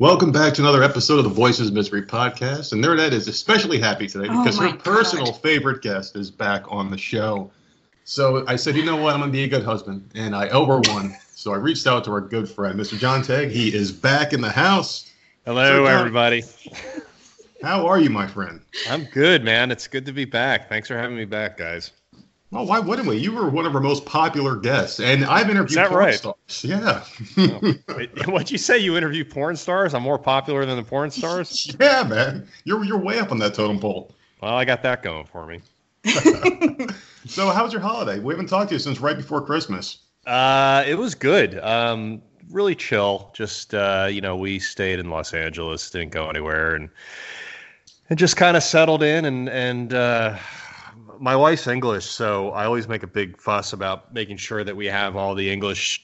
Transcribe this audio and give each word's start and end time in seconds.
Welcome 0.00 0.32
back 0.32 0.54
to 0.54 0.62
another 0.62 0.82
episode 0.82 1.18
of 1.18 1.24
the 1.24 1.28
Voices 1.30 1.70
Misery 1.70 2.00
podcast. 2.00 2.72
And 2.72 2.82
Nerdette 2.82 3.12
is 3.12 3.28
especially 3.28 3.78
happy 3.78 4.06
today 4.06 4.28
Oh 4.30 4.42
because 4.42 4.58
her 4.58 4.70
my 4.70 4.76
personal 4.78 5.26
God. 5.26 5.42
favorite 5.42 5.82
guest 5.82 6.16
is 6.16 6.30
back 6.30 6.62
on 6.68 6.90
the 6.90 6.96
show. 6.96 7.50
So 8.04 8.42
I 8.48 8.56
said, 8.56 8.76
you 8.76 8.84
know 8.86 8.96
what? 8.96 9.12
I'm 9.12 9.20
going 9.20 9.30
to 9.30 9.36
be 9.36 9.44
a 9.44 9.48
good 9.48 9.62
husband. 9.62 10.10
And 10.14 10.34
I 10.34 10.48
owe 10.48 10.64
her 10.64 10.80
one. 10.90 11.14
So 11.34 11.52
I 11.52 11.56
reached 11.56 11.86
out 11.86 12.04
to 12.04 12.12
our 12.12 12.22
good 12.22 12.48
friend, 12.48 12.80
Mr. 12.80 12.98
John 12.98 13.22
Tague. 13.22 13.50
He 13.50 13.74
is 13.74 13.92
back 13.92 14.32
in 14.32 14.40
the 14.40 14.48
house. 14.50 15.12
Hello, 15.44 15.84
So, 15.84 15.84
everybody. 15.84 16.44
How 17.62 17.86
are 17.86 18.00
you, 18.00 18.08
my 18.08 18.26
friend? 18.26 18.62
I'm 18.88 19.04
good, 19.04 19.44
man. 19.44 19.70
It's 19.70 19.86
good 19.86 20.06
to 20.06 20.14
be 20.14 20.24
back. 20.24 20.70
Thanks 20.70 20.88
for 20.88 20.96
having 20.96 21.14
me 21.18 21.26
back, 21.26 21.58
guys. 21.58 21.92
Well, 22.50 22.66
why 22.66 22.80
wouldn't 22.80 23.06
we? 23.06 23.16
You 23.16 23.32
were 23.32 23.48
one 23.48 23.64
of 23.64 23.74
our 23.76 23.80
most 23.80 24.04
popular 24.04 24.56
guests. 24.56 24.98
And 24.98 25.24
I've 25.24 25.48
interviewed 25.48 25.70
Is 25.70 25.76
that 25.76 25.88
porn 25.90 26.00
right? 26.00 26.14
stars. 26.14 26.64
Yeah. 26.64 27.04
Wait, 27.96 28.10
What'd 28.26 28.50
you 28.50 28.58
say? 28.58 28.78
You 28.78 28.96
interview 28.96 29.24
porn 29.24 29.54
stars? 29.56 29.94
I'm 29.94 30.02
more 30.02 30.18
popular 30.18 30.66
than 30.66 30.76
the 30.76 30.82
porn 30.82 31.12
stars? 31.12 31.74
yeah, 31.80 32.02
man. 32.02 32.48
You're, 32.64 32.84
you're 32.84 32.98
way 32.98 33.20
up 33.20 33.30
on 33.30 33.38
that 33.38 33.54
totem 33.54 33.78
pole. 33.78 34.14
Well, 34.42 34.54
I 34.54 34.64
got 34.64 34.82
that 34.82 35.02
going 35.02 35.26
for 35.26 35.46
me. 35.46 35.60
So, 37.26 37.50
how's 37.50 37.70
your 37.72 37.82
holiday? 37.82 38.18
We 38.18 38.32
haven't 38.32 38.48
talked 38.48 38.70
to 38.70 38.74
you 38.74 38.78
since 38.78 38.98
right 38.98 39.16
before 39.16 39.42
Christmas. 39.42 39.98
Uh, 40.26 40.82
it 40.86 40.94
was 40.94 41.14
good. 41.14 41.58
Um, 41.58 42.22
really 42.50 42.74
chill. 42.74 43.30
Just 43.34 43.74
uh, 43.74 44.08
you 44.10 44.22
know, 44.22 44.36
we 44.36 44.58
stayed 44.58 44.98
in 44.98 45.10
Los 45.10 45.34
Angeles, 45.34 45.90
didn't 45.90 46.12
go 46.12 46.30
anywhere, 46.30 46.74
and 46.74 46.88
and 48.08 48.18
just 48.18 48.36
kind 48.36 48.56
of 48.56 48.62
settled 48.62 49.02
in. 49.02 49.26
And 49.26 49.48
and 49.50 49.92
uh, 49.92 50.38
my 51.20 51.36
wife's 51.36 51.66
English, 51.66 52.06
so 52.06 52.50
I 52.52 52.64
always 52.64 52.88
make 52.88 53.02
a 53.02 53.06
big 53.06 53.38
fuss 53.38 53.74
about 53.74 54.12
making 54.12 54.38
sure 54.38 54.64
that 54.64 54.74
we 54.74 54.86
have 54.86 55.16
all 55.16 55.34
the 55.34 55.50
English, 55.50 56.02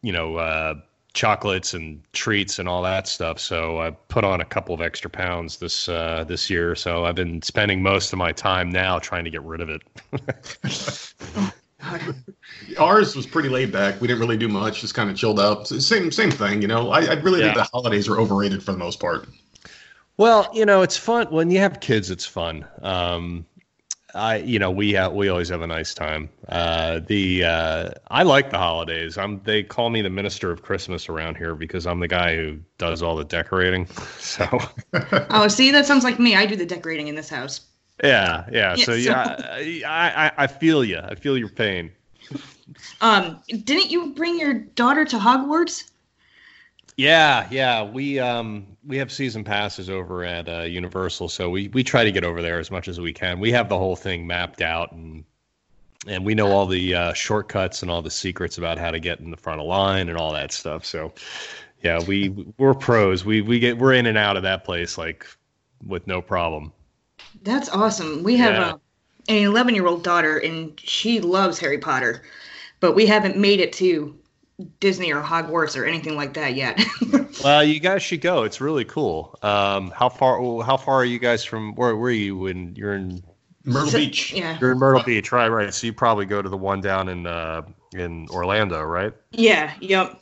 you 0.00 0.10
know, 0.10 0.36
uh, 0.36 0.74
chocolates 1.12 1.74
and 1.74 2.02
treats 2.12 2.58
and 2.58 2.66
all 2.68 2.82
that 2.82 3.06
stuff. 3.06 3.38
So 3.38 3.80
I 3.80 3.90
put 3.90 4.24
on 4.24 4.40
a 4.40 4.44
couple 4.44 4.74
of 4.74 4.80
extra 4.80 5.10
pounds 5.10 5.58
this 5.58 5.88
uh, 5.88 6.24
this 6.26 6.48
year. 6.48 6.74
So 6.74 7.04
I've 7.04 7.14
been 7.14 7.42
spending 7.42 7.82
most 7.82 8.12
of 8.12 8.18
my 8.18 8.32
time 8.32 8.70
now 8.70 8.98
trying 8.98 9.24
to 9.24 9.30
get 9.30 9.42
rid 9.42 9.60
of 9.60 9.68
it. 9.68 9.82
Ours 12.78 13.14
was 13.14 13.26
pretty 13.26 13.50
laid 13.50 13.70
back. 13.70 14.00
We 14.00 14.08
didn't 14.08 14.20
really 14.20 14.38
do 14.38 14.48
much, 14.48 14.80
just 14.80 14.94
kind 14.94 15.10
of 15.10 15.16
chilled 15.16 15.38
out. 15.38 15.68
Same 15.68 16.10
same 16.10 16.30
thing, 16.30 16.62
you 16.62 16.68
know. 16.68 16.90
I, 16.90 17.04
I 17.04 17.12
really 17.14 17.42
think 17.42 17.54
the 17.54 17.64
holidays 17.64 18.08
are 18.08 18.18
overrated 18.18 18.62
for 18.62 18.72
the 18.72 18.78
most 18.78 18.98
part. 18.98 19.28
Well, 20.16 20.48
you 20.54 20.64
know, 20.64 20.80
it's 20.80 20.96
fun 20.96 21.26
when 21.26 21.50
you 21.50 21.58
have 21.58 21.80
kids. 21.80 22.10
It's 22.10 22.24
fun. 22.24 22.64
Um, 22.82 23.44
I, 24.14 24.36
you 24.36 24.58
know, 24.58 24.70
we 24.70 24.92
have, 24.92 25.12
we 25.12 25.28
always 25.28 25.48
have 25.48 25.62
a 25.62 25.66
nice 25.66 25.92
time. 25.94 26.30
Uh, 26.48 27.00
the 27.06 27.44
uh, 27.44 27.90
I 28.08 28.22
like 28.22 28.50
the 28.50 28.58
holidays. 28.58 29.18
I'm 29.18 29.42
they 29.42 29.62
call 29.62 29.90
me 29.90 30.02
the 30.02 30.10
minister 30.10 30.50
of 30.50 30.62
Christmas 30.62 31.08
around 31.08 31.36
here 31.36 31.54
because 31.54 31.86
I'm 31.86 32.00
the 32.00 32.08
guy 32.08 32.36
who 32.36 32.58
does 32.78 33.02
all 33.02 33.16
the 33.16 33.24
decorating. 33.24 33.88
So 34.18 34.46
Oh, 35.28 35.48
see, 35.48 35.70
that 35.70 35.84
sounds 35.84 36.02
like 36.02 36.18
me. 36.18 36.34
I 36.34 36.46
do 36.46 36.56
the 36.56 36.64
decorating 36.64 37.08
in 37.08 37.14
this 37.14 37.28
house. 37.28 37.60
yeah, 38.02 38.46
yeah. 38.52 38.76
So 38.76 38.92
Yes. 38.92 38.94
yeah, 38.94 39.36
I, 39.86 40.26
I 40.26 40.32
I 40.44 40.46
feel 40.46 40.84
you. 40.84 40.98
I 40.98 41.14
feel 41.14 41.38
your 41.38 41.48
pain. 41.48 41.92
Um, 43.00 43.40
didn't 43.46 43.90
you 43.90 44.14
bring 44.14 44.38
your 44.38 44.54
daughter 44.54 45.04
to 45.04 45.18
Hogwarts? 45.18 45.84
Yeah, 46.96 47.48
yeah. 47.50 47.82
We 47.82 48.18
um 48.20 48.73
we 48.86 48.96
have 48.98 49.10
season 49.10 49.44
passes 49.44 49.88
over 49.88 50.24
at 50.24 50.48
uh, 50.48 50.62
Universal, 50.62 51.28
so 51.28 51.50
we 51.50 51.68
we 51.68 51.82
try 51.82 52.04
to 52.04 52.12
get 52.12 52.24
over 52.24 52.42
there 52.42 52.58
as 52.58 52.70
much 52.70 52.88
as 52.88 53.00
we 53.00 53.12
can. 53.12 53.40
We 53.40 53.52
have 53.52 53.68
the 53.68 53.78
whole 53.78 53.96
thing 53.96 54.26
mapped 54.26 54.60
out, 54.62 54.92
and 54.92 55.24
and 56.06 56.24
we 56.24 56.34
know 56.34 56.48
all 56.48 56.66
the 56.66 56.94
uh, 56.94 57.12
shortcuts 57.14 57.82
and 57.82 57.90
all 57.90 58.02
the 58.02 58.10
secrets 58.10 58.58
about 58.58 58.78
how 58.78 58.90
to 58.90 59.00
get 59.00 59.20
in 59.20 59.30
the 59.30 59.36
front 59.36 59.60
of 59.60 59.66
line 59.66 60.08
and 60.08 60.18
all 60.18 60.32
that 60.32 60.52
stuff. 60.52 60.84
So, 60.84 61.12
yeah, 61.82 62.02
we 62.06 62.30
we're 62.58 62.74
pros. 62.74 63.24
We 63.24 63.40
we 63.40 63.58
get 63.58 63.78
we're 63.78 63.94
in 63.94 64.06
and 64.06 64.18
out 64.18 64.36
of 64.36 64.42
that 64.42 64.64
place 64.64 64.98
like 64.98 65.26
with 65.86 66.06
no 66.06 66.20
problem. 66.20 66.72
That's 67.42 67.68
awesome. 67.70 68.22
We 68.22 68.36
have 68.36 68.54
Yeah. 68.54 68.66
uh, 68.72 68.78
an 69.28 69.36
11 69.36 69.74
year 69.74 69.86
old 69.86 70.02
daughter, 70.04 70.38
and 70.38 70.78
she 70.78 71.20
loves 71.20 71.58
Harry 71.58 71.78
Potter, 71.78 72.22
but 72.80 72.94
we 72.94 73.06
haven't 73.06 73.36
made 73.36 73.60
it 73.60 73.72
to 73.74 74.14
Disney 74.80 75.12
or 75.12 75.20
Hogwarts 75.22 75.80
or 75.80 75.84
anything 75.84 76.16
like 76.16 76.34
that 76.34 76.54
yet. 76.54 76.80
Well, 77.42 77.64
you 77.64 77.80
guys 77.80 78.00
should 78.02 78.20
go. 78.20 78.44
It's 78.44 78.60
really 78.60 78.84
cool. 78.84 79.36
Um, 79.42 79.90
how 79.90 80.08
far 80.08 80.38
how 80.62 80.76
far 80.76 80.94
are 80.94 81.04
you 81.04 81.18
guys 81.18 81.44
from 81.44 81.74
where 81.74 81.94
where 81.96 82.12
you 82.12 82.38
when 82.38 82.74
you're 82.76 82.94
in 82.94 83.22
Myrtle 83.64 83.90
So- 83.90 83.98
Beach. 83.98 84.32
yeah. 84.32 84.56
You're 84.60 84.72
in 84.72 84.78
Myrtle 84.78 85.02
Beach, 85.02 85.32
right? 85.32 85.48
Right. 85.48 85.74
So 85.74 85.86
you 85.88 85.92
probably 85.92 86.26
go 86.26 86.40
to 86.40 86.48
the 86.48 86.56
one 86.56 86.80
down 86.80 87.08
in 87.08 87.26
uh, 87.26 87.62
in 87.92 88.28
Orlando, 88.30 88.80
right? 88.82 89.12
Yeah, 89.32 89.74
yep. 89.80 90.20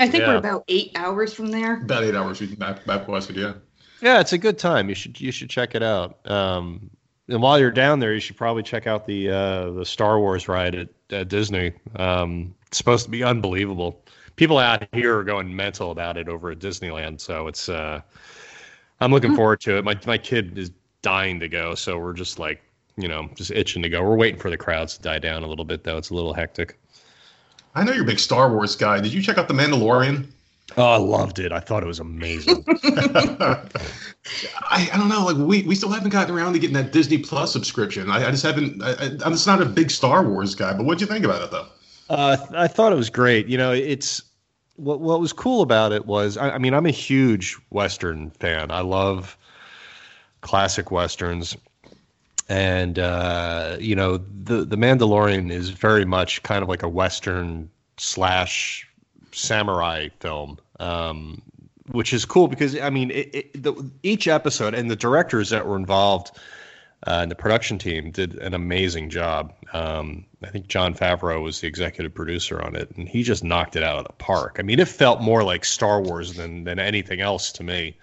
I 0.00 0.08
think 0.08 0.24
we're 0.26 0.36
about 0.36 0.64
eight 0.68 0.90
hours 0.96 1.32
from 1.32 1.46
there. 1.52 1.80
About 1.80 2.02
eight 2.02 2.16
hours 2.16 2.40
back 2.40 2.84
back 2.84 3.06
west, 3.06 3.30
yeah. 3.30 3.52
Yeah, 4.00 4.20
it's 4.20 4.32
a 4.32 4.38
good 4.38 4.58
time. 4.58 4.88
You 4.88 4.96
should 4.96 5.20
you 5.20 5.30
should 5.30 5.48
check 5.48 5.74
it 5.76 5.82
out. 5.82 6.28
Um, 6.28 6.90
and 7.28 7.40
while 7.40 7.58
you're 7.58 7.70
down 7.70 8.00
there, 8.00 8.12
you 8.12 8.20
should 8.20 8.36
probably 8.36 8.64
check 8.64 8.88
out 8.88 9.06
the 9.06 9.30
uh, 9.30 9.70
the 9.70 9.86
Star 9.86 10.18
Wars 10.18 10.48
ride 10.48 10.74
at, 10.74 10.88
at 11.10 11.28
Disney. 11.28 11.72
Um, 11.96 12.54
it's 12.61 12.61
supposed 12.78 13.04
to 13.04 13.10
be 13.10 13.24
unbelievable. 13.24 14.02
People 14.36 14.58
out 14.58 14.86
here 14.92 15.18
are 15.18 15.24
going 15.24 15.54
mental 15.54 15.90
about 15.90 16.16
it 16.16 16.28
over 16.28 16.50
at 16.50 16.58
Disneyland. 16.58 17.20
So 17.20 17.46
it's 17.48 17.68
uh, 17.68 18.00
I'm 19.00 19.12
looking 19.12 19.34
forward 19.36 19.60
to 19.62 19.76
it. 19.78 19.84
My 19.84 19.98
my 20.06 20.18
kid 20.18 20.56
is 20.58 20.70
dying 21.02 21.40
to 21.40 21.48
go, 21.48 21.74
so 21.74 21.98
we're 21.98 22.14
just 22.14 22.38
like 22.38 22.62
you 22.96 23.08
know 23.08 23.28
just 23.34 23.50
itching 23.50 23.82
to 23.82 23.88
go. 23.88 24.02
We're 24.02 24.16
waiting 24.16 24.40
for 24.40 24.50
the 24.50 24.56
crowds 24.56 24.96
to 24.96 25.02
die 25.02 25.18
down 25.18 25.42
a 25.42 25.46
little 25.46 25.64
bit, 25.64 25.84
though. 25.84 25.98
It's 25.98 26.10
a 26.10 26.14
little 26.14 26.34
hectic. 26.34 26.78
I 27.74 27.84
know 27.84 27.92
you're 27.92 28.04
a 28.04 28.06
big 28.06 28.18
Star 28.18 28.50
Wars 28.52 28.76
guy. 28.76 29.00
Did 29.00 29.12
you 29.12 29.22
check 29.22 29.38
out 29.38 29.48
The 29.48 29.54
Mandalorian? 29.54 30.26
Oh, 30.76 30.92
I 30.92 30.96
loved 30.96 31.38
it. 31.38 31.52
I 31.52 31.60
thought 31.60 31.82
it 31.82 31.86
was 31.86 32.00
amazing. 32.00 32.64
I, 32.84 34.88
I 34.92 34.96
don't 34.96 35.08
know. 35.08 35.26
Like 35.26 35.36
we, 35.36 35.62
we 35.62 35.74
still 35.74 35.90
haven't 35.90 36.10
gotten 36.10 36.34
around 36.34 36.54
to 36.54 36.58
getting 36.58 36.74
that 36.76 36.92
Disney 36.92 37.18
Plus 37.18 37.52
subscription. 37.52 38.10
I, 38.10 38.26
I 38.26 38.30
just 38.30 38.42
haven't. 38.42 38.82
I, 38.82 38.92
I- 38.92 39.18
I'm 39.24 39.32
just 39.32 39.46
not 39.46 39.60
a 39.60 39.66
big 39.66 39.90
Star 39.90 40.26
Wars 40.26 40.54
guy. 40.54 40.72
But 40.74 40.86
what'd 40.86 41.00
you 41.00 41.06
think 41.06 41.24
about 41.24 41.42
it 41.42 41.50
though? 41.50 41.66
Uh, 42.12 42.36
I 42.54 42.68
thought 42.68 42.92
it 42.92 42.96
was 42.96 43.08
great. 43.08 43.48
You 43.48 43.56
know, 43.56 43.72
it's 43.72 44.22
what 44.76 45.00
what 45.00 45.18
was 45.18 45.32
cool 45.32 45.62
about 45.62 45.92
it 45.92 46.04
was 46.04 46.36
I, 46.36 46.50
I 46.50 46.58
mean 46.58 46.74
I'm 46.74 46.84
a 46.84 46.90
huge 46.90 47.56
Western 47.70 48.30
fan. 48.32 48.70
I 48.70 48.80
love 48.80 49.38
classic 50.42 50.90
westerns, 50.90 51.56
and 52.50 52.98
uh, 52.98 53.78
you 53.80 53.96
know 53.96 54.18
the 54.18 54.66
the 54.66 54.76
Mandalorian 54.76 55.50
is 55.50 55.70
very 55.70 56.04
much 56.04 56.42
kind 56.42 56.62
of 56.62 56.68
like 56.68 56.82
a 56.82 56.88
Western 56.88 57.70
slash 57.96 58.86
samurai 59.32 60.08
film. 60.20 60.58
Um, 60.80 61.40
which 61.92 62.12
is 62.12 62.24
cool 62.24 62.46
because 62.46 62.78
I 62.78 62.90
mean, 62.90 63.10
it, 63.10 63.34
it, 63.34 63.62
the, 63.62 63.90
each 64.02 64.28
episode 64.28 64.74
and 64.74 64.90
the 64.90 64.96
directors 64.96 65.48
that 65.50 65.66
were 65.66 65.76
involved 65.76 66.38
uh, 67.06 67.18
and 67.22 67.30
the 67.30 67.34
production 67.34 67.78
team 67.78 68.10
did 68.10 68.34
an 68.38 68.54
amazing 68.54 69.10
job. 69.10 69.52
Um, 69.72 70.24
I 70.44 70.50
think 70.50 70.68
Jon 70.68 70.94
Favreau 70.94 71.42
was 71.42 71.60
the 71.60 71.66
executive 71.66 72.14
producer 72.14 72.62
on 72.62 72.76
it, 72.76 72.90
and 72.96 73.08
he 73.08 73.22
just 73.22 73.42
knocked 73.42 73.76
it 73.76 73.82
out 73.82 73.98
of 73.98 74.06
the 74.06 74.12
park. 74.14 74.56
I 74.58 74.62
mean, 74.62 74.78
it 74.78 74.88
felt 74.88 75.20
more 75.20 75.42
like 75.42 75.64
Star 75.64 76.00
Wars 76.00 76.34
than 76.34 76.64
than 76.64 76.78
anything 76.78 77.20
else 77.20 77.50
to 77.52 77.64
me, 77.64 77.96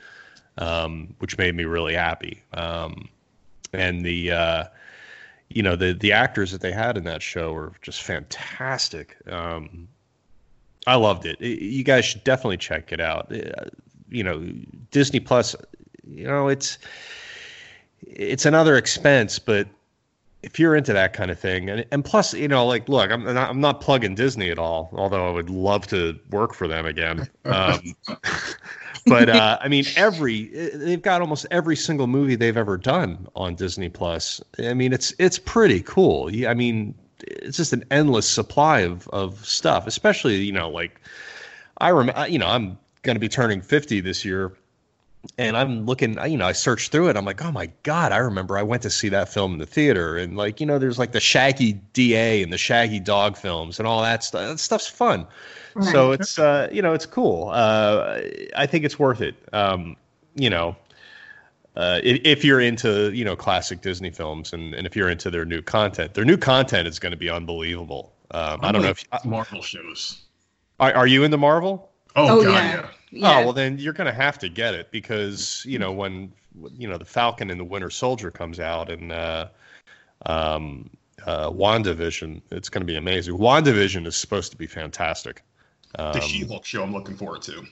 um, 0.58 1.14
which 1.20 1.38
made 1.38 1.56
me 1.56 1.64
really 1.66 1.94
happy. 1.94 2.44
Um, 2.54 3.08
and 3.72 4.04
the 4.04 4.32
uh, 4.32 4.64
you 5.50 5.64
know 5.64 5.76
the 5.76 5.94
the 5.94 6.12
actors 6.12 6.52
that 6.52 6.62
they 6.62 6.72
had 6.72 6.98
in 6.98 7.04
that 7.06 7.22
show 7.22 7.54
were 7.54 7.72
just 7.82 8.02
fantastic. 8.02 9.18
Um, 9.32 9.88
I 10.88 10.96
loved 10.96 11.26
it. 11.26 11.40
You 11.42 11.84
guys 11.84 12.06
should 12.06 12.24
definitely 12.24 12.58
check 12.58 12.92
it 12.92 13.00
out. 13.00 13.32
Uh, 13.32 13.70
You 14.10 14.24
know, 14.24 14.44
Disney 14.92 15.20
Plus. 15.20 15.56
You 16.08 16.26
know, 16.26 16.48
it's 16.48 16.80
it's 18.02 18.46
another 18.46 18.76
expense, 18.76 19.40
but 19.40 19.68
if 20.42 20.58
you're 20.58 20.76
into 20.76 20.94
that 20.94 21.14
kind 21.14 21.32
of 21.32 21.40
thing, 21.40 21.70
and 21.70 21.86
and 21.92 22.04
plus, 22.06 22.34
you 22.34 22.48
know, 22.48 22.66
like, 22.66 22.88
look, 22.88 23.12
I'm 23.12 23.24
not, 23.24 23.50
I'm 23.50 23.60
not 23.60 23.82
plugging 23.82 24.16
Disney 24.16 24.50
at 24.50 24.60
all, 24.60 24.90
although 24.94 25.28
I 25.28 25.32
would 25.32 25.50
love 25.50 25.88
to 25.88 26.18
work 26.32 26.54
for 26.54 26.68
them 26.68 26.86
again. 26.86 27.30
Um, 27.46 27.96
but 29.08 29.28
uh, 29.28 29.58
I 29.60 29.70
mean, 29.70 29.86
every 29.96 30.50
they've 30.76 31.02
got 31.02 31.22
almost 31.22 31.48
every 31.50 31.76
single 31.76 32.06
movie 32.06 32.36
they've 32.36 32.58
ever 32.58 32.78
done 32.78 33.28
on 33.36 33.56
Disney 33.56 33.90
Plus. 33.90 34.40
I 34.60 34.74
mean, 34.76 34.94
it's 34.94 35.14
it's 35.18 35.40
pretty 35.40 35.82
cool. 35.82 36.30
I 36.48 36.54
mean, 36.54 36.94
it's 37.22 37.58
just 37.58 37.74
an 37.74 37.84
endless 37.90 38.30
supply 38.30 38.82
of 38.82 39.08
of 39.08 39.44
stuff, 39.46 39.88
especially 39.88 40.36
you 40.44 40.52
know, 40.52 40.70
like 40.70 41.02
I 41.80 41.90
remember, 41.90 42.28
you 42.28 42.38
know, 42.38 42.48
I'm 42.48 42.78
going 43.02 43.16
to 43.16 43.20
be 43.20 43.30
turning 43.30 43.62
50 43.62 44.02
this 44.02 44.24
year 44.26 44.54
and 45.38 45.58
I'm 45.58 45.86
looking, 45.86 46.18
you 46.30 46.38
know, 46.38 46.48
I 46.48 46.54
searched 46.54 46.92
through 46.92 47.10
it. 47.10 47.18
I'm 47.18 47.26
like, 47.26 47.44
oh 47.44 47.52
my 47.52 47.70
god, 47.84 48.12
I 48.12 48.18
remember 48.18 48.58
I 48.58 48.64
went 48.64 48.84
to 48.84 48.90
see 48.90 49.10
that 49.10 49.30
film 49.30 49.54
in 49.54 49.60
the 49.60 49.66
theater, 49.66 50.18
and 50.18 50.38
like, 50.38 50.60
you 50.60 50.66
know, 50.66 50.80
there's 50.80 50.98
like 50.98 51.12
the 51.12 51.20
Shaggy 51.20 51.74
DA 51.94 52.42
and 52.42 52.54
the 52.54 52.58
Shaggy 52.58 53.00
Dog 53.00 53.38
films 53.38 53.80
and 53.80 53.88
all 53.88 54.02
that 54.02 54.24
stuff. 54.24 54.48
That 54.48 54.60
stuff's 54.60 54.88
fun. 54.88 55.28
Right. 55.76 55.92
So 55.92 56.12
it's, 56.12 56.40
uh, 56.40 56.70
you 56.72 56.82
know, 56.82 56.94
it's 56.94 57.06
cool. 57.06 57.50
Uh, 57.50 58.22
I 58.56 58.66
think 58.66 58.86
it's 58.86 58.98
worth 58.98 59.22
it. 59.22 59.36
Um, 59.54 59.96
you 60.36 60.50
know, 60.50 60.76
uh, 61.76 62.00
if, 62.04 62.22
if, 62.24 62.44
you're 62.44 62.60
into, 62.60 63.12
you 63.14 63.24
know, 63.24 63.36
classic 63.36 63.82
Disney 63.82 64.10
films, 64.10 64.54
and, 64.54 64.74
and 64.74 64.88
if 64.88 64.96
you're 64.96 65.10
into 65.10 65.30
their 65.30 65.46
new 65.46 65.62
content, 65.62 66.14
their 66.14 66.26
new 66.26 66.38
content 66.38 66.88
is 66.88 67.00
going 67.00 67.12
to 67.12 67.18
be 67.18 67.30
unbelievable. 67.30 68.14
Um, 68.32 68.60
I 68.62 68.72
don't 68.72 68.82
know 68.82 68.90
if 68.90 69.06
Marvel 69.26 69.62
shows. 69.62 70.22
Are, 70.80 70.94
are 70.94 71.08
you 71.08 71.24
into 71.24 71.38
Marvel? 71.38 71.90
Oh, 72.16 72.40
oh 72.40 72.44
God, 72.44 72.54
yeah. 72.54 72.76
yeah. 72.76 72.90
Yeah. 73.12 73.40
Oh 73.40 73.46
well, 73.46 73.54
then 73.54 73.78
you're 73.78 73.94
going 73.94 74.08
to 74.08 74.14
have 74.14 74.38
to 74.40 74.50
get 74.50 74.74
it 74.74 74.92
because 74.92 75.64
you 75.66 75.80
know 75.80 75.92
when 75.92 76.32
you 76.78 76.88
know 76.88 76.98
the 76.98 77.06
Falcon 77.06 77.50
and 77.50 77.60
the 77.60 77.66
Winter 77.66 77.90
Soldier 77.90 78.32
comes 78.32 78.60
out 78.60 78.92
and 78.92 79.12
uh, 79.12 79.48
um, 80.26 80.90
uh, 81.26 81.50
WandaVision, 81.50 82.42
it's 82.52 82.70
going 82.70 82.82
to 82.82 82.86
be 82.86 82.98
amazing. 82.98 83.38
WandaVision 83.38 84.06
is 84.06 84.16
supposed 84.16 84.52
to 84.52 84.58
be 84.58 84.68
fantastic. 84.68 85.44
Um, 85.98 86.14
the 86.14 86.22
She-Hulk 86.22 86.66
show, 86.66 86.84
I'm 86.84 86.94
looking 86.94 87.18
forward 87.18 87.42
to. 87.44 87.66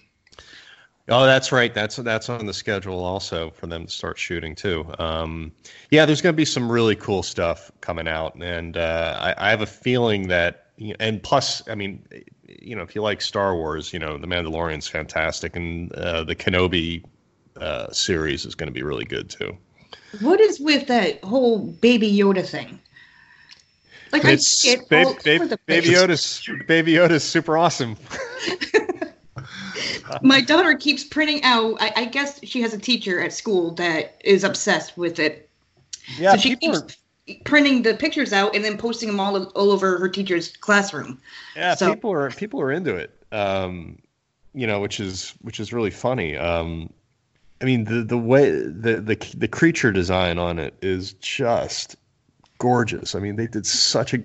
Oh, 1.09 1.25
that's 1.25 1.53
right. 1.53 1.73
That's 1.73 1.95
that's 1.97 2.29
on 2.29 2.45
the 2.45 2.53
schedule 2.53 2.99
also 3.03 3.51
for 3.51 3.67
them 3.67 3.85
to 3.85 3.91
start 3.91 4.17
shooting 4.17 4.55
too. 4.55 4.85
Um, 4.99 5.53
yeah, 5.89 6.05
there's 6.05 6.21
going 6.21 6.33
to 6.33 6.37
be 6.37 6.45
some 6.45 6.69
really 6.69 6.95
cool 6.95 7.23
stuff 7.23 7.71
coming 7.79 8.09
out, 8.09 8.35
and 8.35 8.75
uh, 8.75 9.17
I, 9.17 9.47
I, 9.47 9.49
have 9.49 9.61
a 9.61 9.67
feeling 9.67 10.27
that. 10.27 10.65
And 10.99 11.23
plus, 11.23 11.67
I 11.67 11.75
mean, 11.75 12.05
you 12.47 12.75
know, 12.75 12.83
if 12.83 12.93
you 12.93 13.01
like 13.01 13.21
Star 13.21 13.55
Wars, 13.55 13.91
you 13.91 13.99
know, 13.99 14.17
The 14.17 14.27
Mandalorian's 14.27 14.87
fantastic, 14.87 15.55
and 15.55 15.91
uh, 15.93 16.23
the 16.23 16.35
Kenobi 16.35 17.03
uh, 17.59 17.91
series 17.91 18.45
is 18.45 18.53
going 18.53 18.67
to 18.67 18.73
be 18.73 18.83
really 18.83 19.05
good 19.05 19.29
too. 19.29 19.57
What 20.21 20.39
is 20.39 20.59
with 20.59 20.87
that 20.87 21.23
whole 21.23 21.59
Baby 21.59 22.15
Yoda 22.15 22.47
thing? 22.47 22.79
Like 24.11 24.23
it's, 24.25 24.65
I 24.65 24.75
get 24.75 24.89
babe, 24.89 25.07
babe, 25.23 25.51
Baby 25.65 25.89
Yoda's 25.89 26.47
Baby 26.67 26.93
Yoda's 26.93 27.23
super 27.23 27.57
awesome. 27.57 27.97
My 30.21 30.41
daughter 30.41 30.75
keeps 30.75 31.03
printing 31.03 31.43
out. 31.43 31.77
I, 31.81 31.91
I, 31.95 32.05
guess 32.05 32.39
she 32.43 32.61
has 32.61 32.73
a 32.73 32.77
teacher 32.77 33.21
at 33.21 33.33
school 33.33 33.71
that 33.71 34.15
is 34.23 34.45
obsessed 34.45 34.97
with 34.97 35.19
it. 35.19 35.49
Yeah, 36.17 36.31
so 36.31 36.37
she 36.37 36.55
keeps 36.55 36.97
printing 37.43 37.83
the 37.83 37.93
pictures 37.93 38.33
out 38.33 38.55
and 38.55 38.63
then 38.63 38.77
posting 38.77 39.07
them 39.07 39.19
all 39.19 39.45
all 39.47 39.71
over 39.71 39.97
her 39.97 40.09
teacher's 40.09 40.55
classroom. 40.57 41.19
Yeah, 41.55 41.75
so, 41.75 41.93
people 41.93 42.11
are 42.11 42.29
people 42.31 42.61
are 42.61 42.71
into 42.71 42.95
it. 42.95 43.11
Um, 43.31 43.99
you 44.53 44.65
know, 44.65 44.79
which 44.79 44.99
is 44.99 45.33
which 45.41 45.59
is 45.59 45.73
really 45.73 45.91
funny. 45.91 46.37
Um, 46.37 46.91
I 47.61 47.65
mean, 47.65 47.85
the 47.85 48.03
the 48.03 48.17
way 48.17 48.51
the 48.51 49.01
the 49.01 49.33
the 49.35 49.47
creature 49.47 49.91
design 49.91 50.37
on 50.37 50.59
it 50.59 50.75
is 50.81 51.13
just 51.13 51.95
gorgeous. 52.59 53.15
I 53.15 53.19
mean, 53.19 53.35
they 53.35 53.47
did 53.47 53.65
such 53.65 54.13
a 54.13 54.21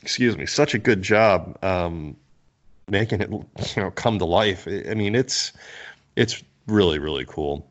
excuse 0.00 0.36
me, 0.36 0.46
such 0.46 0.74
a 0.74 0.78
good 0.78 1.02
job 1.02 1.56
um, 1.64 2.16
making 2.88 3.20
it 3.20 3.30
you 3.30 3.82
know 3.82 3.90
come 3.90 4.18
to 4.18 4.24
life. 4.24 4.66
I 4.66 4.94
mean, 4.94 5.14
it's 5.14 5.52
it's 6.16 6.42
really 6.66 6.98
really 6.98 7.24
cool. 7.26 7.66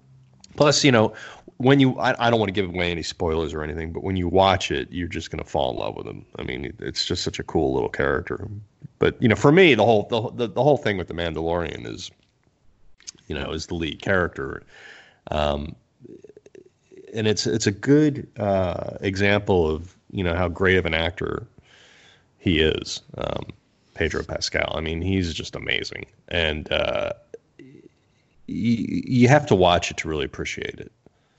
Plus, 0.61 0.83
you 0.83 0.91
know, 0.91 1.11
when 1.57 1.79
you 1.79 1.97
I, 1.97 2.27
I 2.27 2.29
don't 2.29 2.39
want 2.39 2.49
to 2.49 2.53
give 2.53 2.69
away 2.69 2.91
any 2.91 3.01
spoilers 3.01 3.51
or 3.51 3.63
anything, 3.63 3.91
but 3.91 4.03
when 4.03 4.15
you 4.15 4.27
watch 4.27 4.69
it, 4.69 4.87
you're 4.91 5.07
just 5.07 5.31
gonna 5.31 5.43
fall 5.43 5.71
in 5.71 5.77
love 5.77 5.95
with 5.95 6.05
him. 6.05 6.23
I 6.37 6.43
mean, 6.43 6.71
it's 6.77 7.03
just 7.03 7.23
such 7.23 7.39
a 7.39 7.43
cool 7.43 7.73
little 7.73 7.89
character. 7.89 8.47
But 8.99 9.19
you 9.19 9.27
know, 9.27 9.35
for 9.35 9.51
me, 9.51 9.73
the 9.73 9.83
whole 9.83 10.07
the 10.11 10.29
the, 10.35 10.53
the 10.53 10.61
whole 10.61 10.77
thing 10.77 10.97
with 10.97 11.07
the 11.07 11.15
Mandalorian 11.15 11.87
is, 11.87 12.11
you 13.25 13.33
know, 13.33 13.51
is 13.51 13.65
the 13.65 13.73
lead 13.73 14.03
character, 14.03 14.61
um, 15.31 15.75
and 17.11 17.25
it's 17.25 17.47
it's 17.47 17.65
a 17.65 17.71
good 17.71 18.27
uh, 18.37 18.97
example 19.01 19.67
of 19.67 19.95
you 20.11 20.23
know 20.23 20.35
how 20.35 20.47
great 20.47 20.77
of 20.77 20.85
an 20.85 20.93
actor 20.93 21.47
he 22.37 22.59
is, 22.59 23.01
um, 23.17 23.47
Pedro 23.95 24.21
Pascal. 24.23 24.75
I 24.75 24.81
mean, 24.81 25.01
he's 25.01 25.33
just 25.33 25.55
amazing, 25.55 26.05
and 26.27 26.71
uh, 26.71 27.13
you 28.51 29.27
have 29.27 29.45
to 29.47 29.55
watch 29.55 29.91
it 29.91 29.97
to 29.97 30.07
really 30.07 30.25
appreciate 30.25 30.79
it. 30.79 30.91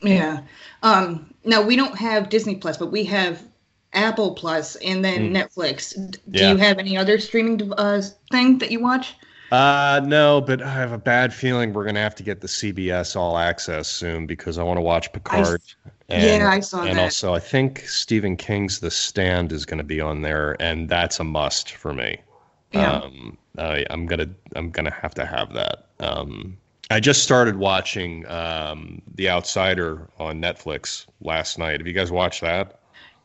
Yeah. 0.03 0.41
Um, 0.83 1.33
now 1.45 1.63
we 1.63 1.77
don't 1.77 1.97
have 1.97 2.29
Disney 2.29 2.57
Plus, 2.57 2.77
but 2.77 2.91
we 2.91 3.05
have 3.05 3.43
Apple 3.93 4.35
Plus 4.35 4.77
and 4.77 5.05
then 5.05 5.33
mm. 5.33 5.37
Netflix. 5.37 5.95
Do 5.95 6.19
yeah. 6.31 6.53
you 6.53 6.57
have 6.57 6.79
any 6.79 6.97
other 6.97 7.19
streaming 7.19 7.73
uh, 7.75 8.03
thing 8.31 8.59
that 8.59 8.71
you 8.71 8.81
watch? 8.81 9.15
Uh, 9.53 10.01
no, 10.05 10.41
but 10.41 10.63
I 10.63 10.73
have 10.73 10.93
a 10.93 10.99
bad 10.99 11.33
feeling 11.33 11.75
we're 11.75 11.85
gonna 11.85 12.01
have 12.01 12.15
to 12.15 12.23
get 12.23 12.41
the 12.41 12.47
CBS 12.47 13.17
All 13.17 13.37
Access 13.37 13.87
soon 13.87 14.27
because 14.27 14.57
I 14.57 14.63
want 14.63 14.79
to 14.79 14.83
watch 14.83 15.13
Picard. 15.13 15.61
I, 15.85 15.91
and, 16.09 16.43
yeah, 16.43 16.49
I 16.51 16.61
saw 16.61 16.79
and 16.79 16.87
that. 16.87 16.91
And 16.93 17.01
also, 17.01 17.35
I 17.35 17.39
think 17.39 17.81
Stephen 17.81 18.37
King's 18.37 18.81
The 18.81 18.91
Stand 18.91 19.53
is 19.53 19.67
going 19.67 19.79
to 19.79 19.85
be 19.85 20.01
on 20.01 20.23
there, 20.23 20.57
and 20.59 20.89
that's 20.89 21.21
a 21.21 21.25
must 21.25 21.73
for 21.73 21.93
me. 21.93 22.19
Yeah. 22.73 22.93
Um, 22.93 23.37
I, 23.59 23.85
I'm 23.91 24.07
gonna 24.07 24.31
I'm 24.57 24.71
gonna 24.71 24.91
have 24.91 25.15
to 25.15 25.27
have 25.27 25.53
that. 25.53 25.89
Um, 26.01 26.57
I 26.91 27.01
just 27.01 27.23
started 27.23 27.57
watching 27.57 28.27
um, 28.29 29.01
The 29.15 29.31
Outsider 29.31 30.09
on 30.19 30.41
Netflix 30.41 31.07
last 31.21 31.59
night. 31.59 31.81
Have 31.81 31.87
you 31.87 31.93
guys 31.93 32.11
watched 32.11 32.43
that? 32.43 32.81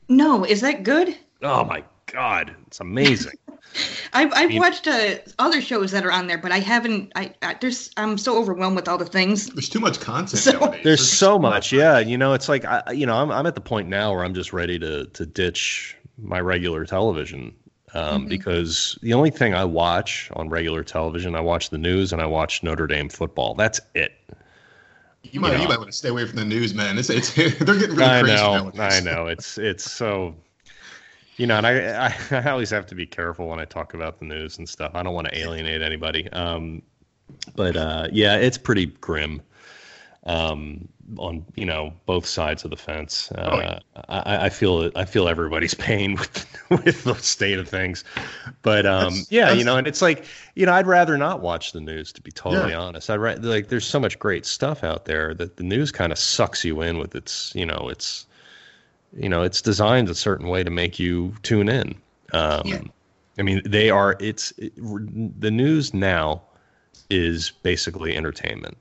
No, 0.08 0.46
is 0.46 0.62
that 0.62 0.84
good? 0.84 1.18
Oh 1.42 1.66
my 1.66 1.84
god, 2.06 2.56
it's 2.68 2.80
amazing. 2.80 3.38
I've 4.14 4.32
I've 4.34 4.46
I 4.46 4.48
mean, 4.48 4.60
watched 4.60 4.88
uh, 4.88 5.16
other 5.40 5.62
shows 5.62 5.92
that 5.92 6.06
are 6.06 6.12
on 6.12 6.28
there, 6.28 6.38
but 6.38 6.52
I 6.52 6.60
haven't. 6.60 7.12
I, 7.16 7.34
I, 7.42 7.56
there's 7.60 7.92
I'm 7.98 8.18
so 8.18 8.38
overwhelmed 8.38 8.76
with 8.76 8.88
all 8.88 8.98
the 8.98 9.06
things. 9.06 9.48
There's 9.48 9.70
too 9.70 9.82
much 9.82 10.00
content 10.00 10.42
so. 10.42 10.58
There's, 10.58 10.84
there's 10.84 11.12
so 11.12 11.38
much, 11.38 11.72
yeah. 11.74 12.00
You 12.00 12.18
know, 12.18 12.34
it's 12.34 12.48
like 12.48 12.64
I, 12.66 12.92
you 12.92 13.06
know, 13.06 13.16
I'm 13.16 13.30
I'm 13.30 13.46
at 13.46 13.56
the 13.56 13.62
point 13.62 13.90
now 13.90 14.14
where 14.14 14.24
I'm 14.24 14.34
just 14.34 14.54
ready 14.54 14.80
to 14.80 15.06
to 15.06 15.26
ditch 15.26 15.98
my 16.18 16.40
regular 16.40 16.86
television 16.86 17.54
um, 17.94 18.22
mm-hmm. 18.22 18.30
because 18.30 18.98
the 19.02 19.14
only 19.14 19.30
thing 19.30 19.54
I 19.54 19.64
watch 19.64 20.30
on 20.34 20.50
regular 20.50 20.84
television, 20.84 21.36
I 21.36 21.42
watch 21.42 21.70
the 21.70 21.78
news 21.78 22.12
and 22.12 22.22
I 22.22 22.26
watch 22.26 22.64
Notre 22.64 22.88
Dame 22.88 23.10
football. 23.10 23.54
That's 23.54 23.80
it. 23.96 24.14
You 25.24 25.40
might, 25.40 25.52
you, 25.52 25.54
know, 25.56 25.62
you 25.64 25.68
might 25.70 25.78
want 25.78 25.92
to 25.92 25.98
stay 25.98 26.10
away 26.10 26.26
from 26.26 26.38
the 26.38 26.46
news, 26.46 26.74
man. 26.74 26.98
It's, 26.98 27.10
it's 27.10 27.34
they're 27.36 27.52
getting 27.78 27.96
really 27.96 28.04
I 28.04 28.22
crazy 28.22 28.36
know. 28.36 28.72
I 28.78 29.00
know. 29.02 29.28
It's 29.28 29.58
it's 29.58 29.90
so, 29.90 30.36
you 31.38 31.48
know, 31.48 31.58
and 31.58 31.68
I, 31.68 32.08
I, 32.08 32.16
I 32.32 32.50
always 32.52 32.70
have 32.70 32.86
to 32.88 32.96
be 32.96 33.06
careful 33.06 33.48
when 33.48 33.60
I 33.60 33.66
talk 33.66 33.94
about 33.94 34.20
the 34.20 34.26
news 34.26 34.58
and 34.58 34.68
stuff. 34.68 34.92
I 34.94 35.04
don't 35.04 35.14
want 35.14 35.28
to 35.28 35.38
alienate 35.38 35.82
anybody. 35.82 36.30
Um, 36.32 36.82
but 37.56 37.76
uh, 37.76 38.08
yeah, 38.12 38.36
it's 38.36 38.58
pretty 38.58 38.88
grim. 38.88 39.42
Um, 40.26 40.88
on 41.18 41.46
you 41.56 41.66
know 41.66 41.94
both 42.06 42.26
sides 42.26 42.64
of 42.64 42.72
the 42.72 42.78
fence. 42.78 43.32
Uh, 43.32 43.50
oh, 43.52 43.60
yeah. 43.60 43.80
I, 44.10 44.46
I, 44.46 44.50
feel 44.50 44.92
I 44.96 45.06
feel 45.06 45.28
everybody's 45.28 45.74
pain 45.90 46.16
with 46.16 46.46
with 46.70 47.04
the 47.04 47.16
state 47.16 47.58
of 47.58 47.68
things, 47.68 48.04
but 48.62 48.86
um, 48.86 49.14
that's, 49.14 49.32
yeah, 49.32 49.46
that's, 49.46 49.60
you 49.60 49.64
know, 49.64 49.78
and 49.78 49.88
it's 49.88 50.02
like 50.02 50.26
you 50.56 50.66
know, 50.66 50.74
I'd 50.74 50.88
rather 50.88 51.18
not 51.18 51.42
watch 51.42 51.72
the 51.72 51.82
news 51.82 52.12
to 52.14 52.22
be 52.22 52.32
totally 52.32 52.72
yeah. 52.72 52.80
honest. 52.80 53.10
I 53.10 53.18
would 53.18 53.44
like 53.44 53.70
there's 53.70 53.86
so 53.86 54.00
much 54.00 54.20
great 54.20 54.46
stuff 54.46 54.84
out 54.84 55.06
there 55.06 55.34
that 55.36 55.58
the 55.58 55.64
news 55.64 55.92
kind 55.92 56.12
of 56.12 56.20
sucks 56.20 56.66
you 56.66 56.82
in 56.82 56.98
with 56.98 57.16
its 57.16 57.54
you 57.56 57.66
know 57.66 57.88
it's 57.90 58.26
you 59.16 59.30
know 59.30 59.44
it's 59.44 59.62
designed 59.62 60.10
a 60.10 60.16
certain 60.16 60.48
way 60.48 60.64
to 60.64 60.72
make 60.72 61.00
you 61.00 61.34
tune 61.44 61.70
in. 61.70 61.96
Um, 62.34 62.62
yeah. 62.66 62.82
I 63.40 63.44
mean, 63.44 63.62
they 63.66 63.90
are. 63.90 64.18
It's 64.20 64.52
it, 64.58 64.74
the 64.76 65.52
news 65.52 65.94
now 65.94 66.42
is 67.10 67.52
basically 67.62 68.16
entertainment 68.16 68.78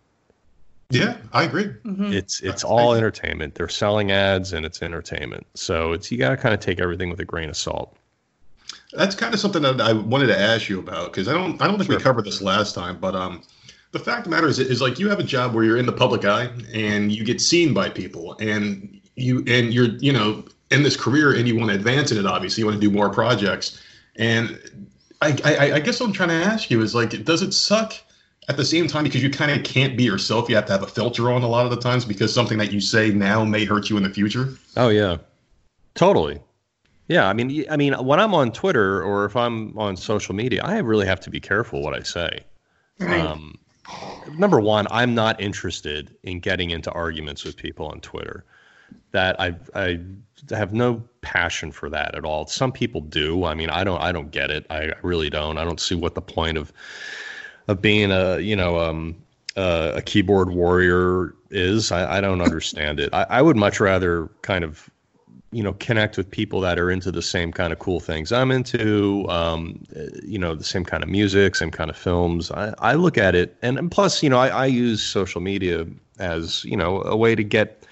yeah, 0.91 1.17
I 1.33 1.45
agree. 1.45 1.65
Mm-hmm. 1.65 2.13
It's 2.13 2.41
it's 2.41 2.63
all 2.63 2.95
entertainment. 2.95 3.55
They're 3.55 3.69
selling 3.69 4.13
ads 4.13 4.53
and 4.53 4.65
it's 4.65 4.83
entertainment. 4.83 5.47
So 5.55 5.93
it's 5.93 6.13
you 6.13 6.19
got 6.19 6.31
to 6.31 6.37
kind 6.37 6.55
of 6.55 6.61
take 6.61 6.81
everything 6.81 7.11
with 7.11 7.21
a 7.21 7.25
grain 7.25 7.49
of 7.49 7.57
salt. 7.57 7.97
That's 8.93 9.15
kind 9.15 9.35
of 9.35 9.41
something 9.41 9.63
that 9.63 9.81
I 9.81 9.93
wanted 9.93 10.29
to 10.29 10.39
ask 10.39 10.69
you 10.69 10.79
about 10.79 11.13
because 11.13 11.29
I 11.29 11.33
don't 11.33 11.61
I 11.61 11.67
don't 11.67 11.79
think 11.79 11.91
sure. 11.91 11.99
we 11.99 12.03
covered 12.03 12.25
this 12.25 12.41
last 12.41 12.75
time, 12.75 12.99
but 12.99 13.17
um 13.17 13.43
the 13.93 13.99
fact 13.99 14.19
of 14.19 14.25
the 14.25 14.31
matter 14.31 14.47
is 14.47 14.59
is 14.59 14.81
like 14.81 14.99
you 14.99 15.09
have 15.09 15.19
a 15.19 15.25
job 15.25 15.55
where 15.55 15.65
you're 15.65 15.77
in 15.77 15.87
the 15.87 15.93
public 15.93 16.25
eye 16.25 16.51
and 16.73 17.11
you 17.11 17.25
get 17.25 17.41
seen 17.41 17.75
by 17.75 17.89
people 17.89 18.37
and 18.39 19.01
you 19.17 19.39
and 19.47 19.73
you're 19.73 19.89
you 19.99 20.13
know 20.13 20.45
in 20.71 20.83
this 20.83 20.97
career 20.97 21.35
and 21.35 21.49
you 21.49 21.57
want 21.57 21.71
to 21.71 21.75
advance 21.75 22.13
in 22.13 22.19
it 22.19 22.27
obviously 22.27 22.61
you 22.61 22.67
want 22.67 22.81
to 22.81 22.81
do 22.81 22.95
more 22.95 23.09
projects 23.09 23.83
and 24.17 24.59
I, 25.23 25.37
I, 25.45 25.73
I 25.75 25.81
guess 25.81 25.99
what 25.99 26.07
I'm 26.07 26.13
trying 26.13 26.29
to 26.29 26.35
ask 26.35 26.71
you 26.71 26.83
is 26.83 26.95
like 26.95 27.25
does 27.25 27.43
it 27.43 27.53
suck 27.53 27.95
at 28.49 28.57
the 28.57 28.65
same 28.65 28.87
time 28.87 29.05
because 29.05 29.23
you 29.23 29.31
kind 29.31 29.51
of 29.51 29.65
can't 29.65 29.97
be 29.97 30.05
yourself 30.05 30.49
you 30.49 30.55
have 30.55 30.67
to 30.67 30.73
have 30.73 30.83
a 30.83 30.87
filter 30.87 31.31
on 31.31 31.43
a 31.43 31.49
lot 31.49 31.65
of 31.65 31.71
the 31.71 31.81
times 31.81 32.05
because 32.05 32.33
something 32.33 32.59
that 32.59 32.73
you 32.73 32.81
say 32.81 33.11
now 33.11 33.45
may 33.45 33.65
hurt 33.65 33.91
you 33.91 33.97
in 33.97 34.03
the 34.03 34.11
future. 34.11 34.55
Oh 34.77 34.89
yeah. 34.89 35.19
Totally. 35.95 36.41
Yeah 37.09 37.29
i 37.29 37.33
mean 37.33 37.65
i 37.71 37.77
mean 37.77 37.95
when 37.95 38.21
i'm 38.21 38.35
on 38.35 38.53
twitter 38.53 39.03
or 39.03 39.25
if 39.25 39.37
i'm 39.37 39.77
on 39.79 39.97
social 39.97 40.35
media 40.35 40.63
i 40.65 40.79
really 40.79 41.07
have 41.07 41.21
to 41.21 41.31
be 41.31 41.41
careful 41.41 41.83
what 41.83 41.95
i 41.95 42.03
say. 42.03 42.41
Right. 42.99 43.21
um, 43.21 43.59
number 44.37 44.61
one 44.61 44.87
i'm 44.91 45.15
not 45.15 45.41
interested 45.41 46.17
in 46.23 46.41
getting 46.41 46.71
into 46.71 46.91
arguments 46.93 47.45
with 47.45 47.57
people 47.57 47.87
on 47.87 48.01
twitter. 48.01 48.45
That 49.13 49.41
i 49.41 49.55
i 49.75 50.01
have 50.51 50.73
no 50.73 51.03
passion 51.21 51.73
for 51.73 51.89
that 51.91 52.15
at 52.15 52.25
all. 52.25 52.47
Some 52.47 52.71
people 52.71 53.01
do. 53.01 53.45
I 53.45 53.55
mean 53.55 53.71
i 53.71 53.85
don't 53.85 54.01
i 54.01 54.13
don't 54.13 54.31
get 54.31 54.51
it. 54.51 54.67
I 54.71 54.93
really 55.03 55.31
don't. 55.31 55.59
I 55.59 55.65
don't 55.65 55.81
see 55.81 55.95
what 55.95 56.15
the 56.15 56.23
point 56.23 56.59
of 56.59 56.73
of 57.69 57.83
being 57.83 58.11
a 58.11 58.39
you 58.39 58.57
know 58.57 58.79
um, 58.79 59.17
uh, 59.57 59.93
a 59.95 60.03
keyboard 60.03 60.51
warrior 60.51 61.35
is. 61.51 61.93
I, 61.93 62.19
I 62.19 62.21
don't 62.21 62.41
understand 62.41 63.01
it. 63.01 63.13
I, 63.13 63.27
I 63.31 63.43
would 63.43 63.57
much 63.57 63.81
rather 63.81 64.29
kind 64.43 64.65
of 64.65 64.91
you 65.53 65.63
know 65.63 65.75
connect 65.75 66.17
with 66.17 66.31
people 66.31 66.61
that 66.61 66.79
are 66.79 66.91
into 66.91 67.13
the 67.13 67.23
same 67.23 67.53
kind 67.53 67.73
of 67.73 67.79
cool 67.79 68.01
things 68.01 68.33
i'm 68.33 68.51
into 68.51 69.25
um, 69.29 69.81
you 70.25 70.39
know 70.39 70.57
the 70.57 70.65
same 70.65 70.85
kind 70.85 71.05
of 71.05 71.09
music 71.09 71.55
same 71.55 71.71
kind 71.71 71.89
of 71.89 71.97
films 71.97 72.51
i, 72.51 72.75
I 72.81 72.95
look 72.95 73.17
at 73.17 73.37
it 73.37 73.57
and, 73.63 73.79
and 73.79 73.89
plus 73.89 74.25
you 74.25 74.29
know 74.29 74.39
I, 74.39 74.49
I 74.49 74.67
use 74.67 75.03
social 75.03 75.41
media 75.41 75.87
as 76.19 76.65
you 76.65 76.77
know 76.77 77.01
a 77.03 77.17
way 77.17 77.37
to 77.37 77.45
get 77.45 77.87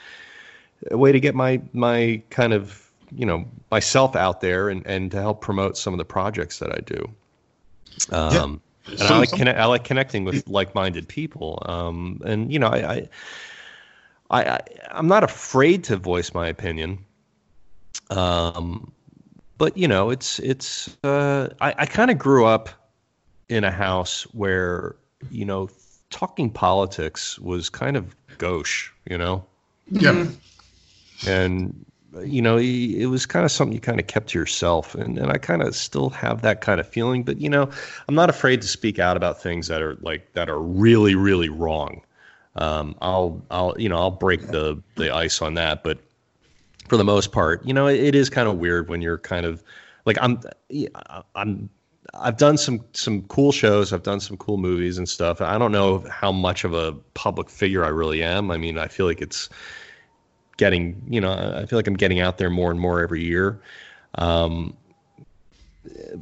a 0.90 0.99
way 0.99 1.12
to 1.12 1.21
get 1.21 1.35
my 1.35 1.61
my 1.73 2.21
kind 2.31 2.52
of 2.52 2.90
you 3.14 3.25
know 3.25 3.47
myself 3.71 4.16
out 4.16 4.40
there 4.40 4.69
and, 4.69 4.87
and 4.87 5.11
to 5.12 5.21
help 5.21 5.40
promote 5.40 5.76
some 5.76 5.95
of 5.95 5.99
the 5.99 6.04
projects 6.04 6.59
that 6.59 6.73
I 6.73 6.81
do. 6.81 7.09
Um, 8.11 8.61
yeah. 8.88 8.95
And 9.00 9.03
I 9.03 9.19
like 9.19 9.31
conne- 9.31 9.57
I 9.57 9.64
like 9.67 9.85
connecting 9.85 10.25
with 10.25 10.47
like-minded 10.49 11.09
people. 11.09 11.62
Um, 11.67 12.21
and 12.25 12.53
you 12.53 12.59
know, 12.59 12.69
I, 12.69 13.09
I, 14.31 14.43
I, 14.43 14.61
I'm 14.91 15.09
not 15.09 15.25
afraid 15.25 15.85
to 15.85 15.97
voice 15.97 16.35
my 16.35 16.49
opinion. 16.49 17.05
Um, 18.11 18.93
but 19.59 19.76
you 19.76 19.88
know, 19.88 20.11
it's 20.11 20.38
it's 20.41 20.97
uh, 21.05 21.49
I, 21.61 21.75
I 21.79 21.87
kind 21.87 22.11
of 22.11 22.19
grew 22.19 22.45
up 22.45 22.69
in 23.49 23.64
a 23.64 23.71
house 23.71 24.23
where 24.33 24.97
you 25.31 25.45
know 25.45 25.69
talking 26.11 26.50
politics 26.50 27.38
was 27.38 27.69
kind 27.71 27.97
of 27.97 28.14
gauche, 28.38 28.91
you 29.09 29.19
know. 29.19 29.45
Yeah. 29.91 30.12
Mm-hmm. 30.12 31.29
And 31.29 31.87
you 32.23 32.42
know, 32.42 32.56
it 32.59 33.06
was 33.06 33.26
kind 33.26 33.44
of 33.44 33.50
something 33.50 33.75
you 33.75 33.80
kind 33.80 34.00
of 34.00 34.06
kept 34.06 34.28
to 34.28 34.38
yourself, 34.38 34.94
and 34.94 35.18
and 35.18 35.33
I 35.33 35.38
kind 35.38 35.62
of 35.62 35.75
still 35.75 36.11
have 36.11 36.42
that 36.42 36.61
kind 36.61 36.80
of 36.80 36.88
feeling. 36.88 37.23
But 37.23 37.40
you 37.40 37.49
know, 37.49 37.71
I'm 38.09 38.14
not 38.14 38.30
afraid 38.30 38.62
to 38.62 38.68
speak 38.68 38.99
out 38.99 39.16
about 39.16 39.40
things 39.40 39.68
that 39.68 39.83
are 39.83 39.97
like 40.00 40.33
that 40.35 40.49
are 40.49 40.61
really 40.61 41.14
really 41.14 41.49
wrong. 41.49 42.02
Um, 42.56 42.94
I'll 43.00 43.42
I'll 43.50 43.75
you 43.78 43.88
know 43.88 43.97
I'll 43.97 44.11
break 44.11 44.49
the 44.49 44.80
the 44.97 45.14
ice 45.14 45.42
on 45.42 45.54
that, 45.54 45.83
but 45.83 45.99
for 46.88 46.97
the 46.97 47.04
most 47.04 47.33
part, 47.33 47.64
you 47.64 47.73
know, 47.73 47.87
it, 47.87 48.00
it 48.00 48.14
is 48.14 48.30
kind 48.30 48.49
of 48.49 48.59
weird 48.59 48.88
when 48.88 49.00
you're 49.02 49.18
kind 49.18 49.47
of 49.47 49.62
like 50.04 50.16
I'm 50.21 50.40
I'm 51.35 51.68
I've 52.12 52.37
done 52.37 52.59
some 52.59 52.85
some 52.92 53.23
cool 53.23 53.52
shows. 53.52 53.92
I've 53.92 54.02
done 54.02 54.21
some 54.21 54.37
cool 54.37 54.59
movies 54.59 54.99
and 54.99 55.09
stuff. 55.09 55.40
I 55.40 55.59
don't 55.59 55.73
know 55.73 56.04
how 56.11 56.30
much 56.30 56.64
of 56.64 56.75
a 56.75 56.92
public 57.14 57.50
figure 57.50 57.85
I 57.85 57.88
really 57.88 58.23
am. 58.23 58.50
I 58.50 58.56
mean, 58.56 58.78
I 58.78 58.88
feel 58.88 59.06
like 59.06 59.21
it's 59.21 59.49
getting, 60.56 61.00
you 61.08 61.20
know, 61.20 61.32
I 61.32 61.66
feel 61.66 61.78
like 61.78 61.87
I'm 61.87 61.96
getting 61.96 62.20
out 62.20 62.38
there 62.38 62.50
more 62.50 62.70
and 62.70 62.80
more 62.80 63.00
every 63.00 63.23
year. 63.23 63.61
Um, 64.16 64.76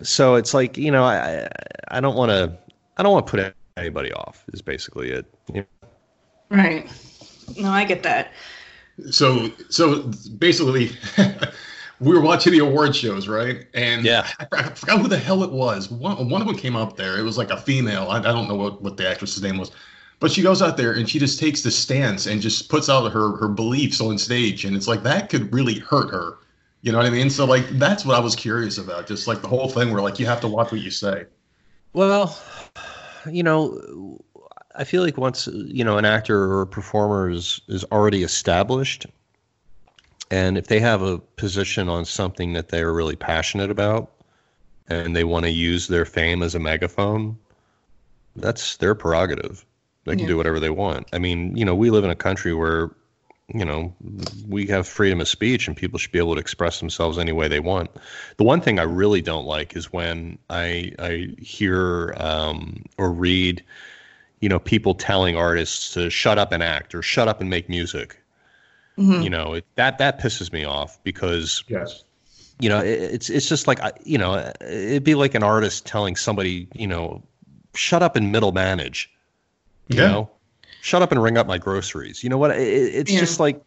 so 0.02 0.34
it's 0.34 0.54
like, 0.54 0.76
you 0.76 0.90
know, 0.90 1.04
I 1.04 1.48
I 1.88 2.00
don't 2.00 2.16
want 2.16 2.30
to 2.30 2.56
I 2.96 3.02
don't 3.02 3.12
want 3.12 3.26
to 3.26 3.30
put 3.30 3.54
anybody 3.76 4.12
off. 4.12 4.44
Is 4.52 4.62
basically 4.62 5.10
it. 5.10 5.26
You 5.52 5.60
know? 5.60 5.88
Right. 6.50 6.90
No, 7.56 7.70
I 7.70 7.84
get 7.84 8.02
that. 8.02 8.32
So 9.10 9.50
so 9.68 10.10
basically. 10.38 10.90
we 12.00 12.12
were 12.12 12.20
watching 12.20 12.52
the 12.52 12.58
award 12.58 12.96
shows, 12.96 13.28
right? 13.28 13.64
And 13.74 14.04
yeah, 14.04 14.26
I, 14.40 14.46
I, 14.50 14.62
forgot 14.70 15.00
who 15.00 15.06
the 15.06 15.16
hell 15.16 15.44
it 15.44 15.52
was. 15.52 15.88
One, 15.88 16.28
one 16.28 16.40
of 16.40 16.48
them 16.48 16.56
came 16.56 16.74
up 16.74 16.96
there. 16.96 17.16
It 17.16 17.22
was 17.22 17.38
like 17.38 17.50
a 17.50 17.56
female. 17.56 18.08
I, 18.10 18.18
I 18.18 18.22
don't 18.22 18.48
know 18.48 18.56
what, 18.56 18.82
what 18.82 18.96
the 18.96 19.08
actress's 19.08 19.40
name 19.40 19.56
was, 19.56 19.70
but 20.22 20.30
she 20.30 20.40
goes 20.40 20.62
out 20.62 20.76
there 20.76 20.92
and 20.92 21.10
she 21.10 21.18
just 21.18 21.40
takes 21.40 21.62
the 21.62 21.70
stance 21.72 22.26
and 22.26 22.40
just 22.40 22.68
puts 22.68 22.88
out 22.88 23.10
her 23.10 23.36
her 23.38 23.48
beliefs 23.48 24.00
on 24.00 24.16
stage, 24.16 24.64
and 24.64 24.76
it's 24.76 24.86
like 24.86 25.02
that 25.02 25.28
could 25.28 25.52
really 25.52 25.80
hurt 25.80 26.12
her. 26.12 26.38
You 26.82 26.92
know 26.92 26.98
what 26.98 27.08
I 27.08 27.10
mean? 27.10 27.28
So 27.28 27.44
like 27.44 27.68
that's 27.70 28.04
what 28.04 28.16
I 28.16 28.20
was 28.20 28.36
curious 28.36 28.78
about, 28.78 29.08
just 29.08 29.26
like 29.26 29.42
the 29.42 29.48
whole 29.48 29.68
thing 29.68 29.92
where 29.92 30.00
like 30.00 30.20
you 30.20 30.26
have 30.26 30.40
to 30.42 30.48
watch 30.48 30.70
what 30.70 30.80
you 30.80 30.92
say. 30.92 31.24
Well, 31.92 32.40
you 33.28 33.42
know, 33.42 34.20
I 34.76 34.84
feel 34.84 35.02
like 35.02 35.18
once 35.18 35.48
you 35.48 35.82
know 35.82 35.98
an 35.98 36.04
actor 36.04 36.44
or 36.44 36.62
a 36.62 36.66
performer 36.68 37.28
is 37.28 37.60
is 37.66 37.82
already 37.90 38.22
established, 38.22 39.06
and 40.30 40.56
if 40.56 40.68
they 40.68 40.78
have 40.78 41.02
a 41.02 41.18
position 41.18 41.88
on 41.88 42.04
something 42.04 42.52
that 42.52 42.68
they 42.68 42.80
are 42.82 42.92
really 42.92 43.16
passionate 43.16 43.72
about, 43.72 44.12
and 44.88 45.16
they 45.16 45.24
want 45.24 45.46
to 45.46 45.50
use 45.50 45.88
their 45.88 46.04
fame 46.04 46.44
as 46.44 46.54
a 46.54 46.60
megaphone, 46.60 47.36
that's 48.36 48.76
their 48.76 48.94
prerogative. 48.94 49.66
They 50.04 50.12
can 50.12 50.20
yeah. 50.20 50.28
do 50.28 50.36
whatever 50.36 50.58
they 50.58 50.70
want. 50.70 51.08
I 51.12 51.18
mean, 51.18 51.56
you 51.56 51.64
know, 51.64 51.74
we 51.74 51.90
live 51.90 52.04
in 52.04 52.10
a 52.10 52.16
country 52.16 52.54
where, 52.54 52.90
you 53.54 53.64
know, 53.64 53.94
we 54.48 54.66
have 54.66 54.86
freedom 54.86 55.20
of 55.20 55.28
speech 55.28 55.68
and 55.68 55.76
people 55.76 55.98
should 55.98 56.12
be 56.12 56.18
able 56.18 56.34
to 56.34 56.40
express 56.40 56.80
themselves 56.80 57.18
any 57.18 57.32
way 57.32 57.48
they 57.48 57.60
want. 57.60 57.90
The 58.36 58.44
one 58.44 58.60
thing 58.60 58.78
I 58.78 58.84
really 58.84 59.22
don't 59.22 59.44
like 59.44 59.76
is 59.76 59.92
when 59.92 60.38
I 60.50 60.92
I 60.98 61.34
hear 61.38 62.14
um, 62.16 62.84
or 62.98 63.12
read, 63.12 63.62
you 64.40 64.48
know, 64.48 64.58
people 64.58 64.94
telling 64.94 65.36
artists 65.36 65.92
to 65.94 66.10
shut 66.10 66.38
up 66.38 66.52
and 66.52 66.62
act 66.62 66.94
or 66.94 67.02
shut 67.02 67.28
up 67.28 67.40
and 67.40 67.48
make 67.48 67.68
music. 67.68 68.18
Mm-hmm. 68.98 69.22
You 69.22 69.30
know, 69.30 69.54
it, 69.54 69.66
that 69.76 69.98
that 69.98 70.20
pisses 70.20 70.52
me 70.52 70.64
off 70.64 71.02
because 71.04 71.62
yes 71.68 72.04
you 72.62 72.68
know, 72.68 72.78
it's 72.78 73.28
it's 73.28 73.48
just 73.48 73.66
like 73.66 73.80
you 74.04 74.16
know, 74.16 74.52
it'd 74.60 75.02
be 75.02 75.16
like 75.16 75.34
an 75.34 75.42
artist 75.42 75.84
telling 75.84 76.14
somebody, 76.14 76.68
you 76.74 76.86
know, 76.86 77.20
shut 77.74 78.04
up 78.04 78.14
and 78.14 78.30
middle 78.30 78.52
manage. 78.52 79.10
You 79.92 80.02
yeah. 80.02 80.08
know, 80.08 80.30
shut 80.80 81.02
up 81.02 81.12
and 81.12 81.22
ring 81.22 81.38
up 81.38 81.46
my 81.46 81.58
groceries. 81.58 82.22
You 82.22 82.30
know 82.30 82.38
what? 82.38 82.52
It, 82.52 82.94
it's 82.94 83.12
yeah. 83.12 83.20
just 83.20 83.40
like, 83.40 83.62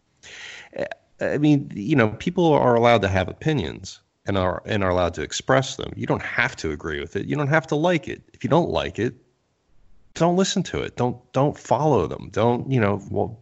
I 1.20 1.38
mean, 1.38 1.70
you 1.74 1.96
know, 1.96 2.10
people 2.10 2.52
are 2.52 2.74
allowed 2.74 3.02
to 3.02 3.08
have 3.08 3.28
opinions 3.28 4.00
and 4.26 4.36
are 4.36 4.62
and 4.66 4.84
are 4.84 4.90
allowed 4.90 5.14
to 5.14 5.22
express 5.22 5.76
them. 5.76 5.92
You 5.96 6.06
don't 6.06 6.22
have 6.22 6.56
to 6.56 6.70
agree 6.70 7.00
with 7.00 7.16
it. 7.16 7.26
You 7.26 7.36
don't 7.36 7.48
have 7.48 7.66
to 7.68 7.76
like 7.76 8.08
it. 8.08 8.22
If 8.32 8.44
you 8.44 8.50
don't 8.50 8.70
like 8.70 8.98
it, 8.98 9.14
don't 10.14 10.36
listen 10.36 10.62
to 10.64 10.82
it. 10.82 10.96
Don't 10.96 11.16
don't 11.32 11.58
follow 11.58 12.06
them. 12.06 12.28
Don't 12.32 12.70
you 12.70 12.80
know? 12.80 13.00
Well, 13.10 13.40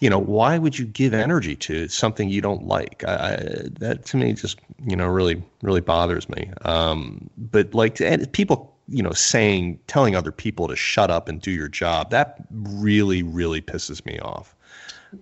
you 0.00 0.10
know, 0.10 0.18
why 0.18 0.58
would 0.58 0.78
you 0.78 0.86
give 0.86 1.14
energy 1.14 1.54
to 1.56 1.88
something 1.88 2.28
you 2.28 2.40
don't 2.40 2.66
like? 2.66 3.04
I, 3.06 3.36
that 3.80 4.04
to 4.06 4.16
me 4.16 4.32
just 4.32 4.58
you 4.84 4.96
know 4.96 5.06
really 5.06 5.42
really 5.62 5.80
bothers 5.80 6.28
me. 6.28 6.50
Um, 6.62 7.30
but 7.36 7.74
like 7.74 8.00
people 8.32 8.73
you 8.88 9.02
know, 9.02 9.12
saying, 9.12 9.78
telling 9.86 10.14
other 10.14 10.32
people 10.32 10.68
to 10.68 10.76
shut 10.76 11.10
up 11.10 11.28
and 11.28 11.40
do 11.40 11.50
your 11.50 11.68
job, 11.68 12.10
that 12.10 12.44
really, 12.50 13.22
really 13.22 13.60
pisses 13.60 14.04
me 14.04 14.18
off. 14.20 14.54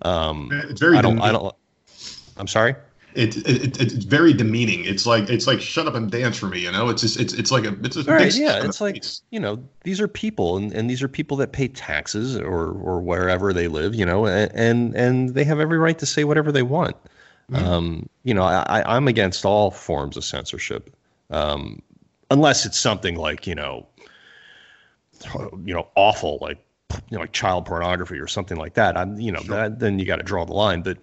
Um, 0.01 0.49
it's 0.51 0.81
very. 0.81 0.97
I 0.97 1.01
don't. 1.01 1.15
Demeaning. 1.15 1.35
I 1.35 1.39
don't. 1.39 1.55
I'm 2.37 2.47
sorry. 2.47 2.75
It, 3.15 3.37
it, 3.47 3.79
it's 3.79 3.93
very 4.05 4.33
demeaning. 4.33 4.85
It's 4.85 5.05
like 5.05 5.29
it's 5.29 5.45
like 5.45 5.61
shut 5.61 5.87
up 5.87 5.93
and 5.93 6.09
dance 6.09 6.35
for 6.37 6.47
me. 6.47 6.59
You 6.61 6.71
know, 6.71 6.89
it's 6.89 7.01
just 7.01 7.19
it's 7.19 7.33
it's 7.33 7.51
like 7.51 7.63
a 7.63 7.77
it's 7.83 7.95
a 7.95 8.03
right, 8.03 8.33
yeah. 8.35 8.65
It's 8.65 8.81
like 8.81 9.03
you 9.29 9.39
know 9.39 9.63
these 9.83 10.01
are 10.01 10.07
people 10.07 10.57
and, 10.57 10.73
and 10.73 10.89
these 10.89 11.03
are 11.03 11.07
people 11.07 11.37
that 11.37 11.51
pay 11.51 11.67
taxes 11.67 12.35
or 12.35 12.71
or 12.71 13.01
wherever 13.01 13.53
they 13.53 13.67
live. 13.67 13.93
You 13.93 14.05
know, 14.05 14.25
and 14.25 14.95
and 14.95 15.29
they 15.35 15.43
have 15.43 15.59
every 15.59 15.77
right 15.77 15.97
to 15.99 16.07
say 16.07 16.23
whatever 16.23 16.51
they 16.51 16.63
want. 16.63 16.95
Mm-hmm. 17.51 17.65
Um, 17.65 18.09
you 18.23 18.33
know, 18.33 18.43
I, 18.43 18.95
I'm 18.95 19.07
against 19.07 19.45
all 19.45 19.69
forms 19.69 20.17
of 20.17 20.23
censorship. 20.23 20.95
Um, 21.29 21.81
unless 22.29 22.65
it's 22.65 22.79
something 22.79 23.15
like 23.15 23.47
you 23.47 23.55
know, 23.55 23.87
you 25.65 25.73
know, 25.73 25.87
awful 25.95 26.37
like 26.41 26.63
you 27.09 27.17
know, 27.17 27.21
like 27.21 27.31
child 27.31 27.65
pornography 27.65 28.19
or 28.19 28.27
something 28.27 28.57
like 28.57 28.75
that. 28.75 28.97
I'm, 28.97 29.19
you 29.19 29.31
know, 29.31 29.41
sure. 29.41 29.55
that, 29.55 29.79
then 29.79 29.99
you 29.99 30.05
got 30.05 30.17
to 30.17 30.23
draw 30.23 30.45
the 30.45 30.53
line. 30.53 30.81
But 30.81 30.97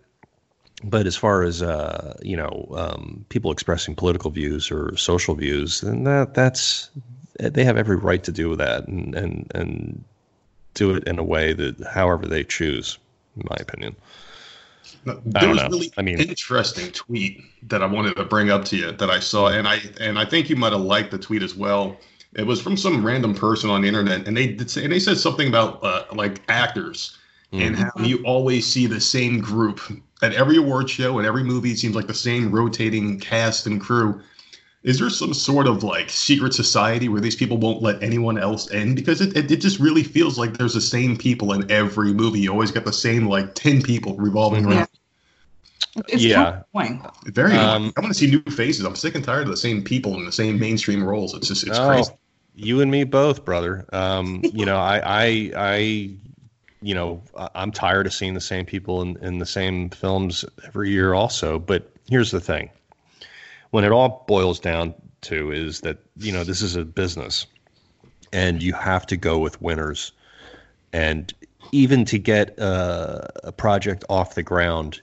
but 0.83 1.07
as 1.07 1.17
far 1.17 1.43
as 1.43 1.62
uh, 1.62 2.17
you 2.23 2.37
know, 2.37 2.69
um, 2.77 3.25
people 3.29 3.53
expressing 3.53 3.95
political 3.95 4.31
views 4.31 4.71
or 4.71 4.97
social 4.97 5.35
views, 5.35 5.81
then 5.81 6.05
that 6.05 6.35
that's 6.35 6.91
they 7.39 7.65
have 7.65 7.77
every 7.77 7.97
right 7.97 8.23
to 8.25 8.33
do 8.33 8.57
that 8.57 8.87
and 8.87 9.15
and 9.15 9.50
and 9.55 10.05
do 10.75 10.95
it 10.95 11.05
in 11.05 11.19
a 11.19 11.25
way 11.25 11.53
that 11.53 11.81
however 11.87 12.27
they 12.27 12.45
choose, 12.45 12.99
in 13.37 13.43
my 13.49 13.57
opinion. 13.61 13.97
There 15.04 15.49
was 15.49 15.59
know. 15.59 15.69
really 15.69 15.92
I 15.97 16.02
mean, 16.02 16.21
interesting 16.21 16.92
tweet 16.92 17.42
that 17.69 17.83
I 17.83 17.87
wanted 17.87 18.16
to 18.16 18.25
bring 18.25 18.50
up 18.50 18.64
to 18.66 18.76
you 18.76 18.92
that 18.92 19.11
I 19.11 19.21
saw, 19.21 19.49
and 19.49 19.66
I 19.66 19.80
and 20.00 20.19
I 20.19 20.25
think 20.25 20.50
you 20.50 20.57
might 20.57 20.73
have 20.73 20.83
liked 20.83 21.11
the 21.11 21.19
tweet 21.19 21.42
as 21.42 21.54
well. 21.54 21.97
It 22.35 22.47
was 22.47 22.61
from 22.61 22.76
some 22.76 23.04
random 23.04 23.35
person 23.35 23.71
on 23.71 23.83
the 23.83 23.88
internet, 23.88 24.28
and 24.28 24.37
they 24.37 24.49
did 24.49 24.71
say, 24.71 24.85
and 24.85 24.92
they 24.92 25.00
said 25.00 25.19
something 25.19 25.49
about 25.49 25.83
uh, 25.83 26.04
like 26.12 26.42
actors 26.49 27.19
mm-hmm. 27.52 27.66
and 27.66 27.76
how 27.76 27.90
you 27.99 28.23
always 28.25 28.66
see 28.66 28.87
the 28.87 29.00
same 29.00 29.40
group 29.40 29.80
at 30.23 30.35
every 30.35 30.57
award 30.57 30.88
show 30.88 31.19
and 31.19 31.26
every 31.26 31.42
movie. 31.42 31.73
It 31.73 31.78
seems 31.78 31.95
like 31.95 32.07
the 32.07 32.14
same 32.14 32.50
rotating 32.50 33.19
cast 33.19 33.66
and 33.66 33.80
crew. 33.80 34.21
Is 34.83 34.99
there 34.99 35.11
some 35.11 35.35
sort 35.35 35.67
of 35.67 35.85
like 35.85 36.09
secret 36.09 36.55
society 36.55 37.09
where 37.09 37.21
these 37.21 37.37
people 37.37 37.59
won't 37.59 37.83
let 37.83 38.03
anyone 38.03 38.39
else 38.39 38.71
in? 38.71 38.95
Because 38.95 39.21
it, 39.21 39.37
it, 39.37 39.51
it 39.51 39.61
just 39.61 39.79
really 39.79 40.03
feels 40.03 40.39
like 40.39 40.57
there's 40.57 40.73
the 40.73 40.81
same 40.81 41.19
people 41.19 41.53
in 41.53 41.71
every 41.71 42.15
movie. 42.15 42.41
You 42.41 42.53
always 42.53 42.71
get 42.71 42.87
the 42.87 42.93
same 42.93 43.27
like 43.27 43.55
10 43.55 43.83
people 43.83 44.17
revolving 44.17 44.65
around. 44.65 44.89
It's 46.09 46.23
yeah. 46.23 46.63
Very 47.27 47.57
um, 47.57 47.93
I 47.97 48.01
want 48.01 48.13
to 48.13 48.19
see 48.19 48.31
new 48.31 48.43
faces. 48.43 48.85
I'm 48.85 48.97
sick 48.97 49.15
and 49.15 49.25
tired 49.25 49.43
of 49.43 49.49
the 49.49 49.57
same 49.57 49.83
people 49.83 50.15
in 50.15 50.25
the 50.25 50.33
same 50.33 50.59
mainstream 50.59 51.03
roles. 51.05 51.35
It's 51.35 51.49
just 51.49 51.67
it's 51.67 51.79
oh, 51.79 51.87
crazy. 51.87 52.13
You 52.55 52.81
and 52.81 52.91
me 52.91 53.05
both, 53.05 53.45
brother. 53.45 53.85
Um, 53.93 54.41
you 54.45 54.65
know, 54.65 54.77
I, 54.77 55.01
I, 55.05 55.53
I, 55.57 55.77
you 56.83 56.95
know, 56.95 57.23
I'm 57.55 57.73
tired 57.73 58.07
of 58.07 58.13
seeing 58.13 58.35
the 58.35 58.41
same 58.41 58.67
people 58.67 59.03
in, 59.03 59.17
in 59.19 59.39
the 59.39 59.47
same 59.47 59.91
films 59.91 60.45
every 60.65 60.91
year, 60.91 61.13
also. 61.15 61.59
But 61.59 61.91
here's 62.09 62.31
the 62.31 62.41
thing: 62.41 62.71
when 63.71 63.85
it 63.85 63.93
all 63.93 64.25
boils 64.27 64.61
down 64.61 64.95
to 65.23 65.53
is 65.53 65.81
that 65.81 65.99
you 66.17 66.33
know 66.33 66.45
this 66.45 66.62
is 66.62 66.77
a 66.77 66.85
business, 66.85 67.47
and 68.33 68.62
you 68.62 68.73
have 68.73 69.07
to 69.07 69.17
go 69.17 69.39
with 69.39 69.61
winners. 69.61 70.12
And 70.93 71.33
even 71.73 72.05
to 72.07 72.19
get 72.19 72.59
uh, 72.59 73.29
a 73.45 73.53
project 73.53 74.05
off 74.09 74.35
the 74.35 74.43
ground, 74.43 75.00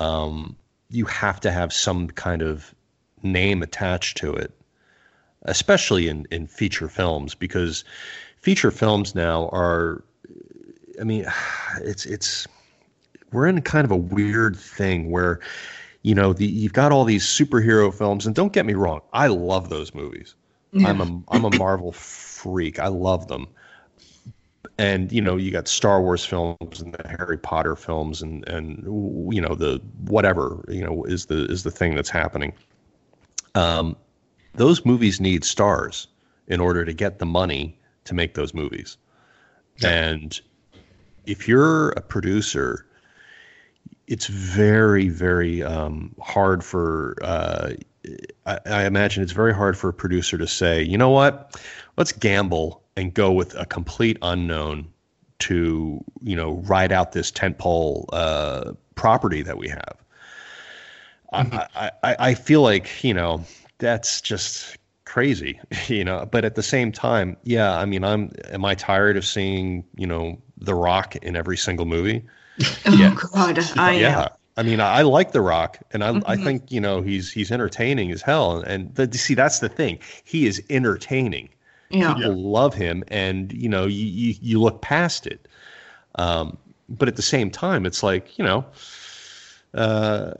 um, 0.00 0.56
you 0.90 1.04
have 1.04 1.40
to 1.40 1.50
have 1.50 1.72
some 1.72 2.08
kind 2.08 2.42
of 2.42 2.74
name 3.22 3.62
attached 3.62 4.16
to 4.18 4.32
it, 4.32 4.52
especially 5.42 6.08
in, 6.08 6.26
in 6.30 6.46
feature 6.46 6.88
films, 6.88 7.34
because 7.34 7.84
feature 8.40 8.70
films 8.70 9.14
now 9.14 9.48
are, 9.50 10.02
I 11.00 11.04
mean, 11.04 11.26
it's 11.82 12.06
it's 12.06 12.46
we're 13.32 13.46
in 13.46 13.60
kind 13.62 13.84
of 13.84 13.90
a 13.90 13.96
weird 13.96 14.56
thing 14.56 15.10
where, 15.10 15.40
you 16.08 16.14
know, 16.14 16.32
the, 16.32 16.46
you've 16.46 16.72
got 16.72 16.92
all 16.92 17.04
these 17.04 17.24
superhero 17.24 17.92
films, 17.92 18.26
and 18.26 18.34
don't 18.34 18.52
get 18.52 18.64
me 18.66 18.74
wrong, 18.74 19.00
I 19.12 19.26
love 19.26 19.68
those 19.68 19.94
movies. 19.94 20.34
Yeah. 20.72 20.88
I'm 20.88 21.00
a 21.00 21.22
I'm 21.28 21.44
a 21.44 21.56
Marvel 21.56 21.92
freak. 21.92 22.78
I 22.78 22.88
love 22.88 23.28
them 23.28 23.48
and 24.78 25.10
you 25.10 25.20
know 25.20 25.36
you 25.36 25.50
got 25.50 25.68
Star 25.68 26.00
Wars 26.00 26.24
films 26.24 26.80
and 26.80 26.94
the 26.94 27.08
Harry 27.08 27.36
Potter 27.36 27.76
films 27.76 28.22
and 28.22 28.46
and 28.48 28.82
you 29.32 29.40
know 29.40 29.54
the 29.54 29.80
whatever 30.04 30.64
you 30.68 30.84
know 30.84 31.04
is 31.04 31.26
the 31.26 31.44
is 31.46 31.64
the 31.64 31.70
thing 31.70 31.94
that's 31.94 32.10
happening. 32.10 32.52
Um, 33.54 33.96
those 34.54 34.84
movies 34.84 35.20
need 35.20 35.44
stars 35.44 36.06
in 36.46 36.60
order 36.60 36.84
to 36.84 36.92
get 36.92 37.18
the 37.18 37.26
money 37.26 37.78
to 38.04 38.14
make 38.14 38.34
those 38.34 38.54
movies, 38.54 38.96
yeah. 39.78 39.88
and 39.88 40.40
if 41.26 41.48
you're 41.48 41.90
a 41.90 42.00
producer, 42.00 42.86
it's 44.08 44.26
very 44.26 45.08
very 45.08 45.62
um, 45.62 46.14
hard 46.20 46.64
for. 46.64 47.16
Uh, 47.22 47.72
I, 48.46 48.58
I 48.64 48.84
imagine 48.86 49.22
it's 49.22 49.32
very 49.32 49.54
hard 49.54 49.76
for 49.76 49.90
a 49.90 49.92
producer 49.92 50.38
to 50.38 50.46
say, 50.46 50.82
you 50.82 50.96
know 50.96 51.10
what, 51.10 51.60
let's 51.98 52.12
gamble 52.12 52.82
and 52.96 53.12
go 53.12 53.30
with 53.30 53.54
a 53.54 53.66
complete 53.66 54.16
unknown 54.22 54.88
to 55.40 56.02
you 56.22 56.34
know 56.34 56.54
ride 56.64 56.90
out 56.90 57.12
this 57.12 57.30
tentpole 57.30 58.06
uh, 58.12 58.72
property 58.94 59.42
that 59.42 59.58
we 59.58 59.68
have. 59.68 59.96
Mm-hmm. 61.32 61.58
I, 61.76 61.90
I 62.02 62.16
I 62.18 62.34
feel 62.34 62.62
like 62.62 63.04
you 63.04 63.12
know 63.12 63.44
that's 63.76 64.22
just 64.22 64.78
crazy, 65.04 65.60
you 65.86 66.04
know. 66.04 66.26
But 66.30 66.46
at 66.46 66.54
the 66.54 66.62
same 66.62 66.92
time, 66.92 67.36
yeah, 67.44 67.76
I 67.76 67.84
mean, 67.84 68.04
I'm 68.04 68.32
am 68.50 68.64
I 68.64 68.74
tired 68.74 69.18
of 69.18 69.26
seeing 69.26 69.84
you 69.96 70.06
know 70.06 70.40
The 70.56 70.74
Rock 70.74 71.16
in 71.16 71.36
every 71.36 71.58
single 71.58 71.84
movie? 71.84 72.24
oh 72.86 72.94
yeah. 72.94 73.14
God, 73.14 73.58
I 73.78 73.92
yeah. 73.92 74.22
Am. 74.22 74.28
I 74.56 74.62
mean, 74.64 74.80
I 74.80 75.02
like 75.02 75.30
The 75.30 75.40
Rock, 75.40 75.78
and 75.92 76.02
I, 76.02 76.10
mm-hmm. 76.10 76.28
I 76.28 76.36
think 76.36 76.72
you 76.72 76.80
know 76.80 77.00
he's 77.00 77.30
he's 77.30 77.52
entertaining 77.52 78.10
as 78.10 78.22
hell. 78.22 78.60
And 78.60 78.92
the, 78.96 79.16
see, 79.16 79.34
that's 79.34 79.60
the 79.60 79.68
thing; 79.68 79.98
he 80.24 80.46
is 80.46 80.62
entertaining. 80.68 81.48
Yeah. 81.90 82.14
People 82.14 82.36
yeah. 82.36 82.50
love 82.50 82.74
him, 82.74 83.04
and 83.08 83.52
you 83.52 83.68
know, 83.68 83.86
you, 83.86 84.04
you, 84.04 84.34
you 84.40 84.60
look 84.60 84.82
past 84.82 85.26
it. 85.26 85.46
Um, 86.16 86.58
but 86.88 87.08
at 87.08 87.16
the 87.16 87.22
same 87.22 87.50
time, 87.50 87.86
it's 87.86 88.02
like 88.02 88.36
you 88.38 88.44
know, 88.44 88.64
uh, 89.74 90.32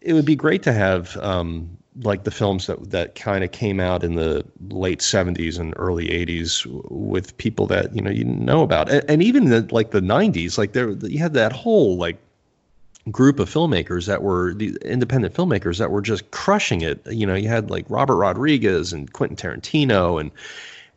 it 0.00 0.12
would 0.12 0.24
be 0.24 0.36
great 0.36 0.62
to 0.62 0.72
have 0.72 1.16
um, 1.16 1.77
like 2.02 2.24
the 2.24 2.30
films 2.30 2.66
that 2.66 2.90
that 2.90 3.14
kind 3.14 3.44
of 3.44 3.52
came 3.52 3.80
out 3.80 4.04
in 4.04 4.14
the 4.14 4.44
late 4.68 5.00
'70s 5.00 5.58
and 5.58 5.74
early 5.76 6.06
'80s 6.08 6.66
with 6.90 7.36
people 7.38 7.66
that 7.66 7.94
you 7.94 8.02
know 8.02 8.10
you 8.10 8.24
know 8.24 8.62
about, 8.62 8.90
and, 8.90 9.08
and 9.08 9.22
even 9.22 9.46
the, 9.46 9.66
like 9.70 9.90
the 9.90 10.00
'90s, 10.00 10.58
like 10.58 10.72
there 10.72 10.90
you 10.90 11.18
had 11.18 11.34
that 11.34 11.52
whole 11.52 11.96
like 11.96 12.18
group 13.10 13.38
of 13.38 13.48
filmmakers 13.48 14.06
that 14.06 14.22
were 14.22 14.54
the 14.54 14.76
independent 14.82 15.34
filmmakers 15.34 15.78
that 15.78 15.90
were 15.90 16.02
just 16.02 16.30
crushing 16.30 16.82
it. 16.82 17.04
You 17.06 17.26
know, 17.26 17.34
you 17.34 17.48
had 17.48 17.70
like 17.70 17.86
Robert 17.88 18.16
Rodriguez 18.16 18.92
and 18.92 19.12
Quentin 19.12 19.36
Tarantino 19.36 20.20
and 20.20 20.30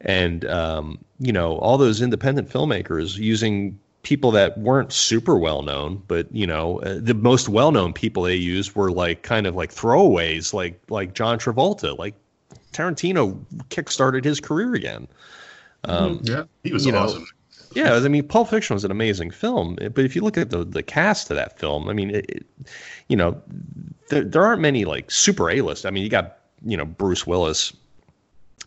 and 0.02 0.46
um, 0.46 0.98
you 1.20 1.32
know 1.32 1.58
all 1.58 1.78
those 1.78 2.02
independent 2.02 2.50
filmmakers 2.50 3.18
using 3.18 3.80
people 4.04 4.32
that 4.32 4.58
weren't 4.58 4.92
super 4.92 5.38
well 5.38 5.62
known, 5.62 6.02
but 6.08 6.34
you 6.34 6.48
know 6.48 6.82
uh, 6.82 7.00
the 7.02 7.14
most 7.14 7.50
well 7.50 7.72
known 7.72 7.94
people 7.94 8.24
they 8.24 8.36
used 8.36 8.76
were 8.76 8.92
like 8.92 9.24
kind 9.24 9.48
of 9.48 9.56
like 9.56 9.74
throwaways, 9.74 10.54
like 10.54 10.82
like 10.90 11.14
John 11.14 11.40
Travolta, 11.40 11.98
like 11.98 12.16
Tarantino 12.74 13.44
kickstarted 13.70 14.24
his 14.24 14.40
career 14.40 14.74
again. 14.74 15.08
Um, 15.84 16.20
yeah, 16.24 16.44
he 16.64 16.74
was 16.74 16.88
awesome. 16.88 17.22
Know, 17.22 17.26
yeah, 17.74 17.94
I 17.94 18.08
mean, 18.08 18.28
Pulp 18.28 18.50
Fiction 18.50 18.74
was 18.74 18.84
an 18.84 18.92
amazing 18.92 19.32
film, 19.32 19.76
but 19.76 20.00
if 20.00 20.16
you 20.16 20.22
look 20.22 20.38
at 20.38 20.50
the 20.50 20.66
the 20.66 20.84
cast 20.84 21.30
of 21.32 21.38
that 21.38 21.58
film, 21.58 21.88
I 21.88 21.94
mean, 21.94 22.10
it, 22.10 22.26
it, 22.30 22.46
you 23.08 23.16
know, 23.16 23.42
there 24.10 24.24
there 24.24 24.46
aren't 24.46 24.62
many 24.62 24.86
like 24.86 25.10
super 25.10 25.50
A 25.50 25.62
list. 25.62 25.86
I 25.86 25.92
mean, 25.92 26.04
you 26.04 26.10
got 26.10 26.40
you 26.66 26.76
know 26.76 26.86
Bruce 26.86 27.26
Willis. 27.26 27.74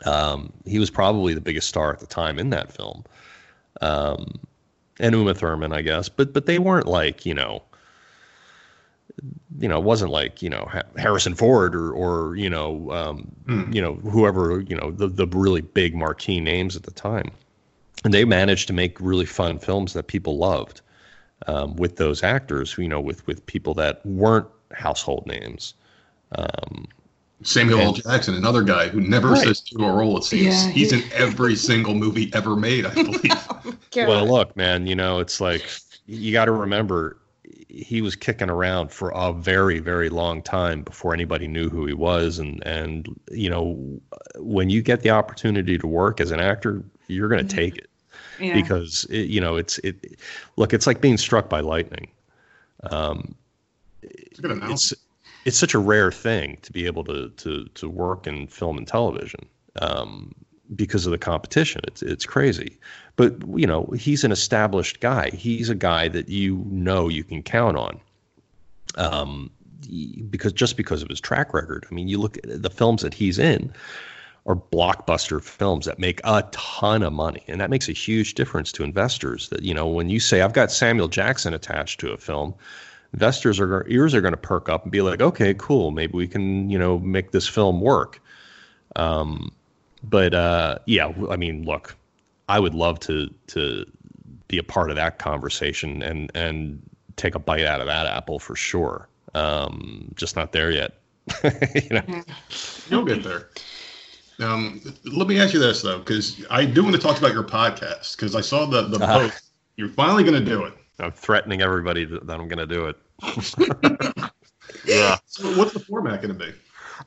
Um, 0.04 0.52
he 0.66 0.78
was 0.78 0.90
probably 0.90 1.34
the 1.34 1.40
biggest 1.40 1.68
star 1.68 1.92
at 1.92 2.00
the 2.00 2.06
time 2.06 2.38
in 2.38 2.50
that 2.50 2.72
film, 2.72 3.04
um, 3.80 4.38
and 4.98 5.14
Uma 5.14 5.34
Thurman, 5.34 5.72
I 5.72 5.82
guess. 5.82 6.08
But 6.08 6.32
but 6.32 6.46
they 6.46 6.58
weren't 6.58 6.86
like 6.86 7.26
you 7.26 7.34
know, 7.34 7.62
you 9.58 9.68
know, 9.68 9.78
it 9.78 9.84
wasn't 9.84 10.10
like 10.10 10.42
you 10.42 10.50
know 10.50 10.70
Harrison 10.96 11.34
Ford 11.34 11.74
or 11.74 11.92
or 11.92 12.36
you 12.36 12.50
know 12.50 12.90
um, 12.90 13.32
mm. 13.46 13.74
you 13.74 13.80
know 13.80 13.94
whoever 13.94 14.60
you 14.60 14.76
know 14.76 14.90
the 14.90 15.08
the 15.08 15.26
really 15.26 15.60
big 15.60 15.94
marquee 15.94 16.40
names 16.40 16.76
at 16.76 16.82
the 16.84 16.90
time 16.90 17.30
and 18.04 18.12
they 18.12 18.24
managed 18.24 18.66
to 18.66 18.72
make 18.72 19.00
really 19.00 19.24
fun 19.24 19.58
films 19.58 19.94
that 19.94 20.06
people 20.06 20.36
loved 20.36 20.82
um, 21.46 21.74
with 21.76 21.96
those 21.96 22.22
actors. 22.22 22.76
You 22.78 22.88
know, 22.88 23.00
with 23.00 23.26
with 23.26 23.44
people 23.46 23.74
that 23.74 24.04
weren't 24.04 24.46
household 24.72 25.26
names. 25.26 25.74
Um, 26.36 26.86
Samuel 27.44 27.80
L. 27.80 27.92
Jackson, 27.92 28.34
another 28.34 28.62
guy 28.62 28.88
who 28.88 29.00
never 29.00 29.30
right. 29.30 29.44
says 29.44 29.60
to 29.60 29.84
a 29.84 29.92
role. 29.92 30.18
It 30.18 30.24
seems 30.24 30.66
yeah, 30.66 30.70
he's 30.72 30.92
in 30.92 31.02
every 31.12 31.56
single 31.56 31.94
movie 31.94 32.30
ever 32.34 32.56
made. 32.56 32.86
I 32.86 32.94
believe. 32.94 33.20
oh, 33.48 33.74
well, 33.94 34.26
look, 34.26 34.56
man, 34.56 34.86
you 34.86 34.94
know, 34.94 35.20
it's 35.20 35.40
like 35.40 35.64
you 36.06 36.32
got 36.32 36.46
to 36.46 36.52
remember 36.52 37.18
he 37.68 38.00
was 38.00 38.14
kicking 38.14 38.50
around 38.50 38.92
for 38.92 39.10
a 39.10 39.32
very 39.32 39.80
very 39.80 40.08
long 40.08 40.40
time 40.40 40.82
before 40.82 41.12
anybody 41.12 41.48
knew 41.48 41.68
who 41.68 41.86
he 41.86 41.92
was 41.92 42.38
and 42.38 42.64
and 42.64 43.08
you 43.32 43.50
know 43.50 44.00
when 44.36 44.70
you 44.70 44.80
get 44.80 45.00
the 45.00 45.10
opportunity 45.10 45.76
to 45.76 45.86
work 45.88 46.20
as 46.20 46.30
an 46.30 46.38
actor 46.38 46.84
you're 47.08 47.28
going 47.28 47.44
to 47.44 47.52
mm-hmm. 47.52 47.58
take 47.58 47.76
it 47.76 47.90
yeah. 48.40 48.54
because 48.54 49.06
it, 49.10 49.28
you 49.28 49.40
know 49.40 49.56
it's 49.56 49.78
it. 49.78 50.18
Look, 50.56 50.72
it's 50.72 50.86
like 50.86 51.00
being 51.00 51.18
struck 51.18 51.48
by 51.48 51.60
lightning. 51.60 52.08
Um, 52.90 53.34
it's 54.02 54.94
it's 55.44 55.58
such 55.58 55.74
a 55.74 55.78
rare 55.78 56.10
thing 56.10 56.58
to 56.62 56.72
be 56.72 56.86
able 56.86 57.04
to 57.04 57.28
to 57.30 57.64
to 57.74 57.88
work 57.88 58.26
in 58.26 58.46
film 58.46 58.78
and 58.78 58.86
television 58.86 59.46
um, 59.80 60.34
because 60.74 61.06
of 61.06 61.12
the 61.12 61.18
competition. 61.18 61.80
It's 61.84 62.02
it's 62.02 62.26
crazy, 62.26 62.78
but 63.16 63.34
you 63.54 63.66
know 63.66 63.86
he's 63.96 64.24
an 64.24 64.32
established 64.32 65.00
guy. 65.00 65.30
He's 65.30 65.68
a 65.68 65.74
guy 65.74 66.08
that 66.08 66.28
you 66.28 66.64
know 66.68 67.08
you 67.08 67.24
can 67.24 67.42
count 67.42 67.76
on. 67.76 68.00
Um, 68.96 69.50
because 70.30 70.52
just 70.52 70.76
because 70.76 71.02
of 71.02 71.08
his 71.08 71.20
track 71.20 71.52
record. 71.52 71.86
I 71.90 71.94
mean, 71.94 72.08
you 72.08 72.18
look 72.18 72.38
at 72.38 72.62
the 72.62 72.70
films 72.70 73.02
that 73.02 73.12
he's 73.12 73.38
in 73.38 73.72
are 74.46 74.56
blockbuster 74.56 75.42
films 75.42 75.86
that 75.86 75.98
make 75.98 76.20
a 76.24 76.46
ton 76.52 77.02
of 77.02 77.12
money 77.12 77.42
and 77.48 77.60
that 77.60 77.70
makes 77.70 77.88
a 77.88 77.92
huge 77.92 78.34
difference 78.34 78.70
to 78.72 78.82
investors 78.82 79.48
that 79.48 79.62
you 79.62 79.72
know 79.72 79.86
when 79.86 80.10
you 80.10 80.20
say 80.20 80.42
i've 80.42 80.52
got 80.52 80.70
samuel 80.70 81.08
jackson 81.08 81.54
attached 81.54 81.98
to 81.98 82.12
a 82.12 82.16
film 82.18 82.54
investors 83.14 83.58
are 83.60 83.86
ears 83.88 84.14
are 84.14 84.20
going 84.20 84.32
to 84.32 84.36
perk 84.36 84.68
up 84.68 84.82
and 84.82 84.92
be 84.92 85.00
like 85.00 85.22
okay 85.22 85.54
cool 85.54 85.90
maybe 85.90 86.12
we 86.12 86.28
can 86.28 86.68
you 86.68 86.78
know 86.78 86.98
make 86.98 87.30
this 87.30 87.48
film 87.48 87.80
work. 87.80 88.20
Um, 88.96 89.50
but 90.02 90.34
uh, 90.34 90.78
yeah 90.84 91.10
i 91.30 91.36
mean 91.36 91.64
look 91.64 91.96
i 92.48 92.60
would 92.60 92.74
love 92.74 93.00
to 93.00 93.32
to 93.46 93.86
be 94.48 94.58
a 94.58 94.62
part 94.62 94.90
of 94.90 94.96
that 94.96 95.18
conversation 95.18 96.02
and 96.02 96.30
and 96.34 96.82
take 97.16 97.34
a 97.34 97.38
bite 97.38 97.64
out 97.64 97.80
of 97.80 97.86
that 97.86 98.06
apple 98.06 98.38
for 98.38 98.56
sure. 98.56 99.08
Um, 99.34 100.12
just 100.14 100.36
not 100.36 100.52
there 100.52 100.70
yet. 100.70 100.92
You 101.74 101.90
know? 101.90 102.22
You'll 102.88 103.04
get 103.04 103.22
there. 103.22 103.48
Um, 104.40 104.80
let 105.04 105.28
me 105.28 105.40
ask 105.40 105.54
you 105.54 105.60
this 105.60 105.82
though, 105.82 105.98
because 105.98 106.44
I 106.50 106.64
do 106.64 106.82
want 106.82 106.94
to 106.94 107.00
talk 107.00 107.18
about 107.18 107.32
your 107.32 107.44
podcast 107.44 108.16
because 108.16 108.34
I 108.34 108.40
saw 108.40 108.66
the 108.66 108.82
the 108.82 109.02
uh, 109.04 109.20
post. 109.20 109.44
You're 109.76 109.88
finally 109.88 110.22
going 110.22 110.38
to 110.38 110.44
do 110.44 110.64
it. 110.64 110.74
I'm 110.98 111.12
threatening 111.12 111.62
everybody 111.62 112.04
that 112.04 112.30
I'm 112.30 112.48
going 112.48 112.58
to 112.58 112.66
do 112.66 112.86
it. 112.86 112.96
yeah. 114.84 115.16
So 115.26 115.56
what's 115.56 115.72
the 115.72 115.80
format 115.80 116.22
going 116.22 116.36
to 116.36 116.46
be? 116.46 116.52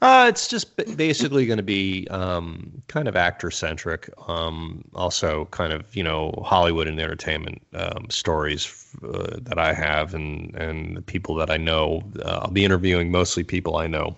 Uh, 0.02 0.26
it's 0.30 0.48
just 0.48 0.76
basically 0.98 1.46
going 1.46 1.58
to 1.58 1.64
be 1.64 2.08
um, 2.10 2.82
kind 2.88 3.08
of 3.08 3.16
actor 3.16 3.50
centric. 3.50 4.10
Um, 4.28 4.84
also, 4.94 5.46
kind 5.46 5.72
of 5.72 5.96
you 5.96 6.04
know 6.04 6.44
Hollywood 6.46 6.88
and 6.88 7.00
entertainment 7.00 7.62
um, 7.74 8.08
stories 8.10 8.96
uh, 9.04 9.38
that 9.42 9.58
I 9.58 9.74
have 9.74 10.14
and 10.14 10.54
and 10.56 10.98
the 10.98 11.02
people 11.02 11.36
that 11.36 11.50
I 11.50 11.58
know. 11.58 12.04
Uh, 12.24 12.42
I'll 12.44 12.52
be 12.52 12.66
interviewing 12.66 13.12
mostly 13.12 13.44
people 13.44 13.78
I 13.78 13.88
know, 13.88 14.16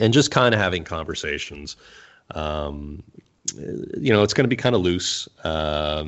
and 0.00 0.12
just 0.12 0.30
kind 0.30 0.54
of 0.54 0.60
having 0.60 0.84
conversations. 0.84 1.76
Um, 2.34 3.02
you 3.54 4.12
know, 4.12 4.22
it's 4.22 4.34
going 4.34 4.44
to 4.44 4.48
be 4.48 4.56
kind 4.56 4.74
of 4.74 4.80
loose 4.80 5.28
uh, 5.44 6.04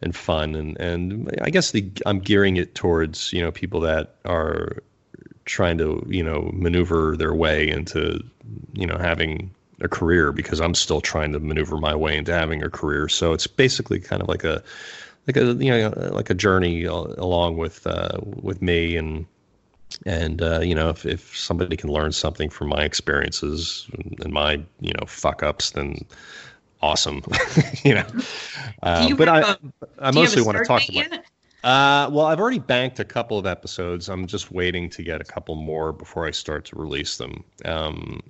and 0.00 0.14
fun, 0.14 0.54
and 0.54 0.78
and 0.80 1.30
I 1.42 1.50
guess 1.50 1.72
the 1.72 1.90
I'm 2.06 2.20
gearing 2.20 2.56
it 2.56 2.74
towards 2.74 3.32
you 3.32 3.42
know 3.42 3.50
people 3.50 3.80
that 3.80 4.16
are 4.24 4.82
trying 5.44 5.78
to 5.78 6.04
you 6.08 6.22
know 6.22 6.50
maneuver 6.52 7.16
their 7.16 7.34
way 7.34 7.68
into 7.68 8.22
you 8.74 8.86
know 8.86 8.98
having 8.98 9.54
a 9.80 9.88
career 9.88 10.32
because 10.32 10.60
I'm 10.60 10.74
still 10.74 11.00
trying 11.00 11.32
to 11.32 11.40
maneuver 11.40 11.76
my 11.76 11.94
way 11.94 12.16
into 12.16 12.32
having 12.32 12.62
a 12.62 12.70
career. 12.70 13.08
So 13.08 13.32
it's 13.32 13.46
basically 13.46 14.00
kind 14.00 14.22
of 14.22 14.28
like 14.28 14.44
a 14.44 14.62
like 15.26 15.36
a 15.36 15.54
you 15.54 15.70
know 15.70 16.10
like 16.12 16.30
a 16.30 16.34
journey 16.34 16.84
along 16.84 17.56
with 17.58 17.86
uh, 17.86 18.18
with 18.22 18.62
me 18.62 18.96
and 18.96 19.26
and 20.06 20.42
uh, 20.42 20.60
you 20.60 20.74
know 20.74 20.90
if, 20.90 21.06
if 21.06 21.36
somebody 21.36 21.76
can 21.76 21.90
learn 21.90 22.12
something 22.12 22.50
from 22.50 22.68
my 22.68 22.82
experiences 22.82 23.88
and 24.22 24.32
my 24.32 24.54
you 24.80 24.92
know 24.92 25.06
fuck 25.06 25.42
ups 25.42 25.70
then 25.70 26.04
awesome 26.82 27.22
you 27.84 27.94
know 27.94 28.06
uh, 28.82 29.06
you 29.08 29.16
but 29.16 29.28
I, 29.28 29.56
I 29.98 30.10
mostly 30.12 30.42
want 30.42 30.58
to 30.58 30.64
talk 30.64 30.82
about 30.82 30.92
yet? 30.92 31.24
Uh, 31.64 32.08
well, 32.12 32.26
I've 32.26 32.38
already 32.38 32.60
banked 32.60 33.00
a 33.00 33.04
couple 33.04 33.36
of 33.36 33.44
episodes. 33.44 34.08
I'm 34.08 34.28
just 34.28 34.52
waiting 34.52 34.88
to 34.90 35.02
get 35.02 35.20
a 35.20 35.24
couple 35.24 35.56
more 35.56 35.92
before 35.92 36.24
I 36.24 36.30
start 36.30 36.64
to 36.66 36.76
release 36.76 37.16
them. 37.16 37.42
Um, 37.64 38.22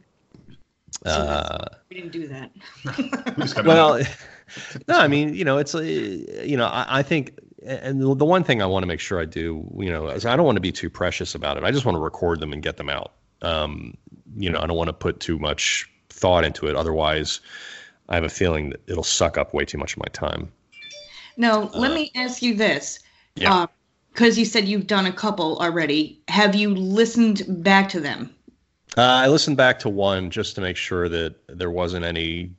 so 1.04 1.10
uh, 1.10 1.64
we 1.90 1.96
didn't 1.96 2.12
do 2.12 2.28
that. 2.28 3.64
well, 3.64 4.00
no, 4.88 4.98
I 4.98 5.08
mean, 5.08 5.34
you 5.34 5.44
know, 5.44 5.58
it's, 5.58 5.74
uh, 5.74 5.82
you 5.82 6.56
know, 6.56 6.66
I, 6.66 7.00
I 7.00 7.02
think, 7.02 7.38
and 7.64 8.00
the, 8.00 8.14
the 8.14 8.24
one 8.24 8.44
thing 8.44 8.62
I 8.62 8.66
want 8.66 8.82
to 8.82 8.86
make 8.86 9.00
sure 9.00 9.20
I 9.20 9.24
do, 9.26 9.66
you 9.78 9.90
know, 9.90 10.08
is 10.08 10.24
I 10.24 10.34
don't 10.34 10.46
want 10.46 10.56
to 10.56 10.62
be 10.62 10.72
too 10.72 10.88
precious 10.88 11.34
about 11.34 11.56
it. 11.56 11.64
I 11.64 11.70
just 11.70 11.84
want 11.84 11.96
to 11.96 12.00
record 12.00 12.40
them 12.40 12.52
and 12.52 12.62
get 12.62 12.78
them 12.78 12.88
out. 12.88 13.12
Um, 13.42 13.96
you 14.36 14.50
know, 14.50 14.60
I 14.60 14.66
don't 14.66 14.76
want 14.76 14.88
to 14.88 14.94
put 14.94 15.20
too 15.20 15.38
much 15.38 15.88
thought 16.08 16.44
into 16.44 16.66
it. 16.66 16.76
Otherwise, 16.76 17.40
I 18.08 18.14
have 18.14 18.24
a 18.24 18.28
feeling 18.28 18.70
that 18.70 18.80
it'll 18.86 19.02
suck 19.02 19.36
up 19.36 19.52
way 19.54 19.64
too 19.64 19.78
much 19.78 19.92
of 19.94 19.98
my 19.98 20.08
time. 20.12 20.50
Now, 21.36 21.70
let 21.74 21.92
uh, 21.92 21.94
me 21.94 22.10
ask 22.14 22.42
you 22.42 22.54
this. 22.54 22.98
Yeah. 23.36 23.66
Because 24.12 24.36
um, 24.36 24.40
you 24.40 24.44
said 24.44 24.66
you've 24.66 24.86
done 24.86 25.06
a 25.06 25.12
couple 25.12 25.58
already. 25.58 26.20
Have 26.28 26.54
you 26.54 26.74
listened 26.74 27.44
back 27.62 27.88
to 27.90 28.00
them? 28.00 28.34
Uh, 28.96 29.02
I 29.02 29.28
listened 29.28 29.56
back 29.56 29.78
to 29.80 29.88
one 29.88 30.30
just 30.30 30.54
to 30.56 30.60
make 30.60 30.76
sure 30.76 31.08
that 31.08 31.36
there 31.48 31.70
wasn't 31.70 32.04
any 32.04 32.50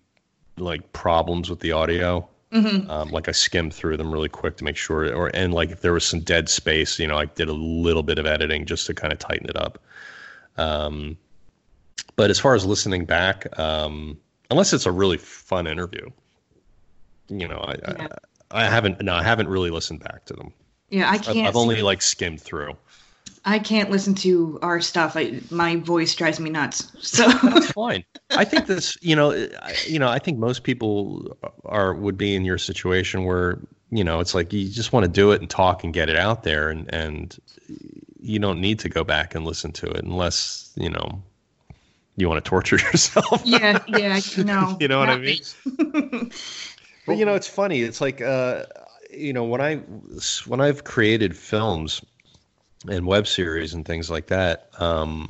like 0.57 0.91
problems 0.93 1.49
with 1.49 1.59
the 1.59 1.71
audio. 1.71 2.27
Mm-hmm. 2.51 2.89
Um, 2.89 3.09
like 3.09 3.27
I 3.27 3.31
skimmed 3.31 3.73
through 3.73 3.97
them 3.97 4.11
really 4.11 4.29
quick 4.29 4.57
to 4.57 4.63
make 4.63 4.77
sure, 4.77 5.13
or 5.13 5.27
and 5.35 5.53
like 5.53 5.69
if 5.69 5.81
there 5.81 5.93
was 5.93 6.05
some 6.05 6.21
dead 6.21 6.49
space, 6.49 6.97
you 6.97 7.07
know, 7.07 7.17
I 7.17 7.25
did 7.25 7.49
a 7.49 7.53
little 7.53 8.03
bit 8.03 8.17
of 8.17 8.25
editing 8.25 8.65
just 8.65 8.87
to 8.87 8.93
kind 8.93 9.11
of 9.11 9.19
tighten 9.19 9.49
it 9.49 9.57
up. 9.57 9.79
Um, 10.57 11.17
but 12.15 12.29
as 12.29 12.39
far 12.39 12.55
as 12.55 12.65
listening 12.65 13.05
back, 13.05 13.47
um, 13.59 14.17
unless 14.49 14.73
it's 14.73 14.85
a 14.85 14.91
really 14.91 15.17
fun 15.17 15.67
interview, 15.67 16.09
you 17.27 17.47
know, 17.47 17.57
I, 17.57 17.75
yeah. 17.75 18.07
I, 18.51 18.63
I 18.63 18.65
haven't 18.65 19.01
no, 19.01 19.13
I 19.13 19.23
haven't 19.23 19.47
really 19.47 19.69
listened 19.69 20.01
back 20.01 20.25
to 20.25 20.33
them. 20.33 20.51
Yeah, 20.89 21.09
I 21.09 21.17
can't. 21.17 21.47
I've 21.47 21.55
only 21.55 21.81
like 21.81 22.01
skimmed 22.01 22.41
through. 22.41 22.75
I 23.45 23.59
can't 23.59 23.89
listen 23.89 24.15
to 24.15 24.59
our 24.61 24.81
stuff. 24.81 25.15
I, 25.15 25.39
my 25.49 25.77
voice 25.77 26.13
drives 26.13 26.39
me 26.39 26.49
nuts. 26.49 26.91
So 27.01 27.27
that's 27.29 27.71
fine. 27.71 28.03
I 28.31 28.43
think 28.43 28.67
this, 28.67 28.97
you 29.01 29.15
know, 29.15 29.31
I, 29.31 29.75
you 29.87 29.97
know, 29.97 30.09
I 30.09 30.19
think 30.19 30.37
most 30.37 30.63
people 30.63 31.37
are 31.65 31.93
would 31.93 32.17
be 32.17 32.35
in 32.35 32.45
your 32.45 32.57
situation 32.57 33.23
where 33.23 33.59
you 33.91 34.03
know 34.03 34.19
it's 34.19 34.35
like 34.35 34.53
you 34.53 34.69
just 34.69 34.93
want 34.93 35.05
to 35.05 35.11
do 35.11 35.31
it 35.31 35.41
and 35.41 35.49
talk 35.49 35.83
and 35.83 35.93
get 35.93 36.09
it 36.09 36.15
out 36.15 36.43
there, 36.43 36.69
and 36.69 36.93
and 36.93 37.37
you 38.19 38.39
don't 38.39 38.59
need 38.59 38.79
to 38.79 38.89
go 38.89 39.03
back 39.03 39.35
and 39.35 39.45
listen 39.45 39.71
to 39.73 39.87
it 39.87 40.03
unless 40.03 40.71
you 40.75 40.89
know 40.89 41.21
you 42.19 42.29
want 42.29 42.43
to 42.43 42.47
torture 42.49 42.75
yourself. 42.91 43.41
yeah, 43.45 43.83
yeah, 43.87 44.19
no. 44.37 44.77
you 44.79 44.87
know 44.87 44.99
what 44.99 45.09
I 45.09 45.17
mean? 45.17 45.39
but 47.05 47.17
you 47.17 47.25
know, 47.25 47.35
it's 47.35 47.47
funny. 47.47 47.81
It's 47.81 48.01
like 48.01 48.21
uh, 48.21 48.65
you 49.11 49.33
know 49.33 49.43
when 49.43 49.61
I 49.61 49.77
when 50.45 50.61
I've 50.61 50.83
created 50.83 51.35
films 51.35 52.03
and 52.87 53.05
web 53.05 53.27
series 53.27 53.73
and 53.73 53.85
things 53.85 54.09
like 54.09 54.27
that, 54.27 54.69
um, 54.79 55.29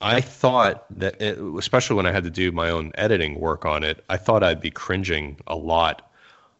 I 0.00 0.20
thought 0.20 0.84
that, 0.98 1.20
it, 1.20 1.38
especially 1.38 1.96
when 1.96 2.06
I 2.06 2.12
had 2.12 2.24
to 2.24 2.30
do 2.30 2.52
my 2.52 2.70
own 2.70 2.92
editing 2.96 3.40
work 3.40 3.64
on 3.64 3.82
it, 3.82 4.04
I 4.08 4.16
thought 4.16 4.42
I'd 4.42 4.60
be 4.60 4.70
cringing 4.70 5.38
a 5.46 5.56
lot 5.56 6.10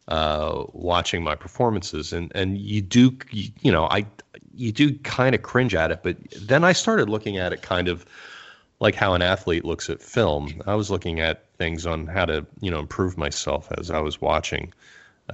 uh, 0.07 0.63
watching 0.73 1.23
my 1.23 1.35
performances, 1.35 2.13
and 2.13 2.31
and 2.33 2.57
you 2.57 2.81
do, 2.81 3.17
you, 3.31 3.49
you 3.61 3.71
know, 3.71 3.85
I 3.85 4.05
you 4.55 4.71
do 4.71 4.97
kind 4.99 5.35
of 5.35 5.43
cringe 5.43 5.75
at 5.75 5.91
it, 5.91 6.01
but 6.01 6.17
then 6.41 6.63
I 6.63 6.73
started 6.73 7.09
looking 7.09 7.37
at 7.37 7.53
it 7.53 7.61
kind 7.61 7.87
of 7.87 8.05
like 8.79 8.95
how 8.95 9.13
an 9.13 9.21
athlete 9.21 9.65
looks 9.65 9.89
at 9.89 10.01
film. 10.01 10.61
I 10.67 10.75
was 10.75 10.91
looking 10.91 11.19
at 11.19 11.45
things 11.57 11.85
on 11.85 12.07
how 12.07 12.25
to 12.25 12.45
you 12.61 12.71
know 12.71 12.79
improve 12.79 13.17
myself 13.17 13.67
as 13.77 13.91
I 13.91 13.99
was 13.99 14.21
watching 14.21 14.73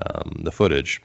um, 0.02 0.42
the 0.44 0.52
footage 0.52 1.02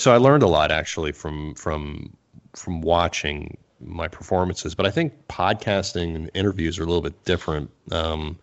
so 0.00 0.12
I 0.12 0.16
learned 0.16 0.42
a 0.42 0.48
lot 0.48 0.72
actually 0.72 1.12
from 1.12 1.54
from 1.54 2.16
from 2.54 2.80
watching 2.80 3.56
my 3.80 4.08
performances. 4.08 4.74
But 4.74 4.86
I 4.86 4.90
think 4.90 5.12
podcasting 5.28 6.14
and 6.14 6.30
interviews 6.32 6.78
are 6.78 6.82
a 6.82 6.86
little 6.86 7.02
bit 7.02 7.24
different 7.24 7.70
because 7.84 8.12
um, 8.14 8.38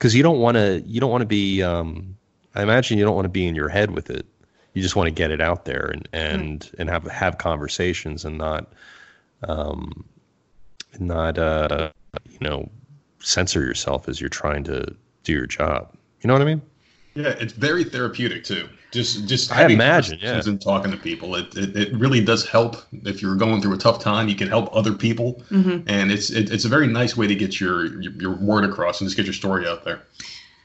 you 0.00 0.22
don't 0.22 0.38
want 0.38 0.56
to 0.56 0.82
you 0.86 1.00
don't 1.00 1.10
want 1.10 1.22
to 1.22 1.26
be. 1.26 1.62
Um, 1.62 2.16
I 2.54 2.62
imagine 2.62 2.98
you 2.98 3.04
don't 3.04 3.14
want 3.14 3.26
to 3.26 3.30
be 3.30 3.46
in 3.46 3.54
your 3.54 3.68
head 3.68 3.90
with 3.90 4.10
it. 4.10 4.26
You 4.72 4.80
just 4.80 4.96
want 4.96 5.06
to 5.06 5.10
get 5.10 5.30
it 5.30 5.42
out 5.42 5.66
there 5.66 5.86
and 5.92 6.08
and 6.12 6.60
mm. 6.60 6.74
and 6.78 6.88
have 6.88 7.04
have 7.04 7.36
conversations 7.36 8.24
and 8.24 8.38
not 8.38 8.72
um, 9.46 10.04
not 10.98 11.36
uh, 11.36 11.90
you 12.30 12.38
know 12.40 12.70
censor 13.22 13.60
yourself 13.60 14.08
as 14.08 14.20
you're 14.20 14.30
trying 14.30 14.64
to 14.64 14.94
do 15.24 15.32
your 15.32 15.46
job. 15.46 15.94
You 16.20 16.28
know 16.28 16.34
what 16.34 16.42
I 16.42 16.46
mean? 16.46 16.62
Yeah, 17.14 17.34
it's 17.38 17.52
very 17.52 17.84
therapeutic 17.84 18.44
too. 18.44 18.68
Just 18.90 19.26
just 19.26 19.52
I 19.52 19.66
imagine, 19.66 20.18
yeah. 20.20 20.40
and 20.44 20.60
talking 20.60 20.90
to 20.90 20.96
people. 20.96 21.34
It, 21.34 21.54
it, 21.56 21.76
it 21.76 21.96
really 21.96 22.22
does 22.22 22.46
help 22.46 22.76
if 23.04 23.22
you're 23.22 23.36
going 23.36 23.60
through 23.62 23.74
a 23.74 23.78
tough 23.78 24.00
time. 24.00 24.28
You 24.28 24.34
can 24.34 24.48
help 24.48 24.74
other 24.74 24.92
people, 24.92 25.42
mm-hmm. 25.50 25.88
and 25.88 26.10
it's 26.10 26.30
it, 26.30 26.50
it's 26.50 26.64
a 26.64 26.68
very 26.68 26.86
nice 26.86 27.16
way 27.16 27.26
to 27.26 27.34
get 27.34 27.60
your, 27.60 27.86
your, 28.02 28.12
your 28.12 28.36
word 28.36 28.64
across 28.64 29.00
and 29.00 29.08
just 29.08 29.16
get 29.16 29.26
your 29.26 29.34
story 29.34 29.66
out 29.66 29.84
there. 29.84 30.02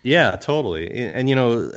Yeah, 0.03 0.35
totally. 0.35 0.89
And, 0.89 1.15
and 1.15 1.29
you 1.29 1.35
know, 1.35 1.71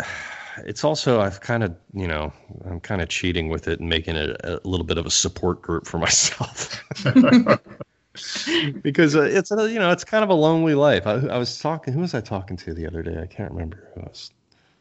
it's 0.58 0.84
also 0.84 1.20
I've 1.20 1.40
kind 1.40 1.62
of 1.62 1.74
you 1.94 2.06
know 2.06 2.32
I'm 2.64 2.80
kind 2.80 3.00
of 3.00 3.08
cheating 3.08 3.48
with 3.48 3.68
it 3.68 3.80
and 3.80 3.88
making 3.88 4.16
it 4.16 4.30
a, 4.42 4.60
a 4.64 4.68
little 4.68 4.86
bit 4.86 4.98
of 4.98 5.06
a 5.06 5.10
support 5.10 5.62
group 5.62 5.86
for 5.86 5.98
myself. 5.98 6.82
because 8.82 9.14
uh, 9.14 9.22
it's 9.22 9.52
a, 9.52 9.70
you 9.70 9.78
know 9.78 9.90
it's 9.90 10.04
kind 10.04 10.24
of 10.24 10.30
a 10.30 10.34
lonely 10.34 10.74
life. 10.74 11.06
I, 11.06 11.14
I 11.14 11.38
was 11.38 11.58
talking. 11.58 11.94
Who 11.94 12.00
was 12.00 12.14
I 12.14 12.20
talking 12.20 12.56
to 12.58 12.74
the 12.74 12.86
other 12.86 13.02
day? 13.02 13.20
I 13.20 13.26
can't 13.26 13.52
remember 13.52 13.88
who 13.94 14.00
I 14.00 14.08
was 14.08 14.30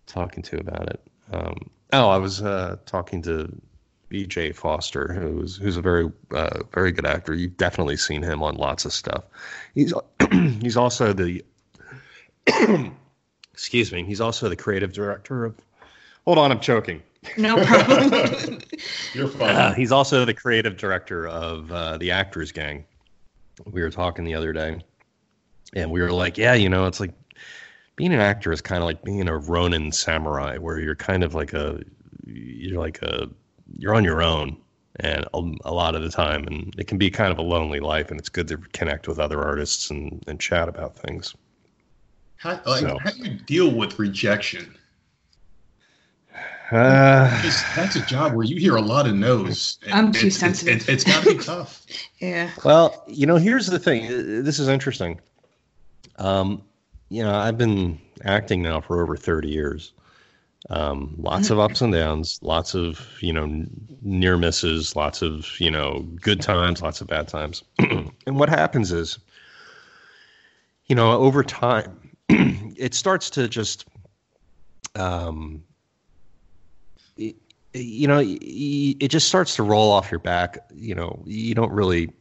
talking 0.08 0.44
to 0.44 0.58
about 0.60 0.90
it. 0.90 1.02
Um, 1.32 1.70
oh, 1.94 2.10
I 2.10 2.18
was 2.18 2.42
uh, 2.42 2.78
talking 2.86 3.22
to 3.24 3.56
B.J. 4.10 4.54
Foster, 4.54 5.14
who's 5.14 5.58
who's 5.58 5.78
a 5.78 5.82
very 5.82 6.12
uh, 6.32 6.64
very 6.74 6.92
good 6.92 7.06
actor. 7.06 7.34
You've 7.36 7.58
definitely 7.58 7.98
seen 7.98 8.24
him 8.24 8.42
on 8.42 8.56
lots 8.56 8.86
of 8.86 8.94
stuff. 8.94 9.24
He's 9.76 9.94
he's 10.62 10.78
also 10.78 11.14
the 11.14 11.46
excuse 13.54 13.92
me. 13.92 14.04
He's 14.04 14.22
also 14.22 14.50
the 14.50 14.56
creative 14.56 14.92
director 14.92 15.46
of. 15.46 15.56
Hold 16.26 16.38
on, 16.38 16.52
I'm 16.52 16.60
choking. 16.60 17.02
No 17.38 17.64
problem. 17.64 18.60
You're 19.14 19.28
fine. 19.28 19.56
Uh, 19.56 19.74
he's 19.74 19.92
also 19.92 20.26
the 20.26 20.34
creative 20.34 20.78
director 20.78 21.28
of 21.28 21.72
uh, 21.72 21.98
the 21.98 22.12
Actors 22.12 22.52
Gang. 22.52 22.86
We 23.66 23.82
were 23.82 23.90
talking 23.90 24.26
the 24.26 24.36
other 24.36 24.54
day, 24.54 24.82
and 25.74 25.92
we 25.92 26.02
were 26.02 26.12
like, 26.12 26.38
"Yeah, 26.38 26.54
you 26.54 26.70
know, 26.70 26.86
it's 26.86 27.00
like 27.00 27.14
being 27.96 28.14
an 28.14 28.20
actor 28.20 28.52
is 28.52 28.62
kind 28.62 28.82
of 28.82 28.86
like 28.86 29.04
being 29.04 29.28
a 29.28 29.38
Ronin 29.38 29.92
samurai, 29.92 30.58
where 30.58 30.80
you're 30.80 30.96
kind 30.96 31.24
of 31.24 31.34
like 31.34 31.54
a 31.54 31.82
you're 32.26 32.80
like 32.80 33.02
a 33.02 33.30
you're 33.78 33.96
on 33.96 34.04
your 34.04 34.22
own 34.22 34.58
and 34.98 35.26
a, 35.34 35.52
a, 35.66 35.74
lot 35.74 35.96
of 35.96 36.02
the 36.02 36.10
time 36.10 36.46
and 36.48 36.74
it 36.78 36.88
can 36.88 36.98
be 36.98 37.10
kind 37.10 37.32
of 37.32 37.38
a 37.38 37.42
lonely 37.42 37.80
life 37.80 38.10
and 38.10 38.20
it's 38.20 38.30
good 38.30 38.48
to 38.48 38.58
connect 38.74 39.08
with 39.08 39.20
other 39.20 39.42
artists 39.44 39.90
and, 39.90 40.24
and 40.28 40.40
chat 40.40 40.68
about 40.68 40.96
things 40.96 41.36
how, 42.38 42.60
like, 42.66 42.82
so. 42.82 42.98
how 43.00 43.12
do 43.12 43.30
you 43.30 43.38
deal 43.46 43.72
with 43.72 44.00
rejection 44.00 44.76
uh, 46.72 47.42
that's 47.76 47.96
a 47.96 48.06
job 48.06 48.34
where 48.34 48.46
you 48.46 48.58
hear 48.58 48.76
a 48.76 48.82
lot 48.82 49.08
of 49.08 49.16
no's 49.16 49.80
i'm 49.92 50.12
too 50.12 50.28
it's, 50.28 50.38
sensitive. 50.38 50.76
it's, 50.76 50.90
it's, 50.90 51.04
it's 51.06 51.12
got 51.12 51.24
to 51.24 51.36
be 51.36 51.44
tough. 51.44 51.86
Yeah. 52.20 52.52
Well 52.64 53.04
you 53.08 53.26
know 53.26 53.38
here's 53.38 53.68
the 53.68 53.80
thing. 53.80 54.08
This 54.44 54.60
is 54.60 54.68
interesting. 54.68 55.20
Um, 56.18 56.62
you 57.10 57.24
know, 57.24 57.34
I've 57.34 57.58
been 57.58 58.00
acting 58.24 58.62
now 58.62 58.82
for 58.82 59.02
over 59.02 59.16
30 59.16 59.48
years. 59.48 59.94
Um, 60.70 61.16
lots 61.18 61.50
of 61.50 61.60
ups 61.60 61.82
and 61.82 61.94
downs, 61.94 62.38
lots 62.44 62.76
of, 62.76 63.08
you 63.22 63.34
know, 63.34 63.66
near 64.02 64.38
misses, 64.38 64.96
lots 64.96 65.22
of, 65.22 65.48
you 65.60 65.72
know, 65.72 66.06
good 66.22 66.42
times, 66.42 66.82
lots 66.82 67.02
of 67.02 67.08
bad 67.08 67.28
times. 67.28 67.64
and 67.80 68.12
what 68.26 68.50
happens 68.50 68.92
is, 68.92 69.18
you 70.88 70.96
know, 70.96 71.12
over 71.14 71.44
time, 71.44 72.12
it 72.30 72.94
starts 72.94 73.30
to 73.32 73.48
just, 73.48 73.86
um, 74.96 75.64
it, 75.64 75.69
you 77.74 78.08
know, 78.08 78.22
it 78.24 79.08
just 79.10 79.28
starts 79.28 79.56
to 79.56 79.64
roll 79.64 79.92
off 79.92 80.12
your 80.12 80.20
back. 80.20 80.58
You 80.74 80.96
know, 80.96 81.22
you 81.26 81.54
don't 81.54 81.72
really, 81.72 82.12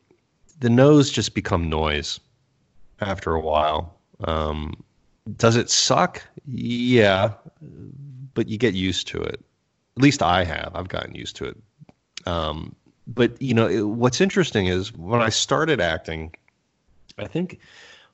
the 0.61 0.71
nose 0.71 1.11
just 1.11 1.35
become 1.35 1.69
noise 1.71 2.21
after 3.01 3.35
a 3.35 3.41
while 3.41 3.99
um, 4.25 4.83
does 5.37 5.57
it 5.57 5.71
suck? 5.71 6.23
Yeah, 6.47 7.33
but 8.35 8.49
you 8.49 8.59
get 8.59 8.75
used 8.75 9.07
to 9.09 9.21
it. 9.21 9.41
At 9.97 10.03
least 10.03 10.23
I 10.23 10.45
have. 10.45 10.73
I've 10.75 10.89
gotten 10.89 11.15
used 11.15 11.37
to 11.37 11.47
it. 11.47 11.57
Um, 12.27 12.75
but 13.07 13.41
you 13.41 13.55
know, 13.55 13.69
it, 13.69 13.83
what's 13.83 14.21
interesting 14.21 14.67
is 14.67 14.93
when 14.95 15.21
I 15.21 15.29
started 15.29 15.81
acting, 15.81 16.35
I 17.19 17.27
think 17.27 17.59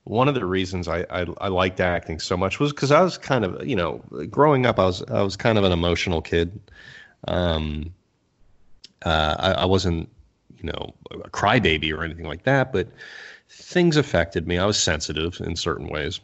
one 0.04 0.28
of 0.28 0.34
the 0.34 0.44
reasons 0.44 0.88
I, 0.88 1.06
I, 1.10 1.26
I 1.38 1.48
liked 1.48 1.80
acting 1.80 2.20
so 2.20 2.36
much 2.36 2.60
was 2.60 2.72
because 2.72 2.90
I 2.90 3.00
was 3.00 3.16
kind 3.16 3.44
of 3.44 3.66
you 3.66 3.76
know 3.76 4.02
growing 4.30 4.66
up 4.66 4.78
I 4.78 4.84
was 4.84 5.02
I 5.04 5.22
was 5.22 5.36
kind 5.36 5.58
of 5.58 5.64
an 5.64 5.72
emotional 5.72 6.20
kid. 6.20 6.58
Um, 7.28 7.92
uh, 9.04 9.36
I, 9.38 9.52
I 9.62 9.64
wasn't 9.64 10.08
you 10.58 10.72
know 10.72 10.94
a 11.10 11.30
crybaby 11.30 11.92
or 11.96 12.04
anything 12.04 12.26
like 12.26 12.44
that, 12.44 12.72
but 12.72 12.88
things 13.48 13.96
affected 13.96 14.46
me. 14.46 14.58
I 14.58 14.66
was 14.66 14.78
sensitive 14.78 15.40
in 15.40 15.56
certain 15.56 15.88
ways, 15.88 16.20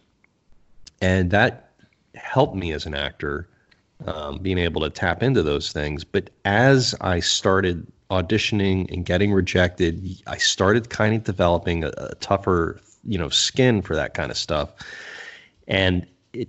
and 1.01 1.31
that 1.31 1.73
helped 2.15 2.57
me 2.57 2.73
as 2.73 2.87
an 2.87 2.95
actor, 2.95 3.49
um, 4.07 4.39
being 4.39 4.59
able 4.59 4.81
to 4.83 4.91
tap 4.91 5.23
into 5.23 5.43
those 5.43 5.73
things. 5.73 6.05
But 6.05 6.31
as 6.45 6.95
I 7.01 7.21
started 7.21 7.87
auditioning 8.11 8.93
and 8.93 9.05
getting 9.05 9.33
rejected, 9.33 10.05
I 10.27 10.39
started 10.39 10.91
kind 10.91 11.15
of 11.15 11.25
developing 11.25 11.85
a, 11.85 11.93
a 11.97 12.15
tougher, 12.17 12.81
you 13.05 13.19
know, 13.19 13.29
skin 13.29 13.83
for 13.83 13.95
that 13.95 14.15
kind 14.15 14.31
of 14.31 14.37
stuff, 14.37 14.73
and 15.69 16.07
it 16.33 16.49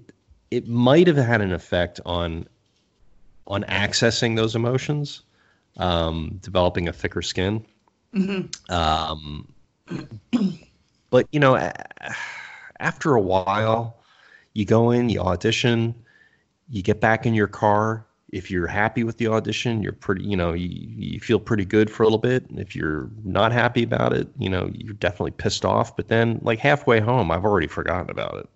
it 0.50 0.68
might 0.68 1.08
have 1.08 1.18
had 1.18 1.42
an 1.42 1.54
effect 1.54 2.00
on 2.06 2.48
on 3.48 3.64
accessing 3.64 4.36
those 4.36 4.56
emotions, 4.56 5.24
um, 5.78 6.40
developing 6.42 6.88
a 6.88 6.94
thicker 6.94 7.22
skin. 7.22 7.66
Mm-hmm. 8.14 8.74
Um, 8.74 9.48
but 11.10 11.28
you 11.32 11.40
know, 11.40 11.72
after 12.80 13.16
a 13.16 13.22
while, 13.22 13.98
you 14.54 14.66
go 14.66 14.92
in, 14.92 15.10
you 15.10 15.20
audition, 15.20 15.96
you 16.70 16.82
get 16.82 17.00
back 17.00 17.26
in 17.26 17.34
your 17.34 17.48
car. 17.48 18.06
If 18.32 18.50
you're 18.50 18.68
happy 18.68 19.04
with 19.04 19.18
the 19.18 19.28
audition, 19.28 19.84
you're 19.84 19.92
pretty, 19.92 20.24
you 20.24 20.38
know, 20.38 20.54
you, 20.54 20.70
you 20.70 21.20
feel 21.20 21.38
pretty 21.38 21.66
good 21.66 21.90
for 21.90 22.04
a 22.04 22.06
little 22.06 22.18
bit. 22.18 22.46
If 22.56 22.78
you're 22.78 23.10
not 23.26 23.52
happy 23.52 23.84
about 23.84 24.14
it, 24.14 24.30
you 24.40 24.50
know, 24.50 24.72
you're 24.74 24.94
definitely 24.94 25.32
pissed 25.32 25.66
off. 25.66 25.98
But 25.98 26.08
then, 26.08 26.40
like 26.42 26.60
halfway 26.60 27.02
home, 27.02 27.30
I've 27.30 27.44
already 27.44 27.68
forgotten 27.68 28.10
about 28.10 28.38
it. 28.38 28.50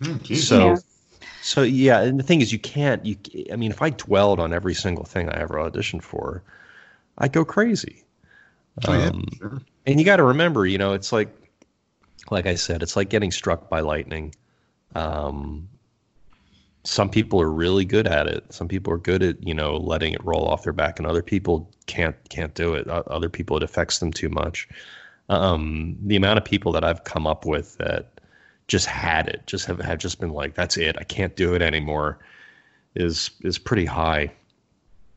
Mm, 0.00 0.36
so, 0.36 0.70
yeah. 0.70 0.76
So 1.44 1.62
yeah, 1.62 2.00
and 2.00 2.18
the 2.18 2.22
thing 2.22 2.40
is, 2.40 2.52
you 2.52 2.58
can't. 2.58 3.04
You, 3.04 3.16
I 3.52 3.56
mean, 3.56 3.70
if 3.70 3.82
I 3.82 3.90
dwelled 3.90 4.40
on 4.40 4.54
every 4.54 4.72
single 4.72 5.04
thing 5.04 5.28
I 5.28 5.38
ever 5.42 5.56
auditioned 5.56 6.02
for, 6.02 6.42
I'd 7.18 7.34
go 7.34 7.44
crazy. 7.44 8.02
Oh, 8.88 8.92
yeah, 8.94 9.08
um, 9.08 9.24
sure. 9.36 9.62
And 9.84 10.00
you 10.00 10.06
got 10.06 10.16
to 10.16 10.22
remember, 10.22 10.64
you 10.64 10.78
know, 10.78 10.94
it's 10.94 11.12
like, 11.12 11.28
like 12.30 12.46
I 12.46 12.54
said, 12.54 12.82
it's 12.82 12.96
like 12.96 13.10
getting 13.10 13.30
struck 13.30 13.68
by 13.68 13.80
lightning. 13.80 14.34
Um, 14.94 15.68
some 16.82 17.10
people 17.10 17.42
are 17.42 17.50
really 17.50 17.84
good 17.84 18.06
at 18.06 18.26
it. 18.26 18.50
Some 18.50 18.66
people 18.66 18.90
are 18.94 18.98
good 18.98 19.22
at 19.22 19.46
you 19.46 19.52
know 19.52 19.76
letting 19.76 20.14
it 20.14 20.24
roll 20.24 20.46
off 20.46 20.62
their 20.62 20.72
back, 20.72 20.98
and 20.98 21.06
other 21.06 21.22
people 21.22 21.70
can't 21.84 22.16
can't 22.30 22.54
do 22.54 22.72
it. 22.72 22.88
Other 22.88 23.28
people 23.28 23.58
it 23.58 23.62
affects 23.62 23.98
them 23.98 24.14
too 24.14 24.30
much. 24.30 24.66
Um, 25.28 25.98
the 26.00 26.16
amount 26.16 26.38
of 26.38 26.44
people 26.46 26.72
that 26.72 26.84
I've 26.84 27.04
come 27.04 27.26
up 27.26 27.44
with 27.44 27.76
that 27.76 28.13
just 28.66 28.86
had 28.86 29.28
it, 29.28 29.42
just 29.46 29.66
have 29.66 29.80
have 29.80 29.98
just 29.98 30.20
been 30.20 30.32
like, 30.32 30.54
that's 30.54 30.76
it. 30.76 30.96
I 30.98 31.04
can't 31.04 31.36
do 31.36 31.54
it 31.54 31.62
anymore. 31.62 32.18
Is 32.94 33.30
is 33.42 33.58
pretty 33.58 33.84
high. 33.84 34.32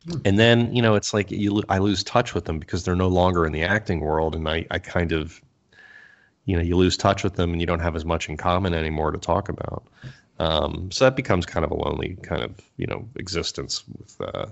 Hmm. 0.09 0.17
And 0.25 0.39
then 0.39 0.75
you 0.75 0.81
know 0.81 0.95
it's 0.95 1.13
like 1.13 1.31
you 1.31 1.63
I 1.69 1.77
lose 1.77 2.03
touch 2.03 2.33
with 2.33 2.45
them 2.45 2.59
because 2.59 2.83
they're 2.83 2.95
no 2.95 3.07
longer 3.07 3.45
in 3.45 3.53
the 3.53 3.63
acting 3.63 3.99
world, 4.01 4.35
and 4.35 4.47
I 4.47 4.65
I 4.71 4.79
kind 4.79 5.11
of 5.11 5.41
you 6.45 6.55
know 6.55 6.63
you 6.63 6.75
lose 6.75 6.97
touch 6.97 7.23
with 7.23 7.35
them 7.35 7.51
and 7.51 7.61
you 7.61 7.67
don't 7.67 7.79
have 7.79 7.95
as 7.95 8.05
much 8.05 8.29
in 8.29 8.37
common 8.37 8.73
anymore 8.73 9.11
to 9.11 9.17
talk 9.17 9.49
about. 9.49 9.83
Um, 10.39 10.91
so 10.91 11.05
that 11.05 11.15
becomes 11.15 11.45
kind 11.45 11.65
of 11.65 11.71
a 11.71 11.75
lonely 11.75 12.17
kind 12.21 12.41
of 12.41 12.59
you 12.77 12.87
know 12.87 13.07
existence 13.15 13.83
with 13.97 14.21
uh, 14.21 14.47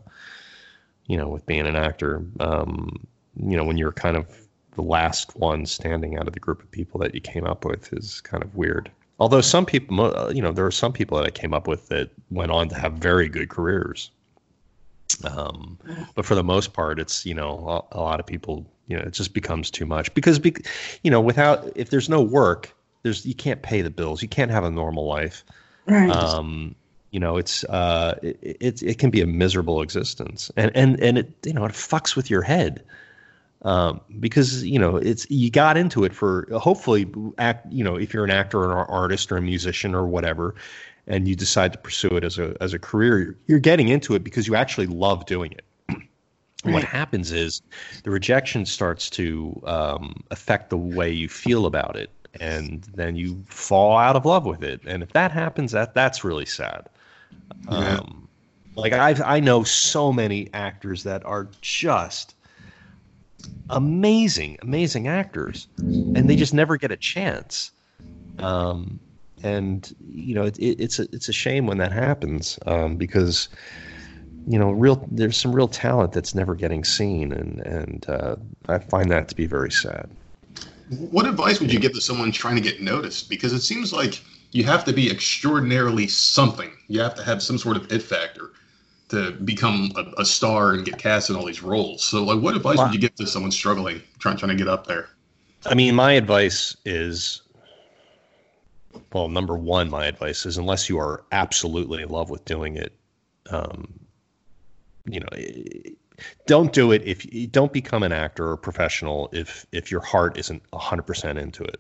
you 1.08 1.18
know 1.18 1.30
with 1.30 1.46
being 1.46 1.68
an 1.68 1.76
actor. 1.76 2.24
Um, 2.40 3.08
you 3.38 3.58
know 3.58 3.64
when 3.66 3.78
you're 3.78 3.92
kind 3.92 4.16
of 4.16 4.45
the 4.76 4.82
last 4.82 5.36
one 5.36 5.66
standing 5.66 6.18
out 6.18 6.28
of 6.28 6.34
the 6.34 6.40
group 6.40 6.62
of 6.62 6.70
people 6.72 7.00
that 7.00 7.16
you 7.16 7.22
came 7.22 7.46
up 7.46 7.66
with 7.66 7.92
is 7.94 8.22
kind 8.22 8.44
of 8.44 8.56
weird. 8.56 8.92
Although 9.20 9.42
some 9.42 9.66
people, 9.66 10.32
you 10.34 10.42
know, 10.42 10.52
there 10.52 10.66
are 10.66 10.72
some 10.72 10.92
people 10.92 11.18
that 11.18 11.26
I 11.26 11.32
came 11.32 11.54
up 11.54 11.68
with 11.68 11.88
that 11.88 12.10
went 12.32 12.52
on 12.52 12.68
to 12.70 12.76
have 12.76 12.94
very 12.94 13.30
good 13.30 13.50
careers. 13.50 14.12
Um, 15.24 15.78
but 16.16 16.26
for 16.26 16.36
the 16.36 16.44
most 16.44 16.74
part, 16.74 17.00
it's 17.00 17.26
you 17.26 17.34
know 17.34 17.86
a, 17.92 18.00
a, 18.00 18.02
lot 18.02 18.20
of 18.20 18.26
people 18.26 18.66
you 18.88 18.98
know 18.98 19.04
it 19.04 19.14
just 19.14 19.34
becomes 19.34 19.72
too 19.72 19.86
much 19.86 20.14
because 20.14 20.40
be, 20.40 20.56
you 21.04 21.12
know 21.12 21.22
without 21.22 21.72
if 21.76 21.90
there's 21.90 22.10
no 22.10 22.22
work, 22.22 22.76
there's 23.04 23.26
you 23.26 23.36
can't 23.36 23.62
pay 23.62 23.82
the 23.82 23.90
bills, 23.90 24.22
you 24.22 24.28
can't 24.28 24.52
have 24.52 24.64
a 24.64 24.72
normal 24.72 25.06
life. 25.06 25.46
Right. 25.86 26.10
Um, 26.10 26.76
you 27.12 27.20
know 27.20 27.38
it's 27.38 27.64
uh 27.66 28.20
it, 28.22 28.58
it, 28.60 28.84
it 28.84 28.98
can 28.98 29.10
be 29.10 29.22
a 29.22 29.26
miserable 29.26 29.82
existence 29.82 30.52
and 30.58 30.70
and 30.76 31.00
and 31.00 31.20
it 31.20 31.34
you 31.46 31.54
know 31.54 31.64
it 31.64 31.72
fucks 31.72 32.14
with 32.14 32.30
your 32.30 32.42
head 32.42 32.84
um, 33.66 34.00
because 34.22 34.64
you 34.64 34.80
know 34.80 34.96
it's 34.96 35.30
you 35.30 35.52
got 35.52 35.76
into 35.76 36.06
it 36.06 36.14
for 36.14 36.48
hopefully 36.54 37.06
act 37.38 37.70
you 37.72 37.84
know 37.84 37.98
if 37.98 38.14
you're 38.14 38.24
an 38.24 38.32
actor 38.32 38.62
or 38.62 38.72
an 38.72 38.88
artist 38.90 39.32
or 39.32 39.38
a 39.38 39.42
musician 39.42 39.94
or 39.94 40.08
whatever 40.08 40.56
and 41.08 41.28
you 41.28 41.36
decide 41.36 41.72
to 41.74 41.80
pursue 41.80 42.10
it 42.18 42.24
as 42.24 42.38
a 42.38 42.56
as 42.62 42.74
a 42.74 42.80
career, 42.80 43.38
you're 43.48 43.60
getting 43.60 43.90
into 43.90 44.16
it 44.16 44.24
because 44.24 44.48
you 44.48 44.56
actually 44.56 44.88
love 44.88 45.26
doing 45.26 45.52
it. 45.52 45.66
Right. 46.64 46.74
What 46.74 46.84
happens 46.84 47.32
is 47.32 47.62
the 48.04 48.10
rejection 48.10 48.66
starts 48.66 49.10
to 49.12 49.62
um, 49.66 50.24
affect 50.32 50.72
the 50.72 50.78
way 50.78 51.12
you 51.12 51.30
feel 51.30 51.68
about 51.68 51.96
it, 51.96 52.10
and 52.40 52.84
then 52.96 53.16
you 53.16 53.44
fall 53.48 53.98
out 53.98 54.16
of 54.16 54.26
love 54.26 54.46
with 54.46 54.64
it. 54.64 54.82
And 54.86 55.04
if 55.04 55.14
that 55.14 55.32
happens, 55.32 55.72
that 55.74 55.94
that's 55.94 56.24
really 56.24 56.46
sad. 56.46 56.90
Yeah. 57.70 57.98
Um, 57.98 58.28
like 58.76 58.94
I 58.94 59.16
I 59.24 59.40
know 59.40 59.64
so 59.64 60.12
many 60.12 60.50
actors 60.54 61.04
that 61.04 61.24
are 61.26 61.50
just 61.62 62.35
amazing, 63.70 64.58
amazing 64.62 65.08
actors, 65.08 65.68
and 65.78 66.30
they 66.30 66.36
just 66.36 66.54
never 66.54 66.78
get 66.78 66.92
a 66.92 66.98
chance. 66.98 67.72
Um, 68.40 69.00
and 69.44 69.96
you 70.08 70.34
know 70.34 70.44
it, 70.44 70.58
it, 70.58 70.80
it's 70.80 71.00
a 71.00 71.04
it's 71.14 71.30
a 71.30 71.34
shame 71.34 71.68
when 71.68 71.78
that 71.78 71.92
happens 71.92 72.58
um, 72.66 72.96
because 72.96 73.50
you 74.48 74.58
know 74.58 74.72
real 74.72 75.06
there's 75.12 75.38
some 75.38 75.56
real 75.56 75.68
talent 75.68 76.14
that's 76.14 76.34
never 76.34 76.56
getting 76.56 76.84
seen 76.84 77.32
and 77.32 77.60
and 77.60 78.06
uh, 78.10 78.36
I 78.68 78.80
find 78.80 79.12
that 79.12 79.28
to 79.30 79.36
be 79.36 79.46
very 79.46 79.72
sad. 79.72 80.10
What 80.90 81.26
advice 81.26 81.60
would 81.60 81.74
you 81.74 81.80
give 81.80 81.94
to 81.94 82.02
someone 82.02 82.32
trying 82.32 82.56
to 82.56 82.62
get 82.62 82.82
noticed? 82.82 83.30
Because 83.30 83.54
it 83.54 83.62
seems 83.62 83.92
like 83.92 84.22
you 84.52 84.64
have 84.66 84.86
to 84.86 84.94
be 84.94 85.10
extraordinarily 85.10 86.08
something. 86.08 86.72
You 86.88 87.00
have 87.02 87.16
to 87.16 87.24
have 87.24 87.42
some 87.42 87.58
sort 87.58 87.76
of 87.76 87.92
it 87.92 88.04
factor 88.04 88.52
to 89.10 89.32
become 89.32 89.92
a, 89.96 90.22
a 90.22 90.26
star 90.26 90.74
and 90.74 90.86
get 90.86 90.98
cast 90.98 91.30
in 91.30 91.36
all 91.36 91.46
these 91.46 91.62
roles. 91.62 92.04
So, 92.04 92.24
like, 92.24 92.42
what 92.42 92.56
advice 92.56 92.78
would 92.78 92.94
you 92.94 93.00
give 93.00 93.16
to 93.16 93.28
someone 93.28 93.52
struggling, 93.52 94.02
trying 94.20 94.38
trying 94.38 94.50
to 94.50 94.56
get 94.56 94.68
up 94.68 94.88
there? 94.88 95.10
I 95.66 95.74
mean, 95.74 95.96
my 95.96 96.14
advice 96.14 96.76
is 96.86 97.42
well, 99.14 99.30
number 99.30 99.56
one, 99.56 99.90
my 99.90 100.06
advice 100.06 100.46
is 100.46 100.58
unless 100.58 100.90
you 100.90 101.00
are 101.00 101.24
absolutely 101.32 102.04
in 102.04 102.10
love 102.10 102.30
with 102.30 102.44
doing 102.46 102.76
it, 102.76 102.94
um, 103.50 104.00
you 105.06 105.20
know, 105.20 105.28
don't 106.46 106.74
do 106.74 106.92
it 106.92 107.02
if 107.06 107.32
you 107.34 107.48
don't 107.48 107.74
become 107.74 108.04
an 108.04 108.12
actor 108.12 108.50
or 108.50 108.58
professional 108.58 109.30
if 109.32 109.66
if 109.72 109.92
your 109.92 110.02
heart 110.02 110.38
isn't 110.38 110.62
100% 110.72 111.42
into 111.42 111.64
it 111.64 111.80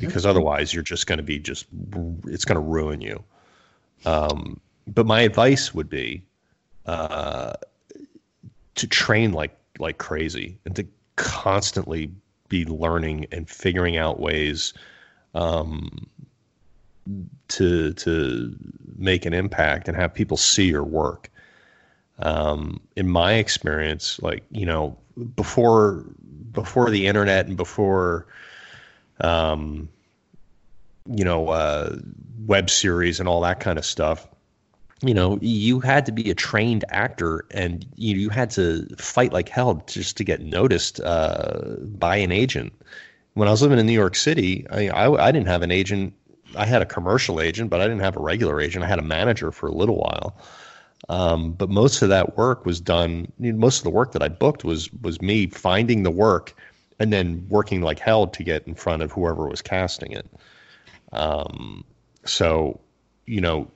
because 0.00 0.24
otherwise 0.24 0.72
you're 0.72 0.82
just 0.82 1.06
going 1.06 1.18
to 1.18 1.22
be 1.22 1.38
just 1.38 1.66
it's 2.26 2.44
going 2.44 2.56
to 2.56 2.60
ruin 2.60 3.00
you 3.00 3.22
um, 4.06 4.60
but 4.94 5.06
my 5.06 5.20
advice 5.20 5.74
would 5.74 5.88
be 5.88 6.22
uh, 6.86 7.52
to 8.74 8.86
train 8.86 9.32
like 9.32 9.56
like 9.78 9.98
crazy 9.98 10.58
and 10.64 10.74
to 10.76 10.86
constantly 11.16 12.10
be 12.48 12.64
learning 12.64 13.26
and 13.30 13.48
figuring 13.48 13.96
out 13.96 14.20
ways 14.20 14.72
um, 15.34 16.06
to 17.48 17.92
to 17.94 18.54
make 18.96 19.26
an 19.26 19.32
impact 19.32 19.88
and 19.88 19.96
have 19.96 20.12
people 20.12 20.36
see 20.36 20.66
your 20.66 20.84
work. 20.84 21.30
Um, 22.20 22.80
in 22.96 23.08
my 23.08 23.34
experience, 23.34 24.20
like 24.22 24.42
you 24.50 24.66
know, 24.66 24.96
before 25.36 26.04
before 26.52 26.90
the 26.90 27.06
internet 27.06 27.46
and 27.46 27.56
before, 27.56 28.26
um, 29.20 29.88
you 31.06 31.24
know, 31.24 31.48
uh, 31.48 31.96
web 32.46 32.70
series 32.70 33.20
and 33.20 33.28
all 33.28 33.40
that 33.42 33.60
kind 33.60 33.78
of 33.78 33.84
stuff, 33.84 34.26
you 35.02 35.14
know, 35.14 35.38
you 35.40 35.80
had 35.80 36.06
to 36.06 36.12
be 36.12 36.30
a 36.30 36.34
trained 36.34 36.84
actor 36.88 37.44
and 37.52 37.86
you, 37.96 38.16
you 38.16 38.30
had 38.30 38.50
to 38.50 38.86
fight 38.96 39.32
like 39.32 39.48
hell 39.48 39.82
just 39.86 40.16
to 40.16 40.24
get 40.24 40.40
noticed 40.40 41.00
uh, 41.00 41.76
by 41.80 42.16
an 42.16 42.32
agent 42.32 42.72
when 43.38 43.46
I 43.46 43.52
was 43.52 43.62
living 43.62 43.78
in 43.78 43.86
New 43.86 43.92
York 43.92 44.16
City, 44.16 44.66
I, 44.68 44.88
I, 44.88 45.28
I 45.28 45.30
didn't 45.30 45.46
have 45.46 45.62
an 45.62 45.70
agent. 45.70 46.12
I 46.56 46.66
had 46.66 46.82
a 46.82 46.86
commercial 46.86 47.40
agent, 47.40 47.70
but 47.70 47.80
I 47.80 47.84
didn't 47.84 48.00
have 48.00 48.16
a 48.16 48.20
regular 48.20 48.60
agent. 48.60 48.84
I 48.84 48.88
had 48.88 48.98
a 48.98 49.02
manager 49.02 49.52
for 49.52 49.68
a 49.68 49.72
little 49.72 49.96
while. 49.96 50.36
Um, 51.08 51.52
but 51.52 51.70
most 51.70 52.02
of 52.02 52.08
that 52.08 52.36
work 52.36 52.66
was 52.66 52.80
done. 52.80 53.30
You 53.38 53.52
know, 53.52 53.58
most 53.58 53.78
of 53.78 53.84
the 53.84 53.90
work 53.90 54.10
that 54.10 54.24
I 54.24 54.28
booked 54.28 54.64
was 54.64 54.92
was 55.02 55.22
me 55.22 55.46
finding 55.46 56.02
the 56.02 56.10
work 56.10 56.52
and 56.98 57.12
then 57.12 57.46
working 57.48 57.80
like 57.80 58.00
hell 58.00 58.26
to 58.26 58.42
get 58.42 58.66
in 58.66 58.74
front 58.74 59.02
of 59.02 59.12
whoever 59.12 59.46
was 59.46 59.62
casting 59.62 60.10
it. 60.10 60.26
Um, 61.12 61.84
so, 62.24 62.80
you 63.26 63.40
know, 63.40 63.70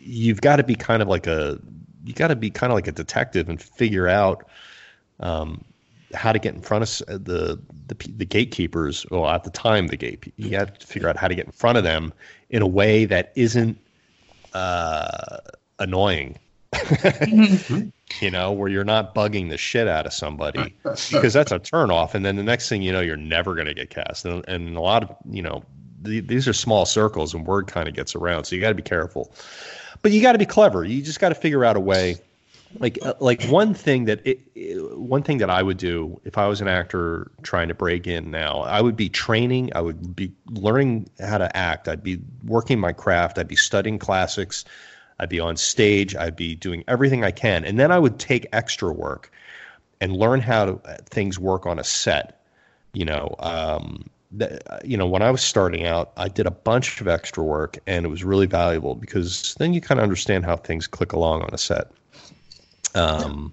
you've 0.00 0.40
got 0.40 0.56
to 0.56 0.64
be 0.64 0.74
kind 0.74 1.02
of 1.02 1.08
like 1.08 1.26
a 1.26 1.58
you 2.04 2.14
got 2.14 2.28
to 2.28 2.36
be 2.36 2.50
kind 2.50 2.72
of 2.72 2.76
like 2.76 2.86
a 2.86 2.92
detective 2.92 3.48
and 3.48 3.60
figure 3.60 4.08
out 4.08 4.46
um, 5.20 5.62
how 6.14 6.32
to 6.32 6.38
get 6.38 6.54
in 6.54 6.60
front 6.60 6.82
of 6.82 7.08
uh, 7.08 7.18
the 7.18 7.60
the, 7.88 7.94
the 8.16 8.24
gatekeepers. 8.24 9.06
Well, 9.10 9.26
at 9.28 9.44
the 9.44 9.50
time, 9.50 9.88
the 9.88 9.96
gate 9.96 10.32
you 10.36 10.56
have 10.56 10.78
to 10.78 10.86
figure 10.86 11.08
out 11.08 11.16
how 11.16 11.28
to 11.28 11.34
get 11.34 11.46
in 11.46 11.52
front 11.52 11.78
of 11.78 11.84
them 11.84 12.12
in 12.48 12.62
a 12.62 12.66
way 12.66 13.04
that 13.04 13.32
isn't 13.34 13.78
uh, 14.54 15.38
annoying. 15.78 16.38
mm-hmm. 16.72 17.88
you 18.20 18.30
know, 18.30 18.52
where 18.52 18.68
you're 18.68 18.84
not 18.84 19.14
bugging 19.14 19.50
the 19.50 19.56
shit 19.56 19.86
out 19.86 20.06
of 20.06 20.12
somebody 20.12 20.74
because 20.82 21.32
that's 21.32 21.52
a 21.52 21.58
turnoff. 21.58 22.14
And 22.14 22.24
then 22.24 22.36
the 22.36 22.42
next 22.42 22.68
thing 22.68 22.82
you 22.82 22.92
know, 22.92 23.00
you're 23.00 23.16
never 23.16 23.54
going 23.54 23.66
to 23.66 23.74
get 23.74 23.90
cast. 23.90 24.24
And, 24.24 24.44
and 24.48 24.76
a 24.76 24.80
lot 24.80 25.04
of, 25.04 25.16
you 25.30 25.42
know, 25.42 25.62
the, 26.02 26.20
these 26.20 26.48
are 26.48 26.52
small 26.52 26.86
circles 26.86 27.34
and 27.34 27.46
word 27.46 27.66
kind 27.66 27.88
of 27.88 27.94
gets 27.94 28.14
around. 28.14 28.44
So 28.44 28.56
you 28.56 28.60
got 28.60 28.70
to 28.70 28.74
be 28.74 28.82
careful. 28.82 29.32
But 30.02 30.12
you 30.12 30.22
got 30.22 30.32
to 30.32 30.38
be 30.38 30.46
clever. 30.46 30.84
You 30.84 31.02
just 31.02 31.20
got 31.20 31.30
to 31.30 31.34
figure 31.34 31.64
out 31.64 31.76
a 31.76 31.80
way. 31.80 32.16
Like, 32.78 32.98
uh, 33.02 33.14
like 33.18 33.42
one 33.46 33.74
thing 33.74 34.04
that 34.04 34.20
it, 34.24 34.40
it, 34.54 34.98
one 34.98 35.24
thing 35.24 35.38
that 35.38 35.50
I 35.50 35.60
would 35.60 35.76
do 35.76 36.20
if 36.24 36.38
I 36.38 36.46
was 36.46 36.60
an 36.60 36.68
actor 36.68 37.30
trying 37.42 37.66
to 37.66 37.74
break 37.74 38.06
in 38.06 38.30
now, 38.30 38.60
I 38.60 38.80
would 38.80 38.96
be 38.96 39.08
training. 39.08 39.72
I 39.74 39.80
would 39.80 40.14
be 40.14 40.32
learning 40.46 41.10
how 41.18 41.38
to 41.38 41.54
act. 41.56 41.88
I'd 41.88 42.02
be 42.02 42.20
working 42.44 42.78
my 42.78 42.92
craft. 42.92 43.38
I'd 43.38 43.48
be 43.48 43.56
studying 43.56 43.98
classics. 43.98 44.64
I'd 45.18 45.28
be 45.28 45.40
on 45.40 45.56
stage. 45.56 46.14
I'd 46.14 46.36
be 46.36 46.54
doing 46.54 46.84
everything 46.86 47.24
I 47.24 47.32
can, 47.32 47.64
and 47.64 47.78
then 47.78 47.90
I 47.90 47.98
would 47.98 48.18
take 48.18 48.46
extra 48.52 48.92
work 48.92 49.32
and 50.00 50.16
learn 50.16 50.40
how 50.40 50.64
to, 50.64 50.72
uh, 50.84 50.96
things 51.06 51.38
work 51.38 51.66
on 51.66 51.78
a 51.78 51.84
set. 51.84 52.40
You 52.92 53.04
know, 53.04 53.34
um, 53.40 54.08
you 54.84 54.96
know, 54.96 55.06
when 55.06 55.22
I 55.22 55.30
was 55.30 55.42
starting 55.42 55.86
out, 55.86 56.12
I 56.16 56.28
did 56.28 56.46
a 56.46 56.50
bunch 56.50 57.00
of 57.00 57.08
extra 57.08 57.42
work, 57.42 57.78
and 57.86 58.04
it 58.04 58.08
was 58.08 58.22
really 58.22 58.46
valuable 58.46 58.94
because 58.94 59.54
then 59.58 59.72
you 59.72 59.80
kind 59.80 59.98
of 59.98 60.04
understand 60.04 60.44
how 60.44 60.56
things 60.56 60.86
click 60.86 61.12
along 61.12 61.42
on 61.42 61.50
a 61.52 61.58
set. 61.58 61.90
Um, 62.94 63.52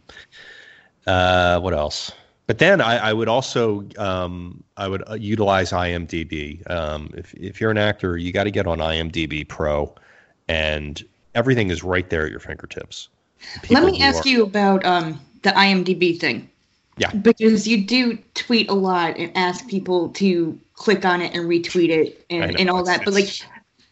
uh, 1.07 1.59
what 1.59 1.73
else? 1.73 2.11
But 2.45 2.59
then 2.59 2.79
I, 2.79 3.09
I 3.09 3.13
would 3.13 3.27
also 3.27 3.85
um, 3.97 4.63
I 4.77 4.87
would 4.87 5.03
uh, 5.09 5.15
utilize 5.15 5.71
IMDb. 5.71 6.69
Um, 6.71 7.11
if 7.15 7.33
if 7.33 7.59
you're 7.59 7.71
an 7.71 7.77
actor, 7.77 8.17
you 8.17 8.31
got 8.31 8.45
to 8.45 8.51
get 8.51 8.67
on 8.67 8.77
IMDb 8.77 9.47
Pro, 9.47 9.93
and 10.47 11.03
everything 11.35 11.69
is 11.69 11.83
right 11.83 12.09
there 12.09 12.25
at 12.25 12.31
your 12.31 12.39
fingertips. 12.39 13.09
Let 13.69 13.83
me 13.83 14.01
ask 14.01 14.25
are, 14.25 14.29
you 14.29 14.43
about 14.43 14.85
um, 14.85 15.19
the 15.41 15.49
IMDb 15.49 16.19
thing. 16.19 16.49
Yeah. 16.97 17.11
Because 17.11 17.67
you 17.67 17.85
do 17.85 18.17
tweet 18.33 18.69
a 18.69 18.73
lot 18.73 19.17
and 19.17 19.35
ask 19.37 19.67
people 19.67 20.09
to 20.09 20.59
click 20.73 21.05
on 21.05 21.21
it 21.21 21.35
and 21.35 21.47
retweet 21.47 21.89
it 21.89 22.25
and, 22.29 22.59
and 22.59 22.69
all 22.69 22.83
that. 22.83 23.05
But 23.05 23.13
like 23.13 23.25
it's 23.25 23.45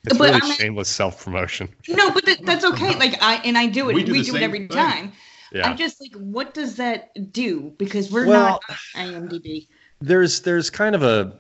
but 0.04 0.20
really 0.20 0.42
I'm, 0.42 0.52
shameless 0.54 0.90
self 0.90 1.24
promotion. 1.24 1.70
No, 1.88 2.12
but 2.12 2.26
that, 2.26 2.46
that's 2.46 2.66
okay. 2.66 2.96
Like 2.98 3.22
I 3.22 3.36
and 3.38 3.58
I 3.58 3.68
do 3.68 3.90
it. 3.90 3.96
We 3.96 4.04
do, 4.04 4.12
we 4.12 4.24
do 4.24 4.36
it 4.36 4.42
every 4.42 4.60
thing. 4.60 4.70
time. 4.70 5.12
Yeah. 5.52 5.70
I 5.70 5.74
just 5.74 6.02
like 6.02 6.14
what 6.14 6.54
does 6.54 6.76
that 6.78 7.32
do? 7.32 7.74
Because 7.78 8.12
we're 8.12 8.28
well, 8.28 8.60
not 8.68 8.78
IMDb. 8.96 9.68
There's 10.02 10.42
there's 10.42 10.70
kind 10.70 10.96
of 10.96 11.04
a 11.04 11.36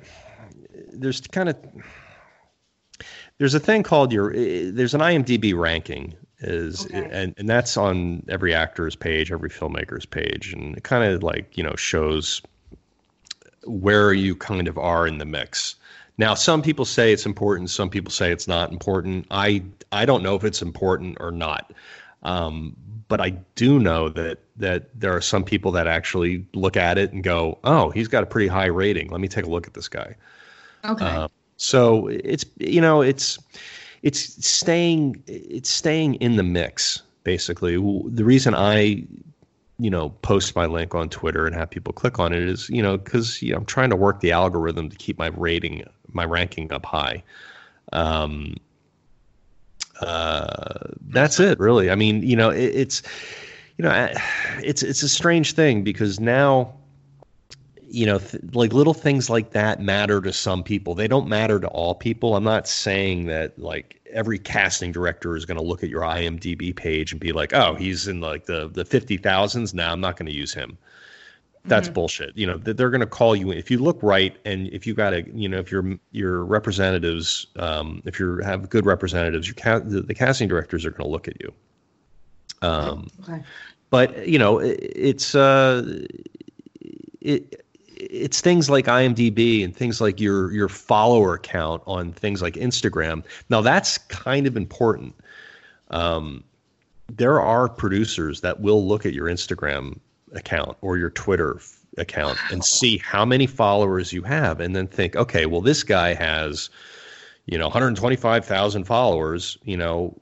there's 0.93 1.21
kind 1.21 1.49
of 1.49 1.57
there's 3.37 3.53
a 3.53 3.59
thing 3.59 3.83
called 3.83 4.13
your 4.13 4.33
there's 4.33 4.93
an 4.93 5.01
IMDb 5.01 5.57
ranking 5.57 6.15
is 6.39 6.85
okay. 6.85 7.09
and 7.11 7.33
and 7.37 7.49
that's 7.49 7.77
on 7.77 8.23
every 8.29 8.53
actor's 8.53 8.95
page, 8.95 9.31
every 9.31 9.49
filmmaker's 9.49 10.05
page, 10.05 10.53
and 10.53 10.77
it 10.77 10.83
kind 10.83 11.03
of 11.03 11.23
like 11.23 11.57
you 11.57 11.63
know 11.63 11.75
shows 11.75 12.41
where 13.65 14.13
you 14.13 14.35
kind 14.35 14.67
of 14.67 14.77
are 14.77 15.07
in 15.07 15.17
the 15.17 15.25
mix. 15.25 15.75
Now, 16.17 16.33
some 16.33 16.61
people 16.61 16.85
say 16.85 17.11
it's 17.11 17.25
important, 17.25 17.69
some 17.69 17.89
people 17.89 18.11
say 18.11 18.31
it's 18.31 18.47
not 18.47 18.71
important. 18.71 19.27
I 19.31 19.63
I 19.91 20.05
don't 20.05 20.23
know 20.23 20.35
if 20.35 20.43
it's 20.43 20.61
important 20.61 21.17
or 21.19 21.31
not, 21.31 21.73
um, 22.23 22.75
but 23.07 23.19
I 23.19 23.31
do 23.55 23.79
know 23.79 24.09
that 24.09 24.39
that 24.57 24.99
there 24.99 25.15
are 25.15 25.21
some 25.21 25.43
people 25.43 25.71
that 25.71 25.87
actually 25.87 26.45
look 26.53 26.77
at 26.77 26.97
it 26.97 27.11
and 27.11 27.23
go, 27.23 27.59
"Oh, 27.63 27.89
he's 27.89 28.07
got 28.07 28.23
a 28.23 28.25
pretty 28.25 28.47
high 28.47 28.67
rating. 28.67 29.09
Let 29.09 29.19
me 29.19 29.27
take 29.27 29.45
a 29.45 29.49
look 29.49 29.67
at 29.67 29.73
this 29.73 29.89
guy." 29.89 30.15
Okay. 30.85 31.05
Uh, 31.05 31.27
so 31.57 32.07
it's 32.07 32.45
you 32.57 32.81
know 32.81 33.01
it's 33.01 33.39
it's 34.05 34.47
staying 34.47 35.21
it's 35.25 35.69
staying 35.69 36.13
in 36.15 36.37
the 36.37 36.43
mix 36.43 37.01
basically. 37.23 37.73
The 37.73 38.23
reason 38.23 38.53
I 38.53 39.03
you 39.79 39.89
know 39.89 40.09
post 40.21 40.55
my 40.55 40.67
link 40.67 40.93
on 40.93 41.09
Twitter 41.09 41.47
and 41.47 41.55
have 41.55 41.71
people 41.71 41.91
click 41.91 42.19
on 42.19 42.31
it 42.31 42.43
is 42.43 42.69
you 42.69 42.83
know 42.83 42.97
because 42.97 43.41
you 43.41 43.51
know, 43.51 43.57
I'm 43.57 43.65
trying 43.65 43.89
to 43.89 43.95
work 43.95 44.21
the 44.21 44.31
algorithm 44.31 44.89
to 44.89 44.95
keep 44.95 45.17
my 45.17 45.27
rating 45.35 45.83
my 46.13 46.23
ranking 46.23 46.71
up 46.71 46.85
high. 46.85 47.23
Um, 47.91 48.55
uh, 50.01 50.91
that's 51.07 51.39
it 51.39 51.59
really. 51.59 51.89
I 51.89 51.95
mean 51.95 52.21
you 52.21 52.35
know 52.35 52.51
it, 52.51 52.75
it's 52.75 53.01
you 53.77 53.83
know 53.83 54.13
it's 54.63 54.83
it's 54.83 55.01
a 55.01 55.09
strange 55.09 55.53
thing 55.53 55.83
because 55.83 56.19
now 56.19 56.71
you 57.95 58.05
know, 58.05 58.19
th- 58.19 58.43
like 58.51 58.73
little 58.73 58.93
things 58.93 59.29
like 59.29 59.51
that 59.51 59.81
matter 59.81 60.19
to 60.19 60.33
some 60.33 60.63
people. 60.63 60.95
They 60.95 61.07
don't 61.07 61.29
matter 61.29 61.61
to 61.61 61.67
all 61.67 61.95
people. 61.95 62.35
I'm 62.35 62.43
not 62.43 62.67
saying 62.67 63.27
that 63.27 63.57
like 63.57 64.01
every 64.11 64.37
casting 64.37 64.91
director 64.91 65.37
is 65.37 65.45
going 65.45 65.57
to 65.57 65.63
look 65.63 65.81
at 65.81 65.89
your 65.89 66.01
IMDb 66.01 66.75
page 66.75 67.13
and 67.13 67.21
be 67.21 67.31
like, 67.31 67.53
"Oh, 67.53 67.73
he's 67.75 68.05
in 68.07 68.19
like 68.19 68.47
the 68.47 68.67
the 68.67 68.83
fifty 68.83 69.15
thousands. 69.15 69.73
Now 69.73 69.93
I'm 69.93 70.01
not 70.01 70.17
going 70.17 70.25
to 70.25 70.33
use 70.33 70.53
him." 70.53 70.77
That's 71.63 71.87
mm-hmm. 71.87 71.93
bullshit. 71.93 72.37
You 72.37 72.47
know, 72.47 72.57
they're 72.57 72.89
going 72.89 72.99
to 72.99 73.07
call 73.07 73.33
you 73.33 73.51
if 73.51 73.71
you 73.71 73.79
look 73.79 73.97
right 74.03 74.35
and 74.45 74.67
if 74.67 74.85
you 74.85 74.93
got 74.93 75.13
a, 75.13 75.23
you 75.33 75.47
know, 75.47 75.57
if 75.57 75.71
your 75.71 75.97
your 76.11 76.43
representatives, 76.43 77.47
um, 77.55 78.01
if 78.05 78.19
you 78.19 78.39
have 78.39 78.69
good 78.69 78.85
representatives, 78.85 79.47
your 79.47 79.55
ca- 79.55 79.79
the, 79.79 80.01
the 80.01 80.13
casting 80.13 80.49
directors 80.49 80.85
are 80.85 80.91
going 80.91 81.07
to 81.07 81.11
look 81.11 81.29
at 81.29 81.41
you. 81.41 81.53
Um, 82.61 83.07
okay. 83.23 83.41
But 83.89 84.27
you 84.27 84.37
know, 84.37 84.59
it, 84.59 84.79
it's 84.81 85.33
uh, 85.33 86.05
it 87.21 87.64
it's 87.95 88.41
things 88.41 88.69
like 88.69 88.85
IMDb 88.85 89.63
and 89.63 89.75
things 89.75 90.01
like 90.01 90.19
your 90.19 90.51
your 90.51 90.69
follower 90.69 91.37
count 91.37 91.81
on 91.85 92.11
things 92.11 92.41
like 92.41 92.55
Instagram. 92.55 93.23
Now 93.49 93.61
that's 93.61 93.97
kind 93.97 94.47
of 94.47 94.57
important. 94.57 95.15
Um, 95.89 96.43
there 97.11 97.39
are 97.39 97.69
producers 97.69 98.41
that 98.41 98.59
will 98.59 98.85
look 98.85 99.05
at 99.05 99.13
your 99.13 99.27
Instagram 99.27 99.99
account 100.33 100.77
or 100.81 100.97
your 100.97 101.11
Twitter 101.11 101.59
account 101.97 102.37
and 102.51 102.65
see 102.65 102.97
how 102.97 103.23
many 103.23 103.47
followers 103.47 104.11
you 104.11 104.21
have, 104.23 104.59
and 104.59 104.75
then 104.75 104.87
think, 104.87 105.15
okay, 105.15 105.45
well 105.45 105.61
this 105.61 105.83
guy 105.83 106.13
has, 106.13 106.69
you 107.45 107.57
know, 107.57 107.65
125,000 107.65 108.83
followers. 108.83 109.57
You 109.63 109.77
know, 109.77 110.19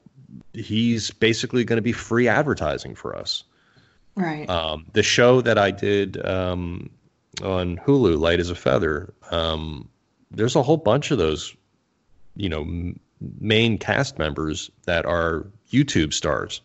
he's 0.52 1.10
basically 1.10 1.64
going 1.64 1.78
to 1.78 1.82
be 1.82 1.92
free 1.92 2.28
advertising 2.28 2.94
for 2.94 3.16
us. 3.16 3.42
Right. 4.14 4.48
Um, 4.48 4.86
the 4.92 5.02
show 5.02 5.40
that 5.40 5.58
I 5.58 5.72
did. 5.72 6.24
Um, 6.24 6.90
on 7.42 7.76
Hulu, 7.78 8.18
Light 8.18 8.40
as 8.40 8.50
a 8.50 8.54
Feather. 8.54 9.12
Um, 9.30 9.88
there's 10.30 10.56
a 10.56 10.62
whole 10.62 10.76
bunch 10.76 11.10
of 11.10 11.18
those, 11.18 11.54
you 12.36 12.48
know, 12.48 12.62
m- 12.62 13.00
main 13.40 13.78
cast 13.78 14.18
members 14.18 14.70
that 14.86 15.06
are 15.06 15.46
YouTube 15.70 16.12
stars. 16.12 16.60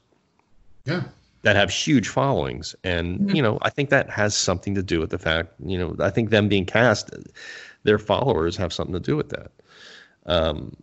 Yeah. 0.86 1.03
That 1.43 1.55
have 1.55 1.69
huge 1.69 2.10
followings, 2.10 2.75
and 2.84 3.34
you 3.34 3.41
know, 3.41 3.60
I 3.62 3.69
think 3.69 3.91
that 3.91 4.10
has 4.10 4.36
something 4.36 4.75
to 4.75 4.84
do 4.84 4.99
with 4.99 5.10
the 5.10 5.17
fact, 5.17 5.53
you 5.63 5.77
know, 5.77 5.95
I 5.97 6.10
think 6.10 6.32
them 6.32 6.49
being 6.49 6.65
cast, 6.65 7.12
their 7.84 7.97
followers 7.97 8.58
have 8.58 8.73
something 8.73 8.93
to 8.93 8.99
do 8.99 9.15
with 9.15 9.29
that. 9.29 9.51
Um, 10.25 10.75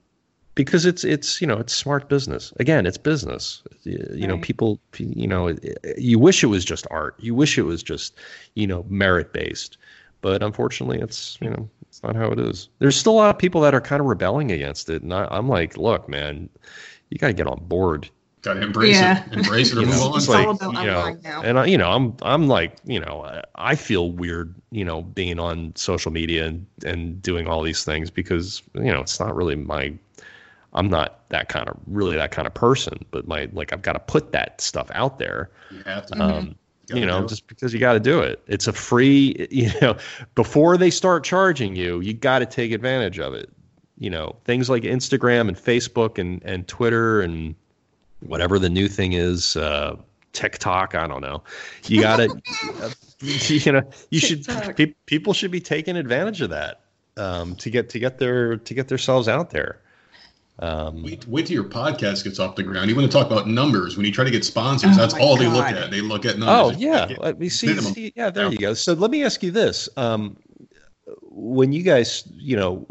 because 0.57 0.85
it's 0.87 1.05
it's 1.05 1.41
you 1.41 1.47
know 1.47 1.59
it's 1.59 1.73
smart 1.73 2.09
business 2.09 2.53
again 2.59 2.85
it's 2.85 2.99
business 2.99 3.63
you, 3.85 4.05
right. 4.11 4.21
know 4.21 4.39
people 4.39 4.81
you 4.99 5.29
know 5.29 5.55
you 5.97 6.19
wish 6.19 6.43
it 6.43 6.49
was 6.49 6.65
just 6.65 6.87
art 6.91 7.15
you 7.21 7.35
wish 7.35 7.57
it 7.57 7.63
was 7.63 7.83
just 7.83 8.15
you 8.55 8.67
know 8.67 8.85
merit 8.89 9.33
based 9.33 9.79
but 10.23 10.43
unfortunately 10.43 10.99
it's 10.99 11.39
you 11.41 11.49
know 11.49 11.69
it's 11.83 12.03
not 12.03 12.17
how 12.17 12.29
it 12.29 12.41
is 12.41 12.69
there's 12.81 12.97
still 12.97 13.13
a 13.13 13.15
lot 13.15 13.31
of 13.31 13.39
people 13.39 13.61
that 13.61 13.75
are 13.75 13.81
kind 13.81 14.01
of 14.01 14.07
rebelling 14.07 14.51
against 14.51 14.91
it 14.91 15.03
and 15.03 15.15
I, 15.15 15.29
am 15.31 15.49
like 15.49 15.77
look 15.77 16.09
man 16.09 16.49
you 17.11 17.19
got 17.19 17.29
to 17.29 17.33
get 17.33 17.47
on 17.47 17.63
board 17.65 18.11
got 18.41 18.55
to 18.55 18.63
embrace 18.63 18.97
yeah. 18.97 19.27
it 19.27 19.35
embrace 19.35 19.73
it 19.73 19.79
or 19.79 19.83
move 19.83 20.01
on 20.01 20.17
it's 20.17 20.29
like, 20.29 20.47
all 20.47 20.55
about 20.55 20.73
you 20.73 20.91
know, 20.91 21.17
now. 21.23 21.43
and 21.43 21.59
I, 21.59 21.67
you 21.67 21.77
know 21.77 21.91
i'm 21.91 22.17
i'm 22.23 22.49
like 22.49 22.77
you 22.85 22.99
know 22.99 23.43
i 23.57 23.75
feel 23.75 24.11
weird 24.11 24.55
you 24.71 24.85
know 24.85 25.03
being 25.03 25.39
on 25.39 25.75
social 25.77 26.11
media 26.11 26.47
and 26.47 26.67
and 26.85 27.21
doing 27.21 27.47
all 27.47 27.63
these 27.63 27.85
things 27.85 28.11
because 28.11 28.63
you 28.75 28.93
know 28.93 29.01
it's 29.01 29.21
not 29.21 29.37
really 29.37 29.57
my 29.57 29.93
I'm 30.77 30.89
not 30.89 31.29
that 31.31 31.49
kind 31.49 31.69
of 31.69 31.77
really 31.87 32.17
that 32.17 32.31
kind 32.31 32.47
of 32.47 32.55
person, 32.55 33.05
but 33.11 33.27
my 33.27 33.49
like 33.53 33.73
I've 33.73 33.83
got 33.83 33.95
to 33.95 33.99
put 33.99 34.33
that 34.33 34.61
stuff 34.61 34.91
out 34.95 35.19
there. 35.19 35.51
You 35.71 35.83
have 35.85 36.07
to. 36.07 36.23
Um, 36.23 36.57
you, 36.89 37.01
you 37.01 37.07
know, 37.07 37.27
just 37.27 37.49
because 37.49 37.75
you 37.75 37.81
got 37.81 37.95
to 37.95 38.01
do 38.01 38.21
it. 38.21 38.41
It's 38.47 38.69
a 38.69 38.73
free, 38.73 39.49
you 39.51 39.71
know, 39.81 39.97
before 40.35 40.77
they 40.77 40.91
start 40.91 41.25
charging 41.25 41.75
you, 41.75 42.01
you 42.01 42.15
got 42.15 42.41
to 42.41 42.47
take 42.47 42.71
advantage 42.73 43.19
of 43.19 43.35
it. 43.35 43.51
You 43.99 44.11
know, 44.11 44.37
things 44.45 44.69
like 44.69 44.83
Instagram 44.83 45.49
and 45.49 45.57
Facebook 45.57 46.19
and, 46.19 46.43
and 46.45 46.69
Twitter 46.69 47.23
and 47.23 47.55
whatever 48.21 48.59
the 48.59 48.69
new 48.69 48.89
thing 48.89 49.15
is, 49.15 49.57
uh, 49.57 49.97
TikTok. 50.33 50.95
I 50.95 51.07
don't 51.07 51.23
know. 51.23 51.43
You 51.87 52.03
got 52.03 52.19
to, 52.19 52.29
you 53.21 53.73
know, 53.73 53.83
you 54.11 54.21
should, 54.21 54.47
pe- 54.77 54.95
people 55.07 55.33
should 55.33 55.51
be 55.51 55.61
taking 55.61 55.97
advantage 55.97 56.43
of 56.43 56.51
that 56.51 56.83
um, 57.17 57.57
to 57.57 57.71
get, 57.71 57.89
to 57.91 57.99
get 57.99 58.19
their, 58.19 58.59
to 58.59 58.75
get 58.75 58.89
themselves 58.89 59.29
out 59.29 59.51
there. 59.51 59.81
Um, 60.59 61.03
wait, 61.03 61.27
wait 61.29 61.47
till 61.47 61.55
your 61.55 61.65
podcast 61.65 62.25
gets 62.25 62.39
off 62.39 62.57
the 62.57 62.63
ground. 62.63 62.89
You 62.89 62.97
want 62.97 63.11
to 63.11 63.17
talk 63.17 63.31
about 63.31 63.47
numbers 63.47 63.97
when 63.97 64.07
you 64.07 64.13
try 64.13 64.25
to 64.25 64.31
get 64.31 64.45
sponsors. 64.45 64.97
Oh 64.97 65.01
that's 65.01 65.15
all 65.15 65.37
God. 65.37 65.45
they 65.45 65.49
look 65.49 65.67
at. 65.67 65.91
They 65.91 66.01
look 66.01 66.25
at 66.25 66.39
numbers. 66.39 66.77
Oh 66.77 66.81
yeah, 66.81 67.33
we 67.33 67.51
see, 67.51 67.77
see, 67.79 68.13
Yeah, 68.17 68.31
there 68.31 68.51
you 68.51 68.59
go. 68.59 68.73
So 68.73 68.95
let 68.95 69.11
me 69.11 69.23
ask 69.23 69.43
you 69.43 69.51
this: 69.51 69.89
um, 69.99 70.37
when 71.23 71.73
you 71.73 71.83
guys, 71.83 72.25
you 72.33 72.57
know, 72.57 72.87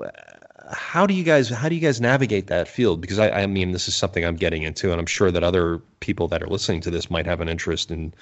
how 0.72 1.08
do 1.08 1.16
you 1.16 1.24
guys 1.24 1.50
how 1.50 1.68
do 1.68 1.74
you 1.74 1.82
guys 1.82 2.00
navigate 2.00 2.48
that 2.48 2.68
field? 2.68 3.02
Because 3.02 3.18
I, 3.18 3.32
I 3.32 3.48
mean, 3.48 3.72
this 3.72 3.88
is 3.88 3.96
something 3.96 4.24
I'm 4.24 4.36
getting 4.36 4.62
into, 4.62 4.92
and 4.92 5.00
I'm 5.00 5.08
sure 5.08 5.32
that 5.32 5.44
other 5.44 5.80
people 6.02 6.28
that 6.28 6.44
are 6.44 6.48
listening 6.48 6.82
to 6.82 6.92
this 6.92 7.10
might 7.10 7.26
have 7.26 7.42
an 7.42 7.50
interest 7.50 7.90
in 7.90 8.14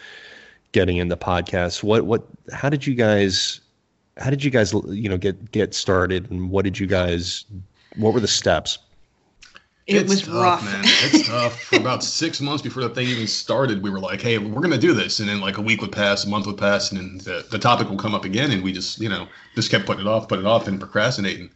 getting 0.72 0.98
into 0.98 1.18
podcasts. 1.18 1.84
What 1.84 2.06
what 2.06 2.26
how 2.54 2.70
did 2.70 2.88
you 2.88 2.96
guys 2.96 3.60
how 4.18 4.30
did 4.30 4.44
you 4.44 4.52
guys 4.52 4.74
you 4.88 5.10
know 5.10 5.18
get 5.18 5.52
get 5.52 5.74
started, 5.74 6.32
and 6.32 6.50
what 6.50 6.64
did 6.64 6.80
you 6.80 6.88
guys 6.88 7.46
what 7.98 8.14
were 8.14 8.22
the 8.22 8.28
steps? 8.28 8.80
It 9.86 9.98
it's 9.98 10.10
was 10.10 10.22
tough, 10.22 10.34
rough. 10.34 10.66
man. 10.66 10.82
It's 10.86 11.28
tough. 11.28 11.62
For 11.64 11.76
about 11.76 12.04
six 12.22 12.40
months 12.40 12.62
before 12.62 12.84
the 12.84 12.90
thing 12.90 13.08
even 13.08 13.28
started, 13.28 13.84
we 13.84 13.90
were 13.90 14.00
like, 14.00 14.22
"Hey, 14.22 14.38
we're 14.38 14.62
gonna 14.62 14.78
do 14.78 14.94
this," 14.94 15.20
and 15.20 15.28
then 15.28 15.42
like 15.42 15.58
a 15.58 15.62
week 15.62 15.82
would 15.82 15.92
pass, 15.92 16.24
a 16.24 16.30
month 16.30 16.46
would 16.48 16.58
pass, 16.58 16.92
and 16.92 17.00
then 17.00 17.18
the, 17.20 17.46
the 17.50 17.60
topic 17.60 17.90
will 17.90 17.98
come 17.98 18.16
up 18.16 18.24
again, 18.24 18.52
and 18.52 18.64
we 18.64 18.72
just, 18.72 19.00
you 19.00 19.10
know, 19.10 19.28
just 19.56 19.70
kept 19.70 19.86
putting 19.86 20.06
it 20.06 20.08
off, 20.08 20.30
putting 20.30 20.46
it 20.46 20.48
off, 20.48 20.68
and 20.68 20.80
procrastinating. 20.80 21.50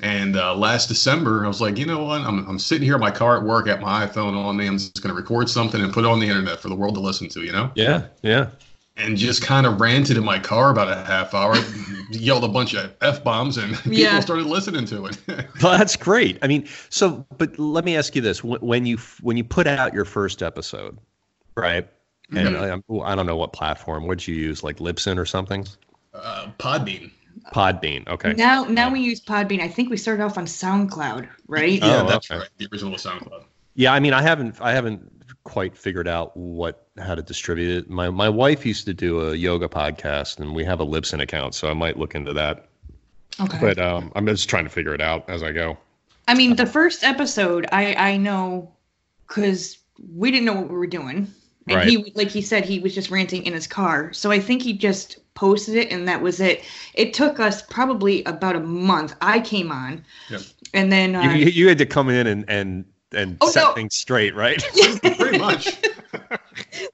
And 0.00 0.36
uh, 0.36 0.56
last 0.56 0.88
December, 0.88 1.44
I 1.44 1.48
was 1.48 1.60
like, 1.60 1.78
you 1.78 1.86
know 1.86 2.02
what? 2.02 2.22
I'm, 2.22 2.48
I'm 2.48 2.58
sitting 2.58 2.84
here 2.84 2.94
in 2.94 3.00
my 3.00 3.10
car 3.12 3.36
at 3.36 3.44
work, 3.44 3.68
at 3.68 3.80
my 3.80 4.06
iPhone 4.06 4.36
on 4.36 4.56
me. 4.56 4.66
I'm 4.66 4.78
just 4.78 5.00
gonna 5.00 5.14
record 5.14 5.48
something 5.48 5.80
and 5.80 5.92
put 5.92 6.04
it 6.04 6.08
on 6.08 6.18
the 6.18 6.26
internet 6.26 6.58
for 6.58 6.68
the 6.68 6.74
world 6.74 6.94
to 6.94 7.00
listen 7.00 7.28
to. 7.28 7.42
You 7.42 7.52
know? 7.52 7.70
Yeah, 7.76 8.06
yeah 8.22 8.50
and 8.96 9.16
just 9.16 9.42
kind 9.42 9.66
of 9.66 9.80
ranted 9.80 10.16
in 10.16 10.24
my 10.24 10.38
car 10.38 10.70
about 10.70 10.88
a 10.88 10.96
half 11.04 11.34
hour, 11.34 11.56
yelled 12.10 12.44
a 12.44 12.48
bunch 12.48 12.74
of 12.74 12.94
f 13.00 13.24
bombs, 13.24 13.56
and 13.56 13.76
people 13.82 13.92
yeah. 13.92 14.20
started 14.20 14.46
listening 14.46 14.84
to 14.86 15.06
it. 15.06 15.18
well, 15.62 15.78
that's 15.78 15.96
great. 15.96 16.38
I 16.42 16.46
mean, 16.46 16.68
so 16.90 17.26
but 17.38 17.58
let 17.58 17.84
me 17.84 17.96
ask 17.96 18.14
you 18.14 18.22
this: 18.22 18.44
when 18.44 18.86
you 18.86 18.98
when 19.20 19.36
you 19.36 19.44
put 19.44 19.66
out 19.66 19.94
your 19.94 20.04
first 20.04 20.42
episode, 20.42 20.98
right? 21.56 21.88
And 22.30 22.48
mm-hmm. 22.48 23.00
I, 23.02 23.12
I, 23.12 23.14
don't 23.14 23.26
know 23.26 23.36
what 23.36 23.52
platform. 23.52 24.06
What'd 24.06 24.26
you 24.26 24.34
use, 24.34 24.62
like 24.62 24.78
Libsyn 24.78 25.18
or 25.18 25.26
something? 25.26 25.66
Uh, 26.14 26.48
Podbean. 26.58 27.10
Podbean. 27.54 28.08
Okay. 28.08 28.32
Now, 28.32 28.64
now 28.64 28.90
we 28.90 29.00
use 29.00 29.20
Podbean. 29.20 29.60
I 29.60 29.68
think 29.68 29.90
we 29.90 29.98
started 29.98 30.22
off 30.22 30.38
on 30.38 30.46
SoundCloud, 30.46 31.28
right? 31.46 31.80
Yeah, 31.80 32.02
oh, 32.02 32.08
that's 32.08 32.30
okay. 32.30 32.40
right. 32.40 32.48
The 32.56 32.68
original 32.72 32.94
SoundCloud. 32.94 33.44
Yeah, 33.74 33.92
I 33.92 34.00
mean, 34.00 34.14
I 34.14 34.22
haven't, 34.22 34.56
I 34.60 34.72
haven't 34.72 35.21
quite 35.44 35.76
figured 35.76 36.08
out 36.08 36.36
what 36.36 36.86
how 36.98 37.14
to 37.14 37.22
distribute 37.22 37.78
it. 37.78 37.90
My 37.90 38.10
my 38.10 38.28
wife 38.28 38.64
used 38.64 38.86
to 38.86 38.94
do 38.94 39.20
a 39.20 39.34
yoga 39.34 39.68
podcast, 39.68 40.40
and 40.40 40.54
we 40.54 40.64
have 40.64 40.80
a 40.80 40.86
Libsyn 40.86 41.20
account, 41.20 41.54
so 41.54 41.68
I 41.68 41.74
might 41.74 41.98
look 41.98 42.14
into 42.14 42.32
that. 42.34 42.68
Okay. 43.40 43.58
But 43.60 43.78
um, 43.78 44.12
I'm 44.14 44.26
just 44.26 44.48
trying 44.48 44.64
to 44.64 44.70
figure 44.70 44.94
it 44.94 45.00
out 45.00 45.28
as 45.28 45.42
I 45.42 45.52
go. 45.52 45.78
I 46.28 46.34
mean, 46.34 46.56
the 46.56 46.66
first 46.66 47.02
episode, 47.04 47.66
I 47.72 47.94
I 47.94 48.16
know 48.16 48.72
because 49.26 49.78
we 50.14 50.30
didn't 50.30 50.44
know 50.44 50.54
what 50.54 50.68
we 50.68 50.76
were 50.76 50.86
doing, 50.86 51.32
and 51.68 51.76
right. 51.76 51.88
he 51.88 52.12
like 52.14 52.28
he 52.28 52.42
said 52.42 52.64
he 52.64 52.78
was 52.78 52.94
just 52.94 53.10
ranting 53.10 53.44
in 53.44 53.52
his 53.52 53.66
car. 53.66 54.12
So 54.12 54.30
I 54.30 54.38
think 54.38 54.62
he 54.62 54.72
just 54.72 55.18
posted 55.34 55.76
it, 55.76 55.90
and 55.90 56.06
that 56.08 56.22
was 56.22 56.40
it. 56.40 56.64
It 56.94 57.14
took 57.14 57.40
us 57.40 57.62
probably 57.62 58.22
about 58.24 58.56
a 58.56 58.60
month. 58.60 59.14
I 59.20 59.40
came 59.40 59.72
on. 59.72 60.04
Yep. 60.30 60.42
And 60.74 60.90
then 60.90 61.14
uh, 61.14 61.32
you, 61.34 61.46
you 61.46 61.68
had 61.68 61.78
to 61.78 61.86
come 61.86 62.08
in 62.08 62.26
and, 62.26 62.44
and 62.48 62.84
and 63.14 63.36
oh, 63.40 63.50
set 63.50 63.62
no. 63.62 63.72
things 63.74 63.94
straight, 63.94 64.34
right? 64.34 64.62
Pretty 65.02 65.38
much. 65.38 65.78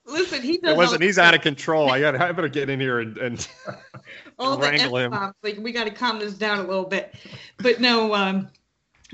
Listen, 0.06 0.42
he 0.42 0.58
does. 0.58 0.72
It 0.72 0.76
wasn't. 0.76 1.02
He's 1.02 1.18
out 1.18 1.34
of 1.34 1.42
control. 1.42 1.90
I 1.90 2.00
got. 2.00 2.20
I 2.20 2.32
better 2.32 2.48
get 2.48 2.70
in 2.70 2.80
here 2.80 3.00
and, 3.00 3.16
and 3.18 3.48
all 4.38 4.58
wrangle 4.58 4.96
the 4.96 5.04
him. 5.04 5.32
Like 5.42 5.58
we 5.58 5.72
got 5.72 5.84
to 5.84 5.90
calm 5.90 6.18
this 6.18 6.34
down 6.34 6.58
a 6.58 6.62
little 6.62 6.84
bit. 6.84 7.14
But 7.58 7.80
no. 7.80 8.14
Um, 8.14 8.48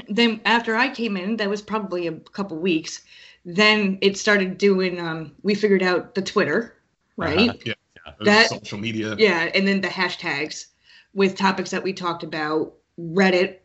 then 0.09 0.41
after 0.45 0.75
I 0.75 0.89
came 0.89 1.17
in, 1.17 1.37
that 1.37 1.49
was 1.49 1.63
probably 1.63 2.07
a 2.09 2.13
couple 2.13 2.59
weeks. 2.59 3.03
Then 3.45 3.99
it 4.01 4.17
started 4.17 4.59
doing. 4.59 5.01
Um, 5.01 5.33
we 5.43 5.55
figured 5.55 5.83
out 5.83 6.15
the 6.15 6.23
Twitter, 6.23 6.77
uh-huh. 7.19 7.31
right? 7.31 7.51
Uh-huh. 7.51 7.59
Yeah. 7.65 7.75
yeah. 8.07 8.13
That 8.21 8.49
social 8.51 8.79
media. 8.79 9.15
Yeah, 9.19 9.51
and 9.55 9.67
then 9.67 9.81
the 9.81 9.89
hashtags 9.89 10.67
with 11.15 11.37
topics 11.37 11.71
that 11.71 11.83
we 11.83 11.93
talked 11.93 12.23
about. 12.23 12.75
Reddit 12.97 13.59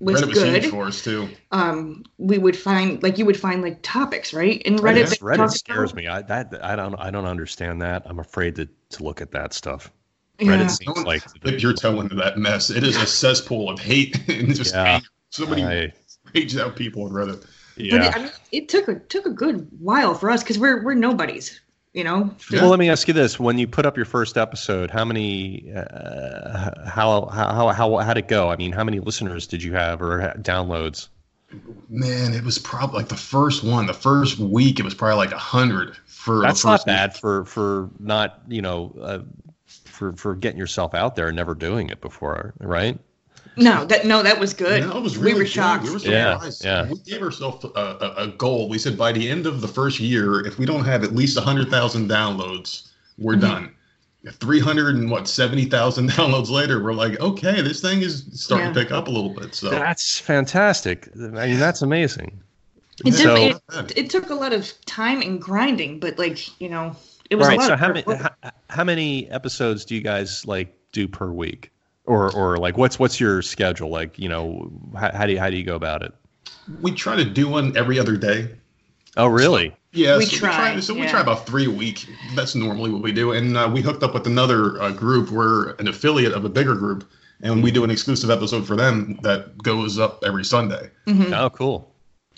was 0.00 0.20
Reddit 0.20 0.28
was 0.28 0.38
good. 0.38 0.62
huge 0.62 0.70
for 0.70 0.84
us 0.84 1.02
too. 1.02 1.28
Um, 1.52 2.04
we 2.18 2.38
would 2.38 2.56
find 2.56 3.02
like 3.02 3.18
you 3.18 3.24
would 3.24 3.38
find 3.38 3.62
like 3.62 3.80
topics, 3.82 4.34
right? 4.34 4.60
In 4.62 4.76
Reddit, 4.76 5.18
Reddit, 5.20 5.38
Reddit 5.38 5.50
scares 5.52 5.94
me. 5.94 6.06
I 6.06 6.22
that 6.22 6.64
I 6.64 6.76
don't 6.76 6.94
I 6.96 7.10
don't 7.10 7.24
understand 7.24 7.80
that. 7.82 8.02
I'm 8.06 8.18
afraid 8.18 8.56
to 8.56 8.68
to 8.90 9.04
look 9.04 9.20
at 9.20 9.30
that 9.32 9.54
stuff. 9.54 9.90
Yeah. 10.38 10.52
Reddit 10.52 10.70
seems 10.70 11.04
like 11.04 11.22
if 11.44 11.62
you're 11.62 11.72
telling 11.72 12.08
that 12.08 12.38
mess. 12.38 12.68
It 12.70 12.84
is 12.84 12.96
a 12.96 13.06
cesspool 13.06 13.70
of 13.70 13.80
hate 13.80 14.16
and 14.28 14.54
just 14.54 14.74
yeah, 14.74 15.00
so 15.30 15.46
many 15.46 15.64
I, 15.64 15.92
raged 16.34 16.58
out 16.58 16.76
people 16.76 17.04
on 17.04 17.10
Reddit. 17.10 17.46
Yeah, 17.76 17.98
but 17.98 18.06
it, 18.06 18.16
I 18.16 18.22
mean, 18.22 18.32
it 18.52 18.68
took 18.68 18.88
a 18.88 18.98
took 18.98 19.26
a 19.26 19.30
good 19.30 19.66
while 19.78 20.14
for 20.14 20.30
us 20.30 20.42
because 20.42 20.58
we're 20.58 20.84
we're 20.84 20.94
nobodies 20.94 21.60
you 21.96 22.04
know 22.04 22.30
yeah. 22.52 22.60
well 22.60 22.70
let 22.70 22.78
me 22.78 22.90
ask 22.90 23.08
you 23.08 23.14
this 23.14 23.40
when 23.40 23.56
you 23.58 23.66
put 23.66 23.86
up 23.86 23.96
your 23.96 24.04
first 24.04 24.36
episode 24.36 24.90
how 24.90 25.04
many 25.04 25.72
uh, 25.74 26.70
how 26.86 27.24
how 27.26 27.48
how 27.48 27.72
how, 27.72 27.96
how'd 27.96 28.18
it 28.18 28.28
go 28.28 28.50
i 28.50 28.56
mean 28.56 28.70
how 28.70 28.84
many 28.84 29.00
listeners 29.00 29.46
did 29.46 29.62
you 29.62 29.72
have 29.72 30.02
or 30.02 30.34
downloads 30.42 31.08
man 31.88 32.34
it 32.34 32.44
was 32.44 32.58
probably 32.58 32.98
like 32.98 33.08
the 33.08 33.16
first 33.16 33.64
one 33.64 33.86
the 33.86 33.94
first 33.94 34.38
week 34.38 34.78
it 34.78 34.82
was 34.82 34.94
probably 34.94 35.16
like 35.16 35.32
a 35.32 35.38
hundred 35.38 35.96
for 36.04 36.42
that's 36.42 36.64
not 36.64 36.84
bad 36.84 37.10
week. 37.12 37.18
for 37.18 37.44
for 37.46 37.88
not 37.98 38.42
you 38.46 38.60
know 38.60 38.94
uh, 39.00 39.20
for 39.66 40.12
for 40.12 40.34
getting 40.34 40.58
yourself 40.58 40.92
out 40.94 41.16
there 41.16 41.28
and 41.28 41.36
never 41.36 41.54
doing 41.54 41.88
it 41.88 42.02
before 42.02 42.52
right 42.60 42.98
no, 43.56 43.84
that 43.86 44.04
no, 44.04 44.22
that 44.22 44.38
was 44.38 44.52
good. 44.52 44.82
No, 44.82 45.00
was 45.00 45.16
really 45.16 45.32
we 45.32 45.38
were 45.38 45.44
good. 45.44 45.52
shocked. 45.52 45.84
We 45.84 45.90
were 45.90 45.98
surprised. 45.98 46.64
Yeah, 46.64 46.84
yeah. 46.84 46.92
We 46.92 46.98
gave 46.98 47.22
ourselves 47.22 47.64
a, 47.64 47.68
a, 47.78 48.14
a, 48.24 48.28
goal. 48.28 48.68
We 48.68 48.78
said 48.78 48.98
by 48.98 49.12
the 49.12 49.28
end 49.28 49.46
of 49.46 49.60
the 49.60 49.68
first 49.68 49.98
year, 49.98 50.46
if 50.46 50.58
we 50.58 50.66
don't 50.66 50.84
have 50.84 51.02
at 51.04 51.14
least 51.14 51.38
hundred 51.38 51.70
thousand 51.70 52.08
downloads, 52.08 52.90
we're 53.18 53.32
mm-hmm. 53.32 53.40
done. 53.40 53.72
Three 54.32 54.60
hundred 54.60 54.96
and 54.96 55.10
what 55.10 55.26
seventy 55.26 55.64
thousand 55.64 56.10
downloads 56.10 56.50
later, 56.50 56.82
we're 56.82 56.92
like, 56.92 57.18
okay, 57.20 57.62
this 57.62 57.80
thing 57.80 58.02
is 58.02 58.26
starting 58.32 58.68
yeah. 58.68 58.72
to 58.74 58.80
pick 58.80 58.92
up 58.92 59.08
a 59.08 59.10
little 59.10 59.32
bit. 59.32 59.54
So 59.54 59.70
that's 59.70 60.18
fantastic. 60.18 61.08
I 61.14 61.46
mean, 61.46 61.58
that's 61.58 61.82
amazing. 61.82 62.40
It, 63.04 63.12
so, 63.12 63.34
it, 63.36 63.96
it, 63.96 64.10
took 64.10 64.30
a 64.30 64.34
lot 64.34 64.54
of 64.54 64.72
time 64.86 65.20
and 65.20 65.40
grinding, 65.40 66.00
but 66.00 66.18
like 66.18 66.60
you 66.60 66.68
know, 66.68 66.96
it 67.30 67.36
was 67.36 67.46
right. 67.46 67.60
so 67.60 67.76
how 67.76 67.88
many 67.88 68.02
how, 68.02 68.30
how 68.70 68.84
many 68.84 69.30
episodes 69.30 69.84
do 69.84 69.94
you 69.94 70.00
guys 70.00 70.46
like 70.46 70.74
do 70.92 71.06
per 71.06 71.30
week? 71.30 71.70
Or 72.06 72.34
or 72.34 72.56
like 72.58 72.76
what's 72.76 72.98
what's 72.98 73.20
your 73.20 73.42
schedule? 73.42 73.90
Like 73.90 74.18
you 74.18 74.28
know 74.28 74.70
how, 74.98 75.12
how 75.12 75.26
do 75.26 75.32
you 75.32 75.38
how 75.38 75.50
do 75.50 75.56
you 75.56 75.64
go 75.64 75.74
about 75.74 76.02
it? 76.02 76.12
We 76.80 76.92
try 76.92 77.16
to 77.16 77.24
do 77.24 77.48
one 77.48 77.76
every 77.76 77.98
other 77.98 78.16
day. 78.16 78.50
Oh 79.16 79.26
really? 79.26 79.70
So, 79.70 79.76
yeah 79.92 80.18
we 80.18 80.26
so 80.26 80.36
try, 80.36 80.48
we 80.48 80.54
try 80.54 80.80
so 80.80 80.94
yeah. 80.94 81.00
we 81.02 81.08
try 81.08 81.20
about 81.20 81.46
three 81.46 81.66
a 81.66 81.70
week. 81.70 82.06
That's 82.34 82.54
normally 82.54 82.90
what 82.90 83.02
we 83.02 83.12
do. 83.12 83.32
And 83.32 83.56
uh, 83.56 83.70
we 83.72 83.80
hooked 83.80 84.02
up 84.02 84.14
with 84.14 84.26
another 84.26 84.80
uh, 84.80 84.90
group. 84.90 85.30
We're 85.30 85.72
an 85.74 85.88
affiliate 85.88 86.32
of 86.32 86.44
a 86.44 86.48
bigger 86.48 86.74
group 86.74 87.08
and 87.42 87.62
we 87.62 87.70
do 87.70 87.84
an 87.84 87.90
exclusive 87.90 88.30
episode 88.30 88.66
for 88.66 88.76
them 88.76 89.18
that 89.22 89.58
goes 89.58 89.98
up 89.98 90.22
every 90.24 90.44
sunday. 90.44 90.90
Mm-hmm. 91.06 91.32
oh 91.34 91.50
cool. 91.50 91.92